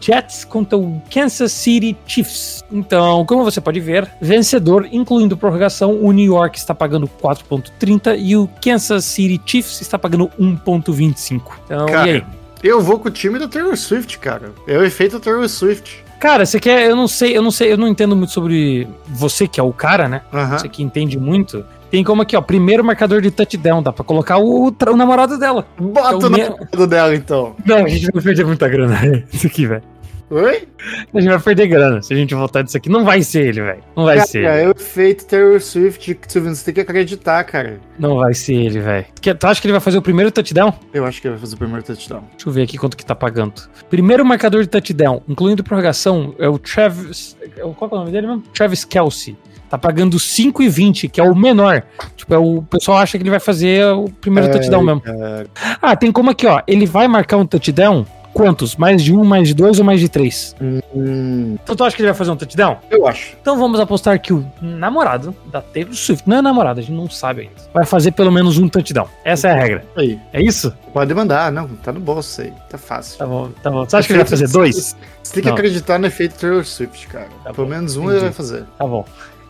Jets 0.00 0.44
contra 0.44 0.76
o 0.76 1.00
Kansas 1.10 1.52
City 1.52 1.96
Chiefs. 2.06 2.64
Então, 2.70 3.24
como 3.24 3.44
você 3.44 3.60
pode 3.60 3.80
ver, 3.80 4.08
vencedor, 4.20 4.88
incluindo 4.92 5.36
prorrogação, 5.36 5.94
o 6.00 6.12
New 6.12 6.34
York 6.34 6.58
está 6.58 6.74
pagando 6.74 7.08
4,30 7.08 8.16
e 8.18 8.36
o 8.36 8.48
Kansas 8.62 9.04
City 9.04 9.40
Chiefs 9.44 9.80
está 9.80 9.98
pagando 9.98 10.28
1,25. 10.38 11.40
Então, 11.64 11.86
Cara, 11.86 12.08
e 12.08 12.10
aí? 12.12 12.24
Eu 12.66 12.80
vou 12.80 12.98
com 12.98 13.08
o 13.08 13.10
time 13.10 13.38
da 13.38 13.46
Taylor 13.48 13.76
Swift, 13.76 14.18
cara. 14.18 14.50
É 14.66 14.76
o 14.76 14.84
efeito 14.84 15.20
Taylor 15.20 15.48
Swift. 15.48 16.04
Cara, 16.18 16.44
você 16.46 16.58
quer. 16.58 16.88
Eu 16.90 16.96
não 16.96 17.06
sei, 17.06 17.36
eu 17.36 17.42
não 17.42 17.50
sei, 17.50 17.72
eu 17.72 17.76
não 17.76 17.86
entendo 17.88 18.16
muito 18.16 18.32
sobre 18.32 18.88
você, 19.06 19.46
que 19.46 19.60
é 19.60 19.62
o 19.62 19.72
cara, 19.72 20.08
né? 20.08 20.22
Aham. 20.32 20.58
Você 20.58 20.68
que 20.68 20.82
entende 20.82 21.18
muito. 21.18 21.64
Tem 21.90 22.02
como 22.02 22.22
aqui, 22.22 22.36
ó, 22.36 22.40
primeiro 22.40 22.82
marcador 22.84 23.20
de 23.20 23.30
touchdown, 23.30 23.80
dá 23.82 23.92
pra 23.92 24.04
colocar 24.04 24.38
o, 24.38 24.68
o 24.68 24.96
namorado 24.96 25.38
dela. 25.38 25.64
Bota 25.78 26.10
É 26.10 26.14
o 26.16 26.18
no 26.20 26.30
me- 26.30 26.42
lado 26.48 26.86
dela, 26.88 27.14
então. 27.14 27.54
Não, 27.64 27.84
a 27.84 27.88
gente 27.88 28.10
vai 28.10 28.22
perder 28.22 28.44
muita 28.44 28.68
grana. 28.68 28.98
Isso 29.32 29.46
aqui, 29.46 29.66
velho. 29.66 29.82
Oi? 30.28 30.66
A 31.14 31.20
gente 31.20 31.30
vai 31.30 31.38
perder 31.38 31.68
grana 31.68 32.02
se 32.02 32.12
a 32.12 32.16
gente 32.16 32.34
voltar 32.34 32.62
disso 32.62 32.76
aqui. 32.76 32.88
Não 32.88 33.04
vai 33.04 33.22
ser 33.22 33.46
ele, 33.46 33.62
velho. 33.62 33.82
Não 33.96 34.04
vai 34.04 34.20
ser. 34.20 34.42
Cara, 34.42 34.56
é 34.56 34.66
o 34.66 34.72
efeito 34.72 35.24
Taylor 35.24 35.60
Swift. 35.60 36.18
Silvino, 36.26 36.54
você 36.54 36.64
tem 36.64 36.74
que 36.74 36.80
acreditar, 36.80 37.44
cara. 37.44 37.78
Não 37.96 38.16
vai 38.16 38.34
ser 38.34 38.54
ele, 38.54 38.80
velho. 38.80 39.06
Tu 39.20 39.46
acha 39.46 39.60
que 39.60 39.66
ele 39.66 39.72
vai 39.72 39.80
fazer 39.80 39.98
o 39.98 40.02
primeiro 40.02 40.32
touchdown? 40.32 40.74
Eu 40.92 41.04
acho 41.04 41.20
que 41.20 41.28
ele 41.28 41.34
vai 41.34 41.40
fazer 41.40 41.54
o 41.54 41.58
primeiro 41.58 41.82
touchdown. 41.84 42.24
Deixa 42.32 42.48
eu 42.48 42.52
ver 42.52 42.62
aqui 42.62 42.76
quanto 42.76 42.96
que 42.96 43.06
tá 43.06 43.14
pagando. 43.14 43.54
Primeiro 43.88 44.24
marcador 44.24 44.62
de 44.62 44.68
touchdown, 44.68 45.22
incluindo 45.28 45.62
prorrogação, 45.62 46.34
é 46.40 46.48
o 46.48 46.58
Travis. 46.58 47.36
é 47.56 47.60
Qual 47.60 47.88
que 47.88 47.94
é 47.94 47.96
o 47.96 48.00
nome 48.00 48.10
dele 48.10 48.26
mesmo? 48.26 48.42
Travis 48.52 48.84
Kelsey. 48.84 49.36
Tá 49.68 49.76
pagando 49.76 50.16
5,20, 50.16 51.10
que 51.10 51.20
é 51.20 51.24
o 51.24 51.34
menor. 51.34 51.82
Tipo, 52.16 52.34
é 52.34 52.38
o, 52.38 52.58
o 52.58 52.62
pessoal 52.62 52.98
acha 52.98 53.18
que 53.18 53.22
ele 53.24 53.30
vai 53.30 53.40
fazer 53.40 53.84
o 53.86 54.08
primeiro 54.08 54.48
touchdown 54.50 54.82
mesmo. 54.82 55.00
Cara, 55.00 55.46
Ah, 55.82 55.96
tem 55.96 56.12
como 56.12 56.30
aqui, 56.30 56.46
ó. 56.46 56.62
Ele 56.68 56.86
vai 56.86 57.08
marcar 57.08 57.36
um 57.36 57.44
touchdown? 57.44 58.06
Quantos? 58.36 58.76
Mais 58.76 59.02
de 59.02 59.14
um, 59.14 59.24
mais 59.24 59.48
de 59.48 59.54
dois 59.54 59.78
ou 59.78 59.84
mais 59.84 59.98
de 59.98 60.08
três? 60.08 60.54
hum, 60.60 61.56
Então 61.62 61.74
tu 61.74 61.84
acha 61.84 61.96
que 61.96 62.02
ele 62.02 62.08
vai 62.08 62.16
fazer 62.16 62.30
um 62.30 62.36
touchdown? 62.36 62.76
eu 62.90 63.06
acho. 63.06 63.36
Então 63.40 63.58
vamos 63.58 63.80
apostar 63.80 64.20
que 64.20 64.32
o 64.32 64.46
namorado 64.60 65.34
da 65.50 65.60
Taylor 65.62 65.94
Swift, 65.94 66.28
não 66.28 66.36
é 66.38 66.42
namorado, 66.42 66.80
a 66.80 66.82
gente 66.82 66.92
não 66.94 67.08
sabe 67.08 67.42
ainda, 67.42 67.54
vai 67.72 67.84
fazer 67.86 68.12
pelo 68.12 68.30
menos 68.30 68.58
um 68.58 68.68
touchdown. 68.68 69.08
Essa 69.24 69.48
é 69.48 69.52
a 69.52 69.54
regra. 69.54 69.84
Aí. 69.96 70.18
É 70.32 70.42
isso? 70.42 70.72
Pode 70.92 71.12
mandar, 71.14 71.50
não. 71.50 71.66
Tá 71.68 71.92
no 71.92 72.00
bolso 72.00 72.42
aí. 72.42 72.52
Tá 72.68 72.76
fácil. 72.78 73.18
Tá 73.18 73.26
bom, 73.26 73.50
tá 73.62 73.70
bom. 73.70 73.84
Você 73.88 73.96
acha 73.96 74.06
que 74.06 74.12
ele 74.12 74.20
vai 74.20 74.28
fazer 74.28 74.48
dois? 74.48 74.96
Você 75.22 75.32
tem 75.34 75.42
que 75.42 75.48
Não. 75.48 75.54
acreditar 75.56 75.98
no 75.98 76.06
efeito 76.06 76.38
Taylor 76.38 76.64
Swift, 76.64 77.06
cara. 77.08 77.28
Tá 77.42 77.52
Pelo 77.52 77.66
bom, 77.66 77.74
menos 77.74 77.96
um 77.96 78.02
entendi. 78.02 78.14
ele 78.16 78.24
vai 78.26 78.32
fazer. 78.32 78.64
Tá 78.78 78.86
bom. 78.86 79.04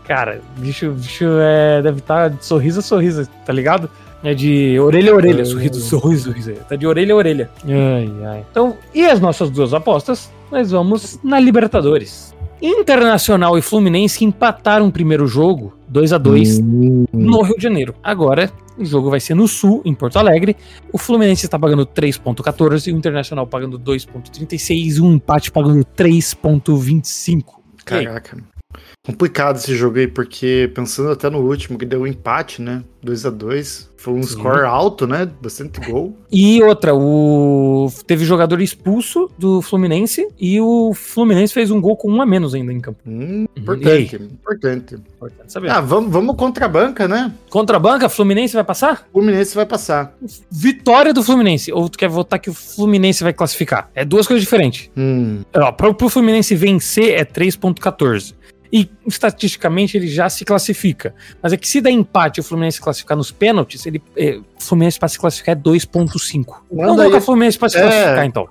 Cara, 0.07 0.41
bicho, 0.59 0.93
bicho 0.93 1.25
é, 1.41 1.83
deve 1.83 1.99
estar 1.99 2.31
de 2.31 2.45
sorriso 2.45 2.79
a 2.79 2.83
sorriso, 2.83 3.29
tá 3.45 3.53
ligado? 3.53 3.91
É 4.23 4.35
de 4.35 4.79
orelha 4.81 5.13
a 5.13 5.15
orelha, 5.15 5.45
sorriso, 5.45 5.81
sorriso, 5.81 6.25
sorriso. 6.31 6.53
Tá 6.69 6.75
de 6.75 6.87
orelha 6.87 7.15
a 7.15 7.17
orelha. 7.17 7.51
Ai, 7.65 8.11
ai. 8.25 8.47
Então, 8.51 8.77
e 8.95 9.05
as 9.05 9.21
nossas 9.21 9.51
duas 9.51 9.75
apostas? 9.75 10.31
Nós 10.51 10.71
vamos 10.71 11.21
na 11.23 11.39
Libertadores. 11.39 12.35
Internacional 12.61 13.59
e 13.59 13.63
Fluminense 13.63 14.25
empataram 14.25 14.89
o 14.89 14.93
primeiro 14.93 15.27
jogo, 15.27 15.75
2 15.89 16.13
a 16.15 16.19
2 16.19 16.61
no 16.61 17.43
Rio 17.43 17.57
de 17.57 17.63
Janeiro. 17.63 17.95
Agora, 18.03 18.51
o 18.79 18.85
jogo 18.85 19.11
vai 19.11 19.21
ser 19.21 19.35
no 19.35 19.47
Sul, 19.47 19.83
em 19.85 19.95
Porto 19.95 20.19
Alegre. 20.19 20.57
O 20.91 20.97
Fluminense 20.97 21.45
está 21.45 21.59
pagando 21.59 21.87
3,14 21.87 22.87
e 22.87 22.93
o 22.93 22.97
Internacional 22.97 23.47
pagando 23.47 23.79
2,36 23.79 24.97
e 24.97 25.01
um 25.01 25.13
empate 25.13 25.51
pagando 25.53 25.85
3,25. 25.97 27.45
Caraca. 27.85 28.39
Complicado 29.05 29.57
esse 29.57 29.75
jogo 29.77 29.99
aí, 29.99 30.07
porque 30.07 30.71
pensando 30.75 31.11
até 31.11 31.31
no 31.31 31.39
último, 31.39 31.79
que 31.79 31.85
deu 31.85 32.03
um 32.03 32.07
empate, 32.07 32.61
né? 32.61 32.83
2 33.07 33.27
a 33.27 33.31
2 33.31 33.91
Foi 33.97 34.15
um 34.15 34.23
Sim. 34.23 34.31
score 34.31 34.65
alto, 34.65 35.07
né? 35.07 35.31
Bastante 35.41 35.81
gol. 35.81 36.17
E 36.31 36.63
outra, 36.63 36.95
o 36.95 37.89
teve 38.07 38.25
jogador 38.25 38.61
expulso 38.61 39.31
do 39.39 39.63
Fluminense 39.63 40.29
e 40.39 40.61
o 40.61 40.93
Fluminense 40.93 41.55
fez 41.55 41.71
um 41.71 41.81
gol 41.81 41.97
com 41.97 42.11
um 42.11 42.21
a 42.21 42.27
menos 42.27 42.55
ainda 42.55 42.73
em 42.73 42.81
campo. 42.81 42.99
Hum, 43.07 43.47
importante, 43.57 44.17
importante. 44.17 44.95
Importante 44.95 45.53
saber. 45.53 45.71
Ah, 45.71 45.81
vamos, 45.81 46.13
vamos 46.13 46.37
contra 46.37 46.67
a 46.67 46.69
banca, 46.69 47.09
né? 47.09 47.33
Contra 47.49 47.77
a 47.77 47.81
banca, 47.81 48.09
Fluminense 48.09 48.55
vai 48.55 48.65
passar? 48.65 49.07
Fluminense 49.13 49.55
vai 49.55 49.67
passar. 49.67 50.15
Vitória 50.51 51.15
do 51.15 51.23
Fluminense. 51.23 51.73
Ou 51.73 51.89
tu 51.89 51.97
quer 51.97 52.09
votar 52.09 52.39
que 52.39 52.51
o 52.51 52.55
Fluminense 52.55 53.23
vai 53.23 53.33
classificar? 53.33 53.91
É 53.95 54.05
duas 54.05 54.27
coisas 54.27 54.43
diferentes. 54.43 54.91
Hum. 54.97 55.43
Ó, 55.55 55.73
pro, 55.73 55.95
pro 55.95 56.09
Fluminense 56.09 56.55
vencer 56.55 57.15
é 57.15 57.25
3.14. 57.25 58.35
E 58.73 58.89
estatisticamente 59.07 59.97
ele 59.97 60.09
já 60.09 60.29
se 60.29 60.45
classifica. 60.45 61.15
Mas 61.43 61.53
é 61.53 61.57
que 61.57 61.69
se 61.69 61.81
der 61.81 61.91
empate 61.91 62.39
e 62.39 62.41
o 62.41 62.45
Fluminense 62.45 62.81
classificar 62.81 63.17
nos 63.17 63.31
pênaltis, 63.31 63.87
ele, 63.87 64.03
é, 64.17 64.39
o 64.39 64.63
Fluminense 64.63 64.99
para 64.99 65.09
se 65.09 65.19
classificar 65.19 65.57
é 65.57 65.59
2,5. 65.59 66.57
Vamos 66.71 66.97
colocar 66.97 67.17
o 67.17 67.21
Fluminense 67.21 67.59
para 67.59 67.69
se 67.69 67.79
é, 67.79 67.83
classificar, 67.83 68.25
então. 68.25 68.49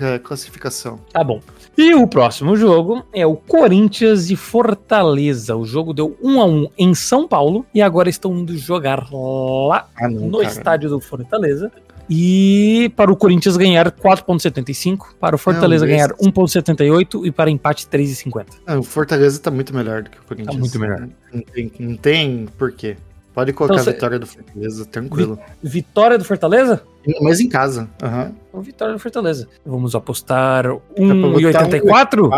É, 0.00 0.18
classificação. 0.18 1.00
Tá 1.12 1.24
bom. 1.24 1.40
E 1.76 1.94
o 1.94 2.06
próximo 2.06 2.56
jogo 2.56 3.04
é 3.12 3.26
o 3.26 3.34
Corinthians 3.34 4.30
e 4.30 4.36
Fortaleza. 4.36 5.56
O 5.56 5.64
jogo 5.64 5.92
deu 5.92 6.16
1 6.22 6.40
a 6.40 6.44
1 6.44 6.68
em 6.78 6.94
São 6.94 7.26
Paulo 7.26 7.66
e 7.74 7.82
agora 7.82 8.08
estão 8.08 8.32
indo 8.34 8.56
jogar 8.56 9.08
lá 9.10 9.88
ah, 9.96 10.08
não, 10.08 10.28
no 10.28 10.38
cara. 10.38 10.50
estádio 10.50 10.90
do 10.90 11.00
Fortaleza. 11.00 11.72
E 12.08 12.92
para 12.96 13.10
o 13.10 13.16
Corinthians 13.16 13.56
ganhar 13.56 13.90
4,75, 13.90 15.14
para 15.18 15.34
o 15.34 15.38
Fortaleza 15.38 15.86
não, 15.86 15.92
ganhar 15.92 16.10
1,78 16.14 17.26
e 17.26 17.30
para 17.30 17.50
empate 17.50 17.86
3,50. 17.86 18.46
Ah, 18.66 18.78
o 18.78 18.82
Fortaleza 18.82 19.36
está 19.36 19.50
muito 19.50 19.74
melhor 19.74 20.02
do 20.02 20.10
que 20.10 20.18
o 20.18 20.22
Corinthians. 20.22 20.54
Tá 20.54 20.60
muito 20.60 20.78
melhor. 20.78 21.08
Não 21.32 21.42
tem, 21.42 21.72
não 21.78 21.96
tem 21.96 22.46
porquê. 22.58 22.96
Pode 23.34 23.52
colocar 23.52 23.80
então, 23.80 23.90
a 23.90 23.94
vitória 23.94 24.18
do 24.18 24.26
Fortaleza, 24.26 24.86
tranquilo. 24.86 25.38
Vi, 25.60 25.70
vitória 25.80 26.16
do 26.16 26.24
Fortaleza? 26.24 26.84
Mas 27.20 27.40
em 27.40 27.48
casa. 27.48 27.90
Uhum. 28.00 28.62
Vitória 28.62 28.94
do 28.94 29.00
Fortaleza. 29.00 29.48
Vamos 29.66 29.96
apostar 29.96 30.66
1,84? 30.96 32.30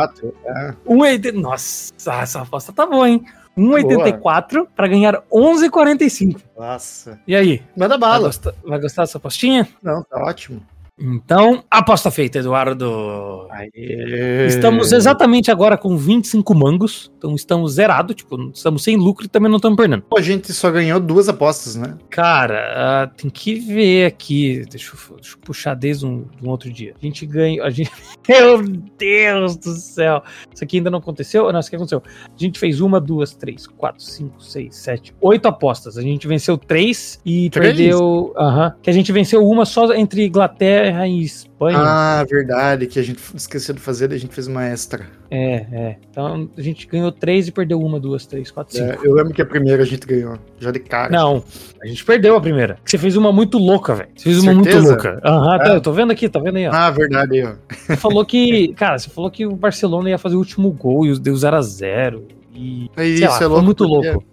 1,80. 0.87 1.27
É. 1.27 1.33
Nossa, 1.33 1.93
essa 1.99 2.41
aposta 2.41 2.73
tá 2.73 2.87
boa, 2.87 3.11
hein? 3.11 3.23
1,84 3.57 4.66
para 4.76 4.86
ganhar 4.86 5.22
11,45. 5.32 6.40
Nossa. 6.57 7.18
E 7.26 7.34
aí? 7.34 7.62
Manda 7.76 7.96
bala. 7.96 8.14
Vai 8.14 8.22
gostar, 8.28 8.54
vai 8.64 8.80
gostar 8.80 9.02
dessa 9.02 9.18
apostinha? 9.18 9.68
Não, 9.82 10.02
tá 10.02 10.22
ótimo. 10.22 10.62
Então, 10.99 11.62
aposta 11.70 12.11
feita, 12.11 12.38
Eduardo. 12.38 13.47
Aê. 13.51 14.47
Estamos 14.47 14.92
exatamente 14.92 15.51
agora 15.51 15.76
com 15.76 15.94
25 15.94 16.55
mangos. 16.55 17.12
Então 17.18 17.34
estamos 17.34 17.74
zerado, 17.74 18.14
tipo, 18.14 18.51
estamos 18.55 18.82
sem 18.82 18.97
lucro 18.97 19.26
e 19.26 19.28
também 19.28 19.51
não 19.51 19.57
estamos 19.57 19.76
perdendo. 19.76 20.03
Pô, 20.03 20.18
a 20.18 20.22
gente 20.22 20.53
só 20.55 20.70
ganhou 20.70 20.99
duas 20.99 21.28
apostas, 21.28 21.76
né? 21.76 21.99
Cara, 22.09 23.11
uh, 23.12 23.14
tem 23.14 23.30
que 23.30 23.57
ver 23.57 24.07
aqui. 24.07 24.64
Deixa 24.70 24.94
eu, 24.94 25.16
deixa 25.16 25.34
eu 25.34 25.38
puxar 25.40 25.74
desde 25.74 26.07
um, 26.07 26.24
um, 26.42 26.49
outro 26.49 26.72
dia. 26.72 26.94
A 27.01 27.05
gente 27.05 27.26
ganhou. 27.26 27.66
A 27.66 27.68
gente... 27.68 27.90
Meu 28.26 28.62
Deus 28.99 29.57
do 29.59 29.74
céu! 29.74 30.22
Isso 30.53 30.64
aqui 30.64 30.78
ainda 30.78 30.90
não 30.90 30.99
aconteceu? 30.99 31.53
Não, 31.53 31.61
isso 31.61 31.68
aqui 31.68 31.76
aconteceu. 31.76 32.03
A 32.07 32.38
gente 32.42 32.59
fez 32.59 32.80
uma, 32.80 32.99
duas, 32.99 33.34
três, 33.34 33.66
quatro, 33.66 34.03
cinco, 34.03 34.42
seis, 34.42 34.74
sete, 34.76 35.14
oito 35.20 35.47
apostas. 35.47 35.99
A 35.99 36.03
gente 36.03 36.26
venceu 36.26 36.57
três 36.57 37.20
e 37.24 37.51
três? 37.51 37.76
perdeu. 37.76 38.32
Aham. 38.34 38.66
Uh 38.66 38.70
-huh, 38.70 38.74
que 38.82 38.88
a 38.88 38.92
gente 38.92 39.12
venceu 39.12 39.47
uma 39.47 39.66
só 39.66 39.92
entre 39.92 40.24
Inglaterra 40.24 40.86
Inglaterra 40.87 41.09
e 41.09 41.22
Espanha. 41.22 41.78
Ah, 41.78 42.24
verdade, 42.28 42.87
que 42.87 42.99
a 42.99 43.03
gente 43.03 43.20
esqueceu 43.34 43.74
de 43.74 43.80
fazer, 43.80 44.12
a 44.12 44.18
gente 44.18 44.34
fez 44.34 44.47
uma 44.47 44.64
extra. 44.64 45.07
É, 45.30 45.66
é. 45.72 45.97
Então 46.11 46.49
a 46.57 46.61
gente 46.61 46.87
ganhou 46.87 47.11
três 47.11 47.49
e 47.49 47.53
perdeu 47.53 47.80
uma, 47.80 47.99
duas, 47.99 48.26
três, 48.26 48.51
quatro, 48.51 48.76
é, 48.76 48.80
cinco. 48.80 49.05
É, 49.05 49.09
eu 49.09 49.14
lembro 49.14 49.32
que 49.34 49.43
a 49.43 49.47
primeira 49.47 49.82
a 49.82 49.87
gente 49.87 50.07
ganhou, 50.07 50.39
já 50.59 50.70
de 50.70 50.78
cara. 50.78 51.11
Não, 51.11 51.43
a 51.82 51.87
gente 51.87 52.05
perdeu 52.05 52.37
a 52.37 52.41
primeira. 52.41 52.78
Você 52.84 52.99
fez 52.99 53.16
uma 53.16 53.32
muito 53.32 53.59
louca, 53.59 53.95
velho. 53.95 54.11
Você 54.14 54.24
fez 54.24 54.39
uma 54.39 54.55
Certeza? 54.55 54.80
muito 54.80 54.89
louca. 54.89 55.20
Aham, 55.24 55.53
uhum, 55.53 55.59
tá, 55.59 55.74
eu 55.74 55.80
tô 55.80 55.93
vendo 55.93 56.12
aqui, 56.12 56.28
tá 56.28 56.39
vendo 56.39 56.57
aí, 56.57 56.68
ó. 56.68 56.72
Ah, 56.72 56.91
verdade, 56.91 57.43
ó. 57.43 57.55
Você 57.74 57.97
falou 57.97 58.24
que, 58.24 58.68
cara, 58.74 58.99
você 58.99 59.11
falou 59.11 59.30
que 59.30 59.47
o 59.47 59.57
Barcelona 59.57 60.11
ia 60.11 60.18
fazer 60.18 60.37
o 60.37 60.39
último 60.39 60.70
gol 60.70 61.07
e 61.07 61.18
deu 61.18 61.34
0x0. 61.34 62.22
E, 62.55 62.91
é 62.97 63.07
isso, 63.07 63.24
lá, 63.24 63.39
é 63.43 63.47
louco, 63.47 63.64
muito 63.64 63.84
louco. 63.84 64.24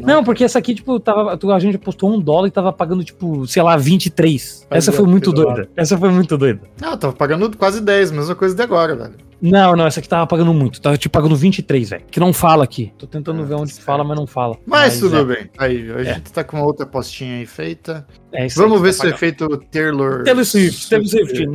Não, 0.00 0.24
porque 0.24 0.44
essa 0.44 0.58
aqui, 0.58 0.74
tipo, 0.74 0.98
tava, 0.98 1.38
a 1.54 1.58
gente 1.58 1.76
postou 1.76 2.10
um 2.10 2.18
dólar 2.18 2.48
e 2.48 2.50
tava 2.50 2.72
pagando, 2.72 3.04
tipo, 3.04 3.46
sei 3.46 3.62
lá, 3.62 3.76
23. 3.76 4.66
Essa 4.70 4.90
foi 4.90 5.06
muito 5.06 5.32
doida. 5.32 5.68
Essa 5.76 5.98
foi 5.98 6.10
muito 6.10 6.38
doida. 6.38 6.62
Não, 6.80 6.96
tava 6.96 7.12
pagando 7.12 7.54
quase 7.56 7.80
10, 7.80 8.12
mesma 8.12 8.34
coisa 8.34 8.54
de 8.54 8.62
agora, 8.62 8.96
velho. 8.96 9.14
Não, 9.40 9.76
não, 9.76 9.86
essa 9.86 10.00
aqui 10.00 10.08
tava 10.08 10.26
pagando 10.26 10.52
muito. 10.52 10.80
Tava 10.80 10.96
te 10.96 11.08
pagando 11.08 11.36
23, 11.36 11.90
velho. 11.90 12.04
Que 12.10 12.20
não 12.20 12.32
fala 12.32 12.64
aqui. 12.64 12.92
Tô 12.98 13.06
tentando 13.06 13.42
ah, 13.42 13.44
ver 13.44 13.54
onde 13.54 13.72
fala, 13.74 14.02
mas 14.02 14.16
não 14.16 14.26
fala. 14.26 14.56
Mas, 14.66 14.94
mas 14.94 15.00
tudo 15.00 15.18
é. 15.18 15.24
bem. 15.24 15.50
Aí, 15.58 15.90
a 15.90 16.00
é. 16.00 16.04
gente 16.14 16.32
tá 16.32 16.42
com 16.42 16.56
uma 16.56 16.66
outra 16.66 16.86
postinha 16.86 17.36
aí 17.36 17.46
feita. 17.46 18.06
É 18.32 18.46
isso 18.46 18.60
Vamos 18.60 18.80
ver 18.82 18.92
se 18.92 19.06
é 19.06 19.16
feito 19.16 19.48
Taylor. 19.70 20.24
Taylor 20.24 20.44
Swift. 20.44 20.90
Taylor 20.90 21.08
Swift. 21.08 21.46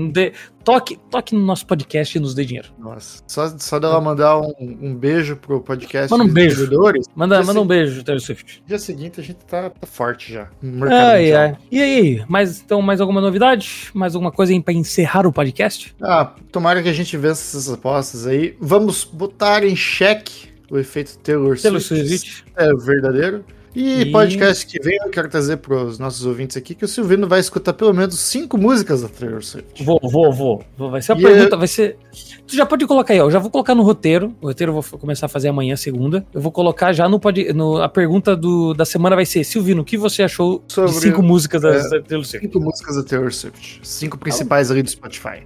Toque, 0.63 0.99
toque 1.09 1.33
no 1.33 1.41
nosso 1.41 1.65
podcast 1.65 2.15
e 2.15 2.21
nos 2.21 2.35
dê 2.35 2.45
dinheiro. 2.45 2.69
Nossa. 2.77 3.23
Só, 3.25 3.47
só 3.57 3.79
dela 3.79 3.99
mandar 3.99 4.39
um, 4.39 4.53
um 4.59 4.95
beijo 4.95 5.35
pro 5.35 5.59
podcast. 5.59 6.11
Manda 6.11 6.23
um 6.23 6.27
beijo. 6.27 6.69
Manda, 7.15 7.43
manda 7.43 7.61
um 7.61 7.65
beijo, 7.65 8.03
Taylor 8.03 8.21
Swift. 8.21 8.63
Dia 8.65 8.77
seguinte 8.77 9.19
a 9.19 9.23
gente 9.23 9.39
tá, 9.45 9.69
tá 9.71 9.87
forte 9.87 10.33
já. 10.33 10.49
Ai, 10.91 11.33
ai. 11.33 11.57
E 11.71 11.81
aí, 11.81 12.23
mais, 12.27 12.61
então, 12.61 12.81
mais 12.81 13.01
alguma 13.01 13.19
novidade? 13.19 13.89
Mais 13.93 14.13
alguma 14.13 14.31
coisa 14.31 14.53
aí 14.53 14.61
pra 14.61 14.73
encerrar 14.73 15.25
o 15.25 15.33
podcast? 15.33 15.95
Ah, 16.01 16.31
tomara 16.51 16.83
que 16.83 16.89
a 16.89 16.93
gente 16.93 17.17
vença 17.17 17.41
essas 17.41 17.67
apostas 17.81 18.27
aí. 18.27 18.55
Vamos 18.59 19.03
botar 19.03 19.63
em 19.63 19.75
xeque 19.75 20.49
o 20.69 20.77
efeito 20.77 21.17
Taylor, 21.17 21.59
Taylor 21.59 21.81
Swift. 21.81 22.45
É 22.55 22.69
verdadeiro. 22.75 23.43
E, 23.73 24.01
e, 24.01 24.11
podcast 24.11 24.67
que 24.67 24.77
vem, 24.83 24.97
eu 25.01 25.09
quero 25.09 25.29
trazer 25.29 25.55
para 25.57 25.73
os 25.75 25.97
nossos 25.97 26.25
ouvintes 26.25 26.57
aqui 26.57 26.75
que 26.75 26.83
o 26.83 26.87
Silvino 26.89 27.25
vai 27.25 27.39
escutar 27.39 27.71
pelo 27.71 27.93
menos 27.93 28.19
cinco 28.19 28.57
músicas 28.57 29.01
da 29.01 29.07
Taylor 29.07 29.41
Swift. 29.41 29.81
Vou, 29.81 29.97
vou, 30.03 30.31
vou. 30.33 30.89
Vai 30.89 31.01
ser 31.01 31.13
a 31.13 31.17
e 31.17 31.21
pergunta, 31.21 31.55
é... 31.55 31.57
vai 31.57 31.67
ser. 31.67 31.97
Tu 32.45 32.53
já 32.53 32.65
pode 32.65 32.85
colocar 32.85 33.13
aí, 33.13 33.21
ó. 33.21 33.27
Eu 33.27 33.31
já 33.31 33.39
vou 33.39 33.49
colocar 33.49 33.73
no 33.73 33.81
roteiro. 33.81 34.35
O 34.41 34.47
roteiro 34.47 34.71
eu 34.75 34.81
vou 34.81 34.99
começar 34.99 35.27
a 35.27 35.29
fazer 35.29 35.47
amanhã, 35.47 35.77
segunda. 35.77 36.25
Eu 36.33 36.41
vou 36.41 36.51
colocar 36.51 36.91
já 36.91 37.07
no, 37.07 37.17
pod... 37.17 37.53
no 37.53 37.81
a 37.81 37.87
pergunta 37.87 38.35
do, 38.35 38.73
da 38.73 38.83
semana 38.83 39.15
vai 39.15 39.25
ser: 39.25 39.45
Silvino, 39.45 39.83
o 39.83 39.85
que 39.85 39.97
você 39.97 40.23
achou 40.23 40.61
Sobre... 40.67 40.91
de 40.91 40.99
cinco 40.99 41.23
músicas 41.23 41.61
da, 41.61 41.69
é, 41.69 42.01
Taylor 42.01 42.25
Swift? 42.25 42.45
Cinco 42.45 42.59
músicas 42.59 42.95
da 42.97 43.03
Taylor 43.03 43.31
Swift. 43.31 43.79
Cinco 43.83 44.17
principais 44.17 44.69
ali 44.69 44.83
do 44.83 44.89
Spotify. 44.89 45.43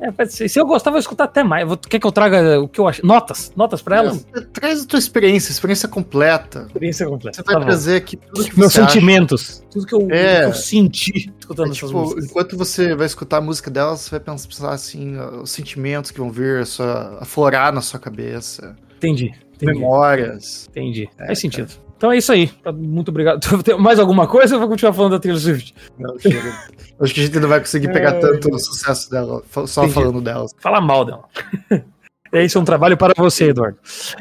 É, 0.00 0.26
se 0.26 0.58
eu 0.58 0.66
gostar, 0.66 0.90
vou 0.90 1.00
escutar 1.00 1.24
até 1.24 1.42
mais. 1.42 1.68
Quer 1.88 1.98
que 1.98 2.06
eu 2.06 2.12
traga 2.12 2.60
o 2.60 2.68
que 2.68 2.80
eu 2.80 2.86
acho? 2.86 3.04
Notas? 3.04 3.52
Notas 3.56 3.82
pra 3.82 3.98
elas? 3.98 4.26
É, 4.34 4.40
traz 4.40 4.82
a 4.82 4.86
tua 4.86 4.98
experiência, 4.98 5.50
experiência 5.50 5.88
completa. 5.88 6.64
Experiência 6.66 7.06
completa. 7.06 7.36
Você 7.36 7.42
vai 7.42 7.54
tá 7.54 7.60
trazer 7.60 7.96
aqui 7.96 8.16
tudo 8.16 8.50
que 8.50 8.58
Meus 8.58 8.72
sentimentos. 8.72 9.50
Acha. 9.50 9.68
Tudo 9.70 9.86
que 9.86 9.94
eu, 9.94 10.08
é. 10.10 10.40
que 10.40 10.46
eu 10.46 10.54
senti 10.54 11.32
escutando 11.38 11.70
é, 11.70 11.72
tipo, 11.72 11.86
essas 11.86 11.92
músicas. 11.92 12.24
Enquanto 12.24 12.56
você 12.56 12.94
vai 12.94 13.06
escutar 13.06 13.38
a 13.38 13.40
música 13.40 13.70
delas, 13.70 14.00
você 14.00 14.10
vai 14.10 14.20
pensar 14.20 14.70
assim, 14.70 15.16
os 15.18 15.50
sentimentos 15.50 16.10
que 16.10 16.18
vão 16.18 16.30
vir, 16.30 16.62
a 16.80 17.22
aflorar 17.22 17.72
na 17.72 17.80
sua 17.80 17.98
cabeça. 17.98 18.76
Entendi. 18.96 19.32
entendi. 19.54 19.72
Memórias. 19.72 20.68
Entendi. 20.70 21.08
É, 21.18 21.26
Faz 21.26 21.38
sentido. 21.38 21.87
Então 21.98 22.12
é 22.12 22.16
isso 22.16 22.30
aí. 22.32 22.48
Muito 22.74 23.08
obrigado. 23.08 23.40
Tem 23.62 23.76
mais 23.76 23.98
alguma 23.98 24.26
coisa 24.28 24.54
ou 24.54 24.60
vou 24.60 24.68
continuar 24.70 24.92
falando 24.92 25.12
da 25.12 25.18
Taylor 25.18 25.40
Swift? 25.40 25.74
Não, 25.98 26.16
chega. 26.18 26.56
Acho 27.00 27.12
que 27.12 27.20
a 27.20 27.24
gente 27.24 27.38
não 27.40 27.48
vai 27.48 27.58
conseguir 27.58 27.92
pegar 27.92 28.14
é... 28.14 28.20
tanto 28.20 28.54
o 28.54 28.58
sucesso 28.58 29.10
dela, 29.10 29.42
só 29.66 29.82
Entendi. 29.82 29.94
falando 29.94 30.20
dela. 30.20 30.46
Fala 30.58 30.80
mal 30.80 31.04
dela. 31.04 31.24
é 32.32 32.44
isso, 32.44 32.56
é 32.56 32.60
um 32.60 32.64
trabalho 32.64 32.96
para 32.96 33.12
você, 33.16 33.50
Eduardo. 33.50 33.78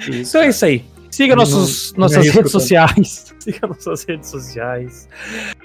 Isso, 0.09 0.31
então 0.31 0.41
é 0.41 0.49
isso 0.49 0.65
aí. 0.65 0.83
Siga 1.11 1.35
nossos, 1.35 1.93
não, 1.93 2.01
nossas 2.01 2.27
redes 2.27 2.51
sociais. 2.51 3.33
Siga 3.39 3.67
nossas 3.67 4.03
redes 4.03 4.29
sociais. 4.29 5.07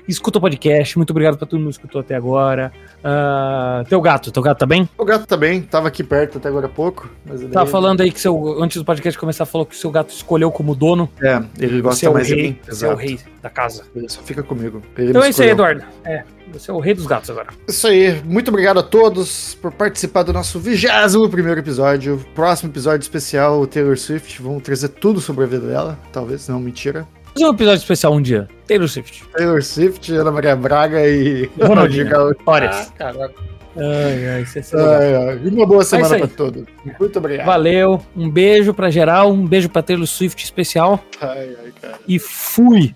Escuta 0.06 0.38
o 0.38 0.40
podcast. 0.40 0.96
Muito 0.96 1.10
obrigado 1.10 1.36
pra 1.36 1.46
todo 1.46 1.58
mundo 1.58 1.68
que 1.68 1.76
escutou 1.76 2.00
até 2.00 2.14
agora. 2.14 2.72
Uh, 3.02 3.84
teu 3.88 4.00
gato, 4.00 4.30
teu 4.30 4.42
gato 4.42 4.58
tá 4.58 4.66
bem? 4.66 4.88
O 4.96 5.04
gato 5.04 5.26
tá 5.26 5.36
bem, 5.36 5.60
tava 5.62 5.88
aqui 5.88 6.04
perto 6.04 6.38
até 6.38 6.48
agora 6.48 6.66
há 6.66 6.70
pouco. 6.70 7.10
Mas 7.26 7.42
Tava 7.50 7.68
falando 7.68 8.00
aí 8.00 8.12
que 8.12 8.20
seu, 8.20 8.62
antes 8.62 8.76
do 8.76 8.84
podcast 8.84 9.18
começar, 9.18 9.44
falou 9.44 9.66
que 9.66 9.76
seu 9.76 9.90
gato 9.90 10.10
escolheu 10.10 10.50
como 10.52 10.74
dono. 10.74 11.10
É, 11.20 11.42
ele 11.58 11.80
gosta 11.80 12.10
mais 12.10 12.28
rei, 12.28 12.36
de 12.36 12.42
mim. 12.42 12.58
Você 12.66 12.86
é 12.86 12.88
o 12.88 12.94
rei 12.94 13.18
da 13.42 13.50
casa. 13.50 13.84
Ele 13.94 14.08
só 14.08 14.22
fica 14.22 14.42
comigo. 14.42 14.80
Ele 14.96 15.10
então 15.10 15.22
é 15.22 15.30
isso 15.30 15.42
aí, 15.42 15.50
Eduardo. 15.50 15.82
É, 16.04 16.22
você 16.52 16.70
é 16.70 16.74
o 16.74 16.78
rei 16.78 16.94
dos 16.94 17.06
gatos 17.06 17.28
agora. 17.28 17.48
Isso 17.66 17.86
aí. 17.88 18.22
Muito 18.24 18.48
obrigado 18.48 18.78
a 18.78 18.82
todos 18.82 19.54
por 19.60 19.72
participar 19.72 20.22
do 20.22 20.32
nosso 20.32 20.60
vigésimo 20.60 21.28
primeiro 21.28 21.60
episódio. 21.60 22.24
Próximo 22.34 22.70
episódio 22.70 23.02
especial, 23.02 23.60
o 23.60 23.66
Taylor 23.66 23.98
Swift. 23.98 24.40
Vamos 24.40 24.62
trazer 24.62 24.88
tudo 24.88 25.20
sobre 25.20 25.44
a 25.44 25.46
vida 25.46 25.66
dela. 25.66 25.98
Talvez, 26.12 26.46
não, 26.48 26.60
mentira. 26.60 27.06
Fazer 27.34 27.46
um 27.46 27.54
episódio 27.54 27.78
especial 27.78 28.12
um 28.12 28.22
dia. 28.22 28.48
Taylor 28.66 28.88
Swift. 28.88 29.24
Taylor 29.34 29.62
Swift, 29.62 30.12
Ana 30.12 30.30
Maria 30.30 30.54
Braga 30.56 31.06
e 31.06 31.50
Ronaldinho 31.60 32.08
Gaúcho. 32.08 32.36
Ah, 32.46 32.86
caraca. 32.96 33.34
Ai, 33.74 34.28
ai, 34.28 34.42
isso 34.42 34.58
é 34.58 34.80
ai, 34.80 35.14
ai. 35.14 35.40
E 35.42 35.48
uma 35.48 35.66
boa 35.66 35.82
semana 35.82 36.18
para 36.18 36.28
todos. 36.28 36.64
Muito 37.00 37.18
obrigado. 37.18 37.46
Valeu. 37.46 38.02
Um 38.14 38.30
beijo 38.30 38.74
para 38.74 38.90
geral. 38.90 39.32
Um 39.32 39.46
beijo 39.46 39.70
para 39.70 39.82
Taylor 39.82 40.06
Swift 40.06 40.44
especial. 40.44 41.02
Ai, 41.20 41.56
ai, 41.64 41.72
cara. 41.80 41.98
E 42.06 42.18
fui. 42.18 42.94